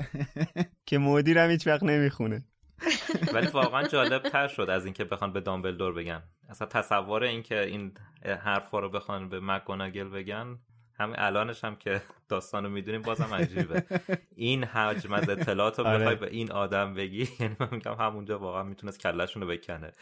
که 0.87 0.99
مدیرم 0.99 1.51
هیچ 1.51 1.67
وقت 1.67 1.83
نمی‌خونه 1.83 2.43
ولی 3.33 3.47
واقعا 3.47 3.89
جالب 3.89 4.23
تر 4.23 4.49
شد 4.49 4.71
از 4.71 4.85
اینکه 4.85 5.05
بخوان 5.05 5.33
به 5.33 5.41
دامبلدور 5.41 5.95
بگن 5.95 6.23
اصلا 6.49 6.67
تصور 6.69 7.23
اینکه 7.23 7.61
این 7.61 7.93
حرفا 8.45 8.79
رو 8.79 8.91
بخوان 8.91 9.29
به 9.29 9.41
مکگوناگل 9.41 10.09
بگن 10.09 10.59
همین 11.01 11.15
الانش 11.19 11.65
هم 11.65 11.77
که 11.77 12.03
داستانو 12.29 12.69
می‌دونیم 12.69 13.03
بازم 13.03 13.35
عجیبه. 13.35 13.85
این 14.37 14.65
حجم 14.65 15.13
از 15.13 15.29
اطلاعات 15.39 15.79
رو 15.79 15.87
آره. 15.87 15.99
بخوای 15.99 16.17
به 16.17 16.31
این 16.31 16.53
آدم 16.53 16.95
بگی؟ 16.95 17.29
یعنی 17.41 17.57
من 17.61 17.69
میگم 17.73 17.95
همونجا 17.95 18.39
واقعا 18.39 18.63
می‌تونست 18.63 19.01
کلشون 19.01 19.43
رو 19.43 19.49
بکنه. 19.49 19.93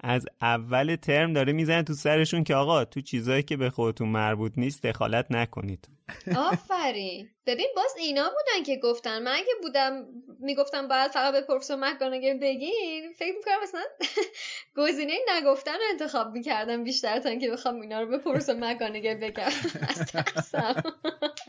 از 0.00 0.26
اول 0.42 0.96
ترم 0.96 1.32
داره 1.32 1.52
می‌زنه 1.52 1.82
تو 1.82 1.94
سرشون 1.94 2.44
که 2.44 2.54
آقا 2.54 2.84
تو 2.84 3.00
چیزایی 3.00 3.42
که 3.42 3.56
به 3.56 3.70
خودتون 3.70 4.08
مربوط 4.08 4.52
نیست 4.56 4.86
دخالت 4.86 5.26
نکنید. 5.30 5.88
آفرین. 6.36 7.28
ببین 7.46 7.66
باز 7.76 7.94
اینا 7.98 8.22
بودن 8.30 8.64
که 8.64 8.76
گفتن. 8.76 9.22
من 9.22 9.32
اگه 9.32 9.52
بودم 9.62 10.06
می‌گفتم 10.40 10.88
باید 10.88 11.10
فقط 11.10 11.32
به 11.32 11.40
پروفسور 11.40 11.76
مکگوناگل 11.76 12.38
بگین. 12.38 13.12
فکر 13.18 13.34
می‌کنم 13.36 13.62
مثلا 13.62 13.82
گزینه 14.76 15.18
نگفتن 15.36 15.72
رو 15.72 15.80
انتخاب 15.90 16.32
می‌کردم 16.32 16.84
بیشتر 16.84 17.20
تا 17.20 17.28
اینکه 17.28 17.50
بخوام 17.50 17.80
اینا 17.80 18.00
رو 18.00 18.06
به 18.06 18.18
پروفسور 18.18 18.54
مکگوناگل 18.54 19.14
بگم. 19.14 19.48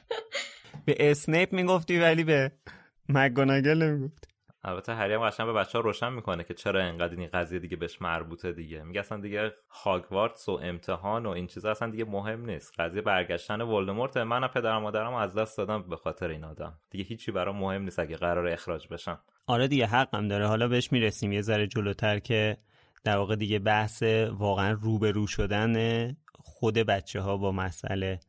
به 0.85 0.95
اسنیپ 1.11 1.53
می‌گفتی 1.53 1.99
ولی 1.99 2.23
به 2.23 2.51
مگوناگل 3.09 3.83
نمی‌گفتی. 3.83 4.27
البته 4.63 4.93
هری 4.93 5.13
هم 5.13 5.29
قشنگ 5.29 5.47
به 5.47 5.53
بچه 5.53 5.77
ها 5.77 5.83
روشن 5.83 6.13
می‌کنه 6.13 6.43
که 6.43 6.53
چرا 6.53 6.81
انقدر 6.81 7.15
این 7.15 7.29
قضیه 7.33 7.59
دیگه 7.59 7.77
بهش 7.77 8.01
مربوطه 8.01 8.51
دیگه. 8.51 8.83
میگه 8.83 8.99
اصلا 8.99 9.21
دیگه 9.21 9.53
هاگوارتس 9.69 10.49
و 10.49 10.59
امتحان 10.63 11.25
و 11.25 11.29
این 11.29 11.47
چیزا 11.47 11.71
اصلا 11.71 11.89
دیگه 11.89 12.05
مهم 12.05 12.45
نیست. 12.45 12.79
قضیه 12.79 13.01
برگشتن 13.01 13.61
ولدمورت 13.61 14.17
من 14.17 14.43
و 14.43 14.47
پدرم 14.47 14.77
و 14.77 14.79
مادرم 14.79 15.13
از 15.13 15.33
دست 15.33 15.57
دادم 15.57 15.83
به 15.89 15.95
خاطر 15.95 16.29
این 16.29 16.43
آدم. 16.43 16.73
دیگه 16.89 17.03
هیچی 17.03 17.31
برام 17.31 17.57
مهم 17.57 17.81
نیست 17.81 17.99
اگه 17.99 18.15
قرار 18.17 18.47
اخراج 18.47 18.87
بشم 18.87 19.19
آره 19.47 19.67
دیگه 19.67 19.85
حقم 19.85 20.27
داره. 20.27 20.47
حالا 20.47 20.67
بهش 20.67 20.91
می‌رسیم. 20.91 21.31
یه 21.31 21.41
ذره 21.41 21.67
جلوتر 21.67 22.19
که 22.19 22.57
در 23.03 23.17
واقع 23.17 23.35
دیگه 23.35 23.59
بحث 23.59 24.03
واقعا 24.31 24.71
روبرو 24.71 25.27
شدن 25.27 26.07
خود 26.39 26.77
بچه 26.77 27.21
ها 27.21 27.37
با 27.37 27.51
مسئله 27.51 28.19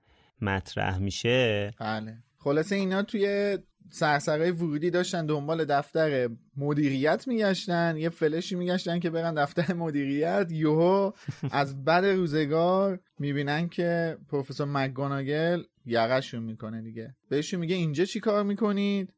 مطرح 0.40 0.98
میشه. 0.98 1.70
بله. 1.80 2.16
خلاصه 2.38 2.76
اینا 2.76 3.02
توی 3.02 3.58
سرسرای 3.90 4.50
ورودی 4.50 4.90
داشتن 4.90 5.26
دنبال 5.26 5.64
دفتر 5.64 6.30
مدیریت 6.56 7.28
میگشتن 7.28 7.96
یه 7.96 8.08
فلشی 8.08 8.54
میگشتن 8.54 8.98
که 8.98 9.10
برن 9.10 9.34
دفتر 9.34 9.74
مدیریت. 9.74 10.46
یوهو 10.50 11.12
از 11.50 11.84
بد 11.84 12.04
روزگار 12.04 13.00
می‌بینن 13.18 13.68
که 13.68 14.18
پروفسور 14.28 14.66
مکگوناگل 14.66 15.62
یقشون 15.86 16.42
می‌کنه 16.42 16.82
دیگه. 16.82 17.14
بهشون 17.28 17.60
میگه 17.60 17.74
اینجا 17.74 18.04
چی 18.04 18.20
کار 18.20 18.42
می‌کنید؟ 18.42 19.12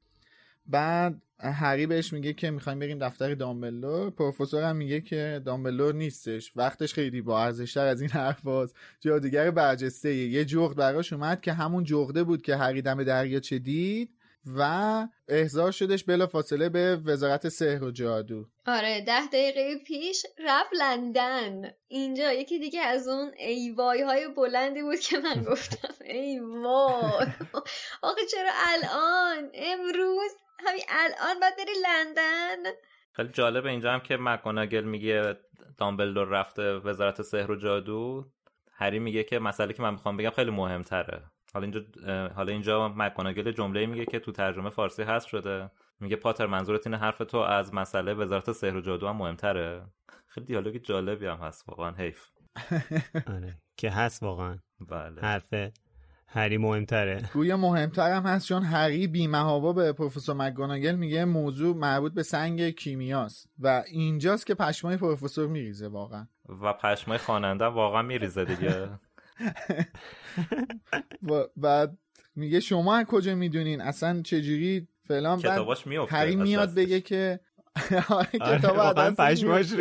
بعد 0.66 1.23
هری 1.39 1.87
بهش 1.87 2.12
میگه 2.12 2.33
که 2.33 2.51
می‌خوایم 2.51 2.79
بریم 2.79 2.99
دفتر 2.99 3.35
دامبلور 3.35 4.11
پروفسور 4.11 4.62
هم 4.62 4.77
میگه 4.77 5.01
که 5.01 5.43
دامبلور 5.45 5.95
نیستش. 5.95 6.53
وقتش 6.57 6.95
خیلی 6.95 7.23
با 7.23 7.43
ارزشتر 7.43 7.87
از 7.87 8.01
این 8.01 8.11
حرف 8.11 8.43
باز 8.43 8.75
جادوگر 9.01 9.51
برجسته 9.51 10.14
یه 10.14 10.45
جغد 10.45 10.77
براش 10.77 11.12
اومد 11.12 11.41
که 11.41 11.53
همون 11.53 11.85
جغده 11.85 12.25
بود 12.25 12.43
که 12.43 12.57
هری 12.57 12.83
دم 12.83 13.05
دریاچه 13.05 13.59
دید. 13.59 14.11
و 14.47 14.62
احضار 15.28 15.70
شدش 15.70 16.05
بلا 16.05 16.26
فاصله 16.26 16.68
به 16.68 16.97
وزارت 16.97 17.49
سحر 17.49 17.84
و 17.84 17.91
جادو. 17.91 18.47
آره 18.66 19.05
ده 19.07 19.26
دقیقه 19.26 19.76
پیش 19.86 20.26
رفت 20.45 20.70
لندن. 20.72 21.70
اینجا 21.88 22.32
یکی 22.32 22.59
دیگه 22.59 22.80
از 22.80 23.09
اون 23.09 23.32
ایوای 23.38 24.03
های 24.03 24.28
بلندی 24.28 24.82
بود 24.82 24.99
که 24.99 25.18
من 25.18 25.43
گفتم. 25.51 25.95
ای 26.05 26.41
وای. 26.41 27.26
آخه 28.03 28.26
چرا 28.30 28.51
الان؟ 28.66 29.51
امروز؟ 29.55 30.30
همین 30.66 30.82
الان 30.88 31.41
باید 31.41 31.57
بری 31.57 31.72
لندن؟ 31.82 32.70
خیلی 33.12 33.28
جالبه 33.28 33.68
اینجا 33.70 33.93
هم 33.93 34.01
که 34.01 34.16
مکگوناگل 34.16 34.84
میگه 34.84 35.36
دامبلدور 35.78 36.28
رفته 36.28 36.72
وزارت 36.72 37.22
سحر 37.22 37.51
و 37.51 37.57
جادو. 37.57 38.24
هری 38.72 38.99
میگه 38.99 39.24
که 39.24 39.38
مسئله 39.38 39.72
که 39.72 39.82
من 39.82 39.91
می‌خوام 39.91 40.16
بگم 40.16 40.30
خیلی 40.30 40.51
مهمتره. 40.51 41.22
حالا 41.55 41.64
اینجا 41.64 41.80
حالا 42.28 42.53
اینجا 42.53 42.88
مکگوناگل 42.88 43.53
جمله 43.53 43.86
میگه 43.86 44.05
که 44.05 44.18
تو 44.18 44.32
ترجمه 44.32 44.70
فارسی 44.70 45.03
هست 45.03 45.26
شده. 45.26 45.70
میگه 46.01 46.16
پاتر 46.16 46.46
منظورت 46.46 46.86
اینه 46.86 46.98
حرف 46.98 47.18
تو 47.18 47.36
از 47.38 47.74
مسئله 47.74 48.14
وزارت 48.14 48.53
سحر 48.53 48.76
و 48.76 48.80
جادو 48.80 49.09
هم 49.09 49.16
مهمتره؟ 49.16 49.86
خیلی 50.26 50.46
دیالوگ 50.46 50.76
جالبی 50.76 51.26
هم 51.26 51.36
هست 51.36 51.68
واقعا 51.68 51.90
حیف. 51.90 52.26
آره 53.36 53.59
که 53.76 53.90
هست 53.90 54.22
واقعا. 54.22 54.59
بله. 54.80 55.20
حرف 55.20 55.55
هری 56.32 56.59
مهمتره. 56.59 57.22
گویا 57.34 57.57
مهمتر 57.57 58.12
هم 58.12 58.22
هست 58.22 58.46
چون 58.46 58.62
هری 58.62 59.07
بیمهابا 59.07 59.72
به 59.72 59.92
پروفسور 59.92 60.36
مکگوناگل 60.36 60.94
میگه 60.94 61.24
موضوع 61.24 61.76
مربوط 61.76 62.14
به 62.14 62.22
سنگ 62.22 62.70
کیمیاست 62.70 63.51
و 63.59 63.84
اینجاست 63.86 64.46
که 64.46 64.55
پشمای 64.55 64.96
پروفسور 64.96 65.48
میریزه 65.48 65.88
واقعا. 65.88 66.26
و 66.48 66.72
پشمای 66.72 67.18
خواننده 67.18 67.64
واقعا 67.64 68.03
میریزه 68.03 68.44
دیگه. 68.44 68.88
بعد 71.57 71.99
میگه 72.36 72.61
شما 72.61 72.97
از 72.97 73.07
کجا 73.07 73.34
می‌دونین؟ 73.34 73.80
اصلا 73.80 74.22
چجوری؟ 74.22 74.88
فلان. 75.09 75.38
کتاباش 75.38 75.86
میفته 75.86 76.16
هری 76.16 76.36
میاد 76.36 76.74
بگه 76.74 77.01
که 77.01 77.41
آره، 78.09 78.59
کتاب 78.59 79.14
پشماش 79.14 79.74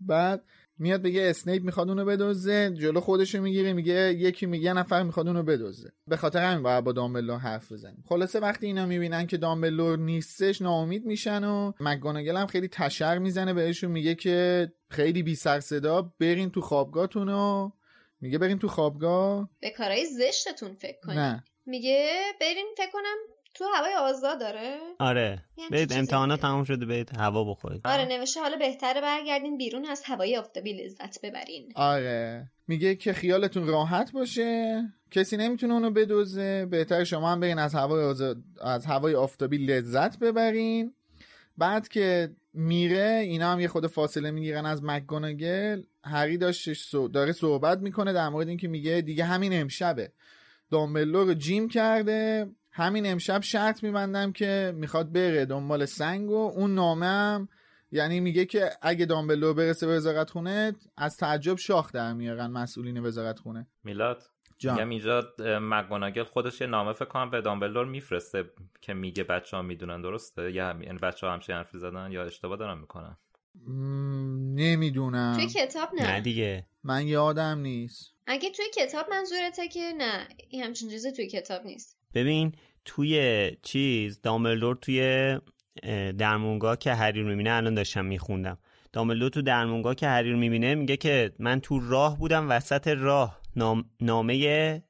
بعد 0.00 0.44
میاد 0.78 1.02
بگه 1.02 1.30
اسنیپ 1.30 1.62
می‌خواد 1.62 1.88
اونو 1.88 2.04
بدوزه 2.04 2.70
جلو 2.70 3.00
خودشو 3.00 3.42
می‌گیره 3.42 3.72
میگه 3.72 4.14
یکی 4.14 4.46
میگه 4.46 4.72
نفر 4.72 5.02
می‌خواد 5.02 5.26
اونو 5.26 5.42
بدوزه 5.42 5.92
به 6.06 6.16
خاطر 6.16 6.44
همین 6.44 6.62
باید 6.62 6.84
با 6.84 6.92
دامبلور 6.92 7.38
حرف 7.38 7.72
بزنیم. 7.72 8.04
خلاصه 8.08 8.40
وقتی 8.40 8.66
اینا 8.66 8.86
می‌بینن 8.86 9.26
که 9.26 9.36
دامبلور 9.36 9.98
نیستش 9.98 10.62
ناامید 10.62 11.06
میشن 11.06 11.44
و 11.44 11.72
مکگوناگل 11.80 12.36
هم 12.36 12.46
خیلی 12.46 12.68
تشر 12.68 13.18
می‌زنه 13.18 13.54
بهشون 13.54 13.90
میگه 13.90 14.14
که 14.14 14.68
خیلی 14.90 15.22
بی 15.22 15.34
سر 15.34 15.60
صدا 15.60 16.12
برین 16.20 16.50
تو 16.50 16.60
خوابگاهتون 16.60 17.28
میگه 18.20 18.38
برین 18.38 18.58
تو 18.58 18.68
خوابگاه؟ 18.68 19.50
به 19.60 19.70
کارهای 19.70 20.06
زشتتون 20.06 20.74
فکر 20.74 21.00
کنید. 21.02 21.18
نه. 21.18 21.44
میگه 21.66 22.22
برین 22.40 22.66
فکر 22.76 22.90
کنم 22.92 23.16
تو 23.54 23.64
هوای 23.74 23.94
آزاد 23.94 24.40
داره 24.40 24.78
آره. 24.98 25.44
یعنی 25.56 25.70
برید 25.70 25.92
امتحانات. 25.92 26.40
تموم 26.40 26.64
شده 26.64 26.86
برید 26.86 27.16
هوا 27.16 27.44
بخورید. 27.44 27.80
آره 27.84 28.04
نوشته 28.04 28.40
حالا 28.40 28.56
بهتره 28.56 29.00
برگردین 29.00 29.56
بیرون 29.56 29.86
از 29.86 30.02
هوای 30.04 30.36
آفتابی 30.36 30.72
لذت 30.72 31.20
ببرین. 31.22 31.72
آره. 31.74 32.50
میگه 32.66 32.94
که 32.94 33.12
خیالتون 33.12 33.66
راحت 33.66 34.12
باشه. 34.12 34.82
کسی 35.10 35.36
نمی‌تونه 35.36 35.74
اونو 35.74 35.90
بدوزه. 35.90 36.66
بهتر 36.66 37.04
شما 37.04 37.32
هم 37.32 37.40
برین 37.40 37.58
از 37.58 37.74
هوای 37.74 38.04
آزاد... 38.04 38.36
از 38.60 38.86
هوای 38.86 39.14
آفتابی 39.14 39.58
لذت 39.58 40.18
ببرین. 40.18 40.94
بعد 41.58 41.88
که 41.88 42.30
میره 42.52 43.20
اینا 43.24 43.52
هم 43.52 43.60
یه 43.60 43.68
خود 43.68 43.86
فاصله 43.86 44.30
می‌گیرن 44.30 44.66
از 44.66 44.84
مکگوناگل 44.84 45.82
هری 46.04 46.38
داشتش. 46.38 46.94
داره 46.94 47.32
صحبت 47.32 47.78
می‌کنه 47.78 48.12
در 48.12 48.28
مورد 48.28 48.48
اینکه 48.48 48.68
میگه 48.68 49.00
دیگه 49.00 49.24
همین 49.24 49.60
امشبه 49.60 50.12
دامبلور 50.70 51.26
رو 51.26 51.34
جیم 51.34 51.68
کرده 51.68 52.50
همین 52.72 53.06
امشب 53.06 53.42
شرط 53.42 53.82
میبندم 53.82 54.32
که 54.32 54.72
می‌خواد 54.76 55.12
بره 55.12 55.44
دنبال 55.44 55.84
سنگ 55.84 56.30
و 56.30 56.52
اون 56.56 56.74
نامه 56.74 57.06
هم 57.06 57.48
یعنی 57.92 58.20
میگه 58.20 58.44
که 58.44 58.70
اگه 58.82 59.06
دامبلور 59.06 59.54
برسه 59.54 59.86
به 59.86 59.96
وزارت 59.96 60.30
خونه 60.30 60.72
از 60.96 61.16
تعجب 61.16 61.56
شاخ 61.56 61.92
در 61.92 62.12
میارن 62.12 62.46
مسئولین 62.46 63.00
وزارت 63.00 63.38
خونه 63.38 63.66
میلاد. 63.84 64.22
میگم 64.64 64.88
اینجا 64.88 65.34
مگوناگل 65.60 66.24
خودش 66.24 66.60
یه 66.60 66.66
نامه 66.66 66.92
فکر 66.92 67.04
کنم 67.04 67.30
به 67.30 67.40
دامبلدور 67.40 67.86
میفرسته 67.86 68.44
که 68.80 68.94
میگه 68.94 69.24
بچه 69.24 69.56
ها 69.56 69.62
می‌دونن 69.62 70.02
درسته؟ 70.02 70.52
یا 70.52 70.68
هم... 70.68 70.82
یعنی 70.82 70.98
بچه 70.98 71.26
ها 71.26 71.32
همچین 71.32 71.54
حرفی 71.54 71.78
زدن 71.78 72.12
یا 72.12 72.24
اشتباه 72.24 72.56
دارن 72.56 72.78
می‌کنن؟ 72.78 73.16
م، 73.66 74.54
نمی‌دونم. 74.54 75.32
توی 75.36 75.46
کتاب 75.46 75.88
نه. 75.94 76.12
نه 76.12 76.20
دیگه. 76.20 76.66
من 76.84 77.06
یادم 77.06 77.58
نیست. 77.58 78.14
اگه 78.26 78.50
توی 78.50 78.64
کتاب 78.74 79.06
منظورته 79.10 79.68
که 79.68 79.92
نه 79.98 80.28
این 80.48 80.62
همچین 80.62 80.90
چیزی 80.90 81.12
توی 81.12 81.26
کتاب 81.26 81.64
نیست. 81.64 81.98
ببین 82.14 82.52
توی 82.84 83.50
چیز 83.62 84.20
دامبلدور 84.22 84.76
توی 84.76 85.00
اه، 85.82 86.12
درمونگاه 86.12 86.76
که 86.76 86.94
هری 86.94 87.22
رو 87.22 87.28
می‌بینه 87.28 87.50
الان 87.50 87.74
داشتم 87.74 88.04
میخوندم. 88.04 88.58
دامبلدور 88.92 89.30
تو 89.30 89.42
درمونگاه 89.42 89.94
که 89.94 90.08
هری 90.08 90.32
رو 90.32 90.38
می‌بینه 90.38 90.74
میگه 90.74 90.96
که 90.96 91.32
من 91.38 91.60
تو 91.60 91.80
راه 91.80 92.18
بودم 92.18 92.50
وسط 92.50 92.88
راه. 92.88 93.39
نام... 93.56 93.84
نامه 94.00 94.82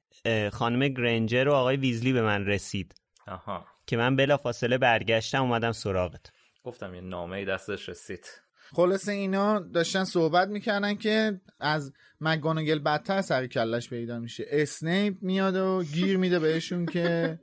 خانم 0.52 0.88
گرنجر 0.88 1.48
و 1.48 1.52
آقای 1.52 1.76
ویزلی 1.76 2.12
به 2.12 2.22
من 2.22 2.46
رسید. 2.46 2.94
آها. 3.26 3.66
که 3.86 3.96
من 3.96 4.16
بلا 4.16 4.36
فاصله 4.36 4.78
برگشتم 4.78 5.42
اومدم 5.42 5.72
سراغت. 5.72 6.26
گفتم 6.64 6.94
یه 6.94 7.00
نامه 7.00 7.44
دستش 7.44 7.88
رسید. 7.88 8.26
خلاصه 8.72 9.12
اینا 9.12 9.58
داشتن 9.58 10.04
صحبت 10.04 10.48
می‌کردن 10.48 10.94
که 10.94 11.40
از 11.60 11.92
مک‌گونگال 12.20 12.78
بدتر 12.78 13.22
سر 13.22 13.38
و 13.38 13.46
کلش 13.46 13.88
پیدا 13.88 14.18
میشه. 14.18 14.46
اسنیپ 14.50 15.16
میاد 15.20 15.56
و 15.56 15.84
گیر 15.92 16.16
میده 16.16 16.38
بهشون 16.38 16.86
که 16.86 17.38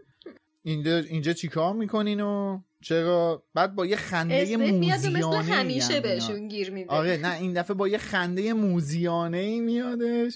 اینجا 0.64 0.98
اینجا 0.98 1.34
چیکار 1.34 1.74
می‌کنین 1.74 2.22
و 2.22 2.62
چرا؟ 2.82 3.44
بعد 3.54 3.76
با 3.76 3.86
یه 3.86 3.96
خنده 3.96 4.36
اسنیپ 4.36 4.74
میاد 4.74 5.00
مثل 5.00 5.10
موذیانه 5.10 5.44
همیشه 5.44 6.02
بهشون 6.02 6.48
گیر 6.48 6.72
میده. 6.72 6.90
آره 6.90 7.18
نه 7.18 7.34
این 7.34 7.54
دفعه 7.54 7.74
با 7.76 7.88
یه 7.88 7.98
خنده 7.98 8.54
موذیانه 8.54 9.38
ای 9.38 9.60
میادش. 9.60 10.34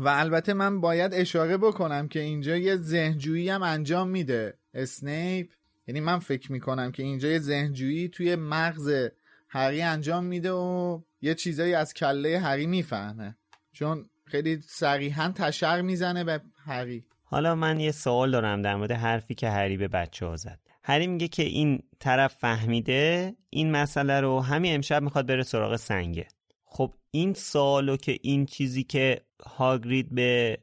و 0.00 0.08
البته 0.08 0.52
من 0.52 0.80
باید 0.80 1.14
اشاره 1.14 1.56
بکنم 1.56 2.08
که 2.08 2.20
اینجا 2.20 2.56
یه 2.56 2.76
ذهنجویی 2.76 3.48
هم 3.48 3.62
انجام 3.62 4.08
میده. 4.08 4.58
اسنیپ 4.74 5.50
یعنی 5.86 6.00
من 6.00 6.18
فکر 6.18 6.52
می‌کنم 6.52 6.92
که 6.92 7.02
اینجا 7.02 7.28
یه 7.28 7.38
ذهنجویی 7.38 8.08
توی 8.08 8.36
مغز 8.36 9.08
هری 9.48 9.82
انجام 9.82 10.24
میده 10.24 10.52
و 10.52 11.00
یه 11.20 11.34
چیزایی 11.34 11.74
از 11.74 11.94
کله 11.94 12.38
هری 12.38 12.66
می‌فهمه. 12.66 13.36
چون 13.72 14.04
خیلی 14.24 14.60
صریحا 14.60 15.32
تشر 15.34 15.82
می‌زنه 15.82 16.24
به 16.24 16.40
هری. 16.66 17.04
حالا 17.24 17.54
من 17.54 17.80
یه 17.80 17.92
سوال 17.92 18.30
دارم 18.30 18.62
در 18.62 18.76
مورد 18.76 18.92
حرفی 18.92 19.34
که 19.34 19.50
هری 19.50 19.76
به 19.76 19.88
بچه 19.88 20.26
ها 20.26 20.36
زد. 20.36 20.58
هری 20.84 21.06
میگه 21.06 21.28
که 21.28 21.42
این 21.42 21.82
طرف 22.00 22.34
فهمیده 22.34 23.34
این 23.50 23.70
مسئله 23.70 24.20
رو 24.20 24.40
همین 24.40 24.74
امشب 24.74 25.02
می‌خواد 25.02 25.26
بره 25.26 25.42
سراغ 25.42 25.76
سنگه. 25.76 26.26
خب 26.70 26.94
این 27.10 27.34
سوالو 27.34 27.96
که 27.96 28.18
این 28.22 28.46
چیزی 28.46 28.84
که 28.84 29.20
هاگرید 29.46 30.14
به 30.14 30.58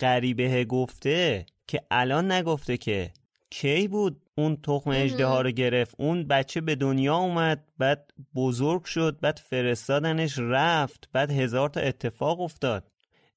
غریبه 0.00 0.64
گفته 0.64 1.46
که 1.66 1.80
الان 1.90 2.32
نگفته 2.32 2.76
که 2.76 3.10
کی 3.50 3.88
بود 3.88 4.20
اون 4.34 4.56
تخم 4.56 4.90
اجده 4.90 5.26
ها 5.26 5.40
رو 5.40 5.50
گرفت؟ 5.50 5.94
اون 5.98 6.24
بچه 6.28 6.60
به 6.60 6.74
دنیا 6.74 7.16
اومد 7.16 7.64
بعد 7.78 8.12
بزرگ 8.34 8.84
شد 8.84 9.20
بعد 9.20 9.40
فرستادنش 9.44 10.38
رفت 10.38 11.08
بعد 11.12 11.30
هزار 11.30 11.68
تا 11.68 11.80
اتفاق 11.80 12.40
افتاد. 12.40 12.90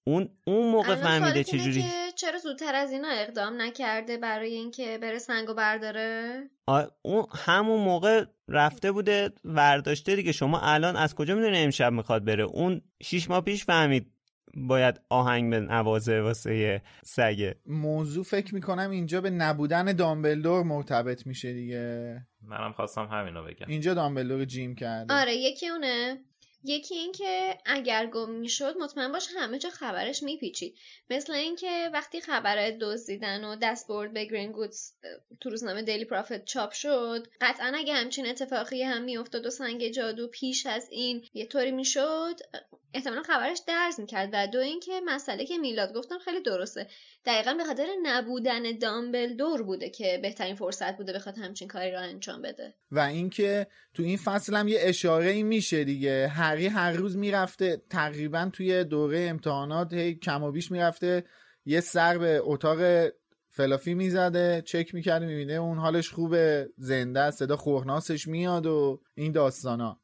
اون 0.04 0.30
اون 0.48 0.72
موقع 0.72 0.96
فهمیده 0.96 1.44
چجوری؟ 1.44 1.82
که 1.82 2.07
چرا 2.18 2.38
زودتر 2.38 2.76
از 2.76 2.92
اینا 2.92 3.08
اقدام 3.12 3.62
نکرده 3.62 4.18
برای 4.18 4.54
اینکه 4.54 4.98
بره 5.02 5.20
سنگو 5.20 5.54
برداره؟ 5.54 6.42
اون 7.02 7.26
همون 7.38 7.84
موقع 7.84 8.26
رفته 8.48 8.92
بوده 8.92 9.30
ورداشته 9.46 10.16
دیگه. 10.16 10.32
شما 10.32 10.60
الان 10.60 10.96
از 10.96 11.16
کجا 11.16 11.36
می‌دونی 11.36 11.58
امشب 11.58 11.92
می‌خواد 11.92 12.26
بره؟ 12.26 12.44
اون 12.44 12.82
شیش 13.04 13.30
ماه 13.30 13.42
پیش 13.42 13.66
فهمید 13.66 14.12
باید 14.54 15.02
آهنگ 15.10 15.52
به 15.52 15.60
نوازه 15.60 16.22
واسه 16.22 16.82
سگه 17.06 17.56
موضوع 17.66 18.24
فکر 18.24 18.56
می‌کنم 18.56 18.90
اینجا 18.92 19.22
به 19.22 19.30
نبودن 19.30 19.86
دامبلدور 19.86 20.64
مرتبط 20.64 21.28
میشه 21.28 21.54
دیگه. 21.54 22.18
منم 22.42 22.72
خواستم 22.72 23.06
همینو 23.12 23.44
بگم. 23.44 23.68
اینجا 23.68 23.94
دامبلدور 23.94 24.46
جیم 24.46 24.76
کرده. 24.76 25.14
آره 25.14 25.36
یکی 25.36 25.68
اونه. 25.68 26.18
یکی 26.68 26.96
این 26.96 27.12
که 27.12 27.58
اگر 27.66 28.06
گم 28.06 28.30
می‌شد 28.30 28.78
مطمئن 28.78 29.12
باش 29.12 29.28
همه 29.36 29.60
جا 29.60 29.70
خبرش 29.70 30.24
میپیچید. 30.24 30.76
مثل 31.10 31.34
اینکه 31.34 31.90
وقتی 31.94 32.22
خبر 32.22 32.72
دزدیدن 32.72 33.44
و 33.44 33.56
دستبرد 33.56 34.14
به 34.14 34.26
گرین 34.26 34.52
گودز 34.52 34.92
تو 35.42 35.50
روزنامه 35.50 35.82
دیلی 35.82 36.06
پرافت 36.06 36.46
چاپ 36.46 36.72
شد 36.72 37.28
قطعا 37.42 37.72
اگه 37.76 37.94
همچین 37.94 38.28
اتفاقی 38.28 38.84
هم 38.84 39.02
میافتاد 39.02 39.46
و 39.46 39.50
سنگ 39.50 39.88
جادو 39.88 40.28
پیش 40.28 40.66
از 40.66 40.88
این 40.92 41.26
یه 41.34 41.46
طوری 41.46 41.72
می‌شد 41.72 42.40
احتمالا 42.94 43.24
خبرش 43.24 43.60
درز 43.68 44.00
می‌کرد 44.00 44.30
و 44.34 44.48
دو 44.48 44.60
اینکه 44.60 44.92
مسئله 45.06 45.46
که 45.46 45.58
میلاد 45.58 45.94
گفتم 45.94 46.18
خیلی 46.18 46.42
درسته. 46.42 46.88
دقیقا 47.26 47.54
به 47.54 47.64
خاطر 47.64 47.88
نبودن 48.04 48.78
دامبلدور 48.82 49.64
بوده 49.64 49.90
که 49.90 50.20
بهترین 50.22 50.56
فرصت 50.56 50.98
بوده 50.98 51.14
بخواد 51.14 51.38
همچین 51.38 51.68
کاری 51.68 51.92
رو 51.92 52.00
انجام 52.00 52.42
بده. 52.42 52.76
و 52.92 53.00
اینکه 53.00 53.68
تو 53.94 54.04
این 54.04 54.18
فصل 54.18 54.56
هم 54.56 54.68
یه 54.68 54.78
اشاره 54.82 55.30
ای 55.30 55.44
میشه 55.44 55.84
دیگه. 55.84 56.28
هری 56.28 56.68
هر 56.68 56.92
روز 56.92 57.18
می‌رفته 57.18 57.82
تقریبا 57.90 58.50
توی 58.54 58.84
دوره 58.84 59.20
امتحانات 59.20 59.94
هی 59.94 60.16
کم 60.16 60.44
و 60.44 60.52
بیش 60.52 60.72
می‌رفته. 60.72 61.24
یه 61.66 61.80
سر 61.80 62.18
به 62.18 62.40
اتاق 62.44 63.10
فلافی 63.50 63.94
می‌زده 63.94 64.62
چک 64.66 64.94
می‌کرده 64.94 65.26
می‌بینه 65.26 65.54
اون 65.54 65.78
حالش 65.78 66.10
خوبه 66.10 66.70
زنده 66.78 67.20
است، 67.20 67.40
صدا 67.40 67.58
خورناسش 67.58 68.28
میاد 68.28 68.66
و 68.66 69.02
این 69.16 69.32
داستانا. 69.32 70.00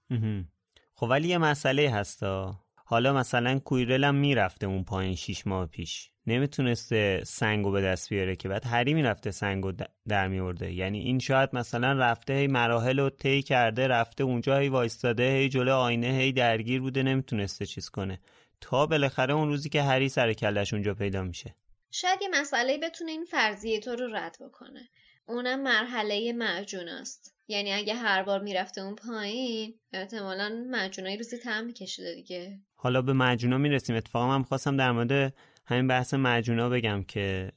خب 0.96 1.08
ولی 1.10 1.28
یه 1.28 1.38
مسئله 1.38 1.90
هستا 1.90 2.63
حالا 2.94 3.14
مثلا 3.14 3.60
کویرل 3.60 4.04
هم 4.04 4.16
می‌رفته 4.16 4.66
اون 4.66 4.84
پایین 4.84 5.16
شیش 5.16 5.48
ماه 5.48 5.66
پیش. 5.66 6.10
نمی‌تونسته 6.28 7.24
سنگو 7.26 7.72
به 7.72 7.82
دست 7.82 8.10
بیاره 8.10 8.36
که 8.36 8.50
بعد 8.50 8.66
هری 8.66 8.94
می‌رفته 8.94 9.32
سنگو 9.32 9.72
در 10.08 10.28
میورده. 10.28 10.74
یعنی 10.74 11.00
این 11.00 11.20
شاید 11.20 11.50
مثلا 11.54 11.94
رفته 11.94 12.34
هی 12.34 12.48
مراحل 12.48 13.00
رو 13.00 13.10
طی 13.10 13.42
کرده 13.42 13.88
رفته 13.88 14.24
اونجا 14.24 14.58
هی 14.58 14.70
وایستاده 14.70 15.32
هی 15.32 15.50
جلو 15.50 15.76
آینه 15.76 16.08
هی 16.08 16.32
درگیر 16.32 16.82
بوده 16.82 17.04
نمی‌تونسته 17.04 17.66
چیز 17.66 17.90
کنه. 17.90 18.20
تا 18.62 18.86
بالاخره 18.86 19.34
اون 19.34 19.48
روزی 19.48 19.70
که 19.70 19.82
هری 19.82 20.10
سر 20.10 20.34
کلش 20.34 20.74
اونجا 20.74 20.94
پیدا 20.94 21.24
میشه. 21.24 21.56
شاید 21.92 22.22
یه 22.22 22.30
مسئله 22.32 22.78
بتونه 22.78 23.12
این 23.12 23.26
فرضیه 23.26 23.80
تو 23.80 23.96
رو 23.96 24.16
رد 24.16 24.38
بکنه. 24.42 24.90
اونم 25.26 25.64
مرحله 25.64 26.34
معجوناست 26.34 27.36
یعنی 27.48 27.74
اگه 27.74 27.94
هر 27.94 28.24
بار 28.24 28.42
می‌رفته 28.42 28.82
اون 28.82 28.96
پایین 28.96 29.80
احتمالا 29.94 30.66
معجونای 30.70 31.18
روزی 31.18 31.38
تم 31.38 31.66
میکشیده 31.66 32.16
دیگه. 32.16 32.60
حالا 32.84 33.02
به 33.02 33.14
مجونا 33.14 33.58
می‌رسیم. 33.58 33.96
اتفاقا 33.96 34.28
من 34.28 34.44
خواستم 34.44 34.78
در 34.78 34.92
مورد 34.92 35.34
همین 35.66 35.88
بحث 35.88 36.14
مجونا 36.14 36.70
بگم 36.70 37.04
که 37.04 37.52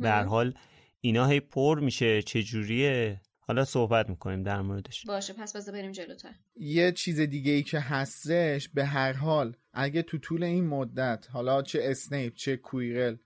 به 0.00 0.08
هر 0.10 0.22
حال 0.22 0.54
اینا 1.00 1.26
هی 1.26 1.40
پر 1.40 1.80
میشه 1.80 2.22
چجوریه 2.22 3.20
حالا 3.40 3.64
صحبت 3.64 4.08
می‌کنیم 4.08 4.42
در 4.42 4.60
موردش. 4.60 5.06
باشه 5.06 5.32
پس 5.32 5.56
بذار 5.56 5.74
بریم 5.74 5.92
جلوتر. 5.92 6.30
یه 6.56 6.92
چیز 6.92 7.20
دیگه 7.20 7.52
ای 7.52 7.62
که 7.62 7.80
هستش 7.80 8.68
به 8.68 8.84
هر 8.84 9.12
حال 9.12 9.56
اگه 9.72 10.02
تو 10.02 10.18
طول 10.18 10.42
این 10.42 10.66
مدت 10.66 11.26
حالا 11.32 11.62
چه 11.62 11.78
اسنیپ 11.82 12.34
چه 12.34 12.56
کویرل 12.56 13.16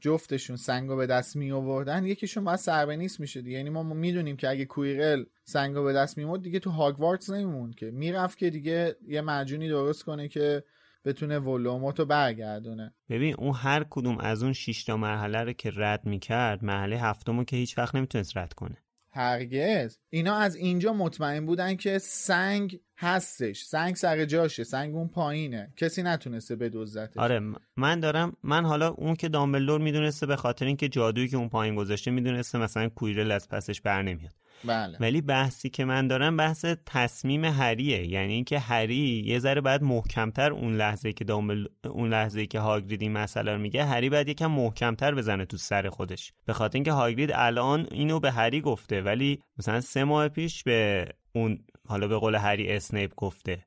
جفتشون 0.00 0.56
سنگو 0.56 0.96
به 0.96 1.06
دست 1.06 1.36
می 1.36 1.52
آوردن 1.52 2.06
یکیشون 2.06 2.44
باید 2.44 2.58
سربنیس 2.58 3.20
میشه 3.20 3.42
دیگه. 3.42 3.56
یعنی 3.56 3.70
ما 3.70 3.82
می‌دونیم 3.82 4.36
که 4.36 4.48
اگه 4.48 4.64
کویرل 4.64 5.24
سنگو 5.44 5.84
به 5.84 5.92
دست 5.92 6.18
میمود 6.18 6.42
دیگه 6.42 6.58
تو 6.58 6.70
هاگوارتس 6.70 7.30
نمیمون 7.30 7.70
که. 7.72 7.90
می‌رفت 7.90 8.38
که 8.38 8.50
دیگه 8.50 8.96
یه 9.08 9.20
مجونی 9.20 9.68
درست 9.68 10.04
کنه 10.04 10.28
که 10.28 10.64
بتونه 11.04 11.38
ولوموتو 11.38 12.04
برگردونه. 12.04 12.94
ببین 13.08 13.34
اون 13.38 13.52
هر 13.54 13.84
کدوم 13.90 14.18
از 14.18 14.42
اون 14.42 14.52
6 14.52 14.84
تا 14.84 14.96
مرحله 14.96 15.44
رو 15.44 15.52
که 15.52 15.72
رد 15.76 16.04
می‌کرد 16.04 16.64
مرحله 16.64 16.98
هفتمو 16.98 17.44
که 17.44 17.56
هیچ 17.56 17.78
وقت 17.78 17.94
نمی‌تونست 17.94 18.36
رد 18.36 18.52
کنه. 18.52 18.76
هرگز. 19.14 19.98
اینا 20.08 20.34
از 20.36 20.56
اینجا 20.56 20.92
مطمئن 20.92 21.46
بودن 21.46 21.76
که 21.76 21.98
سنگ 21.98 22.80
هستش. 23.02 23.62
سنگ 23.62 23.96
سر 23.96 24.24
جاشه. 24.24 24.64
سنگ 24.64 24.94
اون 24.94 25.08
پایینه. 25.08 25.72
کسی 25.76 26.02
نتونسته 26.02 26.56
بدزدتش 26.56 27.16
آره 27.16 27.40
من 27.76 28.00
دارم 28.00 28.36
من 28.42 28.64
حالا 28.64 28.88
اون 28.88 29.14
که 29.14 29.28
دامبلدور 29.28 29.80
می‌دونسته 29.80 30.26
به 30.26 30.36
خاطر 30.36 30.66
اینکه 30.66 30.88
جادویی 30.88 31.28
که 31.28 31.36
اون 31.36 31.48
پایین 31.48 31.74
گذاشته 31.74 32.10
می‌دونسته 32.10 32.58
مثلا 32.58 32.88
کویرل 32.88 33.30
از 33.30 33.48
پسش 33.48 33.80
بر 33.80 34.02
نمیاد. 34.02 34.32
بله. 34.64 34.98
ولی 35.00 35.20
بحثی 35.20 35.70
که 35.70 35.84
من 35.84 36.06
دارم 36.06 36.36
بحث 36.36 36.64
تصمیم 36.86 37.44
هریه. 37.44 38.06
یعنی 38.06 38.32
اینکه 38.32 38.58
هری 38.58 39.22
یه 39.26 39.38
ذره 39.38 39.60
باید 39.60 39.82
محکمتر 39.82 40.52
اون 40.52 40.76
لحظه 40.76 41.12
که 41.12 41.24
دامبل 41.24 41.66
اون 41.84 42.08
لحظه 42.08 42.46
که 42.46 42.60
هاگرید 42.60 43.02
این 43.02 43.12
مسئله 43.12 43.52
رو 43.52 43.58
میگه 43.58 43.84
هری 43.84 44.10
باید 44.10 44.28
یکم 44.28 44.50
محکمتر 44.50 45.14
بزنه 45.14 45.44
تو 45.44 45.56
سر 45.56 45.88
خودش. 45.88 46.32
به 46.46 46.52
خاطر 46.52 46.76
اینکه 46.76 46.92
هاگرید 46.92 47.30
الان 47.34 47.86
اینو 47.90 48.20
به 48.20 48.30
هری 48.30 48.60
گفته 48.60 49.02
ولی 49.02 49.42
مثلا 49.58 49.80
سه 49.80 50.04
ماه 50.04 50.28
پیش 50.28 50.62
به 50.62 51.08
اون 51.32 51.58
حالا 51.92 52.08
به 52.08 52.18
قول 52.18 52.34
هری 52.34 52.72
اسنیپ 52.72 53.14
گفته. 53.14 53.64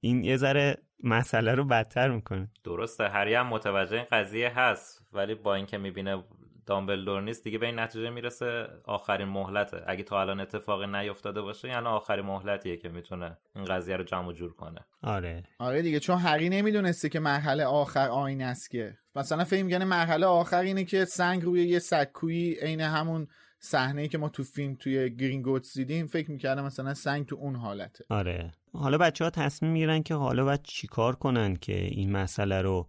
این 0.00 0.24
یه 0.24 0.36
ذره 0.36 0.76
مسئله 1.04 1.54
رو 1.54 1.64
بدتر 1.64 2.08
می‌کنه. 2.08 2.48
درسته 2.64 3.08
هری 3.08 3.34
هم 3.34 3.46
متوجه 3.46 3.96
این 3.96 4.06
قضیه 4.12 4.58
هست 4.58 5.08
ولی 5.12 5.34
با 5.34 5.54
اینکه 5.54 5.78
می‌بینه 5.78 6.24
دامبلدور 6.66 7.22
نیست 7.22 7.44
دیگه 7.44 7.58
به 7.58 7.66
این 7.66 7.78
نتیجه 7.78 8.10
می‌رسه 8.10 8.66
آخرین 8.84 9.28
مهلته. 9.28 9.82
اگه 9.86 10.02
تا 10.02 10.20
الان 10.20 10.40
اتفاقی 10.40 10.86
نیفتاده 10.86 11.42
باشه 11.42 11.68
یعنی 11.68 11.86
آخرین 11.86 12.26
مهلتیه 12.26 12.76
که 12.76 12.88
می‌تونه 12.88 13.38
این 13.56 13.64
قضیه 13.64 13.96
رو 13.96 14.04
جمع 14.04 14.32
جور 14.32 14.54
کنه. 14.54 14.86
آره. 15.02 15.42
آره 15.58 15.82
دیگه 15.82 16.00
چون 16.00 16.18
هری 16.18 16.48
نمی‌دونسته 16.48 17.08
که 17.08 17.20
مرحله 17.20 17.64
آخر 17.64 18.08
آینه 18.08 18.44
است 18.44 18.70
که. 18.70 18.96
مثلا 19.14 19.44
فکر 19.44 19.62
می‌کنه 19.64 19.84
مرحله 19.84 20.26
آخر 20.26 20.60
اینه 20.60 20.84
که 20.84 21.04
سنگ 21.04 21.42
روی 21.42 21.64
یه 21.64 21.78
سکویی 21.78 22.54
عین 22.54 22.80
همون 22.80 23.26
صحنه 23.60 24.08
که 24.08 24.18
ما 24.18 24.28
تو 24.28 24.44
فیلم 24.44 24.74
توی 24.74 25.10
گرینگوتس 25.10 25.74
دیدیم 25.74 26.06
فکر 26.06 26.30
می‌کردم 26.30 26.64
مثلا 26.64 26.94
سنگ 26.94 27.26
تو 27.26 27.36
اون 27.36 27.56
حالته. 27.56 28.04
آره. 28.08 28.52
حالا 28.72 28.98
بچه 28.98 29.24
ها 29.24 29.30
تصمیم 29.30 29.72
می‌گیرن 29.72 30.02
که 30.02 30.14
حالا 30.14 30.44
باید 30.44 30.62
چیکار 30.62 31.16
کنن 31.16 31.56
که 31.56 31.84
این 31.84 32.12
مسئله 32.12 32.62
رو 32.62 32.88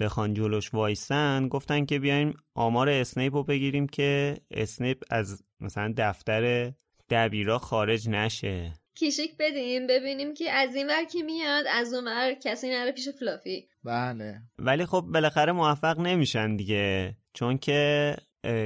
بخوان 0.00 0.34
جلوش 0.34 0.74
وایسن. 0.74 1.48
گفتن 1.48 1.84
که 1.84 1.98
بیایم 1.98 2.34
آمار 2.54 2.88
اسنیپ 2.88 3.34
رو 3.34 3.44
بگیریم 3.44 3.86
که 3.86 4.36
اسنیپ 4.50 5.02
از 5.10 5.42
مثلا 5.60 5.94
دفتر 5.96 6.72
دبیرا 7.10 7.58
خارج 7.58 8.08
نشه. 8.08 8.72
کشیک 8.94 9.36
بدیم 9.38 9.86
ببینیم 9.86 10.34
که 10.34 10.50
از 10.50 10.74
این 10.74 10.86
ور 10.86 11.04
کی 11.04 11.22
میاد 11.22 11.64
از 11.72 11.94
اون 11.94 12.08
ور 12.08 12.34
کسی 12.34 12.70
نره 12.70 12.92
پیش 12.92 13.08
فلافی. 13.08 13.68
بله. 13.84 14.42
ولی 14.58 14.86
خب 14.86 15.00
بالاخره 15.00 15.52
موفق 15.52 16.00
نمیشن 16.00 16.56
دیگه 16.56 17.16
چون 17.32 17.58
که 17.58 18.16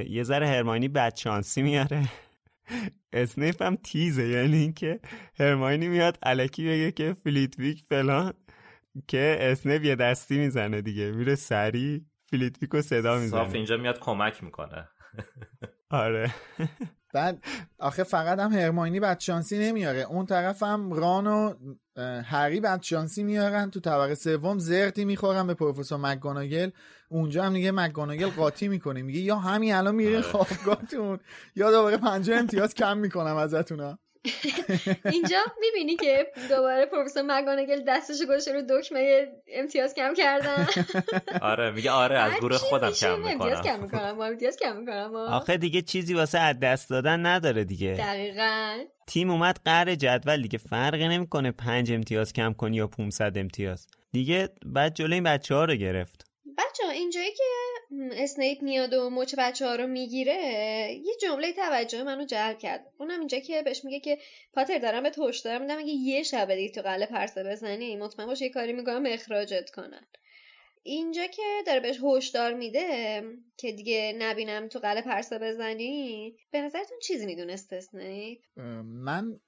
یه 0.09 0.23
ذره 0.23 0.47
هرماینی 0.47 0.87
بدشانسی 0.87 1.61
میاره. 1.61 2.09
اسنیپ 3.13 3.61
هم 3.61 3.75
تیزه 3.75 4.27
یعنی 4.27 4.57
اینکه 4.57 4.99
هرماینی 5.39 5.87
میاد 5.87 6.17
الکی 6.23 6.67
بگه 6.67 6.91
که 6.91 7.15
فلیتویک 7.23 7.83
فلان 7.89 8.33
که 9.07 9.37
اسنیپ 9.39 9.83
یه 9.83 9.95
دستی 9.95 10.37
می‌زنه 10.37 10.81
دیگه 10.81 11.11
میره 11.11 11.35
سریع 11.35 12.05
فلیتویکو 12.29 12.81
صدا 12.81 13.19
می‌زنه. 13.19 13.43
صاف 13.43 13.55
اینجا 13.55 13.77
میاد 13.77 13.99
کمک 13.99 14.43
می‌کنه. 14.43 14.87
آره. 15.89 16.33
بعد 17.13 17.43
آخه 17.79 18.03
فقط 18.03 18.39
هم 18.39 18.51
هرماینی 18.51 18.99
بدشانسی 18.99 19.57
نمیاره 19.57 19.99
اون 19.99 20.25
طرف 20.25 20.63
هم 20.63 20.93
ران 20.93 21.27
و 21.27 21.53
هری 22.21 22.59
بدشانسی 22.59 23.23
میارن 23.23 23.71
تو 23.71 23.79
طبقه 23.79 24.15
سوم 24.15 24.59
زرتی 24.59 25.05
می‌خورن 25.05 25.47
به 25.47 25.53
پروفسور 25.53 25.99
مک‌گونگال. 25.99 26.69
اونجا 27.09 27.43
هم 27.43 27.53
دیگه 27.53 27.71
مکگوناگل 27.71 28.29
قاطی 28.29 28.67
می‌کنه 28.67 29.01
میگه 29.01 29.19
یا 29.19 29.35
همین 29.35 29.73
الان 29.73 29.95
میرین 29.95 30.21
خوابگاهتون 30.21 31.19
یا 31.55 31.71
دوباره 31.71 31.97
پنجاه 31.97 32.39
امتیاز 32.39 32.73
کم 32.73 32.97
می‌کنم 32.97 33.35
ازتون 33.35 33.97
اینجا 35.11 35.37
می‌بینی 35.59 35.95
که 35.95 36.27
دوباره 36.49 36.85
پروفسور 36.85 37.23
مگانگل 37.25 37.81
دستش 37.87 38.21
گوشه 38.27 38.51
رو 38.51 38.61
دکمه 38.69 39.27
امتیاز 39.53 39.93
کم 39.93 40.13
کردن؟ 40.13 40.67
آره 41.41 41.71
میگه 41.71 41.91
آره 41.91 42.19
از 42.19 42.33
گروه 42.33 42.57
خودم 42.57 42.91
کم 42.91 43.19
می‌کنم. 43.19 43.41
امتیاز 43.41 43.61
کم 43.61 43.79
می‌کنم. 43.79 44.19
امتیاز 44.21 44.57
کم 44.57 44.75
می‌کنم 44.77 45.15
آخه 45.15 45.57
دیگه 45.57 45.81
چیزی 45.81 46.13
واسه 46.13 46.39
از 46.39 46.59
دست 46.59 46.89
دادن 46.89 47.25
نداره 47.25 47.63
دیگه. 47.63 47.95
دقیقا. 47.99 48.77
تیم 49.07 49.29
اومد 49.29 49.59
قهر 49.65 49.95
جدول 49.95 50.41
دیگه 50.41 50.57
فرقی 50.57 51.07
نمی‌کنه 51.07 51.51
پنج 51.51 51.91
امتیاز 51.91 52.33
کم 52.33 52.53
کنی 52.53 52.77
یا 52.77 52.87
500 52.87 53.37
امتیاز. 53.37 53.87
دیگه 54.11 54.49
بعد 54.65 54.93
جلوی 54.93 55.13
این 55.13 55.23
بچه 55.23 55.55
ها 55.55 55.65
رو 55.65 55.75
گرفت. 55.75 56.26
بچه 56.57 56.83
ها 56.85 56.89
اینجایی 56.89 57.31
که 57.31 57.43
اسنیپ 58.11 58.61
میاد 58.61 58.93
و 58.93 59.09
مچ 59.09 59.35
بچه 59.37 59.65
ها 59.65 59.75
رو 59.75 59.87
می‌گیره 59.87 60.35
یه 61.05 61.13
جمله 61.21 61.53
توجه 61.53 62.03
منو 62.03 62.25
جلب 62.25 62.59
کرد. 62.59 62.85
اونم 62.97 63.19
اینجا 63.19 63.39
که 63.39 63.61
بهش 63.61 63.85
میگه 63.85 63.99
که 63.99 64.17
پاتر 64.53 64.77
دارم 64.77 65.03
به 65.03 65.09
توش 65.09 65.39
دارم 65.39 65.61
میدم 65.61 65.77
اگه 65.77 65.93
یه 65.93 66.23
شب 66.23 66.55
دیگه 66.55 66.71
تو 66.71 66.81
قله 66.81 67.05
پرسه 67.05 67.43
بزنی 67.43 67.95
مطمئن 67.97 68.27
باش 68.27 68.41
یه 68.41 68.49
کاری 68.49 68.73
می‌کنم 68.73 69.03
اخراجت 69.07 69.69
کنن. 69.69 70.07
اینجا 70.83 71.27
که 71.27 71.43
داره 71.67 71.79
بهش 71.79 71.99
هشدار 72.03 72.53
میده 72.53 73.21
که 73.57 73.71
دیگه 73.71 74.15
نبینم 74.17 74.67
تو 74.67 74.79
قله 74.79 75.01
پرسه 75.01 75.39
بزنی 75.39 76.35
به 76.51 76.61
نظرتون 76.61 76.97
چیزی 77.01 77.25
می‌دونست 77.25 77.73
اسنیپ؟ 77.73 78.39
من 78.83 79.39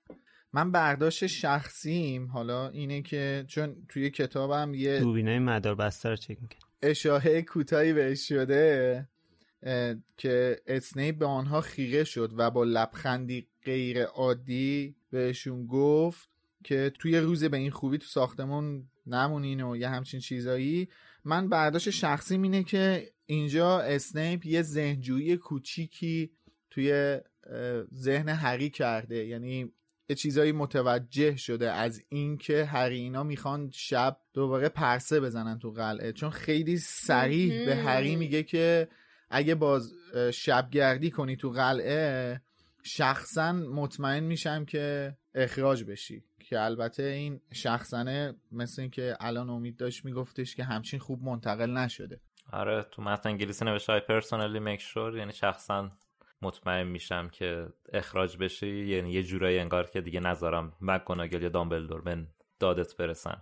من 0.53 0.72
برداشت 0.72 1.28
شخصیم 1.28 2.28
حالا 2.28 2.70
اینه 2.70 3.01
که 3.01 3.45
چون 3.47 3.76
توی 3.89 4.10
کتابم 4.10 4.74
یه 4.74 4.99
دوربینای 4.99 5.39
مدار 5.39 5.76
بستر 5.76 6.16
چک 6.16 6.30
می‌کنه 6.30 6.68
اشاهه 6.82 7.42
کوتاهی 7.42 7.94
بهش 7.94 8.28
شده 8.28 9.08
که 10.18 10.62
اسنیپ 10.68 11.18
به 11.18 11.26
آنها 11.26 11.62
خیره 11.62 12.04
شد 12.04 12.34
و 12.38 12.52
با 12.52 12.64
لبخندی 12.64 13.48
غیر 13.66 14.04
عادی 14.04 14.96
بهشون 15.12 15.68
گفت 15.68 16.30
که 16.64 16.92
توی 17.00 17.18
روز 17.18 17.44
به 17.44 17.58
این 17.58 17.72
خوبی 17.72 17.98
تو 17.98 18.06
ساختمون 18.06 18.90
نمونین 19.06 19.62
و 19.62 19.76
یه 19.76 19.90
همچین 19.90 20.20
چیزایی. 20.20 20.90
من 21.26 21.50
برداشت 21.50 21.90
شخصی 21.90 22.36
اینه 22.36 22.64
که 22.64 23.12
اینجا 23.26 23.80
اسنیپ 23.80 24.46
یه 24.46 24.62
ذهنجویی 24.62 25.38
کوچیکی 25.38 26.32
توی 26.70 27.20
ذهن 27.94 28.30
هری 28.30 28.70
کرده. 28.70 29.26
یعنی 29.26 29.74
یه 30.10 30.16
چیزایی 30.16 30.51
متوجه 30.51 31.36
شده 31.36 31.72
از 31.72 32.03
اینکه 32.10 32.66
هری 32.66 32.99
اینا 32.99 33.24
می‌خوان 33.24 33.70
شب 33.74 34.18
دوباره 34.34 34.70
پرسه 34.70 35.20
بزنن 35.20 35.60
تو 35.60 35.72
قلعه. 35.72 36.14
چون 36.14 36.30
خیلی 36.30 36.78
سریح 36.78 37.66
به 37.66 37.76
هری 37.76 38.16
میگه 38.16 38.43
که 38.43 38.88
اگه 39.30 39.55
باز 39.55 39.93
شبگردی 40.34 41.12
کنی 41.12 41.36
تو 41.36 41.49
قلعه 41.49 42.41
شخصا 42.84 43.51
مطمئن 43.51 44.24
میشم 44.24 44.66
که 44.66 45.18
اخراج 45.36 45.84
بشی. 45.84 46.24
که 46.39 46.60
البته 46.62 47.03
این 47.03 47.41
شخصنه 47.53 48.36
مثل 48.51 48.82
اینکه 48.82 49.18
الان 49.20 49.49
امید 49.49 49.78
داشت 49.78 50.05
میگفتش 50.05 50.55
که 50.55 50.64
همچین 50.64 50.99
خوب 50.99 51.24
منتقل 51.24 51.78
نشده. 51.78 52.22
آره 52.51 52.86
تو 52.91 53.01
متن 53.01 53.30
انگلیسی 53.30 53.66
نوشته 53.66 53.91
های 53.91 54.01
پرسونالی 54.01 54.60
میک 54.60 54.82
شور 54.82 55.18
یعنی 55.18 55.34
شخصا 55.34 55.91
مطمئن 56.42 56.88
میشم 56.88 57.30
که 57.30 57.68
اخراج 57.94 58.38
بشی 58.38 58.86
یعنی 58.86 59.12
یه 59.12 59.24
جورایی 59.24 59.60
انگار 59.60 59.90
که 59.90 60.02
دیگه 60.02 60.20
نذارم. 60.20 60.74
مکگوناگل 60.82 61.44
یا 61.44 61.50
دامبلدور. 61.50 62.02
من 62.06 62.28
دادت 62.60 62.98
برسن 62.98 63.42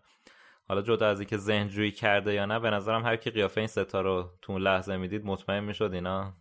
حالا 0.68 0.82
جدا 0.82 1.08
از 1.08 1.20
اینکه 1.20 1.38
ذهن 1.38 1.68
جویی 1.68 1.92
کرده 1.92 2.34
یا 2.34 2.46
نه 2.46 2.60
به 2.60 2.70
نظرم 2.70 3.06
هر 3.06 3.16
کی 3.16 3.30
قیافه 3.30 3.62
این 3.62 3.68
ستا 3.68 4.02
رو 4.02 4.38
تو 4.42 4.52
اون 4.54 4.62
لحظه 4.62 4.98
می‌دید 4.98 5.26
مطمئن 5.26 5.64
می‌شد 5.64 5.92
اینا 5.94 6.34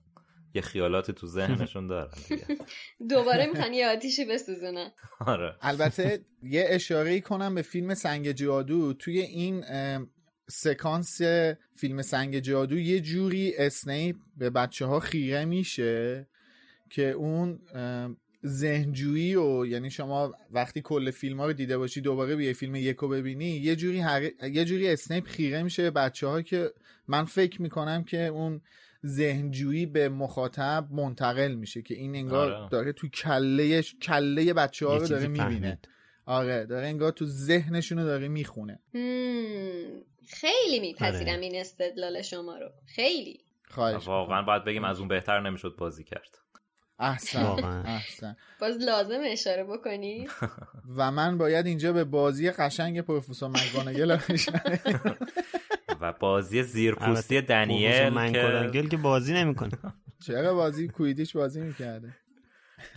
یه 0.54 0.62
خیالاتی 0.62 1.12
تو 1.12 1.26
ذهنشون 1.26 1.86
دارن 1.86 2.10
دوباره 3.10 3.46
می‌خوان 3.46 3.74
یه 3.74 3.88
آتیشی 3.88 4.24
بسوزونن. 4.24 4.90
آره. 5.26 5.56
البته 5.60 6.24
یه 6.42 6.66
اشاره 6.68 7.20
کنم 7.20 7.54
به 7.54 7.62
فیلم 7.62 7.94
سنگ 7.94 8.32
جادو. 8.32 8.92
توی 8.92 9.20
این 9.20 9.64
سکانس 10.48 11.20
فیلم 11.76 12.02
سنگ 12.02 12.38
جادو 12.38 12.78
یه 12.78 13.00
جوری 13.00 13.54
اسنیپ 13.58 14.16
به 14.36 14.50
بچه 14.50 14.86
ها 14.86 15.00
خیره 15.00 15.44
میشه. 15.44 16.28
که 16.90 17.10
اون 17.10 17.58
ذهنجویی 18.46 19.34
و 19.34 19.66
یعنی 19.66 19.90
شما 19.90 20.34
وقتی 20.50 20.80
کل 20.80 21.10
فیلم 21.10 21.40
ها 21.40 21.46
رو 21.46 21.52
دیده 21.52 21.78
باشی 21.78 22.00
دوباره 22.00 22.36
بیای 22.36 22.54
فیلم 22.54 22.74
یکو 22.74 23.08
ببینی 23.08 23.44
یه 23.44 23.76
جوری 23.76 24.00
هر... 24.00 24.22
یه 24.52 24.64
جوری 24.64 24.88
اسنیپ 24.88 25.26
خیره 25.26 25.62
میشه 25.62 25.82
به 25.82 25.90
بچه 25.90 26.26
ها 26.26 26.42
که 26.42 26.70
من 27.08 27.24
فکر 27.24 27.62
می‌کنم 27.62 28.04
که 28.04 28.26
اون 28.26 28.60
ذهنجویی 29.06 29.86
به 29.86 30.08
مخاطب 30.08 30.88
منتقل 30.90 31.54
میشه 31.54 31.82
که 31.82 31.94
این 31.94 32.16
انگار 32.16 32.52
آره. 32.52 32.68
داره 32.68 32.92
تو 32.92 33.08
کله 33.08 33.82
کله 33.82 34.52
بچه 34.52 34.86
ها 34.86 34.96
رو 34.96 35.06
داره 35.06 35.26
می‌بینه. 35.26 35.78
آره 36.26 36.66
داره 36.66 36.86
انگار 36.86 37.12
تو 37.12 37.24
ذهنشون 37.24 37.98
رو 37.98 38.04
داره 38.04 38.28
می‌خونه 38.28 38.80
خیلی 40.28 40.80
میپذیرم 40.80 41.34
آره. 41.34 41.40
این 41.40 41.60
استدلال 41.60 42.22
شما 42.22 42.58
رو 42.58 42.70
خیلی 42.86 43.40
خواهش 43.68 44.06
واقعا 44.06 44.42
باید 44.42 44.64
بگیم 44.64 44.84
از 44.84 44.98
اون 44.98 45.08
بهتر 45.08 45.40
نمی‌شد 45.40 45.76
بازی 45.78 46.04
کرد 46.04 46.38
احسن. 46.98 47.64
احسن. 47.84 48.36
باز 48.60 48.76
لازم 48.76 49.20
اشاره 49.24 49.64
بکنی؟ 49.64 50.28
و 50.96 51.10
من 51.10 51.38
باید 51.38 51.66
اینجا 51.66 51.92
به 51.92 52.04
بازی 52.04 52.50
قشنگ 52.50 53.00
پروفسور 53.00 53.50
اشاره 54.28 54.80
و 56.00 56.12
بازی 56.12 56.62
زیرپوستی 56.62 57.40
دنیل 57.40 58.10
پروفسور 58.10 58.88
که 58.88 58.96
بازی 58.96 59.34
نمی‌کنه. 59.34 59.70
چرا 60.26 60.54
بازی 60.54 60.88
کویدیش 60.88 61.36
بازی 61.36 61.60
می‌کرده؟ 61.60 62.14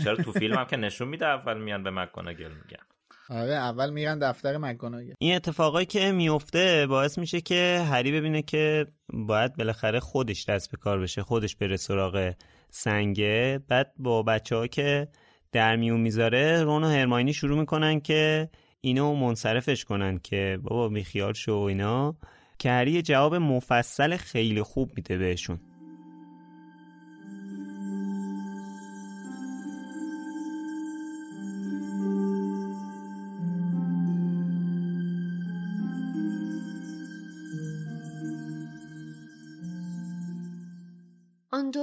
چرا 0.03 0.15
تو 0.15 0.31
فیلم 0.31 0.57
هم 0.57 0.65
که 0.65 0.77
نشون 0.77 1.07
میده 1.07 1.25
اول 1.25 1.57
میان 1.57 1.83
به 1.83 1.91
مکگوناگل 1.91 2.51
میگن. 2.51 2.83
آره 3.29 3.53
اول 3.53 3.89
میرن 3.89 4.19
دفتر 4.19 4.57
مکگوناگل 4.57 5.13
این 5.19 5.35
اتفاقایی 5.35 5.85
که 5.85 6.11
میفته 6.11 6.87
باعث 6.87 7.17
میشه 7.17 7.41
که 7.41 7.85
هری 7.91 8.11
ببینه 8.11 8.41
که 8.41 8.87
باید 9.13 9.55
بالاخره 9.55 9.99
خودش 9.99 10.49
دست 10.49 10.71
به 10.71 10.77
کار 10.77 10.99
بشه 10.99 11.23
خودش 11.23 11.55
بره 11.55 11.77
سراغ 11.77 12.33
سنگه. 12.69 13.59
بعد 13.67 13.93
با 13.97 14.23
بچه 14.23 14.55
ها 14.55 14.67
که 14.67 15.07
در 15.51 15.75
میون 15.75 15.99
می‌ذاره 15.99 16.63
رون 16.63 16.83
و 16.83 16.87
هرماینی 16.87 17.33
شروع 17.33 17.59
می‌کنن 17.59 17.99
که 17.99 18.49
اینو 18.81 19.15
منصرفش 19.15 19.85
کنن 19.85 20.19
که 20.19 20.59
بابا 20.63 20.89
بیخیال 20.89 21.33
شو 21.33 21.53
اینا. 21.53 22.15
که 22.59 22.69
هری 22.71 23.01
جواب 23.01 23.35
مفصل 23.35 24.17
خیلی 24.17 24.61
خوب 24.61 24.91
میده 24.95 25.17
بهشون. 25.17 25.59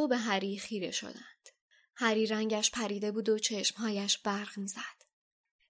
به 0.09 0.17
هری 0.17 0.59
خیره 0.59 0.91
شدند. 0.91 1.49
هری 1.95 2.27
رنگش 2.27 2.71
پریده 2.71 3.13
بود 3.13 3.29
و 3.29 3.39
چشمهایش 3.39 4.19
برق 4.19 4.59
می‌زد. 4.59 5.03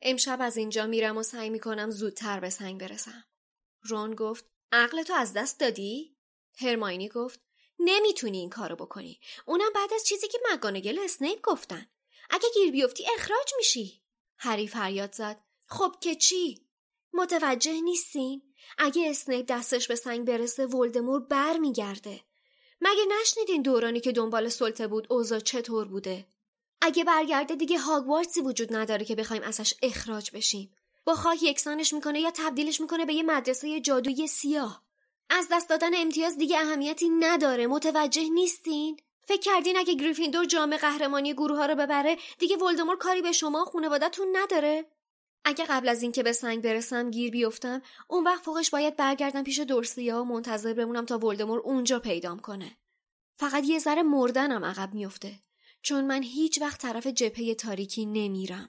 امشب 0.02 0.38
از 0.40 0.56
اینجا 0.56 0.86
میرم 0.86 1.16
و 1.16 1.22
سعی 1.22 1.50
می‌کنم 1.50 1.90
زودتر 1.90 2.40
به 2.40 2.50
سنگ 2.50 2.80
برسم. 2.80 3.24
رون 3.82 4.14
گفت 4.14 4.44
عقل 4.72 5.02
تو 5.02 5.14
از 5.14 5.32
دست 5.32 5.60
دادی؟ 5.60 6.16
هرماینی 6.58 7.08
گفت 7.08 7.40
نمی‌تونی 7.78 8.38
این 8.38 8.50
کارو 8.50 8.76
بکنی. 8.76 9.20
اونم 9.46 9.72
بعد 9.74 9.92
از 9.92 10.04
چیزی 10.04 10.28
که 10.28 10.38
مگانگل 10.52 10.98
اسنیپ 10.98 11.40
گفتن. 11.42 11.86
اگه 12.30 12.48
گیر 12.54 12.70
بیفتی 12.70 13.04
اخراج 13.18 13.52
میشی. 13.56 14.02
هری 14.38 14.68
فریاد 14.68 15.12
زد 15.12 15.44
خب 15.66 15.96
که 16.00 16.14
چی؟ 16.14 16.66
متوجه 17.12 17.80
نیستین؟ 17.80 18.54
اگه 18.78 19.10
اسنیپ 19.10 19.46
دستش 19.48 19.88
به 19.88 19.94
سنگ 19.94 20.26
برسه 20.26 20.66
ولدمور 20.66 21.20
بر 21.20 21.56
میگرده. 21.56 22.20
مگه 22.80 23.02
نشنیدین 23.20 23.62
دورانی 23.62 24.00
که 24.00 24.12
دنبال 24.12 24.48
سلطه 24.48 24.86
بود 24.86 25.06
اوضاع 25.10 25.38
چطور 25.38 25.88
بوده؟ 25.88 26.26
اگه 26.80 27.04
برگرده 27.04 27.54
دیگه 27.54 27.78
هاگوارتسی 27.78 28.40
وجود 28.40 28.76
نداره 28.76 29.04
که 29.04 29.14
بخوایم 29.14 29.42
ازش 29.42 29.74
اخراج 29.82 30.30
بشیم. 30.30 30.72
با 31.04 31.14
خاک 31.14 31.42
یکسانش 31.42 31.92
می‌کنه 31.92 32.20
یا 32.20 32.30
تبدیلش 32.34 32.80
می‌کنه 32.80 33.06
به 33.06 33.14
یه 33.14 33.22
مدرسه 33.22 33.80
جادویی 33.80 34.26
سیاه. 34.26 34.82
از 35.30 35.48
دست 35.52 35.68
دادن 35.68 35.94
امتیاز 35.94 36.38
دیگه 36.38 36.58
اهمیتی 36.58 37.08
نداره 37.08 37.66
متوجه 37.66 38.28
نیستین؟ 38.28 38.96
فکر 39.22 39.40
کردین 39.40 39.76
اگه 39.76 39.94
گریفیندور 39.94 40.44
جام 40.44 40.76
قهرمانی 40.76 41.32
گروه 41.34 41.58
ها 41.58 41.66
رو 41.66 41.74
ببره 41.74 42.16
دیگه 42.38 42.56
ولدمور 42.56 42.96
کاری 42.96 43.22
به 43.22 43.32
شما 43.32 43.64
خانواده‌تون 43.64 44.36
نداره؟ 44.36 44.84
اگه 45.48 45.66
قبل 45.68 45.88
از 45.88 46.02
اینکه 46.02 46.22
به 46.22 46.32
سنگ 46.32 46.62
برسم 46.62 47.10
گیر 47.10 47.30
بیفتم 47.30 47.82
اون 48.08 48.24
وقت 48.24 48.42
فوقش 48.44 48.70
باید 48.70 48.96
برگردم 48.96 49.42
پیش 49.42 49.58
دورسیا 49.58 50.22
و 50.22 50.24
منتظر 50.24 50.74
بمونم 50.74 51.04
تا 51.04 51.18
ولدمور 51.18 51.58
اونجا 51.58 51.98
پیدام 51.98 52.38
کنه. 52.38 52.76
فقط 53.36 53.64
یه 53.64 53.78
ذره 53.78 54.02
مردنم 54.02 54.64
عقب 54.64 54.94
میفته 54.94 55.42
چون 55.82 56.06
من 56.06 56.22
هیچ 56.22 56.60
وقت 56.60 56.80
طرف 56.80 57.06
جبهه 57.06 57.54
تاریکی 57.54 58.06
نمیرم. 58.06 58.68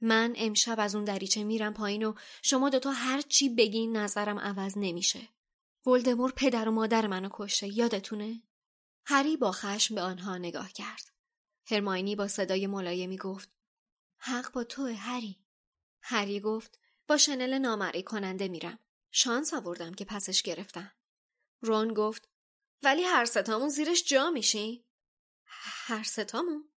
من 0.00 0.34
امشب 0.36 0.80
از 0.80 0.94
اون 0.94 1.04
دریچه 1.04 1.44
میرم 1.44 1.74
پایین 1.74 2.04
و 2.04 2.14
شما 2.42 2.70
دوتا 2.70 2.90
هر 2.90 3.20
چی 3.20 3.48
بگین 3.48 3.96
نظرم 3.96 4.38
عوض 4.38 4.78
نمیشه. 4.78 5.28
ولدمور 5.86 6.32
پدر 6.36 6.68
و 6.68 6.72
مادر 6.72 7.06
منو 7.06 7.28
کشته 7.32 7.78
یادتونه؟ 7.78 8.42
هری 9.04 9.36
با 9.36 9.52
خشم 9.52 9.94
به 9.94 10.00
آنها 10.00 10.38
نگاه 10.38 10.72
کرد. 10.72 11.12
هرماینی 11.66 12.16
با 12.16 12.28
صدای 12.28 12.66
ملایمی 12.66 13.16
گفت 13.16 13.50
حق 14.18 14.52
با 14.52 14.64
توه 14.64 14.92
هری. 14.92 15.36
هری 16.02 16.40
گفت 16.40 16.78
با 17.08 17.16
شنل 17.16 17.58
نامرئی 17.58 18.02
کننده 18.02 18.48
میرم. 18.48 18.78
شانس 19.10 19.54
آوردم 19.54 19.94
که 19.94 20.04
پسش 20.04 20.42
گرفتم. 20.42 20.92
رون 21.60 21.94
گفت 21.94 22.28
ولی 22.82 23.02
هر 23.02 23.24
ستامون 23.24 23.68
زیرش 23.68 24.04
جا 24.04 24.30
میشی؟ 24.30 24.84
هر 25.44 26.02
ستامون؟ 26.02 26.70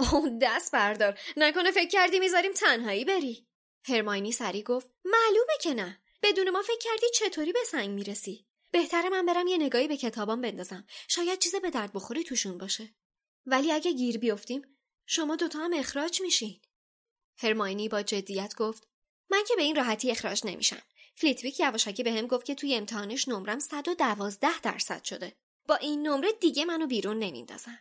اوه 0.00 0.38
دست 0.42 0.72
بردار. 0.72 1.18
نکنه 1.36 1.70
فکر 1.70 1.88
کردی 1.88 2.18
می‌ذاریم 2.18 2.52
تنهایی 2.52 3.04
بری. 3.04 3.48
هرماینی 3.84 4.32
سری 4.32 4.62
گفت 4.62 4.90
معلومه 5.04 5.52
که 5.62 5.74
نه. 5.74 6.00
بدون 6.22 6.50
ما 6.50 6.62
فکر 6.62 6.78
کردی 6.80 7.06
چطوری 7.14 7.52
به 7.52 7.64
سنگ 7.66 7.90
می‌رسی؟ 7.90 8.46
بهتره 8.70 9.08
من 9.08 9.26
برم 9.26 9.46
یه 9.46 9.58
نگاهی 9.58 9.88
به 9.88 9.96
کتابام 9.96 10.40
بندازم. 10.40 10.86
شاید 11.08 11.38
چیز 11.38 11.54
به 11.54 11.70
درد 11.70 11.92
بخوری 11.92 12.24
توشون 12.24 12.58
باشه. 12.58 12.94
ولی 13.46 13.72
اگه 13.72 13.92
گیر 13.92 14.18
بیفتیم 14.18 14.78
شما 15.06 15.36
دوتا 15.36 15.58
هم 15.58 15.72
اخراج 15.74 16.22
میشین. 16.22 16.60
هرماینی 17.38 17.88
با 17.88 18.02
جدیت 18.02 18.54
گفت 18.56 18.88
من 19.30 19.44
که 19.48 19.56
به 19.56 19.62
این 19.62 19.76
راحتی 19.76 20.10
اخراج 20.10 20.42
نمیشم. 20.44 20.82
فلیتویک 21.14 21.60
یواشکی 21.60 22.02
به 22.02 22.12
هم 22.12 22.26
گفت 22.26 22.46
که 22.46 22.54
توی 22.54 22.74
امتحانش 22.74 23.28
نمرم 23.28 23.58
112 23.58 24.60
درصد 24.60 25.04
شده. 25.04 25.36
با 25.68 25.74
این 25.74 26.08
نمره 26.08 26.32
دیگه 26.40 26.64
منو 26.64 26.86
بیرون 26.86 27.18
نمیندازن. 27.18 27.78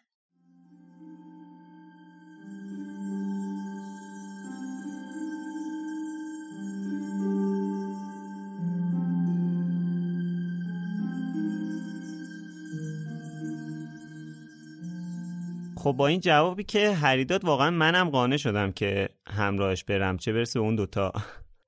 خب 15.87 15.93
با 15.93 16.07
این 16.07 16.19
جوابی 16.19 16.63
که 16.63 16.91
هری 16.91 17.25
داد 17.25 17.45
واقعا 17.45 17.71
منم 17.71 18.09
قانع 18.09 18.37
شدم 18.37 18.71
که 18.71 19.09
همراهش 19.27 19.83
برم 19.83 20.17
چه 20.17 20.33
برسه 20.33 20.59
اون 20.59 20.75
دوتا. 20.75 21.13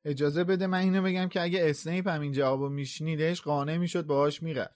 اجازه 0.05 0.43
بده 0.43 0.67
من 0.67 0.77
اینو 0.77 1.01
بگم 1.01 1.27
که 1.27 1.41
اگه 1.41 1.59
اسنیپ 1.69 2.07
هم 2.07 2.21
این 2.21 2.31
جوابو 2.31 2.69
میشنیدش 2.69 3.41
قانع 3.41 3.77
می‌شد 3.77 4.05
باهاش 4.05 4.43
می‌رفت. 4.43 4.75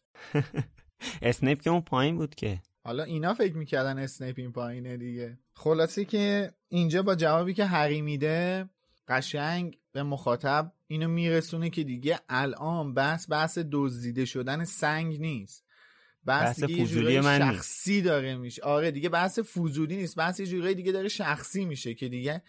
اسنیپ 1.21 1.61
که 1.61 1.69
اون 1.69 1.81
پایین 1.81 2.17
بود 2.17 2.35
که. 2.35 2.61
حالا 2.83 3.03
اینا 3.03 3.33
فکر 3.33 3.57
می‌کردن 3.57 3.99
اسنیپ 3.99 4.35
این 4.37 4.51
پایینه 4.51 4.97
دیگه. 4.97 5.37
خلاصه 5.55 6.05
که 6.05 6.53
اینجا 6.69 7.03
با 7.03 7.15
جوابی 7.15 7.53
که 7.53 7.65
هری 7.65 8.01
میده 8.01 8.69
قشنگ 9.07 9.77
به 9.91 10.03
مخاطب 10.03 10.71
اینو 10.87 11.07
میرسونه 11.07 11.69
که 11.69 11.83
دیگه 11.83 12.19
الان 12.29 12.93
بحث 12.93 13.31
بحث 13.31 13.59
دزدیده 13.71 14.25
شدن 14.25 14.63
سنگ 14.63 15.21
نیست. 15.21 15.62
بحث, 16.25 16.43
بحث 16.43 16.63
دیگه 16.63 16.79
یه 16.79 16.85
فضولی 16.85 17.01
جورایی 17.01 17.19
من 17.19 17.41
نیست. 17.41 17.57
شخصی 17.57 18.01
داره 18.01 18.35
میشه. 18.35 18.61
آره 18.61 18.91
دیگه 18.91 19.09
بحث 19.09 19.39
فضولی 19.39 19.97
نیست. 19.97 20.15
بحث 20.15 20.39
یه 20.39 20.45
جورایی 20.45 20.75
دیگه 20.75 20.91
داره 20.91 21.07
شخصی 21.07 21.65
میشه 21.65 21.93
که 21.93 22.09
دیگه 22.09 22.41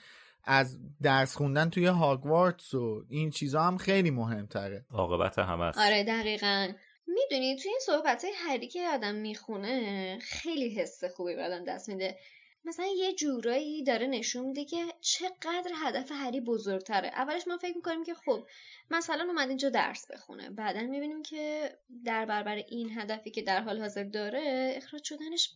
از 0.45 0.79
درس 1.03 1.37
خوندن 1.37 1.71
توی 1.71 1.87
هاگوارتس 1.87 2.75
و 2.75 3.05
این 3.09 3.31
چیزا 3.31 3.63
هم 3.63 3.77
خیلی 3.77 4.11
مهمتره. 4.11 4.87
عاقبت 4.91 5.39
همه 5.39 5.65
است. 5.65 5.79
آره 5.79 6.05
دقیقا. 6.05 6.69
می‌دونی 7.07 7.57
توی 7.57 7.71
این 7.71 7.81
صحبت 7.87 8.25
های 8.25 8.33
هری 8.37 8.69
که 8.69 8.89
آدم 8.95 9.15
می‌خونه 9.15 10.19
خیلی 10.23 10.75
حس 10.75 11.05
خوبی 11.05 11.35
به 11.35 11.43
آدم 11.43 11.65
دست 11.65 11.89
میده. 11.89 12.19
مثلا 12.65 12.87
یه 12.87 13.13
جورایی 13.13 13.85
داره 13.85 14.07
نشون 14.07 14.47
میده 14.47 14.65
که 14.65 14.85
چقدر 15.01 15.71
هدف 15.75 16.13
هری 16.13 16.41
بزرگتره. 16.41 17.09
اولش 17.09 17.49
ما 17.49 17.57
فکر 17.57 17.77
می‌کنیم 17.77 18.05
که 18.05 18.15
خب 18.15 18.47
مثلا 18.91 19.25
اومد 19.25 19.49
اینجا 19.49 19.69
درس 19.71 20.11
بخونه. 20.11 20.51
بعدا 20.51 20.81
می‌بینیم 20.81 21.23
که 21.23 21.73
در 22.05 22.25
برابر 22.25 22.57
این 22.57 22.99
هدفی 22.99 23.31
که 23.31 23.43
در 23.43 23.61
حال 23.61 23.81
حاضر 23.81 24.05
داره 24.05 24.73
اخراج 24.77 25.05
شدنش 25.05 25.51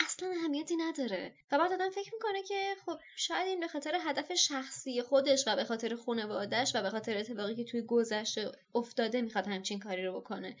اصلا 0.00 0.28
اهمیتی 0.28 0.76
نداره. 0.76 1.34
و 1.52 1.58
بعد 1.58 1.72
آدم 1.72 1.90
فکر 1.90 2.14
می‌کنه 2.14 2.42
که 2.42 2.74
خب 2.86 2.98
شاید 3.16 3.46
این 3.46 3.60
به 3.60 3.68
خاطر 3.68 3.96
هدف 4.00 4.34
شخصی 4.34 5.02
خودش 5.02 5.44
و 5.46 5.56
به 5.56 5.64
خاطر 5.64 5.96
خانوادهش 5.96 6.72
و 6.74 6.82
به 6.82 6.90
خاطر 6.90 7.16
اتفاقی 7.16 7.54
که 7.54 7.64
توی 7.64 7.82
گذشته 7.82 8.52
افتاده 8.74 9.20
می‌خواد 9.20 9.46
همچین 9.46 9.78
کاری 9.80 10.04
رو 10.04 10.20
بکنه. 10.20 10.56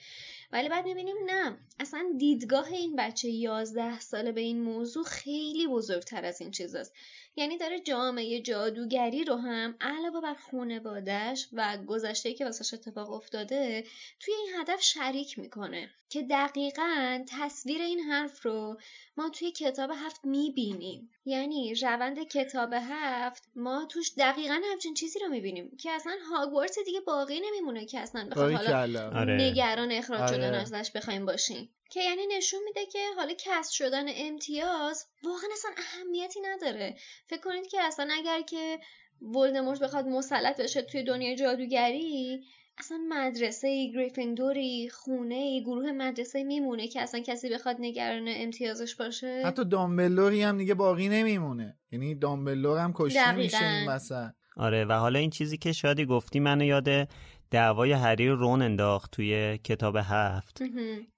ولی 0.52 0.68
بعد 0.68 0.84
می‌بینیم 0.84 1.16
نه 1.26 1.58
اصلا 1.80 2.14
دیدگاه 2.18 2.72
این 2.72 2.96
بچه 2.96 3.28
یازده 3.28 4.00
ساله 4.00 4.32
به 4.32 4.40
این 4.40 4.60
موضوع 4.60 5.04
خیلی 5.04 5.66
بزرگتر 5.66 6.24
از 6.24 6.40
این 6.40 6.50
چیزاست. 6.50 6.92
یعنی 7.36 7.58
داره 7.58 7.80
جامعه 7.80 8.42
جادوگری 8.42 9.24
رو 9.24 9.36
هم 9.36 9.76
علاوه 9.80 10.20
بر 10.20 10.34
خانوادش 10.34 11.48
و 11.52 11.78
گذشته 11.86 12.34
که 12.34 12.44
واسش 12.44 12.74
اتفاق 12.74 13.12
افتاده 13.12 13.84
توی 14.20 14.34
این 14.34 14.60
هدف 14.60 14.82
شریک 14.82 15.38
می‌کنه 15.38 15.90
که 16.08 16.22
دقیقا 16.22 17.24
تصویر 17.28 17.82
این 17.82 18.00
حرف 18.00 18.46
رو 18.46 18.80
ما 19.16 19.28
توی 19.28 19.52
کتاب 19.52 19.90
هفت 19.94 20.24
می‌بینیم. 20.24 21.10
یعنی 21.26 21.74
روند 21.74 22.28
کتاب 22.28 22.70
هفت 22.72 23.48
ما 23.56 23.84
توش 23.84 24.12
دقیقا 24.18 24.60
همچین 24.72 24.94
چیزی 24.94 25.18
رو 25.18 25.28
می‌بینیم 25.28 25.76
که 25.76 25.90
اصلا 25.90 26.16
هاگوارتس 26.30 26.78
دیگه 26.84 27.00
باقی 27.00 27.40
نمیمونه 27.40 27.86
که 27.86 28.00
اصلا 28.00 28.28
بخواد 28.30 28.52
حالا 28.52 29.10
آره. 29.20 29.34
نگران 29.34 29.92
اخراج 29.92 30.20
آره. 30.20 30.32
شدن 30.32 30.54
ازش 30.54 30.90
بخوایم 30.90 31.26
باشیم 31.26 31.70
که 31.90 32.02
یعنی 32.02 32.26
نشون 32.26 32.60
میده 32.64 32.86
که 32.86 32.98
حالا 33.16 33.34
کسب 33.38 33.72
شدن 33.72 34.04
امتیاز 34.08 35.06
واقعا 35.22 35.48
اصلا 35.52 35.70
اهمیتی 35.76 36.40
نداره 36.40 36.96
فکر 37.26 37.40
کنید 37.40 37.66
که 37.66 37.82
اصلا 37.82 38.08
اگر 38.12 38.42
که 38.42 38.78
ولدمورت 39.22 39.80
بخواد 39.80 40.06
مسلط 40.06 40.60
بشه 40.60 40.82
توی 40.82 41.02
دنیای 41.02 41.36
جادوگری 41.36 42.44
اصلا 42.78 42.98
مدرسه 43.08 43.68
ای 43.68 43.92
گریفیندوری 43.92 44.90
خونه 44.90 45.34
ای 45.34 45.62
گروه 45.62 45.92
مدرسه 45.92 46.44
میمونه 46.44 46.88
که 46.88 47.00
اصلا 47.00 47.20
کسی 47.20 47.50
بخواد 47.50 47.76
نگران 47.80 48.24
امتیازش 48.28 48.94
باشه 48.94 49.42
حتی 49.46 49.64
دامبلوری 49.64 50.42
هم 50.42 50.58
دیگه 50.58 50.74
باقی 50.74 51.08
نمیمونه 51.08 51.76
یعنی 51.92 52.14
دامبلور 52.14 52.78
هم 52.78 52.92
کشته. 52.94 53.32
میشه 53.32 53.64
این 53.64 53.88
وسط 53.88 54.30
آره 54.56 54.84
و 54.84 54.92
حالا 54.92 55.18
این 55.18 55.30
چیزی 55.30 55.56
که 55.58 55.72
شادی 55.72 56.04
گفتی 56.04 56.40
منو 56.40 56.64
یاد 56.64 57.08
دعوای 57.50 57.92
هری 57.92 58.28
رون 58.28 58.62
انداخت 58.62 59.10
توی 59.10 59.58
کتاب 59.58 59.96
هفت. 60.02 60.62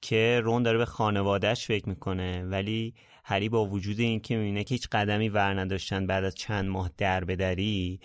که 0.01 0.41
رون 0.45 0.63
داره 0.63 0.79
به 0.79 0.85
خانوادهش 0.85 1.67
فکر 1.67 1.89
می‌کنه 1.89 2.45
ولی 2.45 2.95
هری 3.25 3.49
با 3.49 3.67
وجود 3.67 4.01
اینکه 4.01 4.37
می‌بینه 4.37 4.65
که 4.65 4.75
هیچ 4.75 4.89
قدمی 4.93 5.29
ور 5.29 5.61
نداشتن 5.61 6.07
بعد 6.07 6.25
از 6.25 6.35
چند 6.35 6.69
ماه 6.69 6.91
در 6.99 7.25
بدری 7.25 8.01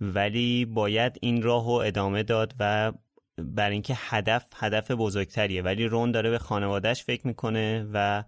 ولی 0.00 0.64
باید 0.64 1.18
این 1.20 1.42
راه 1.42 1.64
رو 1.64 1.72
ادامه 1.72 2.22
داد 2.22 2.54
و 2.60 2.92
بر 3.38 3.70
اینکه 3.70 3.94
هدف 3.96 4.46
هدف 4.56 4.90
بزرگتریه. 4.90 5.62
ولی 5.62 5.86
رون 5.86 6.10
داره 6.10 6.30
به 6.30 6.38
خانوادهش 6.38 7.04
فکر 7.04 7.26
می‌کنه 7.26 7.88
و 7.92 8.24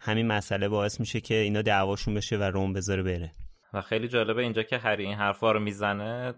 همین 0.00 0.26
مسئله 0.26 0.68
باعث 0.68 1.00
میشه 1.00 1.20
که 1.20 1.34
اینا 1.34 1.62
دعواشون 1.62 2.14
بشه 2.14 2.36
و 2.36 2.42
رون 2.42 2.72
بذاره 2.72 3.02
بره. 3.02 3.32
و 3.74 3.80
خیلی 3.80 4.08
جالبه 4.08 4.42
اینجا 4.42 4.62
که 4.62 4.78
هری 4.78 5.04
این 5.04 5.14
حرفا 5.14 5.52
رو 5.52 5.60
می‌زنه 5.60 6.34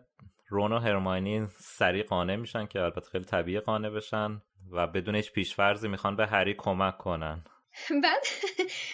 رون 0.49 0.72
و 0.72 0.78
هرماینی 0.78 1.47
سریع 1.59 2.03
قانع 2.03 2.37
میشن 2.37 2.66
که 2.66 2.81
البته 2.81 3.11
خیلی 3.12 3.24
طبیعی 3.24 3.61
قانع 3.61 3.91
بشن 3.91 4.43
و 4.70 4.87
بدون 4.87 5.14
هیچ 5.14 5.33
پیشفرضی 5.33 5.89
می‌خوان 5.89 6.16
به 6.16 6.26
هری 6.26 6.55
کمک 6.55 6.99
کنن. 6.99 7.45
بعد 8.03 8.23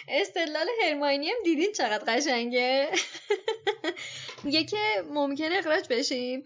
استدلال 0.07 0.67
هرماینی 0.83 1.29
هم 1.29 1.37
دیدین 1.43 1.71
چقدر 1.71 2.03
قشنگه؟ 2.15 2.89
میگه 4.43 4.63
که 4.63 4.77
ممکن 5.09 5.51
اخراج 5.51 5.87
بشیم. 5.89 6.43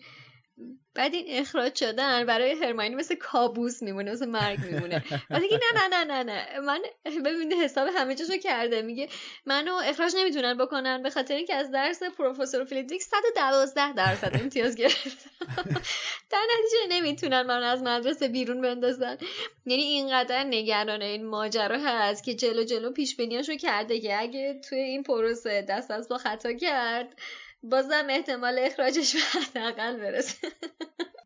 بعد 0.95 1.14
این 1.14 1.26
اخراج 1.30 1.76
شدن 1.76 2.26
برای 2.26 2.51
هرماینی 2.51 2.95
مثل 2.95 3.16
کابوس 3.16 3.82
میمونه 3.82 4.12
مثل 4.12 4.26
مرگ 4.26 4.59
میمونه. 4.59 5.03
بعد 5.30 5.41
نه 5.41 5.88
نه 5.88 5.88
نه 5.88 6.03
نه 6.03 6.24
نه. 6.24 6.59
من 6.59 6.80
ببینید 7.26 7.53
حساب 7.53 7.89
همه 7.95 8.16
چیزو 8.16 8.38
کرده. 8.38 8.82
میگه 8.82 9.09
منو 9.45 9.74
اخراج 9.86 10.14
نمی‌تونن 10.18 10.57
بکنن 10.57 11.03
به 11.03 11.09
خاطر 11.09 11.36
اینکه 11.36 11.55
از 11.55 11.72
درس 11.72 12.03
پروفسور 12.03 12.66
فیلیدریک 12.66 13.01
112 13.01 13.93
درصد 13.93 14.41
امتیاز 14.41 14.76
گرفتم 14.76 15.30
در 16.30 16.41
نتیجه 16.59 16.78
نمی‌تونن 16.89 17.41
من 17.41 17.64
از 17.64 17.84
مدرسه 17.84 18.28
بیرون 18.28 18.62
بندازن. 18.62 19.18
یعنی 19.66 19.84
اینقدر 19.84 20.43
نگران 20.43 21.01
این 21.01 21.26
ماجرا 21.26 21.78
هست 21.80 22.24
که 22.24 22.34
جلو 22.34 22.64
جلو 22.64 22.91
پیش 22.91 23.16
بینیاشو 23.16 23.55
کرده 23.55 23.99
که 23.99 24.20
اگه 24.20 24.62
توی 24.70 24.80
این 24.80 25.03
پروسه 25.03 25.62
دست 25.62 25.91
از 25.91 26.09
با 26.09 26.18
خطا 26.18 26.53
کرد 26.53 27.16
بازم 27.64 28.07
احتمال 28.09 28.59
اخراجش 28.59 29.16
به 29.16 29.39
حداقل 29.41 29.97
برسه. 29.97 30.47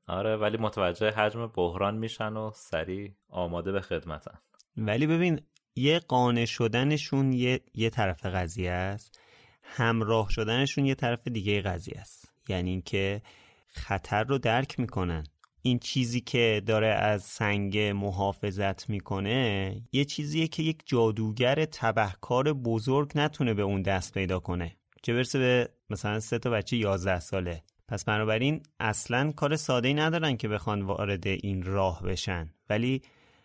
آره 0.07 0.35
ولی 0.35 0.57
متوجه 0.57 1.11
حجم 1.11 1.47
بحران 1.47 1.97
میشن 1.97 2.33
و 2.33 2.51
سریع 2.55 3.11
آماده 3.29 3.71
به 3.71 3.81
خدمتن. 3.81 4.37
ولی 4.77 5.07
ببین 5.07 5.41
یه 5.75 5.99
قانع 5.99 6.45
شدنشون 6.45 7.33
یه, 7.33 7.61
یه 7.73 7.89
طرف 7.89 8.25
قضیه 8.25 8.71
است 8.71 9.19
همراه 9.63 10.29
شدنشون 10.29 10.85
یه 10.85 10.95
طرف 10.95 11.27
دیگه 11.27 11.61
قضیه 11.61 11.99
است. 11.99 12.33
یعنی 12.49 12.69
اینکه 12.69 13.21
خطر 13.67 14.23
رو 14.23 14.37
درک 14.37 14.79
می‌کنن. 14.79 15.23
این 15.61 15.79
چیزی 15.79 16.21
که 16.21 16.61
داره 16.65 16.87
از 16.87 17.23
سنگ 17.23 17.77
محافظت 17.77 18.89
می‌کنه 18.89 19.75
یه 19.91 20.05
چیزیه 20.05 20.47
که 20.47 20.63
یک 20.63 20.81
جادوگر 20.85 21.65
تبهکار 21.65 22.53
بزرگ 22.53 23.11
نتونه 23.15 23.53
به 23.53 23.61
اون 23.61 23.81
دست 23.81 24.13
پیدا 24.13 24.39
کنه. 24.39 24.75
چه 25.01 25.13
برسه 25.13 25.39
به 25.39 25.69
مثلا 25.89 26.19
سه 26.19 26.39
تا 26.39 26.49
بچه 26.49 26.77
11 26.77 27.19
ساله. 27.19 27.63
پس 27.87 28.05
بنابراین 28.05 28.63
اصلا 28.79 29.31
کار 29.31 29.55
ساده 29.55 29.87
ای 29.87 29.93
ندارن 29.93 30.37
که 30.37 30.47
بخوان 30.47 30.81
وارد 30.81 31.27
این 31.27 31.63
راه 31.63 32.03
بشن. 32.03 32.49
ولی 32.69 33.01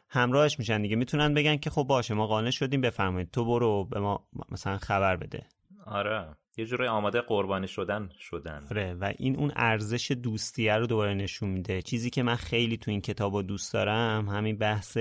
همراهش 0.09 0.59
میشن 0.59 0.83
دیگه. 0.83 0.97
می‌تونن 0.97 1.35
بگن 1.35 1.57
که 1.57 1.71
خب 1.71 1.83
باشه 1.83 2.15
ما 2.15 2.27
قانع 2.27 2.51
شدیم 2.51 2.81
بفرمایید. 2.81 3.31
تو 3.31 3.45
برو 3.45 3.85
به 3.85 4.01
ما 4.01 4.29
مثلا 4.51 4.79
خبر 4.79 5.17
بده. 5.17 5.47
آره. 5.87 6.37
یه 6.57 6.67
جوری 6.67 6.87
آماده 6.87 7.21
قربانی 7.21 7.69
شدن 7.69 8.11
شدن. 8.19 8.67
آره. 8.71 8.95
و 8.95 9.13
این 9.19 9.37
اون 9.37 9.53
ارزش 9.57 10.11
دوستیه 10.11 10.77
رو 10.77 10.87
دوباره 10.87 11.15
نشون 11.15 11.49
میده. 11.49 11.83
چیزی 11.83 12.11
که 12.11 12.23
من 12.23 12.37
خیلی 12.37 12.77
تو 12.77 12.91
این 12.91 13.01
کتاب 13.01 13.43
دوست 13.43 13.73
دارم 13.73 14.29
همین 14.29 14.59
بحث 14.59 14.99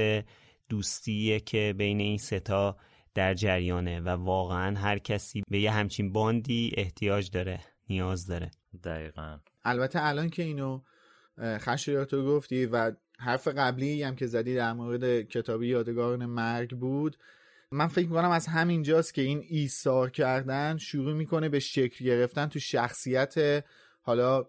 دوستیه 0.70 1.40
که 1.40 1.74
بین 1.78 2.00
این 2.00 2.18
ستا 2.18 2.78
در 3.16 3.34
جریانه 3.34 4.00
و 4.00 4.10
واقعا 4.10 4.80
هر 4.80 4.98
کسی 4.98 5.44
به 5.50 5.60
یه 5.60 5.72
همچین 5.72 6.14
باندی 6.14 6.72
احتیاج 6.78 7.30
داره 7.32 7.60
نیاز 7.90 8.28
داره. 8.28 8.52
دقیقا. 8.84 9.40
البته 9.64 10.06
الان 10.06 10.30
که 10.30 10.44
اینو 10.44 10.82
خشایاتو 11.40 12.26
گفتی 12.26 12.66
و 12.66 12.92
حرف 13.20 13.48
قبلی 13.48 14.04
هم 14.04 14.16
که 14.16 14.28
زدی 14.28 14.56
در 14.56 14.74
مورد 14.74 15.22
کتابی 15.22 15.68
یادگاران 15.68 16.26
مرگ 16.26 16.78
بود 16.78 17.18
من 17.72 17.88
فکر 17.88 18.08
می‌کنم 18.08 18.32
از 18.32 18.48
همینجاست 18.48 19.14
که 19.14 19.22
این 19.22 19.44
ایثار 19.50 20.10
کردن 20.10 20.78
شروع 20.78 21.14
می‌کنه 21.14 21.50
به 21.50 21.60
شکل 21.60 22.06
گرفتن 22.06 22.46
تو 22.46 22.60
شخصیت 22.60 23.66
حالا 24.02 24.46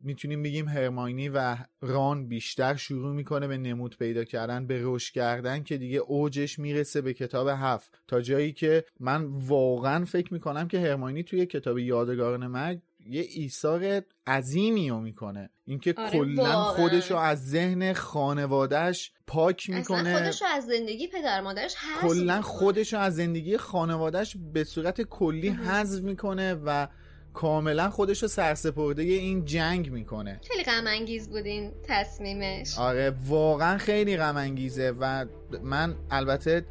می‌تونیم 0.00 0.42
بگیم 0.42 0.68
هرماینی 0.68 1.28
و 1.28 1.56
ران 1.80 2.28
بیشتر 2.28 2.76
شروع 2.76 3.14
می‌کنه 3.14 3.46
به 3.46 3.58
نمود 3.58 3.96
پیدا 3.98 4.24
کردن 4.24 4.66
به 4.66 4.80
رشد 4.82 5.14
کردن 5.14 5.62
که 5.62 5.78
دیگه 5.78 5.98
اوجش 5.98 6.58
می‌رسه 6.58 7.00
به 7.00 7.14
کتاب 7.14 7.48
هفت 7.48 7.98
تا 8.08 8.20
جایی 8.20 8.52
که 8.52 8.84
من 9.00 9.24
واقعا 9.24 10.04
فکر 10.04 10.32
می‌کنم 10.32 10.68
که 10.68 10.80
هرماینی 10.80 11.22
توی 11.22 11.46
کتاب 11.46 11.78
یادگاران 11.78 12.46
مرگ 12.46 12.80
یه 13.06 13.26
ایثار 13.30 14.02
عظیمی 14.26 14.90
رو 14.90 15.00
می‌کنه 15.00 15.50
اینکه 15.64 15.94
آره، 15.98 16.10
کلا. 16.10 16.62
خودش 16.62 17.10
رو 17.10 17.16
از 17.16 17.50
ذهن 17.50 17.92
خانوادهش 17.92 19.12
پاک 19.26 19.70
می‌کنه 19.70 20.18
خودش 20.18 20.42
رو 20.42 20.48
از 20.48 20.66
زندگی 20.66 21.08
پدر 21.08 21.40
مادرش 21.40 21.74
حذف 21.74 22.00
کلا. 22.00 22.42
خودش 22.42 22.92
رو 22.92 22.98
از 22.98 23.16
زندگی 23.16 23.56
خانوادهش 23.56 24.36
به 24.52 24.64
صورت 24.64 25.02
کلی 25.02 25.48
حذف 25.48 26.02
می‌کنه 26.02 26.54
و 26.54 26.88
کاملا 27.34 27.90
خودش 27.90 28.22
رو 28.22 28.28
سرسپرده 28.28 29.02
این 29.02 29.44
جنگ 29.44 29.92
می‌کنه. 29.92 30.40
خیلی 30.48 30.64
غم 30.64 30.86
انگیز 30.86 31.28
بود 31.28 31.46
این 31.46 31.72
تصمیمش. 31.88 32.78
آره 32.78 33.12
واقعا 33.26 33.78
خیلی 33.78 34.16
غم 34.16 34.36
انگیزه 34.36 34.92
و 35.00 35.26
من 35.62 35.94
البته 36.10 36.64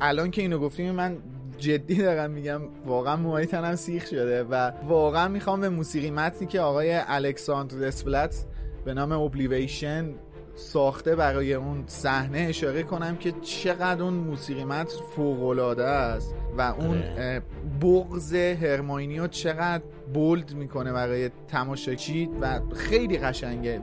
الان 0.00 0.30
که 0.30 0.42
اینو 0.42 0.58
گفتیم 0.58 0.90
من 0.90 1.16
جدی 1.58 1.94
دارم 1.94 2.30
میگم 2.30 2.60
واقعا 2.84 3.16
موهای 3.16 3.46
تنم 3.46 3.76
سیخ 3.76 4.06
شده 4.06 4.44
و 4.44 4.72
واقعا 4.88 5.28
می‌خوام 5.28 5.60
به 5.60 5.68
موسیقی 5.68 6.10
متنی 6.10 6.46
که 6.46 6.60
آقای 6.60 7.00
الکساندر 7.06 7.78
دسپلت 7.78 8.46
به 8.84 8.94
نام 8.94 9.12
اوبلیویشن 9.12 10.14
ساخته 10.56 11.16
برای 11.16 11.54
اون 11.54 11.84
صحنه 11.86 12.38
اشاره 12.38 12.82
کنم 12.82 13.16
که 13.16 13.32
چقدر 13.32 14.02
اون 14.02 14.14
موسیقی 14.14 14.64
متن 14.64 14.96
فوق‌العاده 15.16 15.84
است 15.84 16.34
و 16.58 16.60
اون 16.60 17.02
اه، 17.02 17.40
بغض 17.80 18.34
هرماینی 18.34 19.18
رو 19.18 19.26
چقدر 19.26 19.82
بولد 20.12 20.54
می‌کنه 20.54 20.92
برای 20.92 21.30
تماشاچی 21.48 22.30
و 22.40 22.60
خیلی 22.74 23.18
قشنگه. 23.18 23.82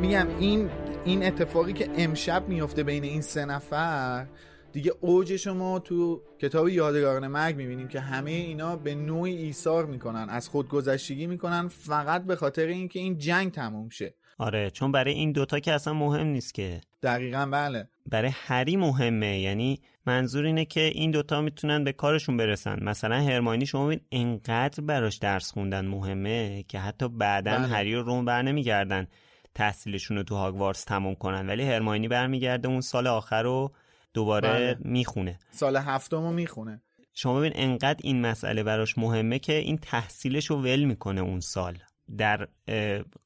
میگم 0.00 0.26
این 0.38 0.70
این 1.08 1.26
اتفاقی 1.26 1.72
که 1.72 1.88
امشب 1.96 2.48
میفته 2.48 2.82
بین 2.82 3.04
این 3.04 3.20
سه 3.20 3.44
نفر 3.44 4.26
دیگه 4.72 4.92
اوجش 5.00 5.46
ما 5.46 5.78
تو 5.78 6.22
کتاب 6.40 6.68
یادگاران 6.68 7.26
مرگ 7.26 7.56
می‌بینیم 7.56 7.88
که 7.88 8.00
همه 8.00 8.30
اینا 8.30 8.76
به 8.76 8.94
نوعی 8.94 9.36
ایثار 9.36 9.86
می‌کنن 9.86 10.26
از 10.30 10.48
خودگذشتگی 10.48 11.26
می‌کنن 11.26 11.68
فقط 11.68 12.24
به 12.24 12.36
خاطر 12.36 12.66
اینکه 12.66 13.00
این 13.00 13.18
جنگ 13.18 13.52
تموم 13.52 13.88
شه. 13.88 14.14
آره 14.38 14.70
چون 14.70 14.92
برای 14.92 15.12
این 15.14 15.32
دوتا 15.32 15.60
که 15.60 15.72
اصلا 15.72 15.92
مهم 15.94 16.26
نیست 16.26 16.54
که. 16.54 16.80
دقیقا 17.02 17.48
بله. 17.52 17.88
برای 18.06 18.30
هری 18.34 18.76
مهمه 18.76 19.40
یعنی 19.40 19.80
منظور 20.06 20.44
اینه 20.44 20.64
که 20.64 20.80
این 20.80 21.10
دوتا 21.10 21.40
می‌تونن 21.40 21.84
به 21.84 21.92
کارشون 21.92 22.36
برسن. 22.36 22.84
مثلا 22.84 23.16
هرماینی 23.16 23.66
شما 23.66 23.86
ببین 23.86 24.00
انقدر 24.12 24.84
براش 24.84 25.16
درس 25.16 25.52
خوندن 25.52 25.86
مهمه 25.86 26.64
که 26.68 26.78
حتی 26.78 27.08
بعدا 27.08 27.58
بله. 27.58 27.66
هری 27.66 27.94
و 27.94 28.02
رون 28.02 28.24
بر 28.24 28.42
نمیگردن. 28.42 29.06
تحصیلشون 29.54 30.16
رو 30.16 30.22
تو 30.22 30.34
هاگوارتس 30.34 30.84
تموم 30.84 31.14
کنن. 31.14 31.46
ولی 31.46 31.62
هرماینی 31.62 32.08
برمیگرده 32.08 32.68
اون 32.68 32.80
سال 32.80 33.06
آخر 33.06 33.42
رو 33.42 33.72
دوباره 34.14 34.48
بله. 34.48 34.76
می‌خونه. 34.80 35.38
سال 35.50 35.76
هفتم 35.76 36.22
رو 36.22 36.32
می‌خونه. 36.32 36.82
شما 37.14 37.38
ببین 37.38 37.52
انقدر 37.54 38.00
این 38.02 38.20
مسئله 38.20 38.62
براش 38.62 38.98
مهمه 38.98 39.38
که 39.38 39.52
این 39.52 39.78
تحصیلش 39.78 40.46
رو 40.46 40.56
ول 40.56 40.84
می‌کنه 40.84 41.20
اون 41.20 41.40
سال. 41.40 41.78
در 42.18 42.48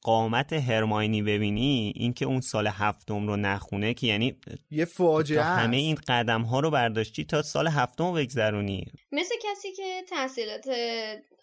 قامت 0.01 0.53
هرماینی 0.53 1.21
ببینی 1.21 1.93
اینکه 1.95 2.25
اون 2.25 2.41
سال 2.41 2.67
هفتم 2.67 3.27
رو 3.27 3.35
نخونه 3.35 3.93
که 3.93 4.07
یعنی 4.07 4.35
یه 4.71 4.85
فاجعه 4.85 5.37
تا 5.37 5.43
همه. 5.43 5.77
این 5.77 5.97
قدم 6.07 6.41
ها 6.41 6.59
رو 6.59 6.71
برداشتی 6.71 7.25
تا 7.25 7.41
سال 7.41 7.67
هفتم 7.67 8.03
رو 8.05 8.13
بگذرونی. 8.13 8.85
مثل 9.11 9.35
کسی 9.43 9.71
که 9.71 10.01
تحصیلات 10.09 10.65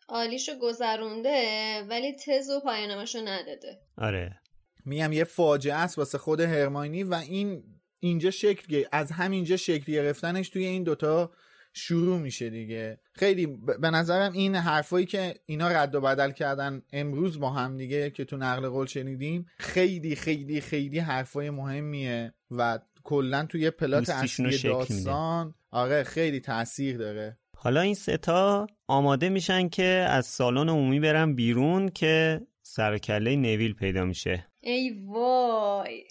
عالیشو 0.08 0.52
گذرونده 0.62 1.82
ولی 1.88 2.12
تز 2.12 2.50
و 2.50 2.60
پایانامشو 2.60 3.18
نداده. 3.18 3.78
آره. 3.98 4.39
میگم 4.84 5.12
یه 5.12 5.24
فاجعه 5.24 5.74
است 5.74 5.98
واسه 5.98 6.18
خود 6.18 6.40
هرماینی 6.40 7.02
و 7.02 7.14
این 7.14 7.62
اینجا 8.00 8.30
شکل 8.30 8.84
از 8.92 9.12
همینجا 9.12 9.56
شکل 9.56 9.92
گرفتنش 9.92 10.48
توی 10.48 10.64
این 10.64 10.82
دوتا 10.82 11.32
شروع 11.72 12.18
میشه 12.18 12.50
دیگه. 12.50 13.00
خیلی 13.12 13.46
ب- 13.46 13.80
به 13.80 13.90
نظرم 13.90 14.32
این 14.32 14.54
حرفایی 14.54 15.06
که 15.06 15.34
اینا 15.46 15.68
رد 15.68 15.94
و 15.94 16.00
بدل 16.00 16.30
کردن 16.30 16.82
امروز 16.92 17.40
با 17.40 17.50
هم 17.50 17.76
دیگه 17.76 18.10
که 18.10 18.24
تو 18.24 18.36
نقل 18.36 18.68
قول 18.68 18.86
شنیدیم 18.86 19.46
خیلی 19.58 20.16
خیلی 20.16 20.60
خیلی 20.60 20.98
حرفای 20.98 21.50
مهمیه 21.50 22.34
و 22.50 22.78
کلا 23.04 23.46
توی 23.46 23.70
پلات 23.70 24.08
اصلی. 24.10 24.58
داستان 24.58 25.54
آره 25.70 26.02
خیلی 26.04 26.40
تاثیر 26.40 26.96
داره. 26.96 27.38
حالا 27.56 27.80
این 27.80 27.94
ستا 27.94 28.66
آماده 28.88 29.28
میشن 29.28 29.68
که 29.68 29.84
از 30.08 30.26
سالن 30.26 30.68
عمومی 30.68 31.00
برن 31.00 31.34
بیرون 31.34 31.88
که 31.88 32.40
سر 32.62 32.92
و 32.94 32.98
کله 32.98 33.36
نویل 33.36 33.74
پیدا 33.74 34.04
میشه. 34.04 34.46
ای 34.60 34.90
وای. 35.06 36.04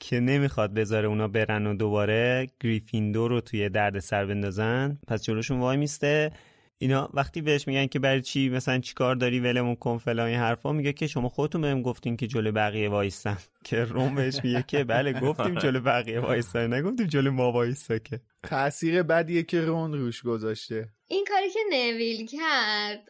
که 0.00 0.20
نمی‌خواد 0.20 0.74
بذاره 0.74 1.08
اونا 1.08 1.28
برن 1.28 1.66
و 1.66 1.74
دوباره 1.74 2.46
گریفیندور 2.60 3.30
رو 3.30 3.40
توی 3.40 3.68
درد 3.68 3.98
سر 3.98 4.26
بندازن. 4.26 4.98
پس 5.08 5.22
جلوشون 5.22 5.58
وای 5.58 5.76
میسته. 5.76 6.30
اینا 6.78 7.10
وقتی 7.14 7.40
بهش 7.40 7.68
میگن 7.68 7.86
که 7.86 7.98
برای 7.98 8.22
چی 8.22 8.48
مثلا 8.48 8.78
چیکار 8.78 9.16
داری 9.16 9.40
ولمون 9.40 9.74
کن 9.74 9.98
فلان 9.98 10.26
این 10.26 10.38
حرفا 10.38 10.72
میگه 10.72 10.92
که 10.92 11.06
شما 11.06 11.28
خودتون 11.28 11.60
بهم 11.60 11.82
گفتین 11.82 12.16
که 12.16 12.26
جلو 12.26 12.52
بقیه 12.52 12.88
وایستم 12.88 13.38
که 13.66 13.84
روم 13.84 14.14
بهش 14.14 14.40
میگه 14.44 14.64
که 14.68 14.84
بله 14.84 15.12
گفتیم 15.12 15.58
جلو 15.58 15.80
بقیه 15.80 16.20
وایستا 16.20 16.66
نگفتیم 16.66 17.06
جلو 17.06 17.30
ما 17.30 17.52
وایستا 17.52 17.98
که. 17.98 18.20
تاثیر 18.42 19.02
بدیه 19.02 19.42
که 19.42 19.60
رون 19.60 19.92
روش 19.92 20.22
گذاشته. 20.22 20.88
این 21.08 21.24
کاری 21.28 21.50
که 21.50 21.60
نویل 21.70 22.26
کرد 22.26 23.00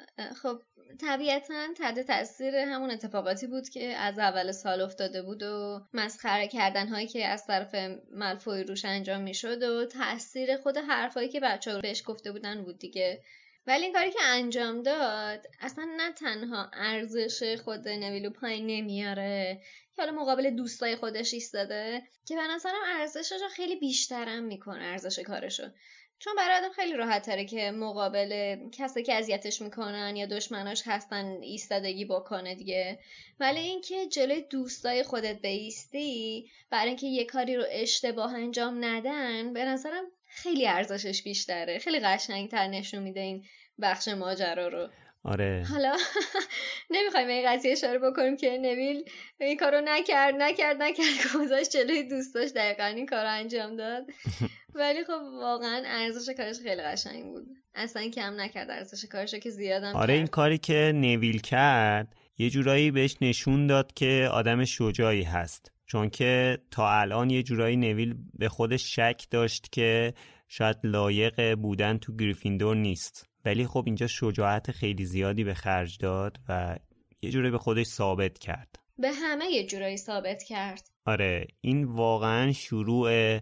خب 0.42 0.58
طبیعتا 1.00 1.74
تحت 1.78 2.00
تاثیر 2.00 2.54
همون 2.56 2.90
اتفاقاتی 2.90 3.46
بود 3.46 3.68
که 3.68 3.84
از 3.84 4.18
اول 4.18 4.52
سال 4.52 4.80
افتاده 4.80 5.22
بود 5.22 5.42
و 5.42 5.80
مسخره 5.94 6.48
کردن 6.48 6.88
هایی 6.88 7.06
که 7.06 7.26
از 7.26 7.46
طرف 7.46 7.74
ملفوی 8.10 8.64
روش 8.64 8.84
انجام 8.84 9.22
می‌شد 9.22 9.62
و 9.62 9.86
تاثیر 9.86 10.56
خود 10.56 10.76
حرفایی 10.78 11.28
که 11.28 11.40
بچه 11.40 11.78
بهش 11.78 12.02
گفته 12.06 12.32
بودن 12.32 12.64
بود 12.64 12.78
دیگه. 12.78 13.22
ولی 13.66 13.84
این 13.84 13.92
کاری 13.92 14.10
که 14.10 14.22
انجام 14.22 14.82
داد 14.82 15.46
اصلا 15.60 15.88
نه 15.96 16.12
تنها 16.12 16.70
ارزش 16.72 17.60
خود 17.64 17.88
نویلو 17.88 18.30
پایین 18.30 18.66
نمیاره 18.66 19.60
که 19.96 20.02
حالا 20.02 20.12
مقابل 20.12 20.50
دوستای 20.50 20.96
خودش 20.96 21.34
ایستاده 21.34 22.02
که 22.26 22.36
به 22.36 22.42
نظرم 22.54 22.82
ارزشش 22.86 23.42
رو 23.42 23.48
خیلی 23.48 23.76
بیشترم 23.76 24.42
می‌کنه 24.42 24.84
ارزش 24.84 25.18
کارشو. 25.18 25.68
چون 26.18 26.34
برای 26.36 26.56
آدم 26.56 26.72
خیلی 26.72 26.96
راحت 26.96 27.26
تره 27.26 27.44
که 27.44 27.70
مقابل 27.70 28.56
کسی 28.72 29.02
که 29.02 29.14
اذیتش 29.14 29.62
می‌کنن 29.62 30.16
یا 30.16 30.26
دشمناش 30.26 30.82
هستن 30.86 31.38
ایستادگی 31.42 32.04
بکنه 32.04 32.54
دیگه. 32.54 32.98
ولی 33.40 33.60
اینکه 33.60 34.06
جلوی 34.06 34.42
دوستای 34.42 35.02
خودت 35.02 35.40
بیستی 35.42 36.50
برای 36.70 36.88
اینکه 36.88 37.06
یه 37.06 37.24
کاری 37.24 37.56
رو 37.56 37.64
اشتباه 37.70 38.34
انجام 38.34 38.84
ندن 38.84 39.52
به 39.52 39.64
نظرم 39.64 40.04
خیلی 40.28 40.66
ارزشش 40.66 41.22
بیشتره. 41.22 41.78
خیلی 41.78 42.00
قشنگتر 42.00 42.66
نشون 42.66 43.02
میده 43.02 43.20
این 43.20 43.44
بخش 43.82 44.08
ماجرا 44.08 44.68
رو. 44.68 44.88
آره. 45.26 45.66
حالا 45.70 45.96
نمی‌خوایم 46.90 47.28
این 47.28 47.48
قضیه 47.48 47.72
اشاره 47.72 47.98
بکنیم 47.98 48.36
که 48.36 48.58
نویل 48.58 49.04
این 49.40 49.56
کارو 49.56 49.80
نکرد 49.84 50.34
نکرد 50.38 50.82
نکرد 50.82 51.06
گذاشت 51.34 51.70
جلوی 51.70 52.02
دوستاش. 52.02 52.50
دقیقا 52.50 52.84
این 52.84 53.06
کارو 53.06 53.30
انجام 53.30 53.76
داد. 53.76 54.06
ولی 54.74 55.04
خب 55.04 55.20
واقعا 55.40 55.82
ارزش 55.86 56.34
کارش 56.36 56.56
خیلی 56.62 56.82
قشنگ 56.82 57.24
بود. 57.24 57.46
اصلا 57.74 58.10
کم 58.10 58.40
نکرد 58.40 58.70
ارزش 58.70 59.04
کارش 59.04 59.34
که 59.34 59.50
زیادم 59.50 59.96
آره 59.96 60.14
این 60.14 60.22
کرد. 60.22 60.30
کاری 60.30 60.58
که 60.58 60.92
نویل 60.94 61.40
کرد 61.40 62.14
یه 62.38 62.50
جورایی 62.50 62.90
بهش 62.90 63.16
نشون 63.20 63.66
داد 63.66 63.94
که 63.94 64.28
آدم 64.32 64.64
شجاعی 64.64 65.22
هست. 65.22 65.72
چون 65.86 66.10
که 66.10 66.58
تا 66.70 66.90
الان 66.90 67.30
یه 67.30 67.42
جورایی 67.42 67.76
نویل 67.76 68.14
به 68.34 68.48
خودش 68.48 68.94
شک 68.96 69.26
داشت 69.30 69.72
که 69.72 70.14
شاید 70.48 70.76
لایق 70.84 71.54
بودن 71.54 71.98
تو 71.98 72.16
گریفیندور 72.16 72.76
نیست. 72.76 73.28
ولی 73.46 73.66
خب 73.66 73.82
اینجا 73.86 74.06
شجاعت 74.06 74.70
خیلی 74.70 75.04
زیادی 75.04 75.44
به 75.44 75.54
خرج 75.54 75.98
داد 75.98 76.38
و 76.48 76.76
یه 77.22 77.30
جورایی 77.30 77.52
به 77.52 77.58
خودش 77.58 77.86
ثابت 77.86 78.38
کرد. 78.38 78.78
به 78.98 79.12
همه 79.12 79.44
یه 79.46 79.66
جورایی 79.66 79.96
ثابت 79.96 80.42
کرد. 80.42 80.90
آره 81.04 81.46
این 81.60 81.84
واقعا 81.84 82.52
شروع 82.52 83.38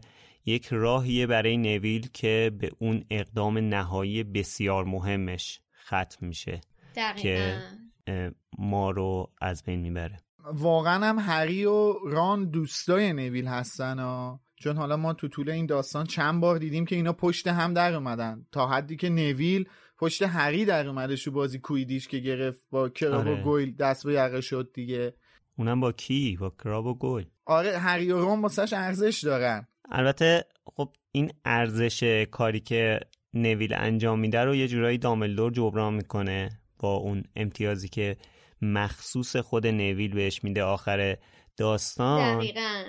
یک 0.46 0.66
راهیه 0.70 1.26
برای 1.26 1.56
نویل 1.56 2.08
که 2.12 2.52
به 2.58 2.70
اون 2.78 3.04
اقدام 3.10 3.58
نهایی 3.58 4.22
بسیار 4.22 4.84
مهمش 4.84 5.60
ختم 5.86 6.26
میشه 6.26 6.60
دقیقا. 6.96 7.60
اه، 8.06 8.30
ما 8.58 8.90
رو 8.90 9.32
از 9.40 9.62
بین 9.62 9.80
می‌بره. 9.80 10.16
واقعا 10.52 11.06
هم 11.06 11.18
هری 11.18 11.64
و 11.64 11.92
ران 12.06 12.50
دوستای 12.50 13.12
نویل 13.12 13.46
هستن 13.46 13.98
ها. 13.98 14.40
چون 14.56 14.76
حالا 14.76 14.96
ما 14.96 15.12
تو 15.12 15.28
طول 15.28 15.50
این 15.50 15.66
داستان 15.66 16.06
چند 16.06 16.40
بار 16.40 16.58
دیدیم 16.58 16.84
که 16.84 16.96
اینا 16.96 17.12
پشت 17.12 17.46
هم 17.46 17.74
در 17.74 17.94
اومدن. 17.94 18.46
تا 18.52 18.66
حدی 18.66 18.96
که 18.96 19.08
نویل 19.08 19.68
پشت 19.98 20.22
هری 20.22 20.64
در 20.64 20.88
اومده 20.88 21.16
شو 21.16 21.30
بازی 21.30 21.58
کویدیش 21.58 22.08
که 22.08 22.18
گرفت 22.18 22.64
با 22.70 22.88
کراب 22.88 23.28
آره. 23.28 23.40
و 23.40 23.42
گویل 23.42 23.76
دست 23.76 24.06
به 24.06 24.12
یقه 24.12 24.40
شد 24.40 24.70
دیگه. 24.74 25.14
اونم 25.58 25.80
با 25.80 25.92
کی؟ 25.92 26.36
با 26.40 26.50
کراب 26.50 26.86
و 26.86 26.94
گل 26.94 27.24
آره 27.46 27.78
هری 27.78 28.12
و 28.12 28.18
رون 28.18 28.42
واسش 28.42 28.72
ارزش 28.72 29.24
دارن. 29.24 29.68
البته 29.90 30.44
خب 30.64 30.92
این 31.12 31.32
ارزش 31.44 32.24
کاری 32.30 32.60
که 32.60 33.00
نویل 33.34 33.74
انجام 33.74 34.20
میده 34.20 34.44
رو 34.44 34.54
یه 34.54 34.68
جورایی 34.68 34.98
داملدور 34.98 35.52
جبران 35.52 35.94
می‌کنه 35.94 36.60
با 36.78 36.94
اون 36.94 37.22
امتیازی 37.36 37.88
که 37.88 38.16
مخصوص 38.62 39.36
خود 39.36 39.66
نویل 39.66 40.14
بهش 40.14 40.44
میده 40.44 40.62
آخر 40.62 41.16
داستان. 41.56 42.36
دقیقا. 42.38 42.82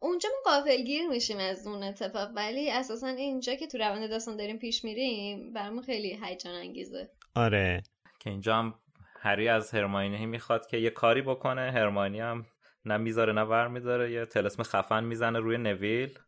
اونجا 0.00 0.28
ما 0.28 0.52
قافلگیر 0.52 1.08
میشیم 1.08 1.38
از 1.38 1.66
اون 1.66 1.82
اتفاق 1.82 2.30
ولی 2.34 2.70
اساسا 2.70 3.06
اینجا 3.06 3.54
که 3.54 3.66
تو 3.66 3.78
روند 3.78 4.10
داستان 4.10 4.36
داریم 4.36 4.58
پیش 4.58 4.84
میریم 4.84 5.52
برامون 5.52 5.82
خیلی 5.82 6.18
هیجان 6.24 6.54
انگیزه. 6.54 7.10
آره. 7.34 7.82
که 8.20 8.30
اینجا 8.30 8.56
هم 8.56 8.74
هری 9.20 9.48
از 9.48 9.74
هرماینی 9.74 10.26
می‌خواد 10.26 10.66
که 10.66 10.76
یه 10.76 10.90
کاری 10.90 11.22
بکنه. 11.22 11.72
هرماینی 11.72 12.20
هم 12.20 12.46
نه 12.84 12.96
می‌ذاره 12.96 13.32
نه 13.32 13.42
ور 13.42 13.68
می‌ذاره 13.68 14.12
یه 14.12 14.26
تلسم 14.26 14.62
خفن 14.62 15.04
می‌زنه 15.04 15.38
روی 15.38 15.58
نویل. 15.58 16.18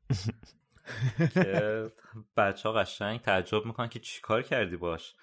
که 1.35 1.87
بچه 2.37 2.69
ها 2.69 2.75
قشنگ 2.75 3.21
تعجب 3.21 3.67
می‌کنن 3.67 3.89
که 3.89 3.99
چی 3.99 4.21
کار 4.21 4.43
کردی 4.43 4.77
باش؟ 4.77 5.15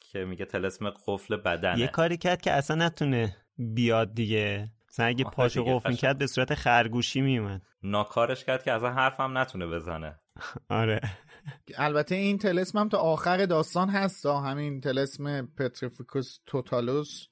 که 0.00 0.24
میگه 0.24 0.44
تلسم 0.44 0.90
قفل 1.06 1.36
بدنه. 1.36 1.80
یه 1.80 1.86
کاری 1.86 2.16
کرد 2.16 2.40
که 2.40 2.52
اصلا 2.52 2.86
نتونه 2.86 3.36
بیاد 3.58 4.14
دیگه. 4.14 4.68
مثلا 4.96 5.06
اگه 5.06 5.24
پاشو 5.24 5.64
قفل. 5.64 5.90
می‌کرد 5.90 6.18
به 6.18 6.26
صورت 6.26 6.54
خرگوشی 6.54 7.20
میومد 7.20 7.62
ناکارش 7.82 8.44
کرد 8.44 8.62
که 8.62 8.72
اصلا 8.72 8.90
حرفم 8.90 9.38
نتونه 9.38 9.66
بزنه. 9.66 10.20
آره. 10.68 11.00
البته 11.78 12.14
این 12.14 12.38
طلسم 12.38 12.78
هم 12.78 12.88
تا 12.88 12.98
آخر 12.98 13.46
داستان 13.46 13.88
هست 13.88 14.26
همین 14.26 14.80
طلسم 14.80 15.46
پتریفیکوس 15.46 16.38
توتالوس. 16.46 17.26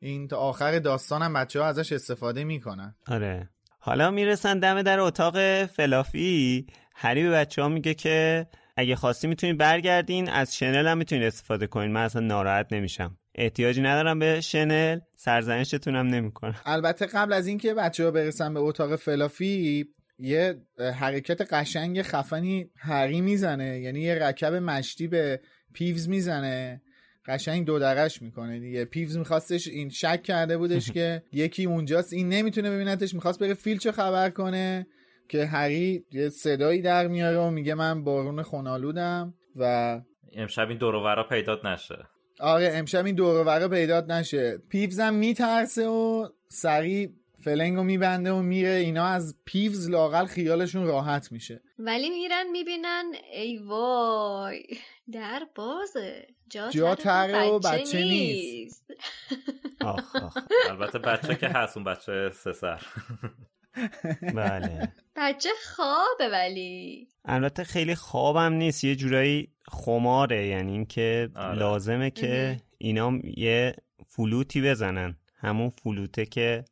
این 0.00 0.28
تا 0.28 0.36
آخر 0.36 0.78
داستان 0.78 1.22
هم 1.22 1.32
بچه 1.32 1.60
ها 1.60 1.66
ازش 1.66 1.92
استفاده 1.92 2.44
می‌کنن. 2.44 2.94
آره. 3.06 3.50
حالا 3.78 4.10
می‌رسن 4.10 4.58
دم 4.58 4.82
در 4.82 5.00
اتاق 5.00 5.64
فلافی. 5.64 6.66
هری 6.94 7.22
به 7.22 7.30
بچه 7.30 7.62
ها 7.62 7.68
میگه 7.68 7.94
که 7.94 8.46
اگه 8.76 8.96
خواستی 8.96 9.26
می‌تونید 9.26 9.58
برگردین 9.58 10.28
از 10.28 10.56
شنل 10.56 10.86
هم 10.86 10.98
می‌تونید 10.98 11.24
استفاده 11.24 11.66
کنین. 11.66 11.92
من 11.92 12.04
اصلا 12.04 12.22
ناراحت 12.22 12.72
نمیشم. 12.72 13.18
احتیاجی 13.34 13.82
ندارم 13.82 14.18
به 14.18 14.40
شنل 14.40 14.98
سرزنشتون 15.16 15.96
هم 15.96 16.06
نمی‌کنم. 16.06 16.54
البته 16.66 17.06
قبل 17.06 17.32
از 17.32 17.46
اینکه 17.46 17.74
بچه 17.74 18.04
ها 18.04 18.10
برسن 18.10 18.54
به 18.54 18.60
اتاق 18.60 18.96
فلافی 18.96 19.86
یه 20.18 20.54
حرکت 20.78 21.52
قشنگ 21.54 22.02
خفنی 22.02 22.70
هری 22.76 23.20
می‌زنه 23.20 23.80
یعنی 23.80 24.00
یه 24.00 24.14
رکب 24.14 24.54
مشتی 24.54 25.08
به 25.08 25.40
پیوز 25.74 26.08
می‌زنه. 26.08 26.82
قشنگ 27.26 27.66
دو 27.66 27.78
درش 27.78 28.22
می‌کنه 28.22 28.60
دیگه. 28.60 28.84
پیوز 28.84 29.16
میخواستش 29.16 29.68
این 29.68 29.88
شک 29.88 30.22
کرده 30.22 30.58
بودش 30.58 30.90
که 30.96 31.22
یکی 31.32 31.64
اونجاست. 31.64 32.12
این 32.12 32.28
نمی‌تونه 32.28 32.70
ببینتش 32.70 33.14
می‌خواست 33.14 33.38
بره 33.38 33.54
فیلچو 33.54 33.92
خبر 33.92 34.30
کنه 34.30 34.86
که 35.28 35.46
هری 35.46 36.04
یه 36.10 36.28
صدایی 36.28 36.82
در 36.82 37.06
میاره 37.06 37.38
و 37.38 37.50
میگه 37.50 37.74
من 37.74 38.04
بارون 38.04 38.42
خونالودم 38.42 39.34
و 39.56 40.00
امشب 40.32 40.68
این 40.68 40.78
دوروورا 40.78 41.24
پیدات 41.28 41.64
نشه. 41.64 42.08
آره 42.42 42.70
امشب 42.74 43.06
این 43.06 43.14
دوروورا 43.14 43.68
پیدات 43.68 44.10
نشه. 44.10 44.58
پیوزم 44.68 45.14
میترسه 45.14 45.86
و 45.86 46.28
سریع 46.48 47.08
فلنگ 47.44 47.76
رو 47.76 47.82
میبنده 47.82 48.32
و 48.32 48.42
میره. 48.42 48.70
اینا 48.70 49.04
از 49.04 49.34
پیوز 49.44 49.90
لاقل 49.90 50.26
خیالشون 50.26 50.86
راحت 50.86 51.32
میشه. 51.32 51.62
ولی 51.78 52.10
میرن 52.10 52.50
می‌بینن 52.52 53.12
ای 53.32 53.58
وای 53.58 54.62
در 55.12 55.46
بازه. 55.54 56.26
جا, 56.50 56.70
جا 56.70 56.94
تره 56.94 57.32
تره 57.32 57.48
و 57.48 57.58
بچه, 57.58 57.78
بچه 57.78 57.98
نیست. 57.98 58.84
نیست. 58.90 59.02
آخ 59.80 60.16
آخ. 60.16 60.38
البته 60.70 60.98
بچه 60.98 61.34
که 61.34 61.48
هست 61.48 61.76
اون 61.76 61.84
بچه 61.84 62.30
سه 62.34 62.52
سر. 62.52 62.80
بله. 64.34 64.92
بچه 65.16 65.48
خوابه 65.76 66.28
ولی. 66.32 67.08
البته 67.24 67.64
خیلی 67.64 67.94
خوابم 67.94 68.52
نیست 68.52 68.84
یه 68.84 68.96
جورایی 68.96 69.52
خماره 69.68 70.46
یعنی 70.46 70.72
اینکه 70.72 71.30
آره. 71.36 71.58
لازمه 71.58 72.10
که 72.10 72.56
اینا 72.78 73.12
یه 73.36 73.74
فلوتی 74.06 74.62
بزنن. 74.62 75.16
همون 75.36 75.70
فلوته 75.70 76.26
که 76.26 76.64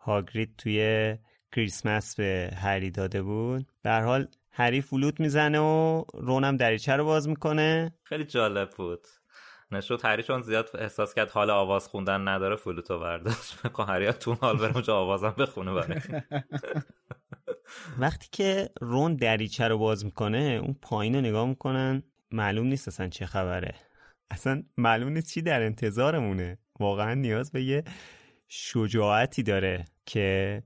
هاگرید 0.00 0.54
توی 0.58 1.16
کریسمس 1.52 2.14
به 2.14 2.50
هری 2.56 2.90
داده 2.90 3.22
بود. 3.22 3.66
به 3.82 3.90
هر 3.90 4.02
حال 4.02 4.28
هری 4.50 4.80
فلوت 4.80 5.20
می‌زنه 5.20 5.58
و 5.58 6.04
رونم 6.14 6.56
دریچه 6.56 6.92
رو 6.92 7.04
باز 7.04 7.28
می‌کنه. 7.28 7.94
خیلی 8.04 8.24
جالب 8.24 8.70
بود. 8.70 9.06
نشد 9.72 10.00
هری 10.04 10.22
چون 10.22 10.42
زیاد 10.42 10.70
احساس 10.74 11.14
کرد 11.14 11.30
حال 11.30 11.50
آواز 11.50 11.88
خوندن 11.88 12.28
نداره 12.28 12.56
فلوتو 12.56 12.98
برداشت. 12.98 13.58
بکن 13.64 13.84
هری 13.84 14.12
تو 14.12 14.34
حال 14.34 14.58
بره 14.58 14.72
اونجا 14.72 14.96
آوازم 14.96 15.34
بخونه 15.38 15.72
برای. 15.72 16.00
وقتی 17.98 18.28
که 18.32 18.70
رون 18.80 19.16
دریچه 19.16 19.68
رو 19.68 19.78
باز 19.78 20.04
می‌کنه 20.04 20.60
اون 20.62 20.76
پایین 20.82 21.14
رو 21.14 21.20
نگاه 21.20 21.48
می‌کنن 21.48 22.02
معلوم 22.30 22.66
نیست 22.66 22.88
اصلا 22.88 23.08
چه 23.08 23.26
خبره. 23.26 23.74
اصلا 24.30 24.62
معلوم 24.76 25.12
نیست 25.12 25.32
چی 25.32 25.42
در 25.42 25.62
انتظارمونه. 25.62 26.58
واقعا 26.80 27.14
نیاز 27.14 27.52
به 27.52 27.62
یه 27.62 27.84
شجاعتی 28.48 29.42
داره 29.42 29.84
که 30.06 30.62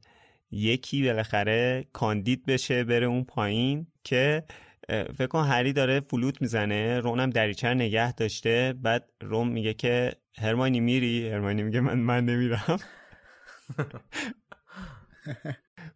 یکی 0.51 1.07
بالاخره 1.07 1.87
کاندید 1.93 2.47
بشه 2.47 2.85
بره 2.85 3.07
اون 3.07 3.25
پایین 3.25 3.87
که 4.05 4.45
فکر 4.89 5.27
کن 5.27 5.45
هری 5.45 5.73
داره 5.73 6.01
فلوت 6.01 6.43
می‌زنه 6.43 7.01
رونم 7.01 7.31
دریچه 7.31 7.75
نگه 7.75 8.13
داشته 8.13 8.75
بعد 8.83 9.11
روم 9.21 9.49
میگه 9.49 9.75
که 9.75 10.13
هرماینی 10.39 10.81
میری؟ 10.81 11.29
هرماینی 11.29 11.63
میگه 11.63 11.81
من 11.81 11.99
من 11.99 12.25
نمیرم. 12.25 12.79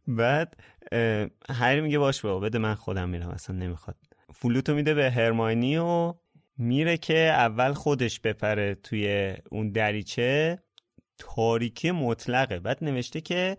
بعد 0.07 0.61
هری 1.51 1.81
میگه 1.81 1.99
باش 1.99 2.21
بابا 2.21 2.41
بده 2.41 2.59
من 2.59 2.75
خودم 2.75 3.09
میرم 3.09 3.29
اصلا 3.29 3.57
نمی‌خواد. 3.57 3.97
فلوتو 4.35 4.75
میده 4.75 4.95
به 4.95 5.11
هرماینی 5.11 5.77
و 5.77 6.15
میره 6.59 6.97
که 6.97 7.19
اول 7.19 7.73
خودش 7.73 8.21
بپره 8.21 8.75
توی 8.75 9.35
اون 9.51 9.73
دریچه. 9.73 10.59
تاریکی 11.19 11.91
مطلقه. 11.91 12.59
بعد 12.59 12.85
نوشته 12.85 13.21
که 13.21 13.57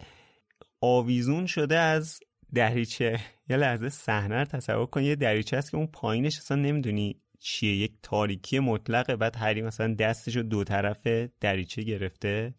آویزون 0.81 1.45
شده 1.45 1.77
از 1.77 2.19
دریچه. 2.53 3.19
یه 3.49 3.57
لحظه 3.57 3.89
صحنه 3.89 4.39
رو 4.39 4.45
تصور 4.45 4.85
کن. 4.85 5.03
یه 5.03 5.15
دریچه 5.15 5.57
هست 5.57 5.71
که 5.71 5.77
اون 5.77 5.87
پایینش 5.87 6.37
اصلا 6.37 6.57
نمی‌دونی 6.57 7.15
چیه. 7.39 7.75
یک 7.75 7.91
تاریکی 8.03 8.59
مطلقه. 8.59 9.15
بعد 9.15 9.35
هری 9.35 9.61
مثلا 9.61 9.93
دستش 9.93 10.35
رو 10.35 10.43
دو 10.43 10.63
طرف 10.63 11.07
دریچه 11.41 11.81
گرفته. 11.81 12.53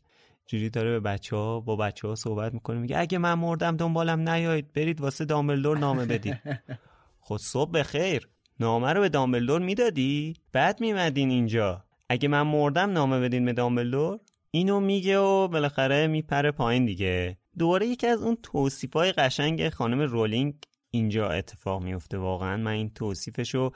جوری 0.47 0.71
داره 0.71 0.91
به 0.91 1.01
بچه 1.01 1.37
ها 1.37 1.61
با 1.61 1.77
بچه 1.77 2.09
ها 2.09 2.15
صحبت 2.15 2.55
می‌کنه. 2.55 2.79
میگه 2.79 2.99
اگه 2.99 3.19
من 3.19 3.35
مردم 3.35 3.77
دنبالم 3.77 4.29
نیایید 4.29 4.73
برید 4.73 5.01
واسه 5.01 5.25
دامبلدور 5.25 5.79
نامه 5.79 6.07
بدید. 6.07 6.39
خب 7.21 7.37
صبح 7.37 7.71
بخیر. 7.71 8.29
نامه 8.61 8.93
رو 8.93 9.01
به 9.01 9.09
دامبلدور 9.09 9.61
می‌دادی؟ 9.61 10.35
بعد 10.53 10.81
میمدین 10.81 11.31
اینجا. 11.31 11.85
اگه 12.09 12.29
من 12.29 12.43
مردم 12.43 12.91
نامه 12.91 13.21
بدین 13.21 13.45
به 13.45 13.53
دامبلدور 13.53 14.21
اینو 14.51 14.81
میگه 14.81 15.19
و 15.19 15.49
بالاخره 15.49 16.07
میپره 16.07 16.51
پایین 16.51 16.85
دیگه. 16.85 17.38
دوباره 17.59 17.87
یکی 17.87 18.07
از 18.07 18.23
اون 18.23 18.39
توصیفای 18.43 19.13
قشنگ 19.13 19.69
خانم 19.69 20.01
رولینگ 20.01 20.55
اینجا 20.91 21.29
اتفاق 21.29 21.83
میفته 21.83 22.19
واقعا. 22.19 22.57
من 22.57 22.71
این 22.71 22.91
توصیفشو 22.91 23.71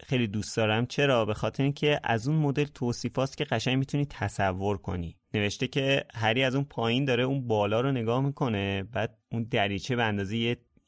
خیلی 0.00 0.26
دوست 0.26 0.56
دارم. 0.56 0.86
چرا؟ 0.86 1.24
به 1.24 1.34
خاطر 1.34 1.62
اینکه 1.62 2.00
از 2.04 2.28
اون 2.28 2.36
مدل 2.36 2.64
توصیفاست 2.64 3.36
که 3.36 3.44
قشنگ 3.44 3.78
می‌تونی 3.78 4.06
تصور 4.06 4.78
کنی. 4.78 5.16
نوشته 5.34 5.66
که 5.66 6.04
هری 6.14 6.42
از 6.42 6.54
اون 6.54 6.64
پایین 6.64 7.04
داره 7.04 7.22
اون 7.22 7.46
بالا 7.46 7.80
رو 7.80 7.92
نگاه 7.92 8.20
می‌کنه 8.20 8.82
بعد 8.82 9.18
اون 9.32 9.42
دریچه 9.50 9.96
به 9.96 10.04
اندازه 10.04 10.36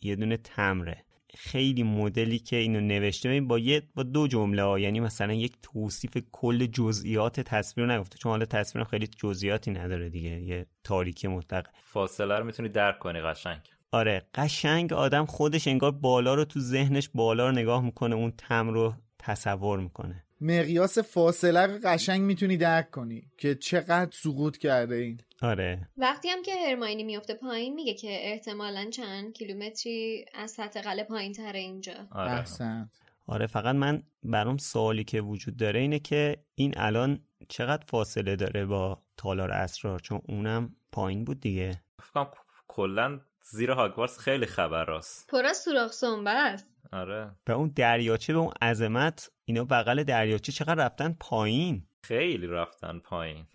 یه 0.00 0.16
دونه 0.16 0.36
تمره. 0.36 1.05
خیلی 1.38 1.82
مدلی 1.82 2.38
که 2.38 2.56
اینو 2.56 2.80
نوشته 2.80 3.40
با 3.40 3.58
یه 3.58 3.82
با 3.94 4.02
دو 4.02 4.26
جمله 4.26 4.62
ها. 4.62 4.78
یعنی 4.78 5.00
مثلا 5.00 5.32
یک 5.32 5.56
توصیف 5.62 6.18
کل 6.32 6.66
جزئیات 6.66 7.40
تصویر 7.40 7.86
رو 7.86 7.92
نگفته 7.92 8.18
چون 8.18 8.30
حالا 8.30 8.44
تصویر 8.44 8.84
خیلی 8.84 9.06
جزئیاتی 9.06 9.70
نداره 9.70 10.08
دیگه 10.08 10.40
یه 10.40 10.66
تاریکی 10.84 11.28
مطلق. 11.28 11.66
فاصله 11.84 12.38
رو 12.38 12.44
می‌تونی 12.44 12.68
درک 12.68 12.98
کنی 12.98 13.20
قشنگ. 13.20 13.60
آره 13.92 14.26
قشنگ 14.34 14.92
آدم 14.92 15.26
خودش 15.26 15.68
انگار 15.68 15.90
بالا 15.90 16.34
رو 16.34 16.44
تو 16.44 16.60
ذهنش 16.60 17.10
بالا 17.14 17.48
رو 17.48 17.52
نگاه 17.52 17.84
می‌کنه 17.84 18.14
اون 18.14 18.32
تم 18.38 18.68
رو 18.68 18.94
تصور 19.18 19.80
می‌کنه. 19.80 20.22
مقیاس 20.40 20.98
فاصله 20.98 21.66
رو 21.66 21.78
قشنگ 21.84 22.22
می‌تونی 22.22 22.56
درک 22.56 22.90
کنی 22.90 23.30
که 23.38 23.54
چقدر 23.54 24.10
سقوط 24.12 24.56
کرده 24.56 24.94
این. 24.94 25.20
آره. 25.42 25.88
وقتی 25.96 26.28
هم 26.28 26.42
که 26.42 26.54
هرماینی 26.66 27.04
میفته 27.04 27.34
پایین 27.34 27.74
میگه 27.74 27.94
که 27.94 28.08
احتمالا 28.10 28.90
چند 28.90 29.32
کیلومتری 29.32 30.24
از 30.34 30.50
سطح 30.50 30.80
قله 30.80 31.04
پایین 31.04 31.32
تره 31.32 31.58
اینجا. 31.58 31.94
آره. 32.10 32.30
احسن 32.30 32.90
آره 33.26 33.46
فقط 33.46 33.74
من 33.74 34.02
برام 34.22 34.56
سوالی 34.56 35.04
که 35.04 35.20
وجود 35.20 35.56
داره 35.56 35.80
اینه 35.80 35.98
که 35.98 36.36
این 36.54 36.74
الان 36.76 37.20
چقدر 37.48 37.84
فاصله 37.86 38.36
داره 38.36 38.66
با 38.66 39.02
تالار 39.16 39.50
اسرار؟ 39.50 39.98
چون 39.98 40.20
اونم 40.28 40.76
پایین 40.92 41.24
بود 41.24 41.40
دیگه. 41.40 41.82
فکر 42.02 42.24
کنم 42.24 42.30
کلا 42.68 43.20
زیر 43.42 43.70
هاگوارتس 43.70 44.18
خیلی 44.18 44.46
خبر 44.46 44.84
راست. 44.84 45.30
پر 45.30 45.46
از 45.46 45.56
سوراخ 45.56 45.92
سنبه 45.92 46.30
است 46.30 46.66
آره. 46.92 47.30
به 47.44 47.52
اون 47.52 47.72
دریاچه 47.76 48.32
به 48.32 48.38
اون 48.38 48.52
عظمت 48.62 49.30
اینا 49.44 49.64
بغل 49.64 50.02
دریاچه 50.02 50.52
چقدر 50.52 50.84
رفتن 50.84 51.16
پایین؟ 51.20 51.86
خیلی 52.08 52.46
رفتن 52.46 52.98
پایین. 52.98 53.46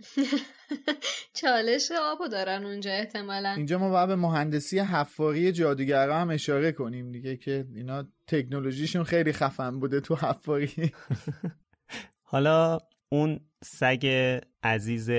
چالش 1.41 1.91
آبو 2.01 2.27
دارن 2.27 2.65
اونجا 2.65 2.91
احتمالا. 2.91 3.49
اینجا 3.49 3.77
ما 3.77 3.89
باید 3.89 4.07
به 4.07 4.15
مهندسی 4.15 4.79
حفاری 4.79 5.51
جادوگرا 5.51 6.19
هم 6.19 6.29
اشاره 6.29 6.71
کنیم 6.71 7.11
دیگه 7.11 7.37
که 7.37 7.65
اینا 7.75 8.07
تکنولوژیشون 8.27 9.03
خیلی 9.03 9.33
خفن 9.33 9.79
بوده 9.79 9.99
تو 9.99 10.15
حفاری. 10.15 10.91
حالا 12.31 12.77
اون 13.09 13.39
سگ 13.63 14.39
عزیز 14.63 15.09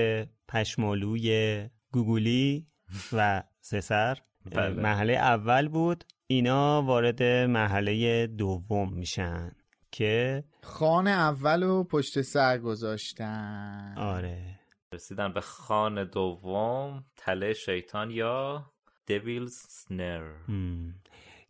پشمالوی 0.47 1.69
گوگولی 1.91 2.67
و 3.13 3.43
سسر 3.61 4.17
بله. 4.51 4.81
محله 4.81 5.13
اول 5.13 5.67
بود. 5.67 6.03
اینا 6.27 6.81
وارد 6.81 7.23
محله 7.23 8.27
دوم 8.27 8.93
میشن. 8.93 9.51
که 9.93 10.43
خان 10.63 11.07
اول 11.07 11.63
و 11.63 11.83
پشت 11.83 12.21
سر 12.21 12.57
گذاشتن. 12.57 13.93
آره. 13.97 14.59
رسیدن 14.93 15.33
به 15.33 15.41
خان 15.41 16.03
دوم 16.03 17.05
تله 17.17 17.53
شیطان 17.53 18.11
یا 18.11 18.65
دیویلز 19.05 19.53
سنر. 19.53 20.31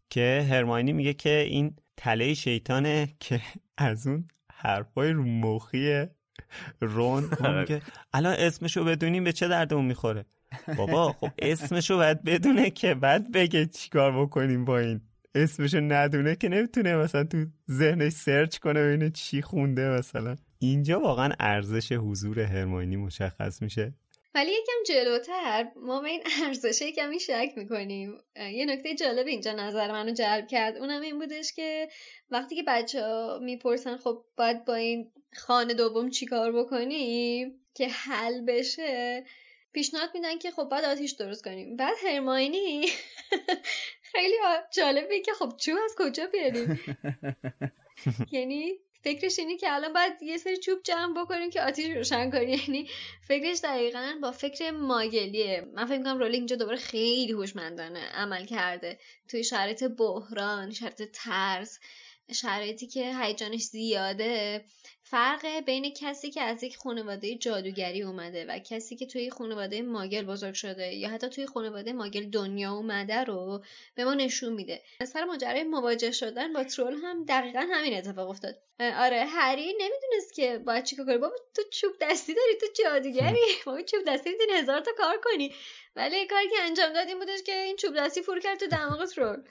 که 0.09 0.47
هرماینی 0.49 0.93
میگه 0.93 1.13
که 1.13 1.39
این 1.49 1.75
تله 1.97 2.33
شیطانه 2.33 3.15
که 3.19 3.41
از 3.77 4.07
اون 4.07 4.27
حرفای 4.53 5.11
رو 5.11 5.23
مخی 5.23 6.05
رون 6.81 7.29
اون 7.39 7.59
میگه 7.59 7.81
الان 8.13 8.35
اسمشو 8.37 8.83
بدونیم 8.83 9.23
به 9.23 9.31
چه 9.31 9.47
دردمون 9.47 9.85
می‌خوره. 9.85 10.25
بابا 10.77 11.13
خب 11.13 11.31
اسمشو 11.39 11.95
باید 11.95 12.23
بدونه 12.23 12.69
که 12.69 12.93
بعد 12.93 13.31
بگه 13.31 13.65
چیکار 13.65 14.21
بکنیم 14.25 14.65
با 14.65 14.79
این. 14.79 15.01
اسمشو 15.35 15.79
ندونه 15.79 16.35
که 16.35 16.49
نمی‌تونه 16.49 16.95
مثلا 16.95 17.23
تو 17.23 17.45
ذهنش 17.71 18.13
سرچ 18.13 18.57
کنه 18.57 18.83
ببینه 18.83 19.09
چی 19.09 19.41
خونده 19.41 19.89
مثلا. 19.89 20.35
اینجا 20.59 20.99
واقعا 20.99 21.33
ارزش 21.39 21.91
حضور 21.91 22.39
هرماینی 22.39 22.95
مشخص 22.95 23.61
میشه. 23.61 23.93
ولی 24.35 24.51
یکم 24.51 24.93
جلوتر 24.93 25.67
ما 25.75 26.01
به 26.01 26.09
این 26.09 26.23
ارزشه 26.45 26.91
کمی 26.91 27.19
شک 27.19 27.49
می‌کنیم. 27.57 28.17
یه 28.53 28.65
نکته 28.65 28.95
جالب 28.95 29.27
اینجا 29.27 29.53
نظر 29.53 29.91
منو 29.91 30.13
جلب 30.13 30.47
کرد. 30.47 30.77
اونم 30.77 31.01
این 31.01 31.19
بودش 31.19 31.53
که 31.53 31.87
وقتی 32.29 32.55
که 32.55 32.63
بچه 32.67 33.01
ها 33.01 33.39
می‌پرسن 33.41 33.97
خب 33.97 34.23
باید 34.37 34.65
با 34.65 34.75
این 34.75 35.11
خانه 35.35 35.73
دوم 35.73 36.09
چیکار 36.09 36.51
بکنیم 36.51 37.53
که 37.73 37.87
حل 37.87 38.45
بشه 38.47 39.23
پیشنهاد 39.73 40.09
میدن 40.13 40.37
که 40.37 40.51
خب 40.51 40.63
باید 40.63 40.85
آتیش 40.85 41.11
درست 41.11 41.43
کنیم. 41.43 41.75
بعد 41.75 41.95
هرماینی 42.07 42.85
خیلی 44.15 44.35
جالبه 44.73 45.19
که 45.19 45.33
خب 45.33 45.53
چوب 45.57 45.77
از 45.85 45.95
کجا 45.97 46.27
بیاریم 46.27 46.79
یعنی 48.31 48.79
فکرش 49.03 49.39
اینه 49.39 49.57
که 49.57 49.73
الان 49.73 49.93
باید 49.93 50.13
یه 50.21 50.37
سری 50.37 50.57
چوب 50.57 50.83
جمع 50.83 51.21
بکنیم 51.23 51.49
که 51.49 51.61
آتیش 51.61 51.95
روشن 51.95 52.31
کنیم 52.31 52.49
یعنی 52.67 52.89
فکرش 53.27 53.59
دقیقا 53.63 54.13
با 54.21 54.31
فکر 54.31 54.71
ماگلیه. 54.71 55.67
من 55.73 55.85
فکر 55.85 55.97
می‌کنم 55.97 56.17
رولینگ 56.17 56.35
اینجا 56.35 56.55
دوباره 56.55 56.77
خیلی 56.77 57.31
هوشمندانه 57.31 57.99
عمل 57.99 58.45
کرده. 58.45 58.99
توی 59.27 59.43
شرایط 59.43 59.83
بحران 59.83 60.71
شرایط 60.71 61.03
ترس. 61.13 61.79
شرایطی 62.31 62.87
که 62.87 63.15
هیجانش 63.21 63.61
زیاده 63.61 64.65
فرق 65.03 65.59
بین 65.65 65.93
کسی 65.93 66.31
که 66.31 66.41
از 66.41 66.63
یک 66.63 66.77
خانواده 66.77 67.35
جادوگری 67.35 68.01
اومده 68.01 68.45
و 68.45 68.59
کسی 68.59 68.95
که 68.95 69.05
توی 69.05 69.29
خانواده 69.29 69.81
ماگل 69.81 70.25
بزرگ 70.25 70.53
شده 70.53 70.93
یا 70.93 71.09
حتی 71.09 71.29
توی 71.29 71.45
خانواده 71.45 71.93
ماگل 71.93 72.29
دنیا 72.29 72.73
اومده 72.73 73.23
رو 73.23 73.63
به 73.95 74.05
ما 74.05 74.13
نشون 74.13 74.53
میده. 74.53 74.81
سر 75.07 75.23
ماجرای 75.23 75.63
مواجه 75.63 76.11
شدن 76.11 76.53
با 76.53 76.63
ترول 76.63 76.93
هم 76.93 77.25
دقیقا 77.25 77.67
همین 77.71 77.93
اتفاق 77.93 78.29
افتاد. 78.29 78.55
آره 78.79 79.25
هری 79.25 79.73
نمی‌دونست 79.79 80.33
که 80.33 80.57
باید 80.57 80.83
چیکار 80.83 81.05
کنی 81.05 81.17
بابا 81.17 81.35
تو 81.55 81.61
چوب 81.71 81.93
دستی 82.01 82.33
داری 82.33 82.55
تو 82.61 82.83
جادوگری؟ 82.83 83.39
بابا 83.65 83.81
چوب 83.81 84.03
دستی 84.07 84.29
می‌تونی 84.29 84.51
هزار 84.59 84.79
تا 84.79 84.91
کار 84.97 85.17
کنی. 85.23 85.53
ولی 85.95 86.27
کاری 86.27 86.49
که 86.49 86.55
انجام 86.61 86.93
داد 86.93 87.07
این 87.07 87.19
بودش 87.19 87.43
که 87.45 87.55
این 87.63 87.75
چوب 87.75 87.97
دستی 87.97 88.21
فور 88.21 88.39
کرد 88.39 88.59
تو 88.59 88.67
دماغ 88.67 89.05
ترول. 89.05 89.43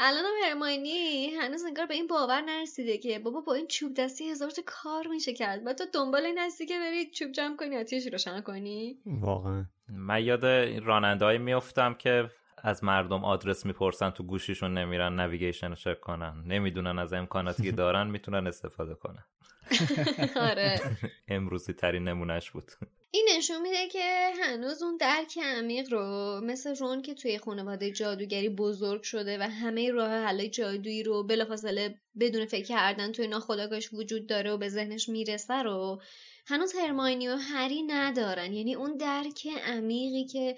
الان 0.00 0.24
هم 0.24 0.48
هرماینی 0.48 1.30
هنوز 1.30 1.64
انگار 1.64 1.86
به 1.86 1.94
این 1.94 2.06
باور 2.06 2.40
نرسیده 2.40 2.98
که 2.98 3.18
بابا 3.18 3.40
با 3.40 3.54
این 3.54 3.66
چوب 3.66 3.94
دستی 3.94 4.30
هزار 4.30 4.50
تا 4.50 4.62
کار 4.66 5.06
میشه 5.06 5.32
کرد. 5.32 5.66
و 5.66 5.72
تو 5.72 5.84
دنبال 5.94 6.26
این 6.26 6.38
هستی 6.38 6.66
که 6.66 6.78
بری 6.78 7.10
چوب 7.10 7.32
جمع 7.32 7.56
کنی 7.56 7.76
آتیش 7.76 8.06
روشن 8.12 8.40
کنی؟ 8.40 8.98
واقعا. 9.06 9.64
من 9.88 10.24
یاد 10.24 10.46
راننده 10.84 11.38
میفتم 11.38 11.94
که 11.94 12.30
از 12.62 12.84
مردم 12.84 13.24
آدرس 13.24 13.66
می‌پرسن 13.66 14.10
تو 14.10 14.22
گوشیشون 14.22 14.78
نمیرن 14.78 15.20
نویگیشن 15.20 15.68
رو 15.68 15.74
چک 15.74 16.00
کنن. 16.00 16.44
نمی‌دونن 16.46 16.98
از 16.98 17.12
امکاناتی 17.12 17.62
که 17.62 17.72
دارن 17.72 18.06
می‌تونن 18.06 18.46
استفاده 18.46 18.94
کنن. 18.94 19.24
آره. 20.50 20.80
امروزی 21.28 21.72
ترین 21.72 22.08
نمونهش 22.08 22.50
بود. 22.50 22.72
این 23.10 23.28
نشون 23.36 23.62
میده 23.62 23.88
که 23.88 24.30
هنوز 24.42 24.82
اون 24.82 24.96
درک 24.96 25.38
عمیق 25.38 25.92
رو 25.92 26.40
مثل 26.44 26.76
رون 26.76 27.02
که 27.02 27.14
توی 27.14 27.38
خانواده 27.38 27.90
جادوگری 27.90 28.48
بزرگ 28.48 29.02
شده 29.02 29.38
و 29.38 29.42
همه 29.42 29.90
راه 29.90 30.10
حل 30.10 30.46
جادویی 30.46 31.02
رو 31.02 31.22
بلافاصله 31.22 31.94
بدون 32.20 32.46
فکر 32.46 32.64
کردن 32.64 33.12
توی 33.12 33.26
ناخودآگاهش 33.26 33.92
وجود 33.92 34.26
داره 34.26 34.52
و 34.52 34.58
به 34.58 34.68
ذهنش 34.68 35.08
می‌رسه 35.08 35.54
رو 35.54 36.02
هنوز 36.46 36.74
هرماینی 36.74 37.28
و 37.28 37.36
هری 37.36 37.82
ندارن. 37.82 38.52
یعنی 38.52 38.74
اون 38.74 38.96
درک 38.96 39.48
عمیقی 39.66 40.24
که 40.24 40.56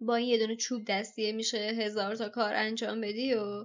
با 0.00 0.20
یه 0.20 0.38
دونه 0.38 0.56
چوب 0.56 0.82
دستیه 0.88 1.32
میشه 1.32 1.58
هزار 1.58 2.16
تا 2.16 2.28
کار 2.28 2.54
انجام 2.54 3.00
بدی 3.00 3.34
و 3.34 3.64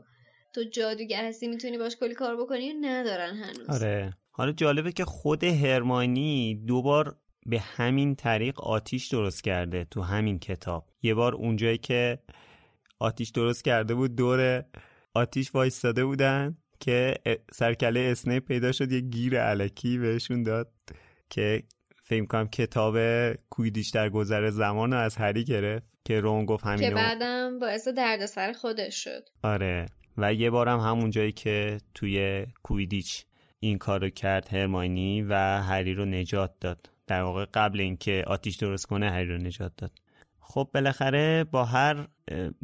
تو 0.53 0.63
جادوگر 0.63 1.25
هستی 1.25 1.47
می‌تونی 1.47 1.77
باش 1.77 1.95
کلی 1.95 2.13
کار 2.13 2.35
بکنی 2.35 2.73
ندارن 2.73 3.35
هنوز. 3.35 3.69
آره. 3.69 4.13
حالا 4.35 4.51
جالبه 4.51 4.91
که 4.91 5.05
خود 5.05 5.43
هرمانی 5.43 6.63
دوبار 6.67 7.17
به 7.45 7.59
همین 7.59 8.15
طریق 8.15 8.61
آتیش 8.61 9.07
درست 9.07 9.43
کرده 9.43 9.83
تو 9.83 10.01
همین 10.01 10.39
کتاب. 10.39 10.85
یه 11.01 11.13
بار 11.13 11.35
اونجایی 11.35 11.77
که 11.77 12.19
آتیش 12.99 13.29
درست 13.29 13.63
کرده 13.63 13.95
بود 13.95 14.15
دور 14.15 14.65
آتیش 15.13 15.55
وایستاده 15.55 16.05
بودن 16.05 16.57
که 16.79 17.13
سرکله 17.51 17.99
اسنه 17.99 18.39
پیدا 18.39 18.71
شد 18.71 18.91
یه 18.91 18.99
گیر 18.99 19.41
علکی 19.41 19.97
بهشون 19.97 20.43
داد 20.43 20.71
که 21.29 21.63
فکر 22.03 22.25
کنم 22.25 22.47
کتاب 22.47 22.97
کویدیش 23.33 23.89
در 23.89 24.09
گذر 24.09 24.49
زمان 24.49 24.93
رو 24.93 24.99
از 24.99 25.15
هری 25.17 25.43
گرفت 25.43 25.85
که 26.05 26.19
رون 26.19 26.45
گفت 26.45 26.65
همینو 26.65 26.89
که 26.89 26.95
بعدم 26.95 27.59
باعث 27.59 27.87
دردسر 27.87 28.53
خودش 28.53 29.03
شد. 29.03 29.29
آره. 29.43 29.85
و 30.17 30.33
یه 30.33 30.49
بارم 30.49 30.79
همون 30.79 31.09
جایی 31.09 31.31
که 31.31 31.77
توی 31.93 32.45
کویدیچ 32.63 33.25
این 33.59 33.77
کارو 33.77 34.09
کرد 34.09 34.47
هرماینی 34.53 35.21
و 35.21 35.33
هری 35.61 35.93
رو 35.93 36.05
نجات 36.05 36.51
داد. 36.61 36.89
در 37.07 37.21
واقع 37.21 37.45
قبل 37.53 37.79
اینکه 37.79 38.23
آتیش 38.27 38.55
درست 38.55 38.85
کنه 38.85 39.09
هری 39.09 39.27
رو 39.27 39.37
نجات 39.37 39.71
داد. 39.77 39.91
خب 40.39 40.69
بالاخره 40.73 41.43
با 41.43 41.65
هر 41.65 42.07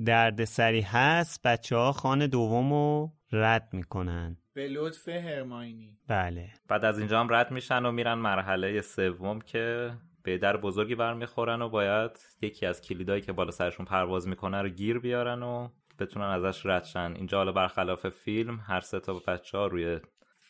درد 0.05 0.43
سری 0.43 0.81
هست 0.81 1.41
بچه 1.43 1.75
ها 1.75 1.91
خانه 1.91 2.27
دوم 2.27 2.73
رو 2.73 3.13
رد 3.31 3.69
می‌کنن. 3.73 4.37
به 4.53 4.67
لطف 4.67 5.07
هرماینی. 5.07 5.97
بله. 6.07 6.49
بعد 6.67 6.85
از 6.85 6.99
اینجا 6.99 7.19
هم 7.19 7.33
رد 7.33 7.51
میشن 7.51 7.85
و 7.85 7.91
میرن 7.91 8.13
مرحله 8.13 8.81
سوم 8.81 9.41
که 9.41 9.91
به 10.23 10.37
در 10.37 10.57
بزرگی 10.57 10.95
برمیخورن 10.95 11.61
و 11.61 11.69
باید 11.69 12.11
یکی 12.41 12.65
از 12.65 12.81
کلیدایی 12.81 13.21
که 13.21 13.31
بالا 13.31 13.51
سرشون 13.51 13.85
پرواز 13.85 14.27
می‌کنه 14.27 14.61
رو 14.61 14.69
گیر 14.69 14.99
بیارن 14.99 15.43
و 15.43 15.69
بتونن 15.99 16.25
ازش 16.25 16.65
رد 16.65 16.83
شن. 16.83 17.13
اینجا 17.15 17.37
حالا 17.37 17.51
برخلاف 17.51 18.09
فیلم 18.09 18.59
هر 18.59 18.79
سه 18.79 18.99
تا 18.99 19.13
بچه 19.27 19.57
ها 19.57 19.67
روی 19.67 19.99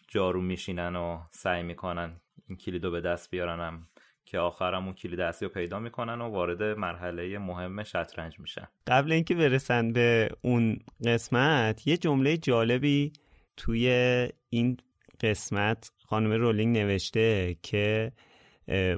جارو 0.07 0.41
میشینن 0.41 0.95
و 0.95 1.19
سعی 1.31 1.63
می‌کنن 1.63 2.21
این 2.49 2.57
کلیدو 2.57 2.91
به 2.91 3.01
دست 3.01 3.31
بیارنم 3.31 3.87
که 4.25 4.39
آخرم 4.39 4.85
اون 4.85 4.93
کلید 4.93 5.19
اصلی 5.19 5.47
رو 5.47 5.53
پیدا 5.53 5.79
می‌کنن 5.79 6.21
و 6.21 6.29
وارد 6.29 6.63
مرحله 6.63 7.37
مهم 7.37 7.83
شطرنج 7.83 8.39
میشن. 8.39 8.67
قبل 8.87 9.11
اینکه 9.11 9.35
برسن 9.35 9.93
به 9.93 10.29
اون 10.41 10.79
قسمت 11.05 11.87
یه 11.87 11.97
جمله 11.97 12.37
جالبی 12.37 13.13
توی 13.57 13.87
این 14.49 14.77
قسمت 15.21 15.91
خانم 16.05 16.31
رولینگ 16.31 16.77
نوشته 16.77 17.55
که 17.63 18.11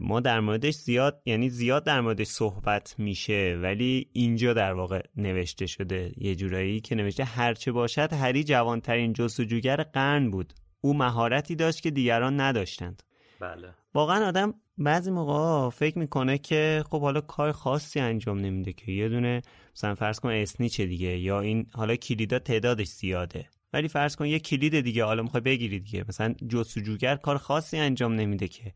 ما 0.01 0.19
در 0.19 0.39
موردش 0.39 0.73
زیاد 0.73 1.21
یعنی 1.25 1.49
زیاد 1.49 1.83
در 1.83 2.01
موردش 2.01 2.27
صحبت 2.27 2.95
میشه 2.97 3.59
ولی 3.61 4.09
اینجا 4.13 4.53
در 4.53 4.73
واقع 4.73 5.01
نوشته 5.17 5.65
شده 5.65 6.11
یه 6.17 6.35
جورایی 6.35 6.81
که 6.81 6.95
نوشته 6.95 7.23
هرچه 7.23 7.71
باشد 7.71 8.13
هری 8.13 8.43
جوانترین 8.43 9.13
جستجوگر 9.13 9.83
قرن 9.83 10.31
بود. 10.31 10.53
او 10.81 10.97
مهارتی 10.97 11.55
داشت 11.55 11.81
که 11.81 11.91
دیگران 11.91 12.39
نداشتند. 12.39 13.03
بله. 13.41 13.73
واقعا 13.93 14.27
آدم 14.27 14.53
بعضی 14.77 15.11
موقع 15.11 15.69
فکر 15.69 15.99
می‌کنه 15.99 16.38
که 16.38 16.84
خب 16.89 17.01
حالا 17.01 17.22
کار 17.22 17.51
خاصی 17.51 17.99
انجام 17.99 18.39
نمیده 18.39 18.73
که 18.73 18.91
یه 18.91 19.09
دونه 19.09 19.41
مثلا 19.76 19.95
فرض 19.95 20.19
کن 20.19 20.30
اسنیچه 20.30 20.85
دیگه 20.85 21.18
یا 21.19 21.39
این 21.39 21.68
حالا 21.73 21.95
کلیدا 21.95 22.39
تعدادش 22.39 22.88
زیاده. 22.88 23.49
ولی 23.73 23.88
فرض 23.88 24.15
کن 24.15 24.26
یه 24.26 24.39
کلید 24.39 24.80
دیگه 24.80 25.03
حالا 25.03 25.23
می‌خوای 25.23 25.41
بگیری 25.41 25.80
دیگه. 25.80 26.05
مثلا 26.09 26.34
جستجوگر 26.49 27.15
کار 27.15 27.38
خاصی 27.38 27.77
انجام 27.77 28.13
نمیده 28.13 28.47
که. 28.47 28.73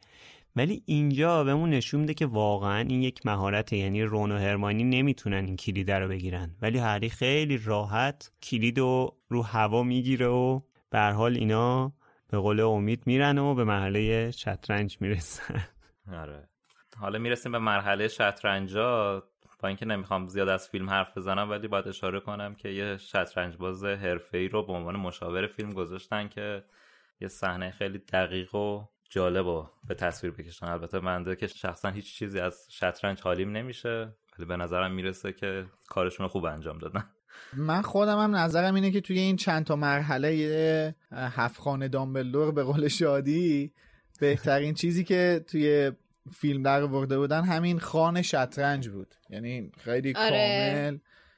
ولی 0.55 0.83
اینجا 0.85 1.43
بهمون 1.43 1.69
نشون 1.69 1.99
میده 1.99 2.13
که 2.13 2.25
واقعا 2.25 2.79
این 2.79 3.01
یک 3.03 3.25
مهارته 3.25 3.77
یعنی 3.77 4.03
رون 4.03 4.31
و 4.31 4.37
هرمانی 4.37 4.83
نمی‌تونن 4.83 5.45
این 5.45 5.55
کلید 5.55 5.91
رو 5.91 6.07
بگیرن. 6.07 6.55
ولی 6.61 6.77
هری 6.77 7.09
خیلی 7.09 7.57
راحت 7.57 8.31
کلید 8.43 8.79
رو 8.79 9.17
رو 9.29 9.41
هوا 9.43 9.83
می‌گیره 9.83 10.27
و 10.27 10.59
به 10.89 10.99
حال 10.99 11.37
اینا 11.37 11.93
به 12.35 12.41
قول 12.41 12.59
امید 12.59 13.03
میرن 13.05 13.37
و 13.37 13.55
به 13.55 13.63
مرحله 13.63 14.31
شطرنج 14.31 14.97
می‌رسن. 15.01 15.63
آره. 16.13 16.49
حالا 16.97 17.19
می‌رسیم 17.19 17.51
به 17.51 17.59
مرحله 17.59 18.07
شطرنجا. 18.07 19.23
با 19.59 19.67
اینکه 19.67 19.85
نمی‌خوام 19.85 20.27
زیاد 20.27 20.49
از 20.49 20.69
فیلم 20.69 20.89
حرف 20.89 21.17
بزنم 21.17 21.49
ولی 21.49 21.67
باید 21.67 21.87
اشاره 21.87 22.19
کنم 22.19 22.55
که 22.55 22.69
یه 22.69 22.97
شطرنج 22.97 23.57
باز 23.57 23.83
حرفه‌ای 23.83 24.47
رو 24.47 24.65
به 24.65 24.73
عنوان 24.73 24.95
مشاور 24.95 25.47
فیلم 25.47 25.73
گذاشتن 25.73 26.27
که 26.27 26.63
یه 27.21 27.27
صحنه 27.27 27.71
خیلی 27.71 27.97
دقیق 27.97 28.55
و 28.55 28.85
جالب 29.09 29.45
و 29.45 29.67
به 29.87 29.95
تصویر 29.95 30.33
بکشن. 30.33 30.65
البته 30.65 30.99
منده 30.99 31.35
که 31.35 31.47
شخصا 31.47 31.89
هیچ 31.89 32.15
چیزی 32.15 32.39
از 32.39 32.67
شطرنج 32.69 33.21
حالیم 33.21 33.51
نمیشه 33.51 34.13
ولی 34.37 34.47
به 34.47 34.57
نظرم 34.57 34.91
می‌رسه 34.91 35.33
که 35.33 35.65
کارشون 35.89 36.27
خوب 36.27 36.45
انجام 36.45 36.77
دادن. 36.77 37.03
من 37.53 37.81
خودم 37.81 38.19
هم 38.19 38.35
نظرم 38.35 38.75
اینه 38.75 38.91
که 38.91 39.01
توی 39.01 39.19
این 39.19 39.35
چند 39.35 39.65
تا 39.65 39.75
مرحله 39.75 40.95
هفت 41.11 41.59
خانه 41.59 41.87
دامبلدور 41.87 42.51
به 42.51 42.63
قول 42.63 42.87
شادی 42.87 43.71
بهترین 44.19 44.73
چیزی 44.73 45.03
که 45.03 45.45
توی 45.47 45.91
فیلم 46.33 46.63
در 46.63 46.83
ورده 46.83 47.17
بودن 47.17 47.43
همین 47.43 47.79
خانه 47.79 48.21
شطرنج 48.21 48.89
بود. 48.89 49.15
یعنی 49.29 49.71
خیلی 49.77 50.13
آره. 50.15 50.29
کامل 50.29 50.97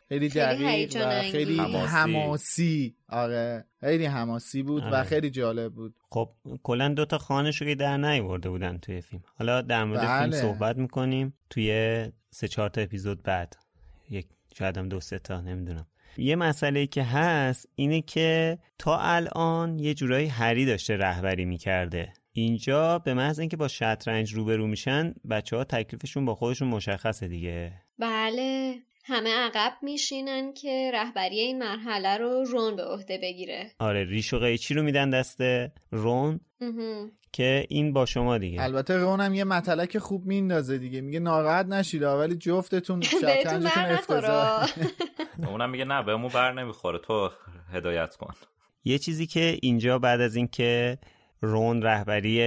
خیلی 0.10 0.30
دقیق 0.30 1.08
و 1.08 1.22
خیلی 1.22 1.58
حماسی. 1.60 2.96
آره. 3.10 3.66
خیلی 3.80 4.06
حماسی 4.06 4.64
بود 4.64 4.84
آره. 4.84 4.94
و 4.94 5.04
خیلی 5.04 5.30
جالب 5.30 5.74
بود. 5.74 5.96
خب 6.10 6.30
کلا 6.64 6.90
دو 6.90 7.06
تا 7.06 7.18
خانه 7.18 7.52
که 7.52 7.76
در 7.76 7.98
نیورده 7.98 8.50
بودن 8.50 8.78
توی 8.78 9.02
فیلم. 9.02 9.24
حالا 9.38 9.62
در 9.62 9.84
مورد 9.84 10.02
بله. 10.02 10.20
فیلم 10.20 10.42
صحبت 10.42 10.78
می‌کنیم. 10.78 11.34
توی 11.50 12.06
سه 12.30 12.48
چهار 12.48 12.70
تا 12.70 12.82
اپیزود 12.82 13.24
بعد. 13.24 13.56
یک 14.10 14.28
شاید 14.58 14.78
هم 14.78 14.90
دو 14.90 15.00
سه 15.00 15.20
تا 15.20 15.42
نمی‌دونم. 15.42 15.88
یه 16.18 16.36
مسئله 16.36 16.88
که 16.88 17.04
هست 17.04 17.70
اینه 17.76 18.02
که 18.02 18.58
تا 18.80 18.98
الان 19.00 19.80
یه 19.80 19.94
جورایی 19.94 20.28
هری 20.28 20.66
داشته 20.66 20.98
رهبری 20.98 21.46
می‌کرده. 21.46 22.14
اینجا 22.32 23.00
به 23.00 23.14
محض 23.14 23.40
اینکه 23.40 23.58
با 23.58 23.68
شطرنج 23.68 24.34
روبرو 24.34 24.68
میشن 24.68 25.14
بچه 25.30 25.58
ها 25.58 25.64
تکلیفشون 25.64 26.26
با 26.26 26.36
خودشون 26.36 26.68
مشخصه 26.68 27.28
دیگه. 27.28 27.74
بله. 28.00 28.76
همه 29.08 29.30
عقب 29.30 29.74
میشینن 29.82 30.54
که 30.54 30.92
رهبری 30.94 31.40
این 31.40 31.60
مرحله 31.60 32.18
رو 32.18 32.44
رون 32.44 32.76
به 32.76 32.84
عهده 32.84 33.20
بگیره. 33.24 33.72
آره 33.80 34.04
ریش 34.04 34.34
و 34.34 34.40
قیچی 34.40 34.74
رو 34.74 34.84
میدن 34.84 35.10
دست 35.10 35.42
رون. 35.92 36.40
که 37.32 37.66
این 37.70 37.94
با 37.94 38.06
شما 38.06 38.38
دیگه. 38.38 38.64
البته 38.64 38.98
رون 38.98 39.22
هم 39.22 39.34
یه 39.34 39.44
متلک 39.44 39.98
خوب 39.98 40.26
میندازه 40.26 40.78
دیگه. 40.78 41.02
میگه 41.02 41.20
ناراحت 41.20 41.66
نشید 41.66 42.04
ولی 42.04 42.36
جفتتون 42.36 43.02
شطرنجتون 43.22 43.84
افتضاح. 43.84 44.70
اونم 45.52 45.70
میگه 45.70 45.86
نه 45.86 46.04
بهمون 46.04 46.30
بر 46.30 46.54
نمی‌خوره. 46.54 47.00
تو 47.00 47.30
هدایت 47.74 48.16
کن. 48.16 48.34
یه 48.84 48.98
چیزی 48.98 49.28
که 49.28 49.58
اینجا 49.62 50.00
بعد 50.00 50.22
از 50.22 50.36
اینکه 50.36 50.98
رون 51.42 51.82
رهبری 51.82 52.42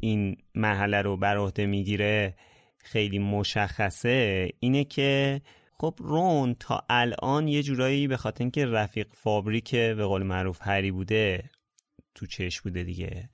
این 0.00 0.36
مرحله 0.54 1.02
رو 1.02 1.16
بر 1.16 1.36
عهده 1.36 1.66
می‌گیره 1.66 2.34
خیلی 2.78 3.18
مشخصه 3.18 4.48
اینه 4.60 4.84
که 4.84 5.40
خب 5.78 5.94
رون 5.98 6.54
تا 6.54 6.84
الان 6.90 7.48
یه 7.48 7.62
جورایی 7.62 8.08
به 8.08 8.16
خاطر 8.16 8.44
اینکه 8.44 8.66
رفیق 8.66 9.08
فابریک 9.12 9.74
به 9.74 10.04
قول 10.04 10.22
معروف 10.22 10.58
هری 10.62 10.90
بوده 10.90 11.50
تو 12.14 12.26
چشم 12.26 12.60
بوده 12.64 12.84
دیگه 12.84 13.30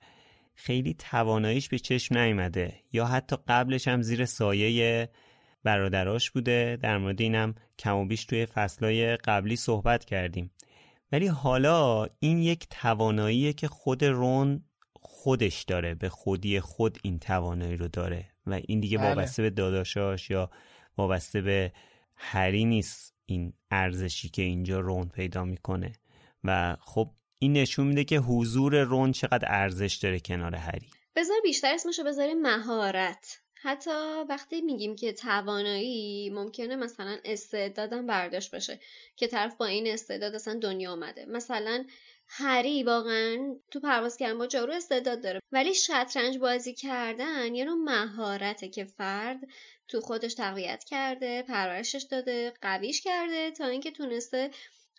خیلی 0.55 0.93
تواناییش 0.93 1.69
به 1.69 1.79
چشم 1.79 2.17
نیومده. 2.17 2.73
یا 2.91 3.05
حتی 3.05 3.35
قبلش 3.47 3.87
هم 3.87 4.01
زیر 4.01 4.25
سایه 4.25 5.09
برادراش 5.63 6.31
بوده. 6.31 6.77
در 6.81 6.97
مورد 6.97 7.21
اینم 7.21 7.55
کم 7.79 7.95
و 7.95 8.05
بیش 8.05 8.25
توی 8.25 8.45
فصلای 8.45 9.17
قبلی 9.17 9.55
صحبت 9.55 10.05
کردیم. 10.05 10.51
ولی 11.11 11.27
حالا 11.27 12.07
این 12.19 12.37
یک 12.37 12.67
تواناییه 12.69 13.53
که 13.53 13.67
خود 13.67 14.03
رون 14.03 14.63
خودش 14.93 15.63
داره 15.63 15.95
به 15.95 16.09
خودی 16.09 16.59
خود 16.59 16.97
این 17.03 17.19
توانایی 17.19 17.77
رو 17.77 17.87
داره. 17.87 18.25
و 18.47 18.59
این 18.67 18.79
دیگه 18.79 18.97
بله. 18.97 19.07
وابسته 19.07 19.41
به 19.43 19.49
داداشاش 19.49 20.29
یا 20.29 20.49
وابسته 20.97 21.41
به 21.41 21.71
هری 22.15 22.65
نیست 22.65 23.13
این 23.25 23.53
ارزشی 23.71 24.29
که 24.29 24.41
اینجا 24.41 24.79
رون 24.79 25.09
پیدا 25.09 25.45
می‌کنه. 25.45 25.93
و 26.43 26.77
خب 26.81 27.09
این 27.39 27.53
نشون 27.53 27.87
میده 27.87 28.03
که 28.03 28.17
حضور 28.17 28.83
رون 28.83 29.11
چقدر 29.11 29.47
ارزش 29.51 29.95
داره 29.95 30.19
کنار 30.19 30.55
هری 30.55 30.87
بذار 31.15 31.37
بیشتر 31.43 31.73
اسمشو 31.73 32.03
بذاریم 32.03 32.41
مهارت. 32.41 33.39
حتی 33.55 33.91
وقتی 34.29 34.61
میگیم 34.61 34.95
که 34.95 35.13
توانایی 35.13 36.29
ممکنه 36.29 36.75
مثلا 36.75 37.17
استعدادم 37.25 38.07
برداشت 38.07 38.55
بشه 38.55 38.79
که 39.15 39.27
طرف 39.27 39.55
با 39.55 39.65
این 39.65 39.87
استعداد 39.87 40.35
اصلا 40.35 40.59
دنیا 40.59 40.91
آمده 40.91 41.25
مثلا 41.25 41.85
هری 42.27 42.83
واقعا 42.83 43.55
تو 43.71 43.79
پرواز 43.79 44.17
کردن 44.17 44.37
با 44.37 44.47
جارو 44.47 44.73
استعداد 44.73 45.23
داره. 45.23 45.39
ولی 45.51 45.73
شطرنج 45.73 46.37
بازی 46.37 46.73
کردن 46.73 47.55
یه 47.55 47.65
نوع 47.65 47.77
مهارته 47.77 48.69
که 48.69 48.85
فرد 48.85 49.39
تو 49.93 50.01
خودش 50.01 50.33
تقویت 50.33 50.83
کرده 50.83 51.43
پرورشش 51.43 52.05
داده 52.11 52.53
قویش 52.61 53.01
کرده 53.01 53.51
تا 53.51 53.65
اینکه 53.65 53.91
تونسته 53.91 54.49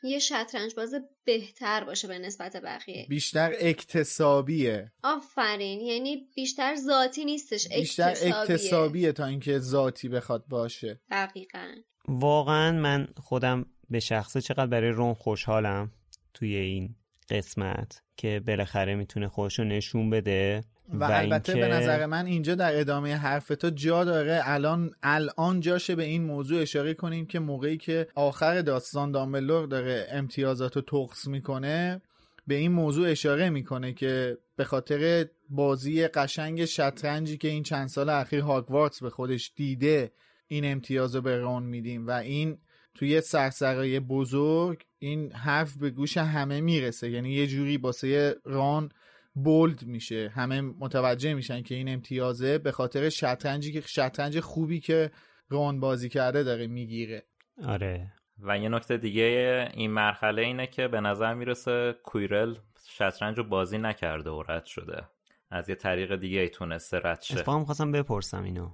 یه 0.02 0.18
شطرنج 0.18 0.74
باز 0.74 0.94
بهتر 1.24 1.84
باشه 1.84 2.08
به 2.08 2.18
نسبت 2.18 2.56
بقیه. 2.56 3.06
بیشتر 3.08 3.52
اکتسابیه. 3.60 4.92
آفرین. 5.02 5.80
یعنی 5.80 6.28
بیشتر 6.36 6.74
ذاتی 6.74 7.24
نیستش 7.24 7.68
بیشتر 7.68 8.08
اکتسابیه, 8.08 8.36
اکتسابیه 8.36 9.12
تا 9.12 9.26
اینکه 9.26 9.58
ذاتی 9.58 10.08
بخواد 10.08 10.44
باشه. 10.48 11.00
دقیقا. 11.10 11.74
واقعا 12.08 12.72
من 12.72 13.08
خودم 13.16 13.66
به 13.90 14.00
شخصه 14.00 14.40
چقدر 14.40 14.66
برای 14.66 14.90
رون 14.90 15.14
خوشحالم 15.14 15.92
توی 16.34 16.56
این 16.56 16.96
قسمت 17.30 18.02
که 18.16 18.42
بالاخره 18.46 18.94
می‌تونه 18.94 19.28
خودشو 19.28 19.64
نشون 19.64 20.10
بده. 20.10 20.64
و, 20.92 21.04
و 21.04 21.08
البته 21.10 21.54
به 21.54 21.68
نظر 21.68 22.06
من 22.06 22.26
اینجا 22.26 22.54
در 22.54 22.80
ادامه 22.80 23.16
حرف 23.16 23.48
تو 23.48 23.70
جا 23.70 24.04
داره. 24.04 24.40
الان 24.44 24.90
الان 25.02 25.60
جاشه 25.60 25.94
به 25.94 26.04
این 26.04 26.24
موضوع 26.24 26.62
اشاره 26.62 26.94
کنیم 26.94 27.26
که 27.26 27.38
موقعی 27.38 27.76
که 27.76 28.08
آخر 28.14 28.62
داستان 28.62 29.12
دامبلور 29.12 29.66
داره 29.66 30.06
امتیازات 30.10 30.76
رو 30.76 30.82
تقص 30.82 31.26
می‌کنه 31.26 32.02
به 32.46 32.54
این 32.54 32.72
موضوع 32.72 33.10
اشاره 33.10 33.50
می‌کنه 33.50 33.92
که 33.92 34.38
به 34.56 34.64
خاطر 34.64 35.26
بازی 35.50 36.06
قشنگ 36.06 36.64
شطرنجی 36.64 37.36
که 37.36 37.48
این 37.48 37.62
چند 37.62 37.88
سال 37.88 38.08
اخیر 38.08 38.40
هاگوارتس 38.40 39.02
به 39.02 39.10
خودش 39.10 39.52
دیده 39.56 40.12
این 40.46 40.64
امتیاز 40.64 41.14
رو 41.14 41.22
به 41.22 41.38
رون 41.38 41.62
میدیم 41.62 42.06
و 42.06 42.10
این 42.10 42.58
توی 42.94 43.20
سرسرای 43.20 44.00
بزرگ 44.00 44.84
این 44.98 45.32
حرف 45.32 45.76
به 45.76 45.90
گوش 45.90 46.16
همه 46.16 46.60
می‌رسه. 46.60 47.10
یعنی 47.10 47.32
یه 47.32 47.46
جوری 47.46 47.78
باسه 47.78 48.36
ران 48.44 48.90
بولد 49.34 49.84
میشه. 49.86 50.32
همه 50.34 50.60
متوجه 50.60 51.34
میشن 51.34 51.62
که 51.62 51.74
این 51.74 51.88
امتیازه 51.88 52.58
به 52.58 52.72
خاطر 52.72 53.08
شطرنجی 53.08 53.72
که 53.72 53.80
شطرنج 53.80 54.40
خوبی 54.40 54.80
که 54.80 55.10
رون 55.48 55.80
بازی 55.80 56.08
کرده 56.08 56.42
داره 56.42 56.66
می‌گیره. 56.66 57.26
آره. 57.66 58.12
و 58.38 58.58
یه 58.58 58.68
نکته 58.68 58.96
دیگه 58.96 59.68
این 59.74 59.90
مرحله 59.90 60.42
اینه 60.42 60.66
که 60.66 60.88
به 60.88 61.00
نظر 61.00 61.34
می‌رسه 61.34 61.94
کویرل 62.04 62.54
شطرنج 62.88 63.38
رو 63.38 63.44
بازی 63.44 63.78
نکرده 63.78 64.30
و 64.30 64.42
رد 64.48 64.64
شده. 64.64 65.02
از 65.50 65.68
یه 65.68 65.74
طریق 65.74 66.16
دیگه 66.16 66.40
ای 66.40 66.48
تونسته 66.48 67.00
رد 67.04 67.20
شه. 67.20 67.34
اتفاقا 67.34 67.64
خواستم 67.64 67.92
بپرسم 67.92 68.42
اینو. 68.42 68.70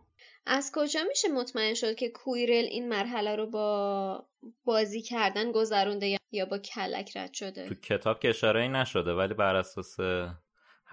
از 0.47 0.73
کجا 0.75 1.01
میشه 1.09 1.29
مطمئن 1.29 1.75
شد 1.75 1.95
که 1.95 2.09
کویرل 2.09 2.65
این 2.65 2.89
مرحله 2.89 3.37
رو 3.37 3.51
با 3.51 4.27
بازی 4.65 5.03
کردن 5.03 5.53
گذرونده 5.53 6.17
یا 6.33 6.47
با 6.47 6.59
کلک 6.59 7.17
رد 7.17 7.35
شده؟ 7.35 7.69
تو 7.69 7.75
کتاب 7.75 8.21
که 8.21 8.29
اشاره 8.29 8.69
نشده 8.69 9.13
ولی 9.13 9.35
بر 9.35 9.57
اساس 9.57 9.97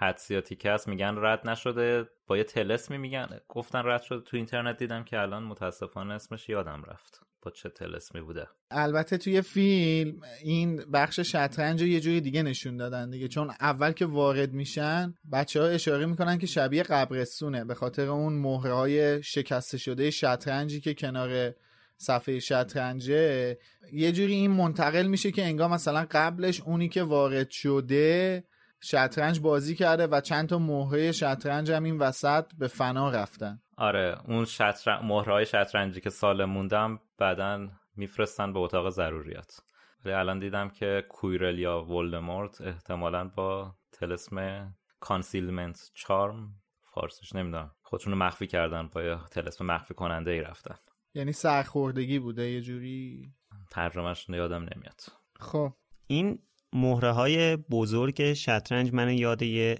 حدسیاتی 0.00 0.68
هست 0.68 0.88
میگن 0.88 1.14
رد 1.16 1.48
نشده 1.48 2.04
با 2.26 2.36
یه 2.36 2.44
تلسمی 2.44 2.98
میگن. 2.98 3.40
گفتن 3.48 3.82
رد 3.84 4.02
شده 4.02 4.20
تو 4.20 4.36
اینترنت 4.36 4.78
دیدم 4.78 5.04
که 5.04 5.18
الان 5.20 5.42
متاسفانه 5.42 6.14
اسمش 6.14 6.48
یادم 6.48 6.82
رفت. 6.86 7.20
با 7.42 7.50
چه 7.50 7.68
تلسمی 7.68 8.20
بوده. 8.20 8.46
البته 8.70 9.18
توی 9.18 9.42
فیلم 9.42 10.20
این 10.42 10.76
بخش 10.92 11.20
شطرنج 11.20 11.82
یه 11.82 12.00
جوری 12.00 12.20
دیگه 12.20 12.42
نشون 12.42 12.76
دادن 12.76 13.10
دیگه. 13.10 13.28
چون 13.28 13.50
اول 13.60 13.92
که 13.92 14.06
وارد 14.06 14.52
میشن 14.52 15.14
بچه 15.32 15.60
ها 15.60 15.66
اشاره 15.66 16.06
می‌کنن 16.06 16.38
که 16.38 16.46
شبیه 16.46 16.82
قبرستونه. 16.82 17.64
به 17.64 17.74
خاطر 17.74 18.08
اون 18.08 18.32
مهره 18.32 19.20
شکسته 19.20 19.78
شده 19.78 20.10
شطرنجی 20.10 20.80
که 20.80 20.94
کنار 20.94 21.54
صفحه 21.96 22.38
شطرنجه 22.38 23.58
یه 23.92 24.12
جوری 24.12 24.32
این 24.32 24.50
منتقل 24.50 25.06
میشه 25.06 25.30
که 25.30 25.44
انگار 25.44 25.68
مثلا 25.68 26.06
قبلش 26.10 26.60
اونی 26.60 26.88
که 26.88 27.02
وارد 27.02 27.50
شده 27.50 28.44
شطرنج 28.80 29.40
بازی 29.40 29.74
کرده 29.74 30.06
و 30.06 30.20
چند 30.20 30.48
تا 30.48 30.58
مهره 30.58 31.12
شطرنج 31.12 31.70
هم 31.70 31.84
این 31.84 31.98
وسط 31.98 32.44
به 32.58 32.68
فنا 32.68 33.10
رفتن. 33.10 33.60
آره 33.76 34.20
اون 34.24 34.44
شطرنج 34.44 35.04
مهره 35.04 35.44
شطرنجی 35.44 36.00
که 36.00 36.10
سالم 36.10 36.44
موندن 36.44 37.00
بعدا 37.18 37.68
میفرستن 37.96 38.52
به 38.52 38.58
اتاق 38.58 38.90
ضروریات. 38.90 39.60
ولی 40.04 40.14
الان 40.14 40.38
دیدم 40.38 40.68
که 40.68 41.04
کویرل 41.08 41.58
یا 41.58 41.84
ولدمورت 41.84 42.60
احتمالا 42.60 43.28
با 43.28 43.74
طلسم 43.92 44.68
Concealment 45.00 45.90
Charm 45.94 46.54
فارسیش 46.94 47.34
نمی‌دونم. 47.34 47.74
خودشون 47.82 48.12
رو 48.12 48.18
مخفی 48.18 48.46
کردن 48.46 48.88
با 48.88 49.02
یه 49.02 49.18
طلسم 49.30 49.66
مخفی 49.66 49.94
کننده 49.94 50.30
ای 50.30 50.40
رفتن. 50.40 50.74
یعنی 51.14 51.32
سرخوردگی 51.32 52.18
بوده 52.18 52.50
یه 52.50 52.60
جوری؟ 52.60 53.32
ترجمهش 53.70 54.28
یادم 54.28 54.62
نمیاد. 54.62 55.00
خب. 55.40 55.72
این 56.06 56.38
مهره 56.72 57.10
های 57.10 57.56
بزرگ 57.56 58.32
شطرنج 58.32 58.92
منو 58.92 59.12
یاد 59.12 59.42
یه, 59.42 59.78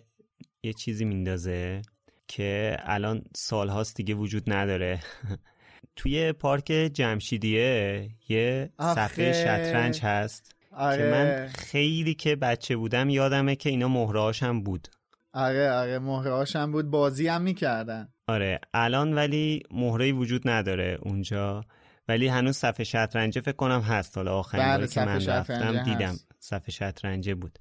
یه 0.63 0.73
چیزی 0.73 1.05
میندازه 1.05 1.83
که 2.29 2.77
الان 2.81 3.23
سالهاست 3.37 3.97
دیگه 3.97 4.15
وجود 4.15 4.53
نداره. 4.53 5.01
توی 5.97 6.33
پارک 6.33 6.65
جمشیدیه 6.95 8.09
یه 8.29 8.71
صفحه 8.81 9.33
شطرنج 9.33 10.01
هست 10.03 10.55
آره. 10.73 10.97
که 10.97 11.11
من 11.11 11.49
خیلی 11.59 12.15
که 12.15 12.37
بچه 12.37 12.77
بودم 12.77 13.09
یادمه 13.09 13.57
که 13.57 13.71
اینا 13.71 13.89
مهرهاش 13.89 14.43
هم 14.43 14.63
بود. 14.63 14.89
آره 15.33 15.71
آره 15.71 15.99
مهرهاش 15.99 16.57
هم 16.57 16.73
بود. 16.73 16.91
بازی 16.91 17.29
هم 17.29 17.43
می‌کردن. 17.43 18.09
آره 18.29 18.61
الان 18.75 19.15
ولی 19.15 19.63
مهره 19.71 20.13
وجود 20.13 20.49
نداره 20.49 20.99
اونجا. 21.03 21.65
ولی 22.09 22.29
هنوز 22.29 22.57
صفحه 22.57 22.85
شطرنجه 22.85 23.41
فکر 23.41 23.57
کنم 23.57 23.81
هست. 23.81 24.17
حالا 24.17 24.39
آخرین 24.39 24.65
بله، 24.65 24.77
باری 24.77 24.89
که 24.89 25.05
من 25.05 25.27
رفتم 25.27 25.83
دیدم. 25.83 26.17
صفحه 26.49 26.71
شطرنجه 26.71 27.35
بود. 27.35 27.59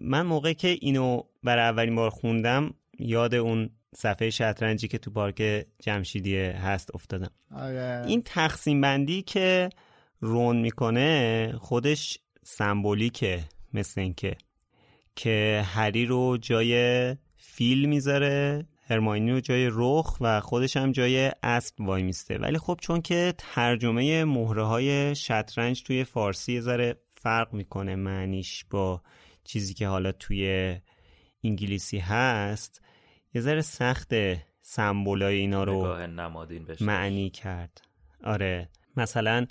من 0.00 0.22
موقع 0.22 0.52
که 0.52 0.68
اینو 0.80 1.22
برای 1.42 1.64
اولین 1.64 1.94
بار 1.94 2.10
خوندم 2.10 2.74
یاد 2.98 3.34
اون 3.34 3.70
صفحه 3.94 4.30
شطرنجی 4.30 4.88
که 4.88 4.98
تو 4.98 5.10
پارک 5.10 5.66
جمشیدیه 5.82 6.52
هست 6.52 6.94
افتادم. 6.94 7.30
آره. 7.54 8.04
این 8.06 8.22
تقسیم 8.24 8.80
بندی 8.80 9.22
که 9.22 9.68
رون 10.20 10.56
می‌کنه 10.56 11.52
خودش 11.60 12.18
سمبولیکه 12.42 13.40
مثل 13.74 14.00
اینکه 14.00 14.36
که 15.16 15.62
هری 15.66 16.06
رو 16.06 16.38
جای 16.40 17.16
فیل 17.36 17.88
می‌ذاره 17.88 18.66
هرماینی 18.88 19.32
رو 19.32 19.40
جای 19.40 19.68
رخ 19.72 20.16
و 20.20 20.40
خودش 20.40 20.76
هم 20.76 20.92
جای 20.92 21.32
اسب 21.42 21.80
وای 21.80 22.02
میسته. 22.02 22.38
ولی 22.38 22.58
خب 22.58 22.78
چون 22.80 23.00
که 23.00 23.34
ترجمه 23.38 24.24
مهره 24.24 24.64
های 24.64 25.14
شطرنج 25.14 25.82
توی 25.82 26.04
فارسی 26.04 26.60
ذره 26.60 26.96
فرق 27.22 27.52
می‌کنه 27.54 27.96
معنیش 27.96 28.64
با 28.70 29.02
چیزی 29.44 29.74
که 29.74 29.88
حالا 29.88 30.12
توی 30.12 30.76
انگلیسی 31.44 31.98
هست؟ 31.98 32.82
یه 33.34 33.40
ذره 33.40 33.60
سخت 33.60 34.14
سمبولای 34.60 35.36
اینا 35.36 35.64
رو 35.64 36.06
نمادین 36.06 36.66
معنی 36.80 37.30
کرد. 37.30 37.80
آره. 38.24 38.68
مثلا 38.96 39.46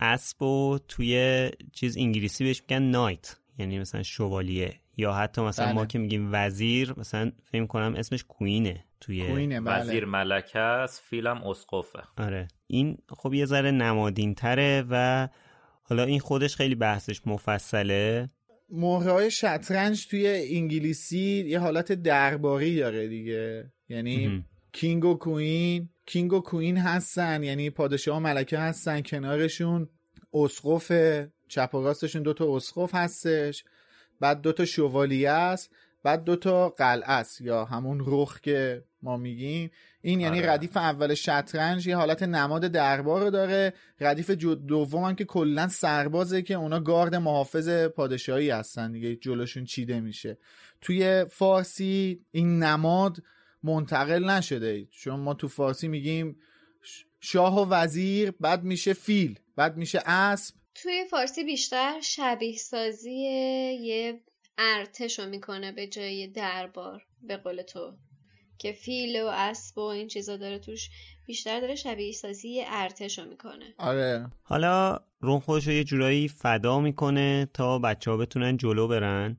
اسب 0.00 0.42
و 0.42 0.78
توی 0.88 1.50
چیز 1.72 1.96
انگلیسی 1.96 2.44
بهش 2.44 2.62
میگن 2.62 2.82
نایت 2.82 3.36
یعنی 3.58 3.78
مثلا 3.78 4.02
شوالیه. 4.02 4.80
یا 4.96 5.12
حتی 5.12 5.42
مثلا 5.42 5.72
ما 5.72 5.80
بله. 5.80 5.86
که 5.86 5.98
میگیم 5.98 6.28
وزیر 6.32 6.94
مثلا 6.96 7.32
فکر 7.44 7.66
کنم 7.66 7.94
اسمش 7.96 8.24
کوینه 8.24 8.84
توی 9.00 9.28
کوینه 9.28 9.60
بله. 9.60 9.80
وزیر 9.80 10.04
ملکه 10.04 10.58
است 10.58 11.02
فیلم 11.02 11.42
اسقفه. 11.42 12.02
آره. 12.18 12.48
این 12.66 12.98
خب 13.08 13.34
یه 13.34 13.44
ذره 13.44 13.70
نمادین 13.70 14.34
تره 14.34 14.84
و 14.90 15.28
حالا 15.88 16.04
این 16.04 16.20
خودش 16.20 16.56
خیلی 16.56 16.74
بحثش 16.74 17.20
مفصله. 17.26 18.28
مهره 18.70 19.12
های 19.12 19.30
شطرنج 19.30 20.06
توی 20.06 20.26
انگلیسی 20.56 21.44
یه 21.48 21.58
حالت 21.58 21.92
درباری 21.92 22.76
داره 22.76 23.08
دیگه. 23.08 23.72
یعنی. 23.88 24.44
کینگ 24.72 25.04
و 25.04 25.14
کوین 25.14 25.88
کینگ 26.06 26.32
و 26.32 26.40
کوین 26.40 26.76
هستن 26.76 27.42
یعنی 27.42 27.70
پادشاه 27.70 28.16
و 28.16 28.20
ملکه 28.20 28.58
هستن 28.58 29.00
کنارشون. 29.00 29.88
اسقف 30.34 30.92
چپ 31.48 31.70
و 31.74 31.82
راستشون 31.82 32.22
دوتا 32.22 32.56
اسقف 32.56 32.94
هستش. 32.94 33.64
بعد 34.20 34.40
دوتا 34.40 34.64
شوالیه 34.64 35.30
است. 35.30 35.70
بعد 36.02 36.24
دوتا 36.24 36.68
قلعه 36.68 37.10
است 37.10 37.40
یا 37.40 37.64
همون 37.64 38.04
رخ 38.06 38.40
که 38.40 38.84
ما 39.06 39.16
میگیم. 39.16 39.70
این 40.02 40.20
یعنی 40.20 40.38
آره. 40.38 40.50
ردیف 40.50 40.76
اول 40.76 41.14
شطرنج 41.14 41.86
یه 41.86 41.96
حالت 41.96 42.22
نماد 42.22 42.66
دربار 42.66 43.22
رو 43.22 43.30
داره. 43.30 43.72
ردیف 44.00 44.30
دوم 44.30 45.04
هم 45.04 45.14
که 45.14 45.24
کلا 45.24 45.68
سربازه 45.68 46.42
که 46.42 46.54
اونا 46.54 46.80
گارد 46.80 47.14
محافظ 47.14 47.68
پادشاهی 47.68 48.50
هستن 48.50 48.92
دیگه. 48.92 49.16
جلوشون 49.16 49.64
چیده 49.64 50.00
میشه. 50.00 50.38
توی 50.80 51.24
فارسی 51.30 52.20
این 52.30 52.62
نماد 52.62 53.16
منتقل 53.62 54.30
نشده. 54.30 54.84
چون 54.84 55.20
ما 55.20 55.34
تو 55.34 55.48
فارسی 55.48 55.88
میگیم 55.88 56.36
شاه 57.20 57.62
و 57.62 57.68
وزیر 57.70 58.30
بعد 58.40 58.64
میشه 58.64 58.92
فیل 58.92 59.38
بعد 59.56 59.76
میشه 59.76 60.02
اسب. 60.06 60.54
توی 60.74 61.04
فارسی 61.10 61.44
بیشتر 61.44 62.00
شبیه 62.00 62.56
سازی 62.56 63.12
یه 63.80 64.20
ارتشو 64.58 65.28
می‌کنه 65.28 65.72
به 65.72 65.86
جای 65.86 66.26
دربار 66.28 67.02
به 67.22 67.36
قول 67.36 67.62
تو. 67.62 67.96
که 68.58 68.72
فیل 68.72 69.22
و 69.22 69.26
اسب 69.26 69.78
و 69.78 69.80
این 69.80 70.08
چیزا 70.08 70.36
داره 70.36 70.58
توش 70.58 70.90
بیشتر 71.26 71.60
داره 71.60 71.74
شبیه 71.74 72.12
سازی 72.12 72.62
ارتشو 72.66 73.24
می‌کنه. 73.24 73.74
آره. 73.78 74.30
حالا 74.42 74.98
رون 75.20 75.40
خودش 75.40 75.66
رو 75.66 75.72
یه 75.72 75.84
جورایی 75.84 76.28
فدا 76.28 76.80
می‌کنه 76.80 77.48
تا 77.54 77.78
بچه 77.78 78.10
ها 78.10 78.16
بتونن 78.16 78.56
جلو 78.56 78.88
برن. 78.88 79.36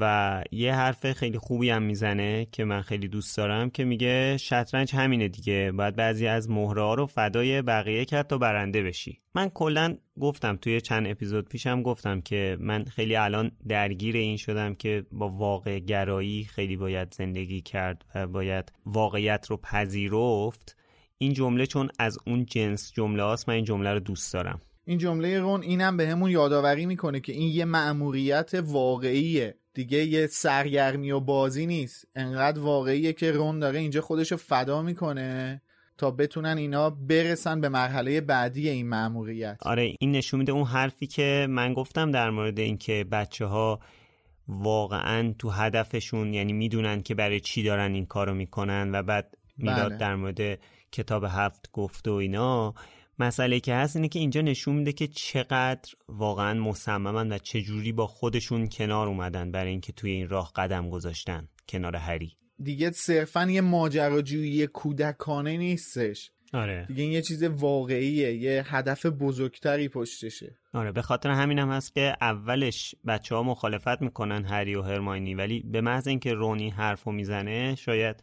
و 0.00 0.42
یه 0.50 0.74
حرف 0.74 1.12
خیلی 1.12 1.38
خوبی 1.38 1.70
هم 1.70 1.82
می‌زنه 1.82 2.46
که 2.52 2.64
من 2.64 2.82
خیلی 2.82 3.08
دوست 3.08 3.36
دارم 3.36 3.70
که 3.70 3.84
میگه 3.84 4.36
شطرنج 4.36 4.94
همینه 4.94 5.28
دیگه 5.28 5.72
باید 5.72 5.96
بعضی 5.96 6.26
از 6.26 6.50
مهره 6.50 6.82
ها 6.82 6.94
رو 6.94 7.06
فدای 7.06 7.62
بقیه 7.62 8.04
کرد 8.04 8.26
تا 8.26 8.38
برنده 8.38 8.82
بشی. 8.82 9.20
من 9.34 9.48
کلا 9.48 9.96
گفتم 10.20 10.56
توی 10.56 10.80
چند 10.80 11.06
اپیزود 11.06 11.48
پیشم 11.48 11.82
گفتم 11.82 12.20
که 12.20 12.56
من 12.60 12.84
خیلی 12.84 13.16
الان 13.16 13.50
درگیر 13.68 14.16
این 14.16 14.36
شدم 14.36 14.74
که 14.74 15.04
با 15.12 15.28
واقع 15.28 15.78
گرایی 15.78 16.44
خیلی 16.44 16.76
باید 16.76 17.14
زندگی 17.14 17.60
کرد 17.60 18.04
و 18.14 18.26
باید 18.26 18.72
واقعیت 18.86 19.46
رو 19.50 19.56
پذیرفت. 19.56 20.76
این 21.18 21.32
جمله 21.32 21.66
چون 21.66 21.88
از 21.98 22.18
اون 22.26 22.44
جنس 22.44 22.92
جمله 22.92 23.22
هاست 23.22 23.48
من 23.48 23.54
این 23.54 23.64
جمله 23.64 23.92
رو 23.92 24.00
دوست 24.00 24.32
دارم. 24.34 24.60
این 24.84 24.98
جمله 24.98 25.38
رون 25.38 25.62
اینم 25.62 25.96
به 25.96 26.08
همون 26.08 26.30
یادآوری 26.30 26.86
می‌کنه 26.86 27.20
که 27.20 27.32
این 27.32 27.48
یه 27.48 27.64
مأموریت 27.64 28.50
واقعیه. 28.54 29.54
دیگه 29.76 30.04
یه 30.04 30.26
سرگرمی 30.26 31.10
و 31.10 31.20
بازی 31.20 31.66
نیست 31.66 32.08
انقدر 32.14 32.60
واقعیه 32.60 33.12
که 33.12 33.32
رون 33.32 33.58
داره 33.58 33.78
اینجا 33.78 34.00
خودشو 34.00 34.36
فدا 34.36 34.82
می‌کنه 34.82 35.62
تا 35.98 36.10
بتونن 36.10 36.58
اینا 36.58 36.90
برسن 36.90 37.60
به 37.60 37.68
مرحله 37.68 38.20
بعدی 38.20 38.68
این 38.68 38.88
مأموریت 38.88 39.56
آره 39.62 39.94
این 40.00 40.12
نشون 40.12 40.40
میده 40.40 40.52
اون 40.52 40.64
حرفی 40.64 41.06
که 41.06 41.46
من 41.50 41.74
گفتم 41.74 42.10
در 42.10 42.30
مورد 42.30 42.58
اینکه 42.58 43.04
بچه 43.12 43.46
ها 43.46 43.80
واقعا 44.48 45.34
تو 45.38 45.50
هدفشون 45.50 46.34
یعنی 46.34 46.52
می‌دونن 46.52 47.02
که 47.02 47.14
برای 47.14 47.40
چی 47.40 47.62
دارن 47.62 47.94
این 47.94 48.06
کارو 48.06 48.34
می‌کنن 48.34 48.90
و 48.94 49.02
بعد 49.02 49.34
میلاد 49.56 49.88
بله. 49.88 49.98
در 49.98 50.16
مورد 50.16 50.58
کتاب 50.92 51.24
هفت 51.28 51.70
گفته 51.72 52.10
و 52.10 52.14
اینا 52.14 52.74
مسئله 53.18 53.60
که 53.60 53.74
هست 53.74 53.96
اینه 53.96 54.08
که 54.08 54.18
اینجا 54.18 54.40
نشون 54.40 54.76
میده 54.76 54.92
که 54.92 55.06
چقدر 55.06 55.94
واقعا 56.08 56.54
مصممن 56.54 57.32
و 57.32 57.38
چجوری 57.38 57.92
با 57.92 58.06
خودشون 58.06 58.68
کنار 58.68 59.08
اومدن 59.08 59.50
برای 59.50 59.70
اینکه 59.70 59.92
توی 59.92 60.10
این 60.10 60.28
راه 60.28 60.52
قدم 60.56 60.90
گذاشتن 60.90 61.48
کنار 61.68 61.96
هری. 61.96 62.36
دیگه 62.62 62.90
صرفا 62.90 63.44
یه 63.50 63.60
ماجراجویی 63.60 64.66
کودکانه 64.66 65.56
نیستش. 65.56 66.30
آره. 66.52 66.84
دیگه 66.88 67.02
این 67.02 67.12
یه 67.12 67.22
چیز 67.22 67.42
واقعیه 67.42 68.34
یه 68.34 68.64
هدف 68.66 69.06
بزرگتری 69.06 69.88
پشتشه. 69.88 70.58
آره 70.72 70.92
به 70.92 71.02
خاطر 71.02 71.30
همین 71.30 71.58
هم 71.58 71.70
هست 71.70 71.94
که 71.94 72.16
اولش 72.20 72.94
بچه 73.06 73.34
ها 73.34 73.42
مخالفت 73.42 74.02
می‌کنن 74.02 74.44
هری 74.44 74.74
و 74.74 74.82
هرماینی 74.82 75.34
ولی 75.34 75.60
به 75.60 75.80
محض 75.80 76.08
اینکه 76.08 76.34
رونی 76.34 76.70
حرفو 76.70 77.12
می‌زنه 77.12 77.74
شاید 77.74 78.16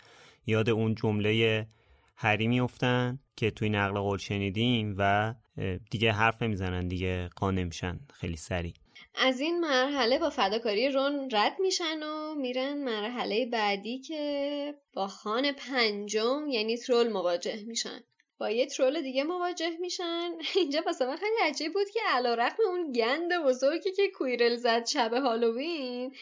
یاد 0.48 0.70
اون 0.70 0.96
جمله 0.96 1.68
هری 2.16 2.48
میفتن 2.48 3.20
که 3.36 3.52
توی 3.52 3.70
نقل 3.70 4.00
قول 4.00 4.18
شنیدیم 4.18 4.96
و 4.98 5.34
دیگه 5.92 6.12
حرف 6.12 6.42
نمی‌زنن 6.42 6.88
دیگه 6.88 7.30
قانع 7.36 7.64
میشن 7.64 8.00
خیلی 8.14 8.38
سریع. 8.38 8.74
از 9.16 9.40
این 9.40 9.60
مرحله 9.60 10.20
با 10.20 10.30
فداکاری 10.30 10.90
رون 10.90 11.30
رد 11.32 11.56
میشن 11.60 12.04
و 12.04 12.36
میرن 12.36 12.74
مرحله 12.74 13.46
بعدی 13.46 14.00
که 14.00 14.76
با 14.94 15.08
خان 15.08 15.52
پنجم 15.52 16.48
یعنی 16.48 16.78
ترول 16.78 17.10
مواجه 17.10 17.64
میشن. 17.68 18.04
با 18.38 18.50
یه 18.50 18.66
ترول 18.66 19.02
دیگه 19.02 19.24
مواجه 19.24 19.78
میشن. 19.80 20.30
اینجا 20.56 20.82
واسه 20.86 21.06
من 21.06 21.16
خیلی 21.16 21.36
عجیب 21.44 21.74
بود 21.74 21.90
که 21.94 22.00
علا 22.10 22.34
رقم 22.34 22.64
اون 22.68 22.92
گند 22.92 23.32
بزرگی 23.46 23.92
که 23.92 24.10
کویرل 24.16 24.56
زد 24.56 24.86
شب 24.86 25.14
هالووین 25.14 26.16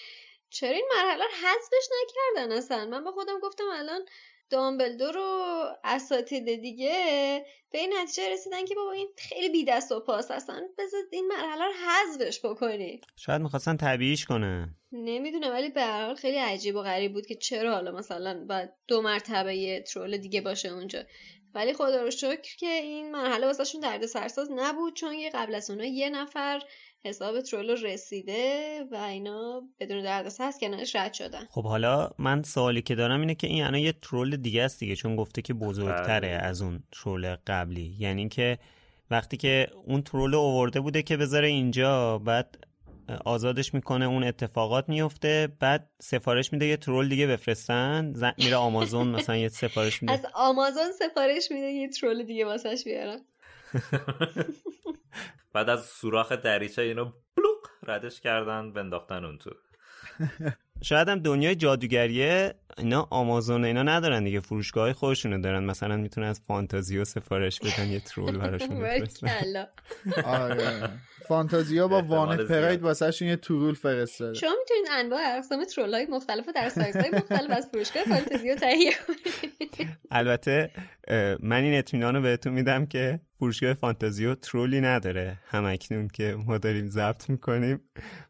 چرا 0.50 0.76
این 0.76 0.88
مرحله 0.96 1.24
رو 1.24 1.30
حذفش 1.30 1.88
نکردن 2.02 2.52
اصلا؟ 2.52 2.86
من 2.86 3.04
با 3.04 3.12
خودم 3.12 3.40
گفتم 3.40 3.64
الان 3.74 4.06
دامبلدور 4.52 5.18
و 5.18 5.64
اساتید 5.84 6.62
دیگه 6.62 7.46
به 7.72 7.78
این 7.78 7.94
نتیجه 8.02 8.30
رسیدن 8.30 8.66
که 8.66 8.76
بابا 8.76 8.92
این 8.92 9.08
خیلی 9.18 9.50
بی 9.50 9.66
دست 9.66 9.92
و 9.92 10.00
پاس 10.00 10.32
هستن. 10.32 10.62
بذار 10.78 11.02
این 11.12 11.28
مرحله 11.28 11.66
رو 11.66 11.72
حذفش 11.72 12.46
بکنی 12.46 13.02
شاید 13.16 13.42
می‌خواستن 13.42 13.78
طبیعیش 13.78 14.26
کنن. 14.26 14.76
نمی‌دونم 14.92 15.52
ولی 15.52 15.70
به 15.70 15.82
هر 15.82 16.06
حال 16.06 16.16
خیلی 16.16 16.38
عجیب 16.38 16.76
و 16.76 16.82
غریب 16.82 17.14
بود 17.14 17.26
که 17.26 17.36
چرا 17.36 17.74
حالا 17.74 17.92
مثلا 17.92 18.46
باید 18.50 18.70
دو 18.88 19.02
مرتبه 19.02 19.56
یه 19.56 19.82
ترول 19.82 20.18
دیگه 20.18 20.42
باشه 20.42 20.70
اونجا. 20.70 21.04
ولی 21.54 21.74
خدا 21.74 22.04
رو 22.04 22.12
شکر 22.12 22.56
که 22.58 22.68
این 22.68 23.12
مرحله 23.12 23.48
واسهشون 23.48 23.82
درد 23.82 24.06
سرساز 24.06 24.52
نبود 24.52 24.96
چون 24.96 25.14
یه 25.14 25.30
قبل 25.30 25.56
از 25.56 25.70
اونها 25.70 25.86
یه 25.86 26.10
نفر 26.10 26.62
حساب 27.06 27.42
ترول 27.42 27.70
رو 27.70 27.76
رسیده 27.88 28.84
و 28.92 28.96
اینا 28.96 29.64
بدون 29.80 30.04
دردسر 30.04 30.44
از 30.44 30.58
کنارش 30.60 30.96
رد 30.96 31.14
شدن. 31.14 31.48
خب 31.50 31.64
حالا 31.64 32.10
من 32.18 32.44
سوالی 32.44 32.82
که 32.82 32.96
دارم 32.96 33.20
اینه 33.20 33.36
که 33.36 33.48
این 33.48 33.64
الان 33.64 33.80
یه 33.80 33.94
ترول 34.02 34.36
دیگه 34.36 34.64
است 34.64 34.80
دیگه 34.80 34.96
چون 34.96 35.16
گفته 35.16 35.42
که 35.42 35.54
بزرگتره 35.54 36.38
بله. 36.38 36.48
از 36.48 36.62
اون 36.62 36.84
ترول 36.92 37.36
قبلی. 37.48 37.96
یعنی 38.00 38.30
که 38.30 38.58
وقتی 39.12 39.38
که 39.38 39.68
اون 39.86 40.02
ترول 40.02 40.36
اوورده 40.36 40.80
بوده 40.80 41.04
که 41.04 41.18
بذاره 41.18 41.48
اینجا 41.48 42.18
بعد 42.18 42.58
آزادش 43.26 43.74
می‌کنه 43.74 44.06
اون 44.06 44.24
اتفاقات 44.24 44.90
میفته 44.90 45.50
بعد 45.60 45.90
سفارش 46.00 46.54
میده 46.54 46.66
یه 46.66 46.78
ترول 46.78 47.10
دیگه 47.10 47.28
بفرستن 47.28 48.14
ز- 48.16 48.24
میره 48.38 48.56
آمازون 48.56 49.08
مثلا 49.08 49.38
یه 49.38 49.50
سفارش 49.50 50.02
میده. 50.04 50.14
از 50.14 50.26
آمازون 50.34 50.92
سفارش 51.00 51.52
میده 51.52 51.68
یه 51.68 51.90
ترول 51.90 52.24
دیگه 52.24 52.46
واسش 52.46 52.84
بیارن. 52.86 53.22
بعد 55.54 55.70
از 55.70 55.86
سوراخ 55.86 56.32
دریچه 56.32 56.82
اینو 56.82 57.12
بلوق 57.38 57.68
ردش 57.88 58.22
کردن 58.22 58.74
بنداختن 58.74 59.26
اون 59.26 59.38
تو. 59.38 59.50
شاید 60.84 61.10
هم 61.10 61.20
دنیای 61.20 61.56
جادوگریه 61.56 62.54
اینا 62.78 63.08
آمازون 63.10 63.66
اینا 63.66 63.84
ندارن 63.84 64.24
دیگه 64.24 64.40
فروشگاه 64.40 64.94
خودشونو 64.94 65.42
دارن. 65.42 65.64
مثلا 65.64 65.98
می‌تونن 65.98 66.28
از 66.28 66.42
فانتازیو 66.48 67.06
سفارش 67.06 67.60
بدن 67.60 67.88
یه 67.88 68.00
ترول 68.00 68.38
براشون 68.38 68.80
بفرستن. 68.82 69.66
آره. 70.26 70.90
فانتازیا 71.28 71.88
با 71.88 72.02
زیاد. 72.02 72.48
پراید 72.48 72.82
واسهشون 72.82 73.28
یه 73.28 73.36
ترول 73.36 73.74
فرستاده. 73.74 74.34
شما 74.34 74.50
می‌تونید 74.60 74.88
انواع 74.92 75.22
اقسام 75.38 75.66
ترول 75.66 75.94
های 75.94 76.06
مختلف 76.06 76.50
در 76.56 76.70
سایزهای 76.70 77.10
مختلف 77.10 77.52
از 77.52 77.68
فروشگاه 77.72 78.04
فانتزی 78.04 78.50
رو 78.50 78.56
تهیه 78.56 78.92
کنید. 79.08 79.88
البته 80.12 80.72
من 81.40 81.64
این 81.64 81.78
اطمینان 81.78 82.16
رو 82.16 82.22
بهتون 82.22 82.54
میدم 82.54 82.86
که 82.86 83.20
فروشگاه 83.42 83.74
فانتزیو 83.74 84.36
ترولی 84.36 84.82
نداره. 84.82 85.40
هم‌اکنون 85.46 86.08
که 86.08 86.38
ما 86.48 86.58
داریم 86.58 86.88
ضبط 86.88 87.30
می‌کنیم 87.30 87.82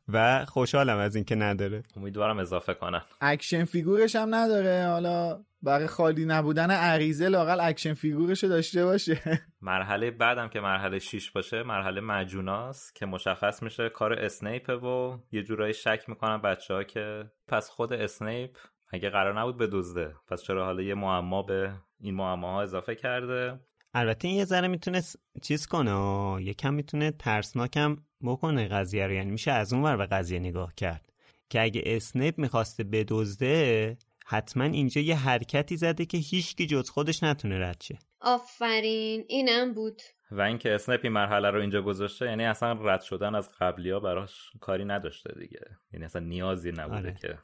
و 0.08 0.46
خوشحالم 0.46 0.98
از 0.98 1.16
اینکه 1.16 1.36
نداره. 1.36 1.84
امیدوارم 1.96 2.40
اضافه 2.40 2.74
کنن. 2.74 3.02
action 3.22 3.66
figure 3.66 4.03
ش 4.03 4.16
هم 4.16 4.36
نداره. 4.36 4.88
حالا 4.88 5.44
برای 5.62 5.88
خالی 5.88 6.26
نبودن 6.26 6.72
عریضه 6.72 7.30
لااقل 7.30 7.60
action 7.60 7.94
figure 7.94 8.31
ش 8.31 8.44
داشته 8.44 8.86
باشه. 8.86 9.20
مرحله 9.62 10.12
بعدم 10.12 10.48
که 10.48 10.60
مرحله 10.60 11.00
6 11.00 11.32
باشه 11.32 11.64
مرحله 11.64 12.02
معجوناست 12.02 12.96
که 12.96 13.06
مشخص 13.06 13.64
میشه 13.64 13.90
کار 13.90 14.14
اسنیپه 14.14 14.74
و 14.74 15.18
یه 15.32 15.44
جورایی 15.44 15.74
شک 15.74 16.04
می‌کنن 16.08 16.42
بچه 16.42 16.74
ها 16.74 16.84
که 16.84 17.32
پس 17.48 17.70
خود 17.70 17.94
اسنیپ 17.94 18.58
اگه 18.94 19.10
قرار 19.10 19.40
نبود 19.40 19.58
بدزده 19.58 20.16
پس 20.28 20.44
چرا 20.44 20.66
حالا 20.66 20.82
یه 20.82 20.96
معما 20.96 21.44
به 21.44 21.74
این 22.00 22.16
معماها 22.16 22.62
اضافه 22.62 22.96
کرده؟ 22.96 23.60
البته 23.94 24.28
این 24.28 24.38
یه 24.38 24.46
ذره 24.46 24.68
می‌تونه 24.68 25.02
چیز 25.42 25.68
کنه 25.68 25.92
آه. 25.92 26.44
یکم 26.44 26.74
می‌تونه 26.74 27.12
ترسناکم 27.12 27.98
بکنه 28.24 28.68
قضیه 28.68 29.08
رو. 29.08 29.14
یعنی 29.14 29.32
میشه 29.32 29.52
از 29.52 29.74
اون 29.74 29.84
ور 29.84 29.98
به 29.98 30.06
قضیه 30.06 30.40
نگاه 30.40 30.74
کرد. 30.76 31.12
که 31.50 31.62
اگه 31.62 31.84
اسنیپ 31.86 32.38
می‌خواسته 32.38 32.84
بدزده 32.84 33.98
حتما 34.26 34.64
اینجا 34.64 35.02
یه 35.02 35.16
حرکتی 35.16 35.78
زده 35.78 36.06
که 36.06 36.18
هیچکی 36.18 36.66
جز 36.68 36.90
خودش 36.90 37.24
نتونه 37.24 37.60
رد 37.60 37.82
شه. 37.82 38.00
آفرین 38.22 39.26
اینم 39.28 39.74
بود. 39.74 40.02
و 40.32 40.42
اینکه 40.42 40.76
اسنپ 40.76 41.00
این 41.04 41.14
مرحله 41.14 41.50
رو 41.50 41.60
اینجا 41.60 41.82
گذاشته 41.82 42.26
یعنی 42.26 42.46
اصلا 42.46 42.72
رد 42.72 43.02
شدن 43.02 43.36
از 43.36 43.50
قبلی 43.60 43.90
ها 43.90 44.00
براش 44.00 44.52
کاری 44.60 44.86
نداشته 44.86 45.34
دیگه. 45.40 45.62
یعنی 45.94 46.06
اصلا 46.06 46.22
نیازی 46.22 46.72
نبوده 46.72 46.98
آره. 46.98 47.18
که 47.22 47.38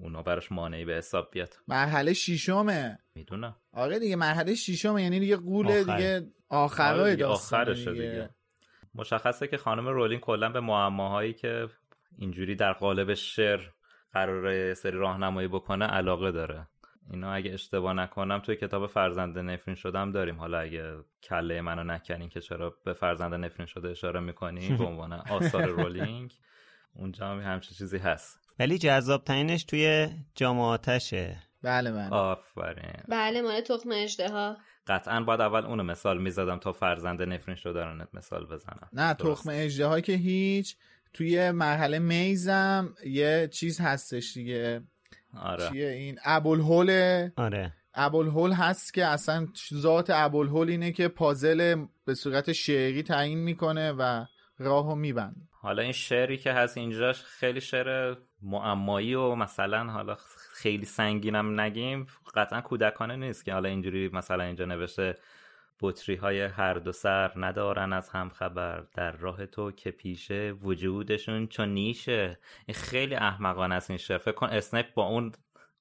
اونا 0.00 0.22
براش 0.22 0.52
مانعی 0.52 0.84
به 0.84 0.94
حساب 0.94 1.28
بیاد 1.32 1.56
مرحله 1.68 2.12
شیشمه 2.12 2.98
می‌دونم 3.14 3.56
آره 3.72 3.98
دیگه 3.98 4.16
مرحله 4.16 4.54
شیشمه 4.54 5.02
یعنی 5.02 5.20
دیگه 5.20 5.36
قول 5.36 5.66
آخر. 5.66 5.96
دیگه 5.96 6.26
آخرای 6.48 7.00
آره 7.00 7.10
دیگه، 7.10 7.26
آخرشه 7.26 7.92
دیگه. 7.92 8.10
دیگه. 8.10 8.30
مشخصه 8.94 9.46
که 9.48 9.56
خانم 9.56 9.88
رولینگ 9.88 10.20
کلا 10.20 10.48
به 10.48 10.60
معماهایی 10.60 11.32
که 11.32 11.68
اینجوری 12.18 12.54
در 12.54 12.72
قالب 12.72 13.14
شعر 13.14 13.60
قراره 14.12 14.74
سری 14.74 14.96
راهنمایی 14.96 15.48
بکنه 15.48 15.84
علاقه 15.84 16.32
داره 16.32 16.66
اینا 17.10 17.32
اگه 17.32 17.52
اشتباه 17.52 17.92
نکنم 17.92 18.38
توی 18.38 18.56
کتاب 18.56 18.86
فرزند 18.86 19.38
نفرین 19.38 19.74
شدم 19.74 20.12
داریم 20.12 20.38
حالا 20.38 20.58
اگه 20.58 20.96
کله 21.22 21.60
منو 21.60 21.84
نکنین 21.84 22.28
که 22.28 22.40
چرا 22.40 22.76
به 22.84 22.92
فرزند 22.92 23.34
نفرین 23.34 23.66
شده 23.66 23.88
اشاره 23.88 24.20
می‌کنین 24.20 24.76
به 24.76 24.84
عنوان 24.84 25.12
آثار 25.12 25.68
رولینگ 25.82 26.34
اونجا 26.94 27.26
هم 27.26 27.40
همچین 27.40 27.76
چیزی 27.78 27.98
هست 27.98 28.45
ولی 28.58 28.78
جذاب 28.78 29.24
ترینش 29.24 29.64
توی 29.64 30.08
جامعاتشه 30.34 31.36
بله 31.62 31.92
بله. 31.92 32.08
آفرین. 32.10 33.02
بله 33.08 33.42
مال 33.42 33.60
تخم 33.60 33.88
اجده 33.92 34.56
قطعا 34.86 35.20
باید 35.20 35.40
اول 35.40 35.64
اونو 35.64 35.82
مثال 35.82 36.22
می‌زدم 36.22 36.58
تا 36.58 36.72
فرزند 36.72 37.22
نفرین 37.22 37.56
شده 37.56 37.84
رو 37.84 38.06
مثال 38.14 38.46
بزنم. 38.46 38.88
نه 38.92 39.14
درست. 39.14 39.40
تخم 39.40 39.50
اجده 39.52 40.00
که 40.02 40.12
هیچ 40.12 40.76
توی 41.12 41.50
مرحله 41.50 41.98
میزم 41.98 42.94
یه 43.06 43.48
چیز 43.52 43.80
هستش 43.80 44.32
دیگه. 44.34 44.82
آره. 45.40 45.68
چیه 45.68 45.88
این؟ 45.88 46.18
ابوالهول. 46.24 46.90
آره. 47.36 47.72
ابوالهول 47.94 48.52
هست 48.52 48.94
که 48.94 49.06
اصلا 49.06 49.46
ذات 49.74 50.10
ابوالهول 50.10 50.68
اینه 50.68 50.92
که 50.92 51.08
پازل 51.08 51.86
به 52.04 52.14
صورت 52.14 52.52
شعری 52.52 53.02
تعیین 53.02 53.38
می‌کنه 53.38 53.92
و 53.92 54.24
راهو 54.58 54.94
میبنده. 54.94 55.40
حالا 55.50 55.82
این 55.82 55.92
شعری 55.92 56.36
که 56.36 56.52
هست 56.52 56.76
اینجاش 56.76 57.22
خیلی 57.22 57.60
شعر 57.60 58.14
معمایی 58.46 59.14
و 59.14 59.34
مثلا 59.34 59.84
حالا 59.84 60.16
خیلی 60.52 60.84
سنگینم 60.84 61.60
نگیم 61.60 62.06
قطعا 62.34 62.60
کودکانه 62.60 63.16
نیست 63.16 63.44
که 63.44 63.52
حالا 63.52 63.68
اینجوری 63.68 64.10
مثلا 64.12 64.44
اینجا 64.44 64.64
نوشته 64.64 65.14
بطری 65.80 66.14
های 66.16 66.40
هر 66.40 66.74
دو 66.74 66.92
سر 66.92 67.32
ندارن 67.36 67.92
از 67.92 68.08
هم 68.08 68.28
خبر 68.28 68.84
در 68.94 69.12
راه 69.12 69.46
تو 69.46 69.72
که 69.72 69.90
پیشه 69.90 70.52
وجودشون 70.62 71.46
چون 71.46 71.68
نیشه. 71.68 72.38
این 72.66 72.74
خیلی 72.74 73.14
احمقانه 73.14 73.74
است 73.74 73.90
این 73.90 73.98
شعر. 73.98 74.18
فکر 74.18 74.34
کن 74.34 74.46
اسنیپ 74.46 74.94
با 74.94 75.06
اون 75.06 75.32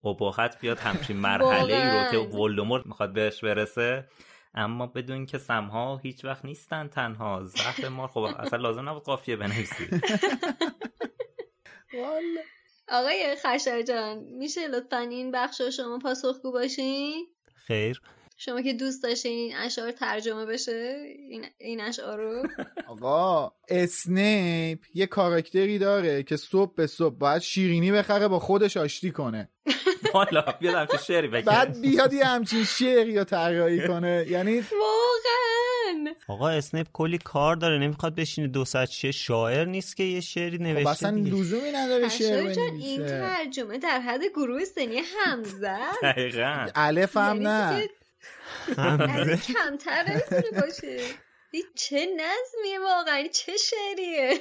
ابهت 0.04 0.60
بیاد 0.62 0.80
همچین 0.80 1.18
مرحله 1.18 1.76
ای 1.76 1.90
رو 1.90 2.12
که 2.12 2.38
ولدمورت 2.38 2.86
می‌خواد 2.86 3.14
بهش 3.14 3.44
برسه. 3.44 4.08
اما 4.54 4.88
بدون 4.88 5.26
که 5.26 5.38
سمها 5.38 5.98
هیچ 5.98 6.26
وقت 6.26 6.46
نیستن 6.46 6.88
تنها. 6.88 7.44
زهر 7.44 7.90
ما 7.90 8.08
خب 8.08 8.20
اصلا 8.20 8.60
لازم 8.60 8.90
نبود 8.90 9.04
قافیه 9.04 9.36
بنویسی. 9.36 9.88
والا. 11.94 12.55
آقای 12.90 13.36
خشر 13.46 13.82
جان 13.82 14.18
میشه 14.18 14.68
لطفا 14.68 14.98
این 14.98 15.32
بخش 15.32 15.62
رو 15.62 15.72
شما 15.72 16.00
پاسخگو 16.00 16.52
باشین؟ 16.52 17.28
خیر. 17.56 18.02
شما 18.38 18.62
که 18.62 18.74
دوست 18.74 19.04
داشتین 19.04 19.32
این 19.32 19.56
اشعار 19.56 19.92
ترجمه 19.92 20.46
بشه 20.46 21.06
این, 21.30 21.46
این 21.58 21.82
اشعار 21.82 22.20
رو؟ 22.20 22.48
آقا 22.88 23.52
اسنیپ 23.70 24.80
یه 24.94 25.06
کاراکتری 25.06 25.80
داره 25.80 26.24
که 26.24 26.38
صبح 26.38 26.76
به 26.76 26.88
صبح 26.88 27.16
باید 27.16 27.42
شیرینی 27.42 27.92
بخره 27.92 28.28
با 28.28 28.40
خودش 28.40 28.78
آشتی 28.78 29.12
کنه. 29.12 29.50
حالا 30.14 30.42
بیاد 30.60 30.76
همچین 30.76 31.00
شعری 31.00 31.28
بگه. 31.28 31.46
بعد 31.46 31.82
بیاد 31.82 32.14
یه 32.14 32.26
همچین 32.26 32.64
شعری 32.64 33.18
رو 33.18 33.24
طراحی 33.24 33.88
کنه. 33.88 34.26
یعنی 34.30 34.64
آقا 36.28 36.50
اسنیپ 36.50 36.88
کلی 36.94 37.18
کار 37.18 37.56
داره 37.56 37.78
نمی‌خواد 37.78 38.16
بشینه 38.16 38.48
دو 38.48 38.66
ساعت 38.66 39.12
شاعر 39.12 39.66
نیست 39.66 39.98
که 39.98 40.04
یه 40.04 40.22
شعری 40.22 40.58
خب 40.58 40.64
نوشته 40.64 40.90
اصلا 40.90 41.12
دیگه. 41.12 41.32
لزومی 41.38 41.72
نداره 41.72 42.10
شعر 42.10 42.54
جان 42.54 42.76
این 42.76 43.06
ترجمه 43.06 43.78
در 43.78 44.00
حد 44.00 44.22
گروه 44.36 44.66
سنی 44.66 45.02
همزه 45.18 45.78
دقیقا. 46.04 46.68
الف 46.76 47.18
هم 47.18 47.42
یعنی 47.42 47.44
نه. 47.44 49.38
کمتر 49.38 50.04
نمی‌تونه 50.10 50.62
باشه. 50.62 50.98
این 51.52 51.64
چه 51.76 52.06
نظمیه 52.06 52.80
واقعا؟ 52.80 53.16
این 53.16 53.32
چه 53.32 53.52
شعریه؟ 53.58 54.40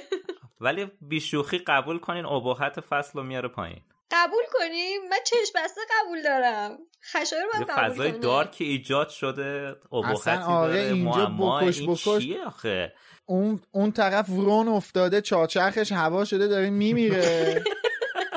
ولی 0.61 0.91
بیشوخی 1.01 1.57
قبول 1.57 1.99
کنین 1.99 2.25
ابهت 2.25 2.79
فصل 2.79 3.11
رو 3.19 3.23
میاره 3.23 3.47
پایین. 3.47 3.81
قبول 4.11 4.43
کنیم 4.53 5.01
من 5.09 5.17
چشم 5.25 5.59
بسته 5.63 5.81
قبول 6.01 6.21
دارم. 6.21 6.77
خشایار 7.13 7.45
باید 7.53 7.69
قبول 7.69 7.89
فضای 7.93 8.11
کنه. 8.11 8.19
دارک 8.19 8.55
ایجاد 8.59 9.09
شده 9.09 9.75
ابهتی 9.93 10.13
اصلا 10.13 10.45
آره، 10.45 10.73
داره. 10.73 10.93
اینجا 10.93 11.25
بکش 11.25 11.79
این 11.79 11.91
بکش. 11.91 12.17
چیه 12.17 12.45
آخه؟ 12.45 12.93
اون 13.25 13.59
اون 13.71 13.91
طرف 13.91 14.29
ورون 14.29 14.67
افتاده 14.67 15.21
چاچرخش 15.21 15.91
هوا 15.91 16.25
شده 16.25 16.47
داره 16.47 16.69
میمیره. 16.69 17.63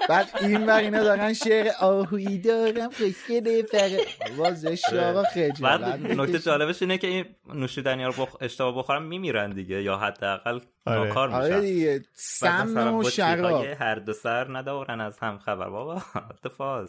بعد 0.09 0.31
این 0.41 0.67
ور 0.67 0.77
اینا 0.79 1.03
دارن 1.03 1.33
شعر 1.33 1.71
آهویی 1.81 2.39
دارم 2.39 2.91
خوشگله 2.91 3.63
فقط 3.63 4.37
باز 4.37 4.67
شارا 4.67 5.23
خجالت 5.23 5.61
بعد. 5.61 6.21
نکته 6.21 6.39
جالبش 6.39 6.83
اینه 6.83 6.99
که 6.99 7.07
این 7.07 7.25
نوشیدنی 7.55 8.05
رو 8.05 8.13
بخ... 8.13 8.37
اشتباه 8.41 8.79
بخورن 8.79 9.03
میمیرن 9.03 9.51
دیگه 9.51 9.83
یا 9.83 9.97
حداقل 9.97 10.61
آره. 10.87 10.99
ناکار 11.09 11.31
آره 11.31 11.49
میشن. 11.57 11.61
دیگه 11.61 11.99
بعد 12.43 12.67
سم 12.69 12.95
و 12.95 13.11
شراب. 13.11 13.65
هر 13.65 13.95
دو 13.95 14.13
سر 14.13 14.57
ندارن 14.57 15.01
از 15.01 15.19
هم 15.19 15.39
خبر. 15.39 15.69
بابا 15.71 16.03
اتفاق 16.31 16.89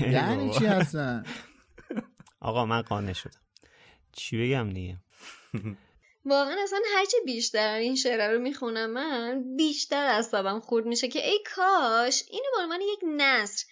یعنی 0.12 0.50
چی 0.50 0.66
هستن؟ 0.66 1.24
آقا 2.40 2.66
من 2.66 2.82
قانع 2.82 3.12
شدم. 3.12 3.40
چی 4.12 4.46
بگم 4.48 4.70
دیگه؟ 4.70 4.96
واقعا 6.24 6.62
اصلا 6.62 6.80
هرچی 6.94 7.16
بیشتر 7.26 7.74
این 7.74 7.96
شعر 7.96 8.32
رو 8.32 8.38
می‌خونم 8.38 8.90
من 8.90 9.56
بیشتر 9.56 10.06
اعصابم 10.06 10.60
خورد 10.60 10.86
میشه 10.86 11.08
که 11.08 11.26
ای 11.26 11.38
کاش 11.56 12.22
اینو 12.30 12.46
به 12.56 12.62
عنوان 12.62 12.80
یک 12.80 12.98
نصر 13.16 13.64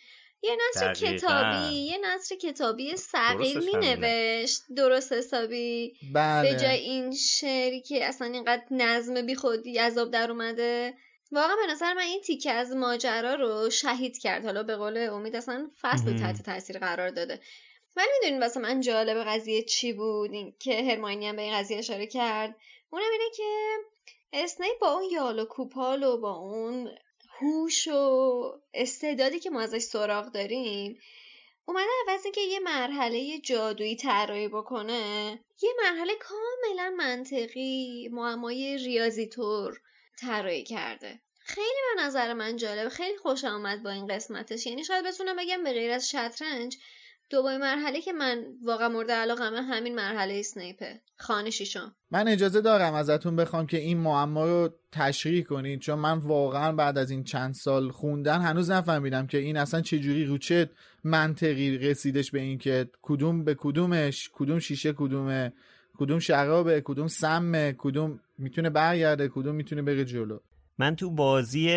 یه 0.42 0.56
نصر 0.68 0.92
دقیقاً. 0.92 1.16
کتابی 1.16 1.74
یه 1.74 1.98
نصر 1.98 2.36
کتابی 2.36 2.96
صغیر 2.96 3.54
درستش 3.54 3.74
همینه. 3.74 3.96
مینوشت 3.96 4.62
درست 4.76 5.12
حسابی 5.12 5.88
به 5.88 6.12
بله 6.14 6.56
جای 6.56 6.78
این 6.78 7.12
شعری 7.12 7.80
که 7.80 8.06
اصلا 8.06 8.28
اینقدر 8.28 8.62
نظم 8.70 9.26
بی 9.26 9.34
خودی 9.34 9.78
عذاب 9.78 10.10
در 10.10 10.30
اومده 10.30 10.94
واقعا 11.32 11.56
به 11.56 11.72
نظر 11.72 11.94
من 11.94 12.02
این 12.02 12.20
تیکه 12.20 12.52
از 12.52 12.76
ماجرا 12.76 13.34
رو 13.34 13.70
شهید 13.70 14.18
کرد 14.18 14.44
حالا 14.44 14.62
به 14.62 14.76
قول 14.76 14.96
امید 14.96 15.36
اصلا 15.36 15.70
فصل. 15.80 16.18
تحت 16.18 16.42
تاثیر 16.42 16.78
قرار 16.78 17.10
داده 17.10 17.40
ولی 17.96 18.08
می‌دونین 18.20 18.42
واسه 18.42 18.60
من 18.60 18.80
جالب 18.80 19.24
قضیه 19.24 19.62
چی 19.62 19.92
بود 19.92 20.32
این 20.32 20.54
که 20.58 20.82
هرماینی 20.82 21.28
هم 21.28 21.36
به 21.36 21.42
این 21.42 21.54
قضیه 21.54 21.78
اشاره 21.78 22.06
کرد. 22.06 22.56
اونم 22.90 23.10
اینه 23.12 23.30
که 23.36 23.76
اسنیپ 24.32 24.78
با 24.80 24.88
اون 24.88 25.04
یال 25.10 25.38
و 25.38 25.44
کوپال 25.44 26.02
و 26.02 26.18
با 26.18 26.32
اون 26.32 26.90
هوش 27.40 27.88
و 27.88 28.60
استعدادی 28.74 29.40
که 29.40 29.50
ما 29.50 29.60
ازش 29.60 29.82
سراغ 29.82 30.32
داریم 30.32 30.98
اومده 31.66 31.86
عوض 32.08 32.24
اینکه 32.24 32.40
یه 32.40 32.58
مرحله 32.58 33.38
جادویی 33.38 33.96
طراحی 33.96 34.48
بکنه. 34.48 35.30
یه 35.62 35.70
مرحله 35.82 36.12
کاملا 36.14 36.94
منطقی 36.96 38.08
معمای 38.12 38.76
ریاضی 38.76 39.26
طور 39.26 39.80
طراحی 40.20 40.64
کرده. 40.64 41.20
خیلی 41.38 41.80
به 41.96 42.02
نظر 42.02 42.32
من 42.32 42.56
جالب 42.56 42.88
خیلی 42.88 43.18
خوشم 43.18 43.46
اومد 43.46 43.82
با 43.82 43.90
این 43.90 44.06
قسمتش. 44.06 44.66
یعنی 44.66 44.84
شاید 44.84 45.06
بتونم 45.06 45.36
بگم 45.36 45.64
به 45.64 45.72
غیر 45.72 45.90
از 45.90 46.10
شطرنج 46.10 46.76
دومین 47.30 47.58
مرحله 47.58 48.00
که 48.00 48.12
من 48.12 48.44
واقعا 48.64 48.88
مورد 48.88 49.10
علاقمه 49.10 49.62
همین 49.62 49.94
مرحله 49.94 50.34
اسنیپه. 50.34 51.00
خانه 51.16 51.50
شیشم. 51.50 51.94
من 52.10 52.28
اجازه 52.28 52.60
دارم 52.60 52.94
ازتون 52.94 53.36
بخوام 53.36 53.66
که 53.66 53.78
این 53.78 53.98
معما 53.98 54.44
رو 54.44 54.70
تشریح 54.92 55.44
کنید 55.44 55.80
چون 55.80 55.98
من 55.98 56.18
واقعا 56.18 56.72
بعد 56.72 56.98
از 56.98 57.10
این 57.10 57.24
چند 57.24 57.54
سال 57.54 57.90
خوندن 57.90 58.40
هنوز 58.40 58.70
نفهمیدم 58.70 59.26
که 59.26 59.38
این 59.38 59.56
اصلا 59.56 59.80
چجوری 59.80 60.24
رو 60.24 60.38
چه 60.38 60.70
منطقی 61.04 61.78
رسیدش 61.78 62.30
به 62.30 62.40
این 62.40 62.58
که 62.58 62.90
کدوم 63.02 63.44
به 63.44 63.54
کدومش 63.54 64.30
کدوم 64.32 64.58
شیشه 64.58 64.92
کدومه 64.92 65.52
کدوم 65.98 66.18
شرابه 66.18 66.80
کدوم 66.80 67.08
سمه 67.08 67.74
کدوم 67.78 68.20
می‌تونه 68.38 68.70
برگرده 68.70 69.28
کدوم 69.28 69.54
می‌تونه 69.54 69.82
بره 69.82 70.04
جلو. 70.04 70.38
من 70.78 70.96
تو 70.96 71.10
بازی 71.10 71.70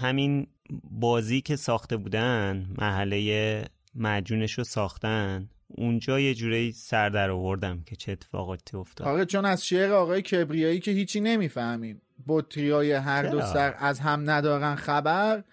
همین 0.00 0.46
بازی 0.90 1.40
که 1.40 1.56
ساخته 1.56 1.96
بودن 1.96 2.66
محله 2.78 3.64
معجونش 3.94 4.52
رو 4.52 4.64
ساختن 4.64 5.48
اونجا 5.68 6.20
یه 6.20 6.34
جوری 6.34 6.72
سر 6.72 7.08
در 7.08 7.30
آوردم 7.30 7.82
که 7.86 7.96
چه 7.96 8.12
اتفاقاتی 8.12 8.76
افتاد 8.76 9.08
آره 9.08 9.24
چون 9.24 9.44
از 9.44 9.66
شعر 9.66 9.92
آقای 9.92 10.22
کبریایی 10.22 10.80
که 10.80 10.90
هیچی 10.90 11.20
نمی‌فهمیم 11.20 12.02
بطریای 12.28 12.92
هر 12.92 13.22
دو؟ 13.22 13.40
سر 13.40 13.74
از 13.78 14.00
هم 14.00 14.30
ندارن 14.30 14.74
خبر 14.74 15.44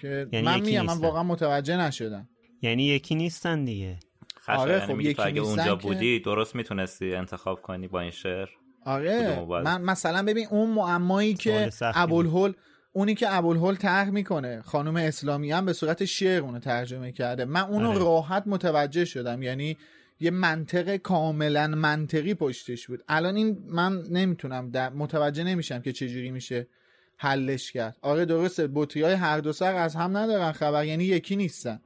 که 0.00 0.26
یعنی 0.32 0.46
من 0.46 0.60
میگم 0.60 0.86
من. 0.86 0.98
واقعا 0.98 1.22
متوجه 1.22 1.76
نشدم 1.76 2.28
یعنی 2.62 2.84
یکی 2.84 3.14
نیستن 3.14 3.64
دیگه 3.64 3.98
آره، 4.48 4.80
خب 4.80 5.00
یکی 5.00 5.22
اگه 5.22 5.40
اونجا 5.40 5.76
که- 5.76 5.82
بودی 5.82 6.20
درست 6.20 6.54
می‌تونستی 6.54 7.14
انتخاب 7.14 7.62
کنی 7.62 7.88
با 7.88 8.00
این 8.00 8.10
شعر 8.10 8.48
آره؟ 8.84 9.44
من 9.64 9.82
مثلا 9.82 10.22
ببین 10.22 10.46
اون 10.50 10.70
معمایی 10.70 11.34
که. 11.34 11.70
ابوالهول 11.82 12.52
اونی 12.96 13.14
که 13.14 13.34
ابوالهول 13.34 13.74
طرح 13.74 14.10
می‌کنه 14.10 14.62
خانم 14.62 14.96
اسلامی 14.96 15.52
هم 15.52 15.64
به 15.64 15.72
صورت 15.72 16.04
شعر 16.04 16.42
اونو 16.42 16.58
ترجمه 16.58 17.12
کرده. 17.12 17.44
من 17.44 17.60
اونو 17.60 17.88
آره. 17.88 17.98
راحت 17.98 18.42
متوجه 18.46 19.04
شدم 19.04 19.42
یعنی 19.42 19.76
یه 20.20 20.30
منطق 20.30 20.96
کاملا 20.96 21.66
منطقی 21.66 22.34
پشتش 22.34 22.86
بود. 22.86 23.04
الان 23.08 23.36
این 23.36 23.58
من 23.68 24.02
نمی‌تونم 24.10 24.70
در 24.70 24.90
متوجه 24.90 25.44
نمیشم 25.44 25.80
که 25.80 25.92
چجوری 25.92 26.30
میشه 26.30 26.66
حلش 27.16 27.72
کرد. 27.72 27.96
آره 28.02 28.24
درسته 28.24 28.68
بطری 28.74 29.02
های 29.02 29.14
هر 29.14 29.38
دو 29.40 29.52
سر 29.52 29.74
از 29.74 29.96
هم 29.96 30.16
ندارن 30.16 30.52
خبر 30.52 30.84
یعنی 30.84 31.04
یکی 31.04 31.36
نیستن. 31.36 31.80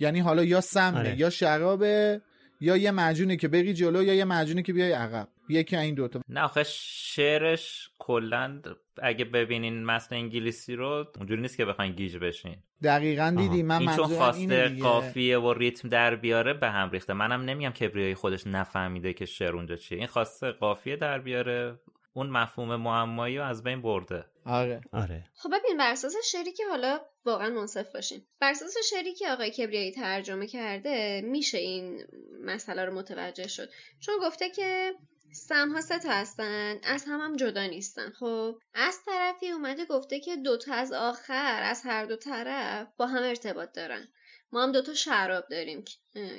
یعنی 0.00 0.20
حالا 0.20 0.44
یا 0.44 0.60
سمنه 0.60 0.98
آره. 0.98 1.18
یا 1.18 1.30
شرابه 1.30 2.20
یا 2.60 2.76
یه 2.76 2.90
معجونه 2.90 3.36
که 3.36 3.48
بری 3.48 3.74
جلو 3.74 4.02
یا 4.02 4.14
یه 4.14 4.24
معجونه 4.24 4.62
که 4.62 4.72
بیای 4.72 4.92
عقب. 4.92 5.28
یکی 5.48 5.76
این 5.76 5.94
دوتا. 5.94 6.20
نه 6.28 6.40
آخه 6.40 6.62
شعرش 6.66 7.90
کلا 7.98 8.62
اگه 9.02 9.24
ببینین 9.24 9.84
متن 9.84 10.14
انگلیسی 10.14 10.74
رو 10.74 11.06
اونجوری 11.16 11.42
نیست 11.42 11.56
که 11.56 11.64
بخواین 11.64 11.92
گیج 11.92 12.16
بشین. 12.16 12.56
دقیقا 12.82 13.34
دیدی 13.38 13.62
من 13.62 13.78
این 13.78 13.90
چون 13.90 13.98
منظورم 13.98 14.18
خواسته 14.18 14.40
اینه 14.40 14.68
دیگه. 14.68 14.82
قافیه 14.82 15.38
و 15.38 15.52
ریتم 15.52 15.88
در 15.88 16.16
بیاره 16.16 16.54
به 16.54 16.70
هم 16.70 16.90
ریخته. 16.90 17.12
منم 17.12 17.42
نمیگم 17.42 17.70
کبریایی 17.70 18.14
خودش 18.14 18.46
نفهمیده 18.46 19.12
که 19.12 19.26
شعر 19.26 19.56
اونجا 19.56 19.76
چیه. 19.76 19.98
این 19.98 20.06
خواسته 20.06 20.52
قافیه 20.52 20.96
در 20.96 21.18
بیاره 21.18 21.78
اون 22.14 22.30
مفهوم 22.30 22.76
معمایی 22.76 23.38
رو 23.38 23.44
از 23.44 23.62
بین 23.62 23.82
برده. 23.82 24.24
آره. 24.44 24.80
آره. 24.92 25.24
خب 25.34 25.48
ببین 25.48 25.76
بر 25.78 25.92
اساس 25.92 26.14
شعری 26.32 26.52
که 26.52 26.62
حالا 26.70 27.00
واقعا 27.24 27.50
منصف 27.50 27.92
باشیم. 27.94 28.26
بر 28.40 28.50
اساس 28.50 28.74
شعری 28.90 29.14
که 29.14 29.28
آقای 29.30 29.50
کبریایی 29.50 29.92
ترجمه 29.92 30.46
کرده 30.46 31.20
میشه 31.24 31.58
این 31.58 32.04
مسئله 32.44 32.84
رو 32.84 32.94
متوجه 32.94 33.48
شد. 33.48 33.68
چون 34.00 34.14
گفته 34.22 34.50
که 34.50 34.92
سمها 35.32 35.80
سه 35.80 35.98
تا 35.98 36.10
هستن 36.10 36.78
از 36.84 37.04
هم 37.04 37.20
هم 37.20 37.36
جدا 37.36 37.66
نیستن. 37.66 38.10
خب 38.10 38.58
از 38.74 38.98
طرفی 39.06 39.48
اومده 39.50 39.84
گفته 39.84 40.20
که 40.20 40.36
دوتا 40.36 40.74
از 40.74 40.92
آخر 40.92 41.62
از 41.62 41.82
هر 41.84 42.04
دو 42.04 42.16
طرف 42.16 42.88
با 42.96 43.06
هم 43.06 43.22
ارتباط 43.22 43.72
دارن. 43.72 44.08
ما 44.52 44.62
هم 44.62 44.72
دوتا 44.72 44.94
شراب 44.94 45.44
داریم 45.50 45.84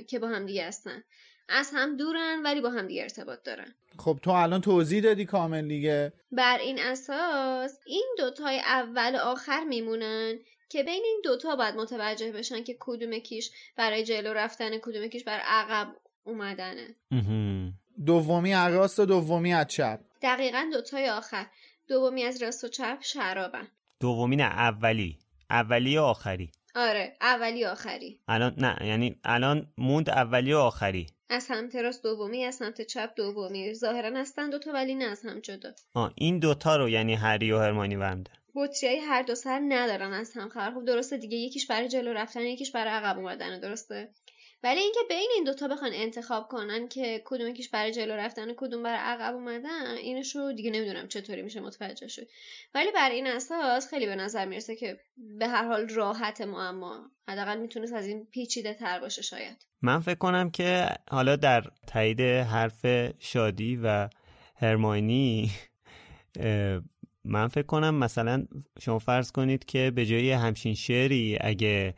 که- 0.08 0.20
با 0.20 0.28
هم 0.28 0.46
دیگه 0.46 0.68
هستن. 0.68 1.04
از 1.50 1.72
هم 1.74 1.98
دورن 1.98 2.42
ولی 2.44 2.62
با 2.62 2.70
هم 2.70 2.88
دیگه 2.88 3.02
ارتباط 3.02 3.44
دارن. 3.44 3.76
خب 4.00 4.20
تو 4.24 4.32
الان 4.32 4.62
توضیح 4.62 5.02
دادی 5.04 5.26
کامل 5.26 5.68
دیگه. 5.68 6.14
بر 6.32 6.58
این 6.58 6.80
اساس 6.80 7.80
این 7.86 8.16
دوتای 8.18 8.60
اول 8.60 9.16
و 9.16 9.20
آخر 9.20 9.64
میمونن 9.64 10.40
که 10.70 10.84
بین 10.84 11.04
این 11.06 11.22
دوتا 11.24 11.56
باید 11.56 11.76
متوجه 11.76 12.32
بشن 12.32 12.64
که 12.64 12.78
کدوم 12.80 13.20
کیش 13.20 13.52
برای 13.78 14.04
جلو 14.04 14.34
رفتن 14.34 14.78
کدوم 14.78 15.08
کیش 15.08 15.24
برای 15.24 15.44
عقب 15.46 15.96
اومدنه. 16.24 16.96
دومی 18.06 18.54
از 18.54 18.74
راست 18.74 19.00
و 19.00 19.06
دومی 19.06 19.54
از 19.54 19.68
چپ. 19.68 20.00
دقیقا 20.22 20.70
دوتای 20.74 21.10
آخر. 21.10 21.46
دومی 21.88 22.24
از 22.24 22.44
راست 22.44 22.64
و 22.64 22.68
چپ 22.68 22.98
شرابن. 23.02 23.68
دومی 24.00 24.36
نه 24.36 24.44
اولی. 24.44 25.20
اولی 25.50 25.98
و 25.98 26.02
آخری؟ 26.02 26.52
آره 26.76 27.14
اولی 27.22 27.66
آخری. 27.66 28.20
الان 28.28 28.56
نه 28.58 28.88
یعنی 28.88 29.16
الان 29.24 29.74
موند 29.78 30.10
اولی 30.10 30.54
و 30.54 30.58
آخری؟ 30.58 31.08
از 31.30 31.44
سمت 31.44 31.76
راست 31.76 32.04
دومی 32.04 32.46
از 32.46 32.56
سمت 32.56 32.82
چپ 32.82 33.10
دومی. 33.16 33.74
ظاهرا 33.74 34.20
هستن 34.20 34.50
دوتا 34.50 34.72
ولی 34.72 34.96
نه 34.96 35.06
از 35.06 35.26
هم 35.26 35.40
جدا. 35.40 35.70
آه 35.94 36.14
این 36.16 36.40
دوتا 36.40 36.76
رو 36.76 36.90
یعنی 36.90 37.16
هری 37.16 37.52
و 37.52 37.60
هرمانی 37.60 37.98
برمیده 37.98 38.32
بطری 38.56 38.98
هر 38.98 39.22
دو 39.22 39.36
سر 39.36 39.62
ندارن 39.68 40.14
از 40.14 40.34
هم 40.36 40.50
خبر. 40.50 40.72
خب 40.72 40.86
درسته 40.86 41.18
دیگه 41.18 41.38
یکیش 41.38 41.68
برای 41.68 41.88
جلو 41.88 42.14
رفتن 42.14 42.42
یکیش 42.42 42.72
برای 42.72 42.94
عقب 42.94 43.18
اومدن 43.18 43.60
درسته؟ 43.60 44.10
ولی 44.64 44.80
اینکه 44.80 45.00
بین 45.10 45.30
این 45.36 45.44
دوتا 45.44 45.68
بخوان 45.68 45.92
انتخاب 45.94 46.48
کنن 46.48 46.88
که 46.88 47.22
کدوم 47.26 47.48
یکیش 47.48 47.70
برای 47.70 47.92
جلو 47.92 48.14
رفتن 48.14 48.50
و 48.50 48.54
کدوم 48.58 48.84
برای 48.84 49.00
عقب 49.00 49.34
اومدن 49.34 49.96
اینشو 49.98 50.52
دیگه 50.52 50.72
نمی‌دونم 50.72 51.08
چطوری 51.08 51.42
میشه 51.42 51.60
متوجه 51.60 52.08
شد. 52.08 52.28
ولی 52.76 52.92
بر 52.92 53.10
این 53.10 53.28
اساس 53.28 53.90
خیلی 53.90 54.06
به 54.06 54.16
نظر 54.16 54.46
می‌رسه 54.46 54.76
که 54.76 55.00
به 55.40 55.48
هر 55.48 55.68
حال 55.68 55.90
راحت 55.90 56.42
معما 56.42 57.12
حداقل 57.28 57.60
می‌تونست 57.60 57.94
از 57.94 58.08
این 58.08 58.26
پیچیده 58.32 58.74
تر 58.74 59.00
باشه 59.00 59.22
شاید. 59.22 59.66
من 59.82 60.00
فکر 60.00 60.18
کنم 60.18 60.50
که 60.50 60.88
حالا 61.10 61.36
در 61.36 61.64
تایید 61.88 62.22
حرف 62.22 62.86
شادی 63.20 63.80
و 63.84 64.10
هرماینی 64.56 65.52
من 67.24 67.48
فکر 67.48 67.66
کنم 67.66 67.96
مثلا 67.96 68.46
شما 68.82 69.00
فرض 69.00 69.32
کنید 69.32 69.66
که 69.66 69.92
به 69.96 70.06
جای 70.06 70.32
همچین 70.32 70.74
شعری 70.74 71.38
اگه 71.42 71.96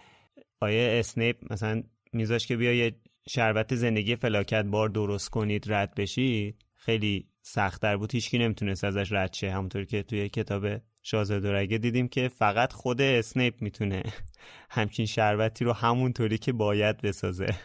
آیه 0.61 0.99
اسنیپ 0.99 1.53
مثلا 1.53 1.83
میذاش 2.15 2.47
که 2.47 2.57
بیا 2.57 2.73
یه 2.73 2.95
شربت 3.29 3.75
زندگی 3.75 4.15
فلاکت 4.15 4.65
بار 4.65 4.89
درست 4.89 5.29
کنید 5.29 5.73
رد 5.73 5.95
بشید 5.95 6.65
خیلی 6.75 7.27
سختتر 7.41 7.97
بود. 7.97 8.11
هیچکی 8.11 8.37
نمی‌تونست 8.37 8.83
ازش 8.83 9.11
رد 9.11 9.33
شه. 9.33 9.51
همونطور 9.51 9.85
که 9.85 10.03
توی 10.03 10.29
کتاب 10.29 10.67
شاهزاده 11.03 11.65
دیدیم 11.65 12.07
که 12.07 12.27
فقط 12.27 12.73
خود 12.73 13.01
اسنیپ 13.01 13.61
می‌تونه 13.61 14.03
همچین 14.69 15.05
شربتی 15.05 15.65
رو 15.65 15.73
همونطوری 15.73 16.37
که 16.37 16.53
باید 16.53 17.01
بسازه. 17.01 17.55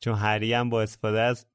چون 0.00 0.14
هری 0.14 0.52
هم 0.52 0.70
با 0.70 0.82
استفاده 0.82 1.20
از 1.20 1.46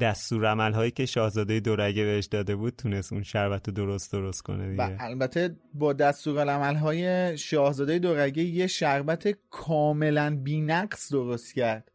دستور 0.00 0.70
هایی 0.72 0.90
که 0.90 1.06
شاهزاده 1.06 1.60
دورگه 1.60 2.04
بهش 2.04 2.26
داده 2.26 2.56
بود 2.56 2.76
تونست 2.76 3.12
اون 3.12 3.22
شربت 3.22 3.68
رو 3.68 3.74
درست 3.74 4.12
درست 4.12 4.42
کنه 4.42 4.66
و 4.66 4.70
دیگه 4.70 4.96
البته 5.04 5.56
با 5.74 5.92
دستورالعمل 5.92 6.74
های 6.74 7.38
شاهزاده 7.38 7.98
دورگه 7.98 8.42
یه 8.42 8.66
شربت 8.66 9.36
کاملا 9.50 10.38
بینقص 10.42 11.12
درست 11.12 11.54
کرد 11.54 11.90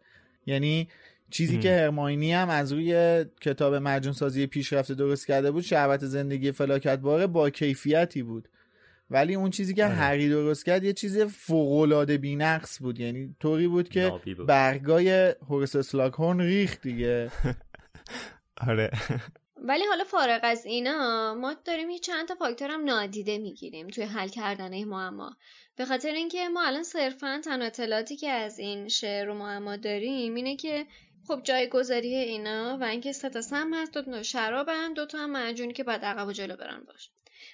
یعنی 0.46 0.88
چیزی 1.30 1.56
ام. 1.56 1.62
که 1.62 1.76
هرماینی 1.76 2.34
هم 2.34 2.50
از 2.50 2.74
روی 2.74 3.26
کتاب 3.42 3.76
مرجون 3.76 4.14
سازی 4.14 4.48
پیشرفته 4.48 4.96
درست 4.96 5.28
کرده 5.28 5.52
بود 5.52 5.64
شربت 5.64 6.06
زندگی 6.06 6.52
فلاکت 6.52 7.00
باره 7.00 7.28
با 7.28 7.50
کیفیتی 7.50 8.24
بود 8.24 8.50
ولی 9.10 9.36
اون 9.36 9.50
چیزی 9.50 9.74
که 9.74 9.86
آره. 9.86 9.94
هری 9.94 10.30
درست 10.30 10.66
کرد 10.66 10.84
یه 10.84 10.94
چیز 10.94 11.20
فوق‌العاده 11.20 12.18
بینقص 12.18 12.82
بود 12.82 13.00
یعنی 13.00 13.36
طوری 13.40 13.68
بود 13.68 13.90
که 13.90 14.14
بود. 14.38 14.48
برگای 14.48 15.36
هورس 15.50 15.76
اسلاکهورن 15.76 16.42
ریخت 16.42 16.82
دیگه 16.82 17.32
آره. 18.68 18.92
ولی 19.58 19.86
حالا 19.86 20.04
فارغ 20.04 20.40
از 20.44 20.66
اینا 20.66 21.34
ما 21.34 21.54
داریم 21.54 21.90
یه 21.90 22.00
چند 22.00 22.28
تا 22.28 22.36
فاکتور 22.36 22.72
هم 22.72 22.84
نادیده 22.84 23.38
می‌گیریم 23.38 23.88
توی 23.88 24.04
حل 24.04 24.28
کردن 24.28 24.74
این 24.74 24.88
معما. 24.88 25.38
به 25.76 25.86
خاطر 25.86 26.12
اینکه 26.12 26.50
ما 26.50 26.64
الان 26.64 26.84
صرفا 26.84 27.42
تنها 27.46 27.68
اطلاعاتی 27.68 28.16
که 28.16 28.30
از 28.30 28.60
این 28.60 28.88
شعر 28.88 29.30
و 29.30 29.34
معما 29.34 29.76
داریم 29.76 30.36
اینه 30.36 30.56
که 30.56 30.86
خب 31.28 31.42
جایگذاری 31.44 32.16
اینا 32.16 32.78
و 32.82 32.84
اینکه 32.84 33.12
سه 33.12 33.42
سم 33.42 33.74
هست 33.74 33.94
دو 33.94 34.02
تا 34.02 34.24
شرابن 34.24 34.94
دو 34.94 35.06
تا 35.06 35.18
هم 35.18 35.30
معجونی 35.30 35.74
که 35.74 35.84
بعد 35.84 36.06
عقب 36.06 36.28
و 36.28 36.32
جلو 36.32 36.56
برن 36.56 36.84
باش. 36.88 37.10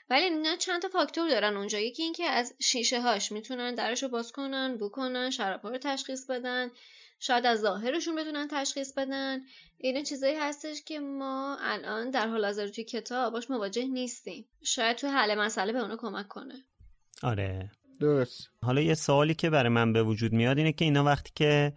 ولی 0.10 0.24
اینا 0.24 0.56
چند 0.56 0.82
تا 0.82 0.88
فاکتور 0.88 1.30
دارن 1.30 1.58
اونجا. 1.58 1.80
یکی 1.80 2.04
اینکه 2.04 2.26
از 2.26 2.54
شیشه 2.60 3.02
هاش 3.02 3.32
می‌تونن 3.32 3.76
درش 3.76 4.04
رو 4.04 4.10
باز 4.10 4.32
کنن 4.32 4.78
بو 4.78 4.90
کنن 4.90 5.30
شراب 5.30 5.68
رو 5.68 5.78
تشخیص 5.78 6.30
بدن. 6.30 6.72
شاید 7.26 7.46
از 7.46 7.60
ظاهرشون 7.60 8.16
بتونن 8.16 8.48
تشخیص 8.52 8.94
بدن. 8.94 9.40
اینا 9.78 10.02
چیزایی 10.02 10.36
هستش 10.36 10.82
که 10.86 11.00
ما 11.00 11.58
الان 11.62 12.10
در 12.10 12.28
حال 12.28 12.46
حاضر 12.46 12.68
توی 12.68 12.84
کتاب 12.84 13.34
باش 13.34 13.50
مواجه 13.50 13.88
نیستیم. 13.88 14.46
شاید 14.64 14.98
توی 14.98 15.10
حل 15.10 15.36
مسئله 15.36 15.74
به 15.74 15.80
اونا 15.80 15.98
کمک 15.98 16.28
کنه. 16.28 16.54
آره. 17.24 17.72
درست. 18.00 18.50
حالا 18.64 18.82
یه 18.82 18.94
سوالی 18.94 19.34
که 19.34 19.50
برای 19.50 19.70
من 19.70 19.94
به 19.94 20.04
وجود 20.04 20.34
میاد 20.34 20.58
اینه 20.58 20.72
که 20.72 20.86
اینا 20.86 21.04
وقتی 21.04 21.32
که 21.36 21.74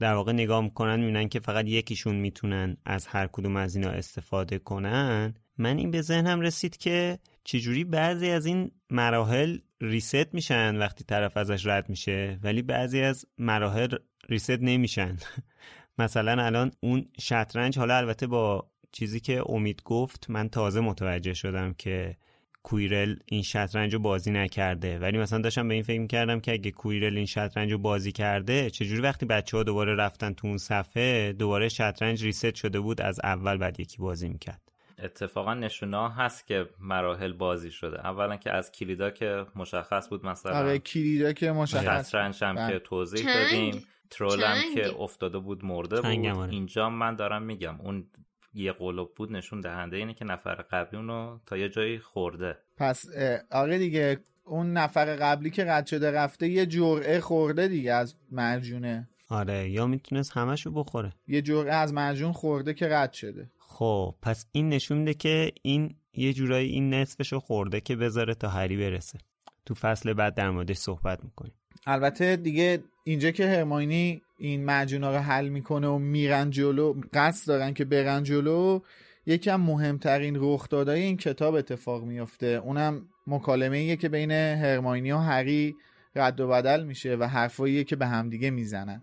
در 0.00 0.14
واقع 0.14 0.32
نگاه 0.32 0.60
می‌کنن 0.60 1.00
می‌بینن 1.00 1.28
که 1.28 1.40
فقط 1.40 1.66
یکیشون 1.66 2.14
می‌تونن 2.14 2.76
از 2.84 3.06
هر 3.06 3.26
کدوم 3.26 3.56
از 3.56 3.76
اینا 3.76 3.90
استفاده 3.90 4.58
کنن 4.58 5.34
من 5.58 5.78
این 5.78 5.90
به 5.90 6.02
ذهنم 6.02 6.40
رسید 6.40 6.76
که 6.76 7.18
چجوری 7.44 7.84
بعضی 7.84 8.30
از 8.30 8.46
این 8.46 8.70
مراحل 8.90 9.58
ریست 9.82 10.34
میشن 10.34 10.76
وقتی 10.76 11.04
طرف 11.04 11.36
ازش 11.36 11.66
رد 11.66 11.88
میشه 11.88 12.38
ولی 12.42 12.62
بعضی 12.62 13.00
از 13.00 13.26
مراحل 13.38 13.96
ریست 14.28 14.50
نمیشن. 14.50 15.16
مثلا 15.98 16.44
الان 16.44 16.72
اون 16.80 17.08
شطرنج 17.20 17.78
حالا 17.78 17.96
البته 17.96 18.26
با 18.26 18.70
چیزی 18.92 19.20
که 19.20 19.42
امید 19.46 19.82
گفت 19.84 20.30
من 20.30 20.48
تازه 20.48 20.80
متوجه 20.80 21.34
شدم 21.34 21.74
که 21.78 22.16
کویرل 22.62 23.16
این 23.26 23.42
شطرنج 23.42 23.94
رو 23.94 23.98
بازی 23.98 24.30
نکرده. 24.30 24.98
ولی 24.98 25.18
مثلا 25.18 25.38
داشتم 25.38 25.68
به 25.68 25.74
این 25.74 25.82
فکر 25.82 26.06
کردم 26.06 26.40
که 26.40 26.52
اگه 26.52 26.70
کویرل 26.70 27.16
این 27.16 27.26
شطرنج 27.26 27.72
رو 27.72 27.78
بازی 27.78 28.12
کرده 28.12 28.70
چجوری 28.70 29.00
وقتی 29.00 29.26
بچه 29.26 29.56
ها 29.56 29.62
دوباره 29.62 29.94
رفتن 29.94 30.32
تو 30.32 30.46
اون 30.46 30.58
صفحه 30.58 31.32
دوباره 31.32 31.68
شطرنج 31.68 32.24
ریست 32.24 32.54
شده 32.54 32.80
بود 32.80 33.00
از 33.00 33.20
اول 33.24 33.56
بعد 33.56 33.80
یکی 33.80 33.98
بازی 33.98 34.28
می‌کرد. 34.28 34.71
اتفاقا 35.02 35.54
نشونه 35.54 36.14
هست 36.14 36.46
که 36.46 36.68
مراحل 36.80 37.32
بازی 37.32 37.70
شده 37.70 38.06
اولا 38.06 38.36
که 38.36 38.52
از 38.52 38.72
کلیدا 38.72 39.10
که 39.10 39.46
مشخص 39.56 40.08
بود 40.08 40.26
مثلا 40.26 40.52
آره 40.52 40.78
کلیدا 40.78 41.32
که 41.32 41.52
مشخص 41.52 42.08
شطرنج 42.08 42.44
هم 42.44 42.54
بله. 42.54 42.72
که 42.72 42.78
توضیح 42.78 43.22
چنگ. 43.22 43.34
دادیم 43.34 43.86
ترولم. 44.10 44.54
که 44.74 44.96
افتاده 45.00 45.38
بود 45.38 45.64
مرده 45.64 45.96
بود 45.96 46.26
آره. 46.26 46.50
اینجا 46.50 46.90
من 46.90 47.16
دارم 47.16 47.42
میگم 47.42 47.80
اون 47.80 48.06
یه 48.54 48.72
قلوب 48.72 49.14
بود 49.14 49.32
نشون 49.32 49.60
دهنده 49.60 49.96
اینه 49.96 50.14
که 50.14 50.24
نفر 50.24 50.54
قبلی 50.54 50.98
اونو 50.98 51.38
تا 51.46 51.56
یه 51.56 51.68
جایی 51.68 51.98
خورده 51.98 52.58
پس 52.76 53.04
آره 53.50 53.78
دیگه 53.78 54.20
اون 54.44 54.72
نفر 54.72 55.16
قبلی 55.16 55.50
که 55.50 55.64
رد 55.64 55.86
شده 55.86 56.10
رفته 56.10 56.48
یه 56.48 56.66
جرعه 56.66 57.20
خورده 57.20 57.68
دیگه 57.68 57.92
از 57.92 58.14
مرجونه 58.30 59.08
آره 59.28 59.70
یا 59.70 59.86
می‌تونست 59.86 60.36
همشو 60.36 60.70
بخوره 60.70 61.12
یه 61.28 61.42
جرعه 61.42 61.74
از 61.74 61.92
معجون 61.92 62.32
خورده 62.32 62.74
که 62.74 62.88
رد 62.88 63.12
شده 63.12 63.50
خب 63.72 64.14
پس 64.22 64.46
این 64.52 64.68
نشون 64.68 64.98
میده 64.98 65.14
که 65.14 65.52
این 65.62 65.94
یه 66.14 66.32
جورایی 66.32 66.70
این 66.70 66.94
نصفشو 66.94 67.40
خورده 67.40 67.80
که 67.80 67.96
بذاره 67.96 68.34
تا 68.34 68.48
هری 68.48 68.76
برسه. 68.76 69.18
تو 69.66 69.74
فصل 69.74 70.12
بعد 70.12 70.34
در 70.34 70.50
موردش 70.50 70.76
صحبت 70.76 71.24
می‌کنیم. 71.24 71.52
البته 71.86 72.36
دیگه 72.36 72.78
اینجا 73.04 73.30
که 73.30 73.46
هرماینی 73.46 74.22
این 74.38 74.64
معجونا 74.64 75.10
رو 75.10 75.18
حل 75.18 75.48
می‌کنه 75.48 75.88
و 75.88 75.98
میرن 75.98 76.50
جلو 76.50 77.00
قصد 77.12 77.48
دارن 77.48 77.74
که 77.74 77.84
برن 77.84 78.22
جلو 78.22 78.80
یکم 79.26 79.60
مهمترین 79.60 80.36
رخدادهای 80.38 81.02
این 81.02 81.16
کتاب 81.16 81.54
اتفاق 81.54 82.04
میفته 82.04 82.46
اونم 82.46 83.08
مکالمه 83.26 83.76
ایه 83.76 83.96
که 83.96 84.08
بین 84.08 84.30
هرماینی 84.30 85.12
و 85.12 85.18
هری 85.18 85.74
رد 86.14 86.40
و 86.40 86.48
بدل 86.48 86.84
میشه 86.84 87.16
و 87.16 87.24
حرفاییه 87.24 87.84
که 87.84 87.96
به 87.96 88.06
همدیگه 88.06 88.50
می‌زنن. 88.50 89.02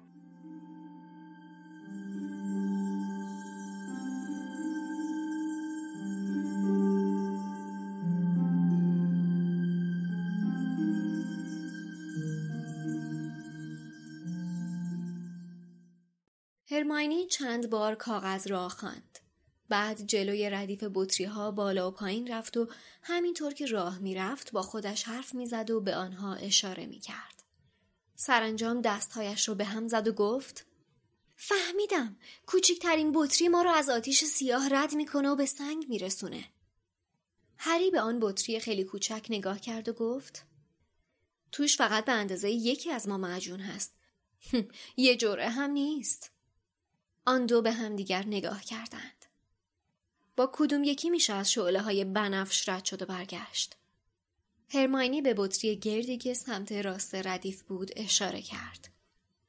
هرماینی 16.89 17.25
چند 17.25 17.69
بار 17.69 17.95
کاغذ 17.95 18.47
را 18.47 18.69
خواند. 18.69 19.19
بعد 19.69 20.05
جلوی 20.05 20.49
ردیف 20.49 20.83
بطری 20.93 21.25
ها 21.25 21.51
بالا 21.51 21.87
و 21.87 21.91
پایین 21.91 22.27
رفت 22.27 22.57
و 22.57 22.67
همینطور 23.01 23.53
که 23.53 23.65
راه 23.65 23.99
می‌رفت 23.99 24.51
با 24.51 24.61
خودش 24.61 25.03
حرف 25.03 25.35
می‌زد 25.35 25.71
و 25.71 25.81
به 25.81 25.95
آنها 25.95 26.33
اشاره 26.33 26.85
می‌کرد. 26.85 27.43
سرانجام 28.15 28.81
دستهایش 28.81 29.47
رو 29.47 29.55
به 29.55 29.65
هم 29.65 29.87
زد 29.87 30.07
و 30.07 30.11
گفت 30.11 30.65
فهمیدم 31.35 32.17
کوچکترین 32.45 33.11
بطری 33.15 33.47
ما 33.47 33.61
رو 33.61 33.71
از 33.71 33.89
آتیش 33.89 34.23
سیاه 34.23 34.69
رد 34.71 34.93
می‌کنه 34.95 35.29
و 35.29 35.35
به 35.35 35.45
سنگ 35.45 35.85
میرسونه. 35.89 36.45
هری 37.57 37.91
به 37.91 38.01
آن 38.01 38.19
بطری 38.19 38.59
خیلی 38.59 38.83
کوچک 38.83 39.25
نگاه 39.29 39.59
کرد 39.59 39.89
و 39.89 39.93
گفت 39.93 40.45
توش 41.51 41.77
فقط 41.77 42.05
به 42.05 42.11
اندازه 42.11 42.51
یکی 42.51 42.91
از 42.91 43.07
ما 43.07 43.17
معجون 43.17 43.59
هست. 43.59 43.93
یه 44.97 45.15
جرعه 45.15 45.49
هم 45.49 45.71
نیست. 45.71 46.38
آن 47.25 47.45
دو 47.45 47.61
به 47.61 47.71
هم 47.71 47.95
دیگر 47.95 48.25
نگاه 48.25 48.63
کردند. 48.63 49.25
با 50.35 50.49
کدوم 50.53 50.83
یکی 50.83 51.09
میشه 51.09 51.33
از 51.33 51.51
شعله 51.51 51.81
های 51.81 52.05
بنفش 52.05 52.69
رد 52.69 52.85
شد 52.85 53.01
و 53.01 53.05
برگشت. 53.05 53.75
هرماینی 54.69 55.21
به 55.21 55.33
بطری 55.37 55.75
گردی 55.75 56.17
که 56.17 56.33
سمت 56.33 56.71
راست 56.71 57.15
ردیف 57.15 57.61
بود 57.61 57.91
اشاره 57.95 58.41
کرد. 58.41 58.89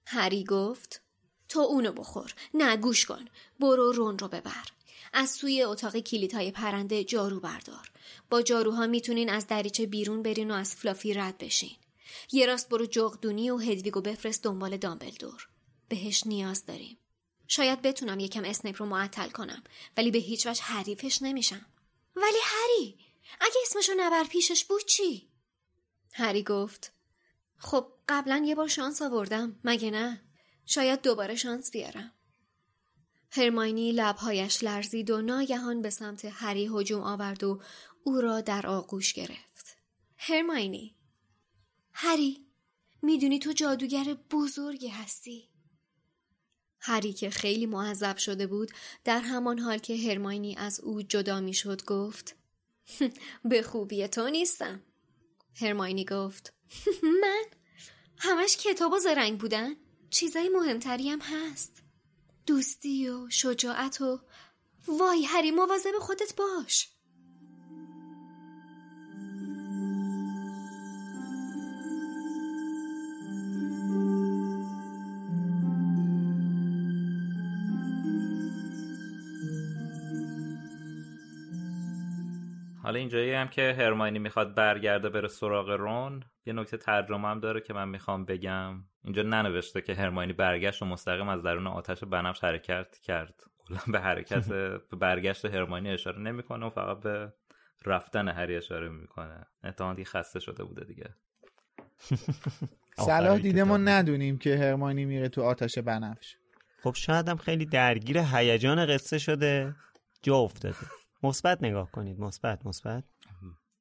هری 0.06 0.44
گفت 0.44 1.02
تو 1.48 1.60
اونو 1.60 1.92
بخور. 1.92 2.34
نه 2.54 2.76
گوش 2.76 3.06
کن. 3.06 3.24
برو 3.60 3.92
رون 3.92 4.18
رو 4.18 4.28
ببر. 4.28 4.66
از 5.12 5.30
سوی 5.30 5.62
اتاق 5.62 5.96
کلیت 5.96 6.34
های 6.34 6.50
پرنده 6.50 7.04
جارو 7.04 7.40
بردار. 7.40 7.90
با 8.30 8.42
جاروها 8.42 8.86
می‌تونین 8.86 9.30
از 9.30 9.46
دریچه 9.46 9.86
بیرون 9.86 10.22
برین 10.22 10.50
و 10.50 10.54
از 10.54 10.74
فلافی 10.74 11.14
رد 11.14 11.38
بشین. 11.38 11.76
یه 12.32 12.46
راست 12.46 12.68
برو 12.68 12.86
جغدونی 12.86 13.50
و 13.50 13.58
هدویگو 13.58 14.00
بفرست 14.00 14.42
دنبال 14.42 14.76
دامبلدور. 14.76 15.48
بهش 15.88 16.26
نیاز 16.26 16.66
داریم. 16.66 16.98
شاید 17.52 17.82
بتونم 17.82 18.20
یکم 18.20 18.44
اسنیپ 18.44 18.82
رو 18.82 18.86
معطل 18.86 19.28
کنم 19.28 19.62
ولی 19.96 20.10
به 20.10 20.18
هیچ 20.18 20.46
وجه 20.46 20.62
حریفش 20.62 21.22
نمیشم. 21.22 21.66
ولی 22.16 22.38
هری 22.44 22.98
اگه 23.40 23.56
اسمشو 23.62 23.92
نبر 23.96 24.24
پیشش 24.24 24.64
بود 24.64 24.84
چی؟ 24.84 25.30
هری 26.12 26.42
گفت 26.42 26.92
خب 27.56 27.92
قبلا 28.08 28.42
یه 28.46 28.54
بار 28.54 28.68
شانس 28.68 29.02
آوردم 29.02 29.60
مگه 29.64 29.90
نه؟ 29.90 30.22
شاید 30.66 31.02
دوباره 31.02 31.36
شانس 31.36 31.70
بیارم. 31.70 32.12
هرماینی 33.30 33.92
لبهایش 33.92 34.64
لرزید 34.64 35.10
و 35.10 35.22
ناگهان 35.22 35.82
به 35.82 35.90
سمت 35.90 36.24
هری 36.24 36.70
هجوم 36.74 37.02
آورد 37.02 37.44
و 37.44 37.62
او 38.04 38.20
را 38.20 38.40
در 38.40 38.66
آغوش 38.66 39.12
گرفت. 39.12 39.76
هرماینی 40.16 40.96
هری 41.92 42.46
می‌دونی 43.02 43.38
تو 43.38 43.52
جادوگر 43.52 44.16
بزرگی 44.30 44.88
هستی. 44.88 45.49
هری 46.80 47.12
که 47.12 47.30
خیلی 47.30 47.66
معذب 47.66 48.16
شده 48.16 48.46
بود 48.46 48.70
در 49.04 49.20
همان 49.20 49.58
حال 49.58 49.78
که 49.78 49.96
هرماینی 49.96 50.56
از 50.56 50.80
او 50.80 51.02
جدا 51.02 51.40
می 51.40 51.54
شد 51.54 51.84
گفت 51.84 52.36
به 53.44 53.62
خوبی 53.62 54.08
تو 54.08 54.28
نیستم. 54.28 54.82
هرماینی 55.60 56.04
گفت 56.04 56.52
من؟ 57.22 57.44
همش 58.18 58.56
کتاب 58.56 58.92
و 58.92 58.98
زرنگ 58.98 59.40
بودن؟ 59.40 59.74
چیزای 60.10 60.48
مهمتری 60.48 61.08
هم 61.08 61.20
هست. 61.20 61.82
دوستی 62.46 63.08
و 63.08 63.30
شجاعت 63.30 64.00
و 64.00 64.20
وای 64.88 65.24
هری 65.24 65.50
مواظب 65.50 65.98
خودت 66.00 66.34
باش. 66.36 66.88
حالا 82.90 82.98
اینجایی 82.98 83.32
هم 83.32 83.48
که 83.48 83.74
هرماینی 83.78 84.18
می‌خواد 84.18 84.54
برگرده 84.54 85.08
بره 85.08 85.28
سراغ 85.28 85.70
رون 85.70 86.24
یه 86.46 86.52
نکته 86.52 86.76
ترجمه 86.76 87.28
هم 87.28 87.40
داره 87.40 87.60
که 87.60 87.72
من 87.72 87.88
می‌خوام 87.88 88.24
بگم. 88.24 88.84
اینجا 89.04 89.22
ننوشته 89.22 89.80
که 89.80 89.94
هرماینی 89.94 90.32
برگشت 90.32 90.82
و 90.82 90.84
مستقیم 90.84 91.28
از 91.28 91.42
درون 91.42 91.66
آتش 91.66 92.04
بنفش 92.04 92.44
حرکت 92.44 92.98
کرد. 93.02 93.34
کلا 93.58 93.78
به 93.92 94.00
حرکت 94.00 94.48
به 94.48 94.80
برگشت 95.00 95.44
هرماینی 95.44 95.90
اشاره 95.90 96.18
نمی‌کنه 96.18 96.66
و 96.66 96.70
فقط 96.70 97.00
به 97.00 97.32
رفتن 97.86 98.28
هری 98.28 98.56
اشاره 98.56 98.88
می‌کنه. 98.88 99.46
احتمالی 99.64 100.04
خسته 100.04 100.40
شده 100.40 100.64
بوده 100.64 100.84
دیگه. 100.84 101.14
صلاح 103.06 103.38
دیده 103.38 103.64
ما 103.64 103.76
ندونیم 103.76 104.38
که 104.38 104.56
هرمانی 104.56 105.04
میره 105.04 105.28
تو 105.28 105.42
آتش 105.42 105.78
بنفش. 105.78 106.36
خب 106.82 106.94
شاید 106.94 107.28
هم 107.28 107.36
خیلی 107.36 107.66
درگیر 107.66 108.18
هیجان 108.18 108.86
قصه 108.86 109.18
شده. 109.18 109.74
جا 110.22 110.36
افتاده. 110.36 110.76
مثبت 111.22 111.62
نگاه 111.62 111.90
کنید. 111.90 112.20
مثبت 112.20 112.66
مثبت. 112.66 113.04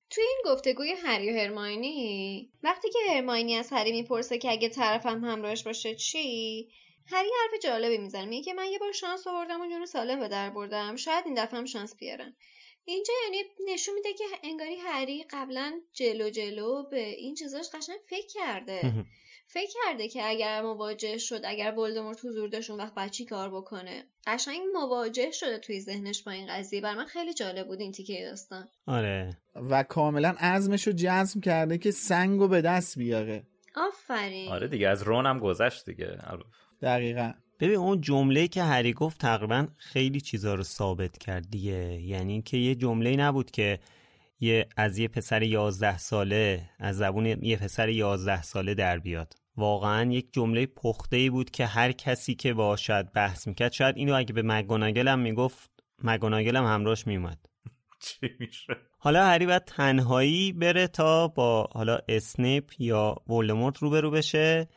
توی 0.10 0.24
این 0.24 0.42
گفتگوی 0.46 0.92
هری 0.92 1.32
و 1.32 1.38
هرماینی 1.38 2.52
وقتی 2.64 2.90
که 2.90 3.00
هرماینی 3.10 3.56
از 3.56 3.70
هری 3.72 3.92
می‌پرسه 3.92 4.38
که 4.38 4.52
اگه 4.52 4.70
طرفم 4.70 5.26
همراهش 5.26 5.64
باشه 5.64 5.96
چی؟ 5.96 6.68
هری 7.08 7.30
حرف 7.42 7.64
جالبی 7.64 7.98
می‌زنه. 7.98 8.26
میگه 8.26 8.44
که 8.44 8.54
من 8.54 8.66
یه 8.72 8.80
بار 8.80 8.92
شانس 8.92 9.28
آوردم 9.28 9.62
و 9.62 9.68
جون 9.70 9.86
سالم 9.86 10.20
به 10.20 10.28
در 10.28 10.50
بردم. 10.50 10.96
شاید 10.96 11.26
این 11.26 11.34
دفعه 11.44 11.60
هم 11.60 11.66
شانس 11.66 11.96
بیارن 11.96 12.36
اینجا 12.86 13.14
یعنی 13.24 13.44
نشون 13.74 13.96
میده 13.96 14.14
که 14.14 14.24
انگاری 14.44 14.76
هری 14.76 15.26
قبلا 15.30 15.82
جلو 15.94 16.30
جلو 16.30 16.84
به 16.90 17.10
این 17.10 17.36
چیزاش 17.36 17.70
قشنگ 17.74 18.00
فکر 18.10 18.28
کرده. 18.28 18.82
فکر 19.52 19.70
کرده 19.84 20.08
که 20.08 20.30
اگر 20.30 20.62
مواجه 20.62 21.18
شد 21.18 21.42
اگر 21.44 21.74
ولدمورت 21.78 22.26
حضور 22.26 22.50
داشت 22.50 22.70
اون 22.70 22.80
وقت 22.80 22.94
باید 22.94 23.12
چی 23.12 23.26
کار 23.26 23.50
بکنه؟ 23.50 24.04
قشنگ 24.28 24.62
مواجه 24.74 25.32
شده 25.32 25.58
توی 25.58 25.82
ذهنش 25.82 26.24
با 26.24 26.32
این 26.32 26.48
قضیه. 26.50 26.82
بر 26.82 26.96
من 26.96 27.06
خیلی 27.06 27.34
جالب 27.34 27.68
بود 27.68 27.80
این 27.80 27.92
تیکه 27.92 28.26
داستان. 28.30 28.68
آره. 28.88 29.38
و 29.70 29.84
کاملا 29.84 30.36
عزمش 30.40 30.88
رو 30.88 30.94
جزم 30.96 31.40
کرده 31.40 31.78
که 31.78 31.92
سنگ 31.92 32.40
رو 32.40 32.48
به 32.48 32.62
دست 32.62 32.98
بیاره. 32.98 33.44
آفرین. 33.76 34.52
آره 34.52 34.68
دیگه 34.68 34.88
از 34.88 35.04
رون 35.04 35.26
هم 35.26 35.40
گذشت 35.40 35.86
دیگه. 35.86 36.18
دقیقا. 36.82 37.34
ببین 37.60 37.76
اون 37.76 38.02
جمله 38.02 38.48
که 38.48 38.64
هری 38.64 38.94
گفت 38.94 39.22
تقریبا 39.22 39.68
خیلی 39.78 40.22
چیزا 40.22 40.56
رو 40.56 40.64
ثابت 40.64 41.18
کرد 41.18 41.50
دیگه. 41.50 42.02
یعنی 42.02 42.42
که 42.42 42.58
یه 42.58 42.76
جمله 42.76 43.16
نبود 43.16 43.52
که 43.52 43.80
یه 44.40 44.68
از 44.78 44.98
یه 44.98 45.08
پسر 45.08 45.44
یازده 45.44 45.98
ساله 45.98 46.70
از 46.80 46.98
زبون 46.98 47.26
یه 47.26 47.58
پسر 47.58 47.90
یازده 47.90 48.42
ساله 48.42 48.74
در 48.74 49.00
بیاد. 49.00 49.34
واقعا 49.58 50.12
یک 50.12 50.34
جمله 50.34 50.66
پخته 50.66 51.18
ای 51.18 51.30
بود 51.30 51.52
که 51.52 51.66
هر 51.66 51.92
کسی 51.92 52.36
که 52.36 52.54
باشد 52.54 53.12
بحث 53.14 53.48
می‌کرد 53.48 53.72
شاید 53.72 53.98
اینو 53.98 54.16
اگه 54.16 54.34
به 54.34 54.42
مگوناگل 54.42 55.08
هم 55.08 55.20
می‌گفت 55.20 55.70
مگوناگل 56.04 56.56
هم 56.56 56.66
همراهش 56.66 57.08
میومد 57.08 57.38
چی 58.04 58.30
میشه؟ 58.40 58.78
حالا 58.98 59.26
هری 59.26 59.46
باید 59.46 59.66
تنهایی 59.66 60.54
بره 60.54 60.88
تا 60.88 61.28
با 61.28 61.70
حالا 61.72 62.00
اسنیپ 62.08 62.72
یا 62.80 63.16
ولدمورت 63.28 63.78
روبرو 63.78 64.12
بشه. 64.12 64.68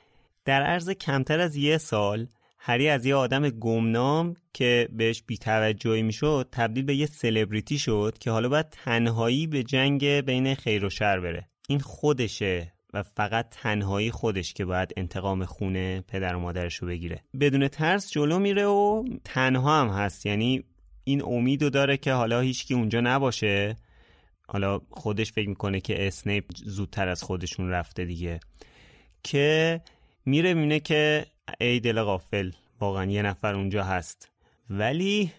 در 0.44 0.62
عرض 0.62 0.90
کمتر 0.90 1.40
از 1.40 1.56
یه 1.56 1.78
سال 1.78 2.26
هری 2.64 2.88
از 2.88 3.06
یه 3.06 3.14
آدم 3.14 3.48
گمنام 3.48 4.34
که 4.52 4.88
بهش 4.92 5.22
بیتوجهی 5.26 6.02
می‌شد 6.02 6.48
تبدیل 6.52 6.84
به 6.84 6.94
یه 6.94 7.06
سلبریتی 7.06 7.78
شد 7.78 8.16
که 8.20 8.30
حالا 8.30 8.48
باید 8.48 8.70
تنهایی 8.70 9.46
به 9.46 9.62
جنگ 9.62 10.04
بین 10.06 10.54
خیر 10.54 10.84
و 10.84 10.90
شر 10.90 11.20
بره. 11.20 11.48
این 11.68 11.78
خودشه 11.78 12.72
و 12.92 13.02
فقط 13.02 13.46
تنهایی 13.50 14.10
خودش 14.10 14.54
که 14.54 14.64
باید 14.64 14.92
انتقام 14.96 15.44
خونه 15.44 16.00
پدر 16.08 16.34
و 16.34 16.40
مادرش 16.40 16.76
رو 16.76 16.88
بگیره. 16.88 17.22
بدون 17.40 17.68
ترس 17.68 18.10
جلو 18.10 18.38
میره 18.38 18.66
و 18.66 19.04
تنها 19.24 19.80
هم 19.80 19.88
هست. 19.88 20.26
یعنی 20.26 20.64
این 21.04 21.22
امیدو 21.24 21.70
داره 21.70 21.96
که 21.96 22.12
حالا 22.12 22.40
هیچکی 22.40 22.74
اونجا 22.74 23.00
نباشه. 23.00 23.76
حالا 24.48 24.80
خودش 24.90 25.32
فکر 25.32 25.48
می‌کنه 25.48 25.80
که 25.80 26.06
اسنیپ 26.06 26.44
زودتر 26.64 27.08
از 27.08 27.22
خودشون 27.22 27.68
رفته 27.68 28.04
دیگه. 28.04 28.40
که 29.22 29.80
میره 30.24 30.54
می‌بینه 30.54 30.80
که 30.80 31.26
ای 31.60 31.80
دل 31.80 32.02
غافل 32.02 32.50
واقعا 32.80 33.10
یه 33.10 33.22
نفر 33.22 33.54
اونجا 33.54 33.84
هست. 33.84 34.30
ولی 34.70 35.32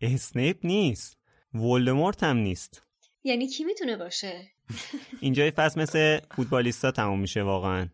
اسنیپ 0.00 0.58
نیست. 0.64 1.18
ولدمورت 1.54 2.22
هم 2.22 2.36
نیست. 2.36 2.82
یعنی 3.24 3.46
کی 3.46 3.64
می‌تونه 3.64 3.96
باشه؟ 3.96 4.42
اینجای 5.20 5.50
فصل 5.50 5.80
مثل 5.80 6.20
فوتبالیستا 6.36 6.90
تموم 6.90 7.20
میشه 7.20 7.42
واقعا. 7.42 7.88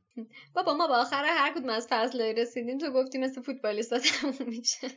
بابا 0.55 0.75
ما 0.75 0.87
با 0.87 1.01
آخر 1.01 1.25
هر 1.27 1.55
کدوم 1.55 1.71
از 1.71 1.87
فصل 1.91 2.39
رسیدیم 2.39 2.79
تو 2.79 2.91
گفتی 2.91 3.19
مثل 3.19 3.43
فوتبالیستا 3.43 3.99
تموم 3.99 4.49
میشه. 4.49 4.89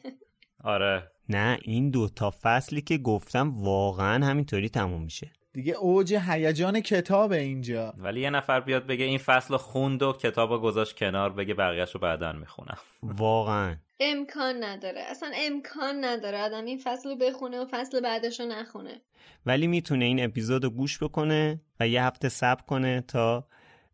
آره. 0.63 1.11
نه 1.29 1.59
این 1.61 1.89
دو 1.89 2.09
تا 2.09 2.33
فصلی 2.41 2.81
که 2.81 2.97
گفتم 2.97 3.63
واقعا 3.63 4.25
همینطوری 4.25 4.69
تموم 4.69 5.03
میشه. 5.03 5.31
دیگه 5.59 5.73
اوج 5.73 6.13
هیجان 6.13 6.79
کتاب 6.79 7.31
اینجا. 7.31 7.93
ولی 7.97 8.21
یه 8.21 8.29
نفر 8.29 8.59
بیاد 8.59 8.87
بگه 8.87 9.05
این 9.05 9.17
فصل 9.17 9.57
خوند 9.57 10.03
و 10.03 10.13
کتاب 10.13 10.61
گذاشت 10.61 10.97
کنار 10.97 11.33
بگه 11.33 11.53
بقیهش 11.53 11.91
رو 11.91 11.99
بعدا 11.99 12.31
می‌خونم. 12.33 12.77
واقعا. 13.03 13.75
امکان 13.99 14.63
نداره. 14.63 15.01
اصلا 15.01 15.31
امکان 15.35 16.05
نداره 16.05 16.41
آدم 16.41 16.65
این 16.65 16.81
فصل 16.83 17.09
رو 17.09 17.15
بخونه 17.15 17.59
و 17.59 17.65
فصل 17.71 18.01
بعدش 18.01 18.39
رو 18.39 18.45
نخونه. 18.45 19.01
ولی 19.45 19.67
می‌تونه 19.67 20.05
این 20.05 20.23
اپیزود 20.23 20.63
رو 20.63 20.69
گوش 20.69 21.03
بکنه 21.03 21.61
و 21.79 21.87
یه 21.87 22.03
هفته 22.03 22.29
صبر 22.29 22.61
کنه 22.61 23.01
تا 23.01 23.47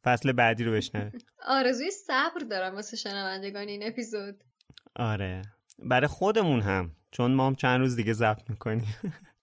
فصل 0.04 0.32
بعدی 0.32 0.64
رو 0.64 0.72
بشنوه. 0.72 1.12
آرزوی 1.48 1.92
صبر 1.92 2.40
دارم 2.50 2.76
واسه 2.76 2.98
شنوندگان 2.98 3.68
این 3.68 3.88
اپیزود. 3.88 4.44
آره. 4.96 5.42
برای 5.80 6.08
خودمون 6.08 6.62
هم 6.62 6.92
چون 7.12 7.32
ما 7.32 7.48
هم 7.48 7.56
چند 7.56 7.80
روز 7.80 7.96
دیگه 7.96 8.14
ضبط 8.14 8.50
می‌کنیم. 8.50 8.96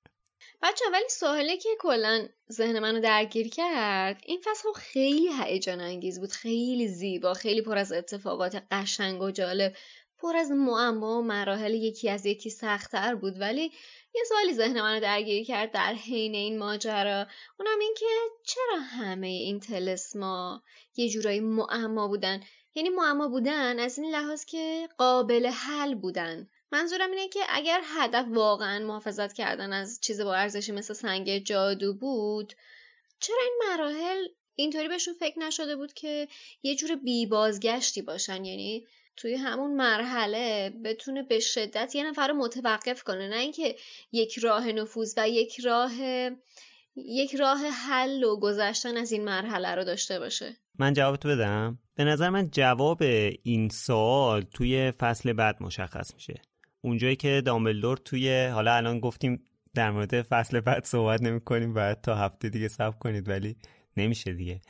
بچه 0.62 0.84
ولی 0.92 1.08
سواله 1.08 1.56
که 1.56 1.68
کلا 1.80 2.28
ذهن 2.52 2.78
منو 2.78 3.00
درگیر 3.00 3.48
کرد 3.48 4.22
این 4.26 4.40
فصل 4.44 4.72
خیلی 4.76 5.28
هیجان 5.42 5.80
انگیز 5.80 6.20
بود 6.20 6.32
خیلی 6.32 6.88
زیبا 6.88 7.34
خیلی 7.34 7.62
پر 7.62 7.78
از 7.78 7.92
اتفاقات 7.92 8.62
قشنگ 8.70 9.22
و 9.22 9.30
جالب 9.30 9.76
پر 10.22 10.36
از 10.36 10.50
معما 10.50 11.18
و 11.18 11.22
مراحل 11.22 11.74
یکی 11.74 12.10
از 12.10 12.26
یکی 12.26 12.50
سختتر 12.50 13.14
بود. 13.14 13.40
ولی 13.40 13.72
یه 14.14 14.22
سوالی 14.28 14.54
ذهن 14.54 14.80
منو 14.80 15.00
درگیر 15.00 15.44
کرد 15.44 15.72
در 15.72 15.94
حین 15.94 16.34
این 16.34 16.58
ماجرا 16.58 17.26
اونم 17.58 17.78
این 17.80 17.94
که 17.98 18.06
چرا 18.44 18.78
همه 18.80 19.26
این 19.26 19.60
تلسما 19.60 20.62
یه 20.96 21.08
جورایی 21.08 21.40
معما 21.40 22.08
بودن؟ 22.08 22.40
یعنی 22.74 22.88
معما 22.88 23.28
بودن 23.28 23.78
از 23.78 23.98
این 23.98 24.14
لحاظ 24.14 24.44
که 24.44 24.88
قابل 24.98 25.46
حل 25.46 25.94
بودن. 25.94 26.48
منظورم 26.72 27.10
اینه 27.10 27.28
که 27.28 27.40
اگر 27.48 27.80
هدف 27.84 28.26
واقعا 28.28 28.86
محافظت 28.86 29.32
کردن 29.32 29.72
از 29.72 30.00
چیز 30.00 30.20
با 30.20 30.34
ارزشی 30.34 30.72
مثل 30.72 30.94
سنگ 30.94 31.38
جادو 31.38 31.94
بود 31.94 32.52
چرا 33.20 33.38
این 33.42 33.58
مراحل 33.68 34.26
اینطوری 34.54 34.88
بهشون 34.88 35.14
فکر 35.14 35.38
نشده 35.38 35.76
بود 35.76 35.92
که 35.92 36.28
یه 36.62 36.76
جور 36.76 36.96
بی 36.96 37.26
بازگشتی 37.26 38.02
باشن؟ 38.02 38.44
یعنی 38.44 38.86
توی 39.16 39.34
همون 39.34 39.76
مرحله 39.76 40.70
بتونه 40.84 41.22
به 41.22 41.40
شدت 41.40 41.94
یه 41.94 42.10
نفر 42.10 42.28
رو 42.28 42.34
متوقف 42.34 43.02
کنه. 43.02 43.28
نه 43.28 43.36
اینکه 43.36 43.76
یک 44.12 44.38
راه 44.38 44.72
نفوذ 44.72 45.14
و 45.16 45.28
یک 45.28 45.60
راه 45.60 45.92
یک 46.96 47.34
راه 47.34 47.58
حل 47.58 48.24
و 48.24 48.40
گذشتن 48.40 48.96
از 48.96 49.12
این 49.12 49.24
مرحله 49.24 49.74
رو 49.74 49.84
داشته 49.84 50.18
باشه. 50.18 50.56
من 50.78 50.92
جواب 50.92 51.16
تو 51.16 51.28
بدم. 51.28 51.78
به 51.94 52.04
نظر 52.04 52.30
من 52.30 52.50
جواب 52.50 53.02
این 53.42 53.68
سوال 53.68 54.42
توی 54.42 54.90
فصل 54.90 55.32
بعد 55.32 55.56
مشخص 55.62 56.14
میشه. 56.14 56.42
اونجایی 56.84 57.16
که 57.16 57.42
دامبلدور 57.46 57.96
توی 57.96 58.46
حالا 58.46 58.74
الان 58.74 59.00
گفتیم 59.00 59.44
در 59.74 59.90
مورد 59.90 60.22
فصل 60.22 60.60
بعد 60.60 60.84
صحبت 60.84 61.22
نمی 61.22 61.40
کنیم 61.40 61.74
بعد 61.74 62.00
تا 62.00 62.16
هفته 62.16 62.48
دیگه 62.48 62.68
صبر 62.68 62.96
کنید 62.98 63.28
ولی 63.28 63.56
نمیشه 63.96 64.32
دیگه. 64.32 64.60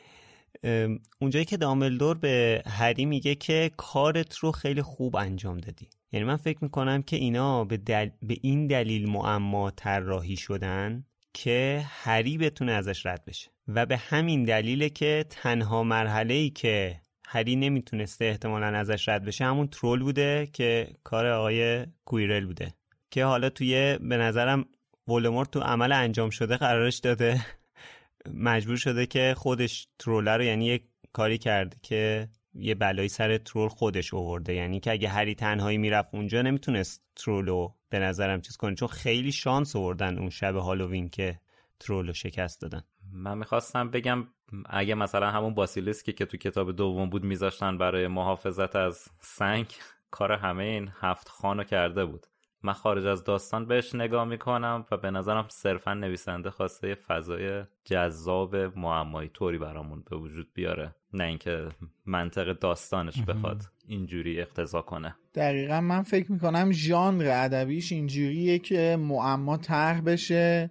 اونجایی 1.20 1.44
که 1.44 1.56
دامبلدور 1.56 2.18
به 2.18 2.62
هری 2.66 3.05
میگه 3.05 3.34
که 3.34 3.70
کارت 3.76 4.36
رو 4.36 4.52
خیلی 4.52 4.82
خوب 4.82 5.16
انجام 5.16 5.56
دادی. 5.56 5.89
یعنی 6.12 6.26
من 6.26 6.36
فکر 6.36 6.59
می‌کنم 6.60 7.02
که 7.02 7.16
اینا 7.16 7.64
به, 7.64 7.76
دل... 7.76 8.09
به 8.22 8.36
این 8.43 8.66
دلیل 8.66 9.09
معما 9.09 9.70
طراحی 9.70 10.36
شدن 10.36 11.05
که 11.34 11.84
هری 11.86 12.39
بتونه 12.39 12.72
ازش 12.72 13.06
رد 13.06 13.24
بشه. 13.24 13.51
و 13.68 13.86
به 13.86 13.97
همین 13.97 14.44
دلیله 14.44 14.89
که 14.89 15.24
تنها 15.30 15.82
مرحله 15.82 16.34
ای 16.34 16.51
که 16.51 17.01
هری 17.32 17.56
نمی‌تونسته 17.56 18.24
احتمالا 18.24 18.66
ازش 18.66 19.09
رد 19.09 19.24
بشه. 19.24 19.44
همون 19.44 19.68
ترول 19.68 20.02
بوده 20.02 20.48
که 20.52 20.88
کار 21.04 21.26
آقای 21.26 21.86
کویرل 22.04 22.46
بوده 22.46 22.74
که 23.10 23.24
حالا 23.24 23.50
توی 23.50 23.98
به 23.98 24.16
نظرم 24.16 24.64
ولدمورت 25.09 25.50
تو 25.50 25.60
عمل 25.60 25.92
انجام 25.92 26.30
شده 26.30 26.56
قرارش 26.56 26.98
داده. 26.98 27.46
مجبور 28.34 28.76
شده 28.76 29.06
که 29.06 29.34
خودش 29.36 29.88
تروله 29.98 30.36
رو 30.36 30.42
یعنی 30.42 30.66
یک 30.66 30.82
کاری 31.12 31.38
کرده 31.38 31.76
که 31.82 32.28
یه 32.54 32.74
بلایی 32.74 33.09
سر 33.09 33.38
ترول 33.38 33.68
خودش 33.68 34.14
اوورده 34.14 34.54
یعنی 34.54 34.80
که 34.80 34.90
اگه 34.90 35.09
هری 35.09 35.34
تنهایی 35.34 35.78
می‌رفت 35.78 36.14
اونجا 36.14 36.42
نمی‌تونست 36.42 37.02
ترولو 37.16 37.72
به 37.88 37.98
نظرم 37.98 38.40
چیز 38.40 38.56
کنه 38.56 38.74
چون 38.74 38.88
خیلی 38.88 39.32
شانس 39.32 39.76
اووردن 39.76 40.18
اون 40.18 40.30
شب 40.30 40.56
هالووین 40.56 41.09
که 41.09 41.40
ترولو 41.80 42.12
شکست 42.12 42.60
دادن. 42.60 42.82
من 43.12 43.39
می‌خواستم 43.39 43.90
بگم 43.90 44.26
اگه 44.66 44.94
مثلا 44.94 45.30
همون 45.30 45.55
باسیلیسکی 45.55 46.12
که 46.12 46.26
تو 46.26 46.36
کتاب 46.36 46.76
دوم 46.76 47.10
بود 47.10 47.24
میذاشتن 47.24 47.78
برای 47.78 48.06
محافظت 48.06 48.76
از 48.76 49.09
سنگ 49.20 49.66
کار 50.10 50.32
همه 50.32 50.64
این 50.64 50.90
هفت 51.01 51.28
خانو 51.28 51.64
کرده 51.64 52.05
بود. 52.05 52.26
من 52.62 52.72
خارج 52.72 53.06
از 53.06 53.24
داستان 53.24 53.66
بهش 53.66 53.94
نگاه 53.94 54.24
می‌کنم 54.24 54.86
و 54.90 54.97
به 54.97 55.10
نظرم 55.10 55.47
صرفا 55.48 55.94
نویسنده 55.94 56.51
خواسته 56.51 56.89
یه 56.89 56.94
فضای 56.94 57.64
جذاب 57.84 58.56
معمایی 58.56 59.28
طوری 59.28 59.59
برامون 59.59 60.02
به 60.10 60.16
وجود 60.16 60.48
بیاره. 60.55 60.94
نه 61.12 61.24
اینکه 61.24 61.68
منطق 62.06 62.52
داستانش 62.52 63.22
بخواد 63.22 63.62
اینجوری 63.86 64.40
اقتضا 64.40 64.82
کنه. 64.82 65.16
دقیقا 65.34 65.80
من 65.80 66.02
فکر 66.02 66.32
می‌کنم 66.32 66.72
ژانر 66.72 67.30
ادبیش 67.32 67.93
اینجوریه 67.93 68.59
که 68.59 68.97
معما 69.01 69.56
طرح 69.56 70.01
بشه 70.01 70.70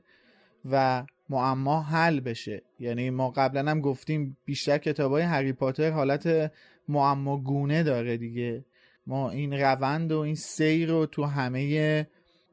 و 0.72 1.04
معما 1.32 1.82
حل 1.82 2.20
بشه. 2.20 2.62
یعنی 2.80 3.10
ما 3.10 3.30
قبلا 3.30 3.72
هم 3.72 3.82
گفتیم 3.82 4.38
بیشتر 4.46 4.78
کتاب 4.78 5.12
های 5.12 5.24
هری 5.24 5.54
پاتر 5.54 5.92
حالت 5.92 6.52
معما 6.88 7.38
گونه 7.38 7.84
داره 7.84 8.18
دیگه. 8.18 8.66
ما 9.08 9.32
این 9.32 9.54
روند 9.54 10.12
و 10.12 10.20
این 10.20 10.36
سیر 10.36 10.90
رو 10.90 11.06
تو 11.06 11.24
همه 11.24 12.08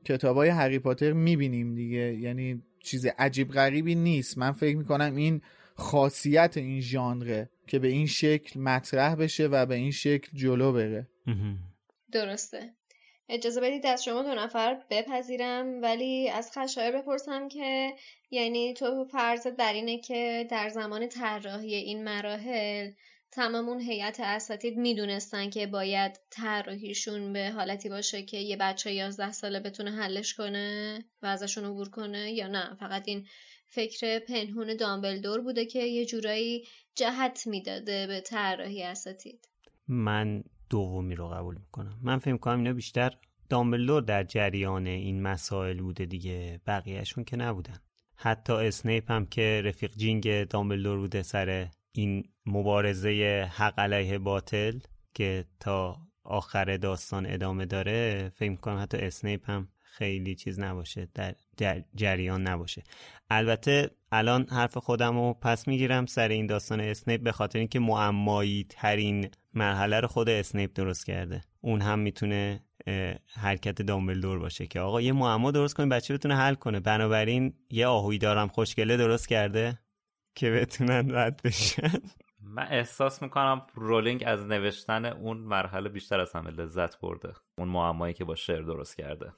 کتاب 0.05 0.36
های 0.36 0.48
هری 0.48 0.78
پاتر 0.78 1.12
می‌بینیم 1.12 1.74
دیگه. 1.74 2.14
یعنی 2.14 2.62
چیز 2.82 3.06
عجیب 3.06 3.50
غریبی 3.50 3.94
نیست. 3.94 4.38
من 4.38 4.52
فکر 4.52 4.76
می‌کنم 4.76 5.16
این 5.16 5.42
خاصیت 5.74 6.56
این 6.56 6.80
ژانره 6.80 7.50
که 7.66 7.78
به 7.78 7.88
این 7.88 8.06
شکل 8.06 8.60
مطرح 8.60 9.14
بشه 9.14 9.46
و 9.46 9.66
به 9.66 9.74
این 9.74 9.90
شکل 9.90 10.28
جلو 10.34 10.72
بره. 10.72 11.09
درسته. 12.12 12.74
اجازه 13.28 13.60
بدید 13.60 13.86
از 13.86 14.05
شما 14.05 14.22
دو 14.22 14.34
نفر 14.34 14.82
بپذیرم 14.90 15.82
ولی 15.82 16.28
از 16.28 16.50
خشایر 16.52 16.90
بپرسم 16.90 17.48
که 17.48 17.94
یعنی 18.30 18.74
تو 18.74 19.05
فرضت 19.05 19.56
بر 19.56 19.72
اینه 19.72 19.98
که 19.98 20.46
در 20.50 20.68
زمان 20.68 21.09
طراحی 21.09 21.74
این 21.74 22.05
مراحل 22.05 22.90
تمام 23.30 23.68
اون 23.68 23.80
هیئت 23.80 24.20
اساتید 24.20 24.76
می‌دونستن 24.76 25.50
که 25.50 25.66
باید 25.66 26.20
طراحیشون 26.30 27.32
به 27.32 27.50
حالتی 27.50 27.88
باشه 27.88 28.22
که 28.22 28.36
یه 28.36 28.56
بچه 28.56 28.92
11 28.92 29.32
ساله 29.32 29.60
بتونه 29.60 29.90
حلش 29.90 30.34
کنه 30.34 30.98
و 31.22 31.26
ازشون 31.26 31.64
عبور 31.64 31.88
کنه 31.88 32.32
یا 32.32 32.46
نه. 32.46 32.76
فقط 32.80 33.02
این 33.09 33.26
فکر 33.66 34.18
پنهون 34.18 34.76
دامبلدور 34.76 35.40
بوده 35.40 35.66
که 35.66 35.84
یه 35.84 36.06
جورایی 36.06 36.66
جهت 36.94 37.46
می‌داده 37.46 38.06
به 38.06 38.20
طراحی 38.20 38.82
اساتید. 38.82 39.48
من 39.88 40.44
دومی 40.70 41.15
رو 41.15 41.28
قبول 41.28 41.55
می‌کنم. 41.55 41.99
من 42.03 42.19
فکر 42.19 42.36
کنم 42.36 42.59
اینا 42.59 42.73
بیشتر 42.73 43.11
دامبلدور 43.49 44.03
در 44.03 44.24
جریان 44.24 44.86
این 44.86 45.23
مسائل 45.23 45.81
بوده 45.81 46.07
دیگه. 46.07 46.61
بقیهشون 46.66 47.24
که 47.24 47.36
نبودن. 47.36 47.78
حتی 48.16 48.53
اسنیپ 48.53 49.11
هم 49.11 49.27
که 49.27 49.62
رفیق 49.65 49.93
جینگ 49.97 50.45
دامبلدور 50.45 50.99
بوده 50.99 51.23
سر 51.23 51.69
این 51.93 52.24
مبارزه 52.47 53.49
حق 53.53 53.78
علیه 53.78 54.19
باطل 54.19 54.78
که 55.15 55.45
تا 55.61 55.99
آخر 56.24 56.77
داستان 56.77 57.27
ادامه 57.27 57.66
داره 57.66 58.28
فکر 58.35 58.55
کنم 58.55 58.82
حتی 58.82 58.97
اسنیپ 58.97 59.51
هم 59.51 59.69
خیلی 59.82 60.35
چیز 60.35 60.61
نباشه 60.61 61.09
در 61.57 61.85
جریان 61.95 62.43
نباشه. 62.49 62.82
البته 63.31 63.90
الان 64.12 64.47
حرف 64.48 64.78
خودم 64.78 65.16
رو 65.16 65.35
پس 65.35 65.68
می‌گیرم 65.68 66.06
سر 66.06 66.28
این 66.28 66.47
داستان 66.47 66.80
اسنیپ 66.80 67.22
به 67.22 67.32
خاطر 67.32 67.59
اینکه 67.59 67.80
معمایی 67.80 68.66
ترین 68.68 69.30
مرحله 69.55 70.01
رو 70.01 70.09
خود 70.09 70.28
اسنیپ 70.28 70.70
درست 70.74 71.06
کرده. 71.06 71.40
اون 71.60 71.80
هم 71.80 71.98
می‌تونه 71.98 72.64
حرکت 73.35 73.82
دامبلدور 73.82 74.39
باشه 74.39 74.66
که 74.66 74.80
آقا 74.80 75.01
یه 75.01 75.12
معما 75.12 75.51
درست 75.51 75.74
کنیم 75.74 75.89
بچه 75.89 76.14
بتونه 76.14 76.36
حل 76.36 76.55
کنه. 76.55 76.80
بنابراین 76.80 77.55
یه 77.70 77.86
آهوی 77.86 78.18
دارم 78.18 78.48
خوشگله 78.48 78.97
درست 78.97 79.28
کرده 79.28 79.78
که 80.35 80.51
بتونن 80.51 81.14
رد 81.14 81.40
بشن. 81.44 81.93
من 82.40 82.66
احساس 82.70 83.22
می‌کنم 83.22 83.66
رولینگ 83.74 84.24
از 84.26 84.47
نوشتن 84.47 85.05
اون 85.05 85.36
مرحله 85.39 85.89
بیشتر 85.89 86.20
از 86.20 86.32
همه 86.32 86.51
لذت 86.51 87.01
برده. 87.01 87.32
اون 87.59 87.68
معمایی 87.68 88.14
که 88.14 88.24
با 88.24 88.35
شعر 88.35 88.62
درست 88.62 88.97
کرده. 88.97 89.32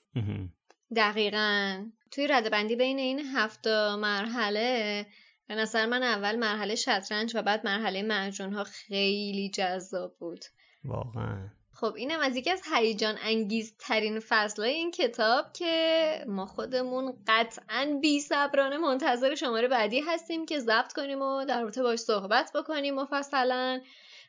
دقیقا. 0.97 1.87
توی 2.11 2.27
ردبندی 2.27 2.77
بین 2.77 2.99
این 2.99 3.19
هفت 3.19 3.67
مرحله 3.99 5.07
به 5.49 5.55
نظر 5.55 5.87
من 5.87 6.03
اول 6.03 6.37
مرحله 6.37 6.75
شطرنج 6.75 7.37
و 7.37 7.43
بعد 7.43 7.67
مرحله 7.67 8.03
معجون 8.03 8.53
ها 8.53 8.65
خیلی 8.65 9.51
جذاب 9.55 10.17
بود. 10.19 10.45
واقعا. 10.85 11.49
خب 11.73 11.95
اینم 11.97 12.21
از 12.21 12.37
یکی 12.37 12.51
از 12.51 12.63
هیجان 12.75 13.19
انگیز 13.23 13.75
ترین 13.79 14.21
فصل 14.21 14.63
این 14.63 14.91
کتاب 14.91 15.53
که 15.53 16.25
ما 16.29 16.47
خودمون 16.47 17.15
قطعا 17.27 17.99
بی 18.03 18.21
صبرانه 18.21 18.79
منتظر 18.79 19.35
شماره 19.35 19.69
بعدی 19.69 20.01
هستیم 20.01 20.47
که 20.47 20.59
ضبط 20.59 20.93
کنیم 20.93 21.23
و 21.23 21.45
در 21.45 21.61
رابطه 21.61 21.83
باش 21.83 21.99
صحبت 21.99 22.51
بکنیم 22.55 22.95
مفصلا. 22.95 23.81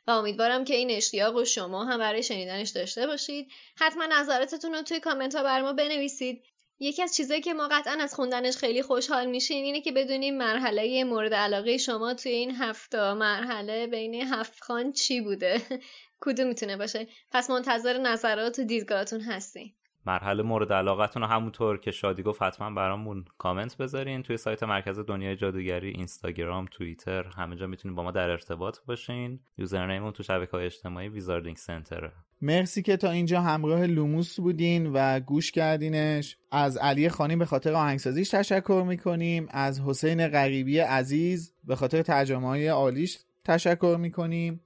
و 0.06 0.10
امیدوارم 0.10 0.64
که 0.64 0.74
این 0.74 0.90
اشتیاق 0.90 1.36
و 1.36 1.44
شما 1.44 1.84
هم 1.84 1.98
برای 1.98 2.22
شنیدنش 2.22 2.70
داشته 2.70 3.06
باشید. 3.06 3.48
حتما 3.76 4.06
نظراتتون 4.06 4.74
رو 4.74 4.82
توی 4.82 5.00
کامنت 5.00 5.34
ها 5.34 5.42
بر 5.42 5.62
ما 5.62 5.72
بنویسید. 5.72 6.42
یکی 6.82 7.02
از 7.02 7.16
چیزایی 7.16 7.40
که 7.40 7.54
ما 7.54 7.68
قطعا 7.70 7.96
از 8.00 8.14
خوندنش 8.14 8.56
خیلی 8.56 8.82
خوشحال 8.82 9.26
میشیم 9.26 9.64
اینه 9.64 9.80
که 9.80 9.92
بدونیم 9.92 10.38
مرحله 10.38 11.04
مورد 11.04 11.34
علاقه 11.34 11.78
شما 11.78 12.14
توی 12.14 12.32
این 12.32 12.50
هفته 12.50 13.12
مرحله 13.12 13.86
بین 13.86 14.14
هفت 14.14 14.60
خان 14.64 14.92
چی 14.92 15.20
بوده؟ 15.20 15.62
کدوم 16.24 16.46
می‌تونه 16.46 16.76
باشه؟ 16.76 17.06
پس 17.32 17.50
منتظر 17.50 17.98
نظرات 17.98 18.58
و 18.58 18.64
دیدگاهاتون 18.64 19.20
هستیم. 19.20 19.74
مرحله 20.06 20.42
مورد 20.42 20.72
علاقتون 20.72 21.22
رو 21.22 21.28
همونطور 21.28 21.78
که 21.78 21.90
شادی 21.90 22.22
گفت 22.22 22.42
حتما 22.42 22.70
برامون 22.70 23.24
کامنت 23.38 23.76
بذارین 23.76 24.22
توی 24.22 24.36
سایت 24.36 24.62
مرکز 24.62 24.98
دنیای 24.98 25.36
جادوگری 25.36 25.88
اینستاگرام 25.88 26.66
توییتر 26.70 27.22
همه 27.22 27.56
جا 27.56 27.66
می‌تونین 27.66 27.94
با 27.94 28.02
ما 28.02 28.10
در 28.10 28.30
ارتباط 28.30 28.78
باشین. 28.86 29.40
username 29.58 29.97
مون 29.97 30.12
تو 30.12 30.22
شبکه 30.22 30.50
های 30.50 30.66
اجتماعی 30.66 31.08
Wizarding 31.08 31.56
Center 31.56 32.04
ه 32.04 32.12
مرسی 32.42 32.82
که 32.82 32.96
تا 32.96 33.10
اینجا 33.10 33.40
همراه 33.40 33.86
لوموس 33.86 34.40
بودین 34.40 34.86
و 34.86 35.20
گوش 35.20 35.52
کردینش. 35.52 36.36
از 36.50 36.76
علی 36.76 37.08
خانی 37.08 37.36
به 37.36 37.44
خاطر 37.44 37.72
آهنگسازیش 37.72 38.28
تشکر 38.28 38.84
می‌کنیم. 38.88 39.46
از 39.50 39.80
حسین 39.80 40.28
غریبی 40.28 40.78
عزیز 40.78 41.52
به 41.64 41.76
خاطر 41.76 42.02
ترجمه 42.02 42.46
های 42.46 42.68
عالیش 42.68 43.18
تشکر 43.44 43.96
می‌کنیم. 44.00 44.60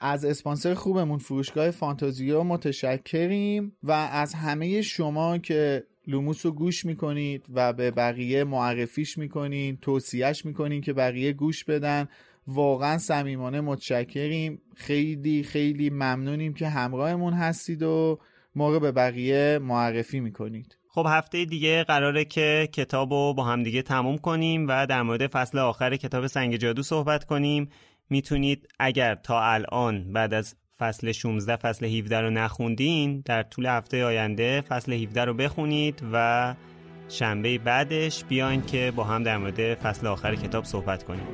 از 0.00 0.24
اسپانسر 0.24 0.74
خوبمون 0.74 1.18
فروشگاه 1.18 1.70
فانتازیو 1.70 2.42
متشکریم. 2.42 3.76
و 3.82 3.92
از 3.92 4.34
همه 4.34 4.82
شما 4.82 5.38
که 5.38 5.84
لوموس 6.06 6.46
رو 6.46 6.52
گوش 6.52 6.84
می‌کنید 6.84 7.46
و 7.54 7.72
به 7.72 7.90
بقیه 7.90 8.44
معرفیش 8.44 9.18
می‌کنین 9.18 9.76
توصیهش 9.76 10.44
می‌کنین 10.44 10.80
که 10.80 10.92
بقیه 10.92 11.32
گوش 11.32 11.64
بدن. 11.64 12.08
واقعا 12.48 12.98
صمیمانه 12.98 13.60
متشکریم. 13.60 14.62
خیلی 14.76 15.42
خیلی 15.42 15.90
ممنونیم 15.90 16.54
که 16.54 16.68
همراهمون 16.68 17.32
هستید 17.32 17.82
و 17.82 18.18
ما 18.54 18.70
رو 18.70 18.80
به 18.80 18.92
بقیه 18.92 19.58
معرفی 19.62 20.20
می‌کنید. 20.20 20.78
خب 20.88 21.06
هفته 21.08 21.44
دیگه 21.44 21.84
قراره 21.84 22.24
که 22.24 22.68
کتاب 22.72 23.12
رو 23.12 23.34
با 23.34 23.44
هم 23.44 23.62
دیگه 23.62 23.82
تموم 23.82 24.18
کنیم 24.18 24.66
و 24.68 24.86
در 24.86 25.02
مورد 25.02 25.26
فصل 25.26 25.58
آخر 25.58 25.96
کتاب 25.96 26.26
سنگ 26.26 26.56
جادو 26.56 26.82
صحبت 26.82 27.24
کنیم. 27.24 27.68
می‌تونید 28.10 28.68
اگر 28.78 29.14
تا 29.14 29.42
الان 29.42 30.12
بعد 30.12 30.34
از 30.34 30.54
فصل 30.78 31.12
16 31.12 31.56
فصل 31.56 31.86
17 31.86 32.20
رو 32.20 32.30
نخوندین 32.30 33.22
در 33.24 33.42
طول 33.42 33.66
هفته 33.66 34.04
آینده 34.04 34.60
فصل 34.60 34.92
17 34.92 35.24
رو 35.24 35.34
بخونید 35.34 36.02
و 36.12 36.54
شنبه 37.08 37.58
بعدش 37.58 38.24
بیاین 38.24 38.62
که 38.62 38.92
با 38.96 39.04
هم 39.04 39.22
در 39.22 39.36
مورد 39.38 39.74
فصل 39.74 40.06
آخر 40.06 40.34
کتاب 40.34 40.64
صحبت 40.64 41.02
کنیم. 41.02 41.26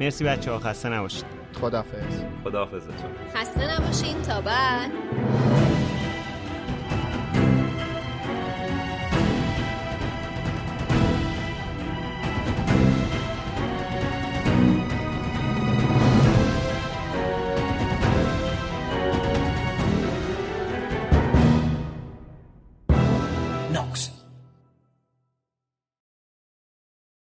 مرسی 0.00 0.24
بچه 0.24 0.50
ها 0.50 0.58
خسته 0.58 0.88
نباشید. 0.88 1.24
خدافز 1.60 2.22
خداحافظتون. 2.44 3.10
خسته 3.34 3.80
نباشین 3.80 4.22
تا 4.22 4.40
بعد. 4.40 4.90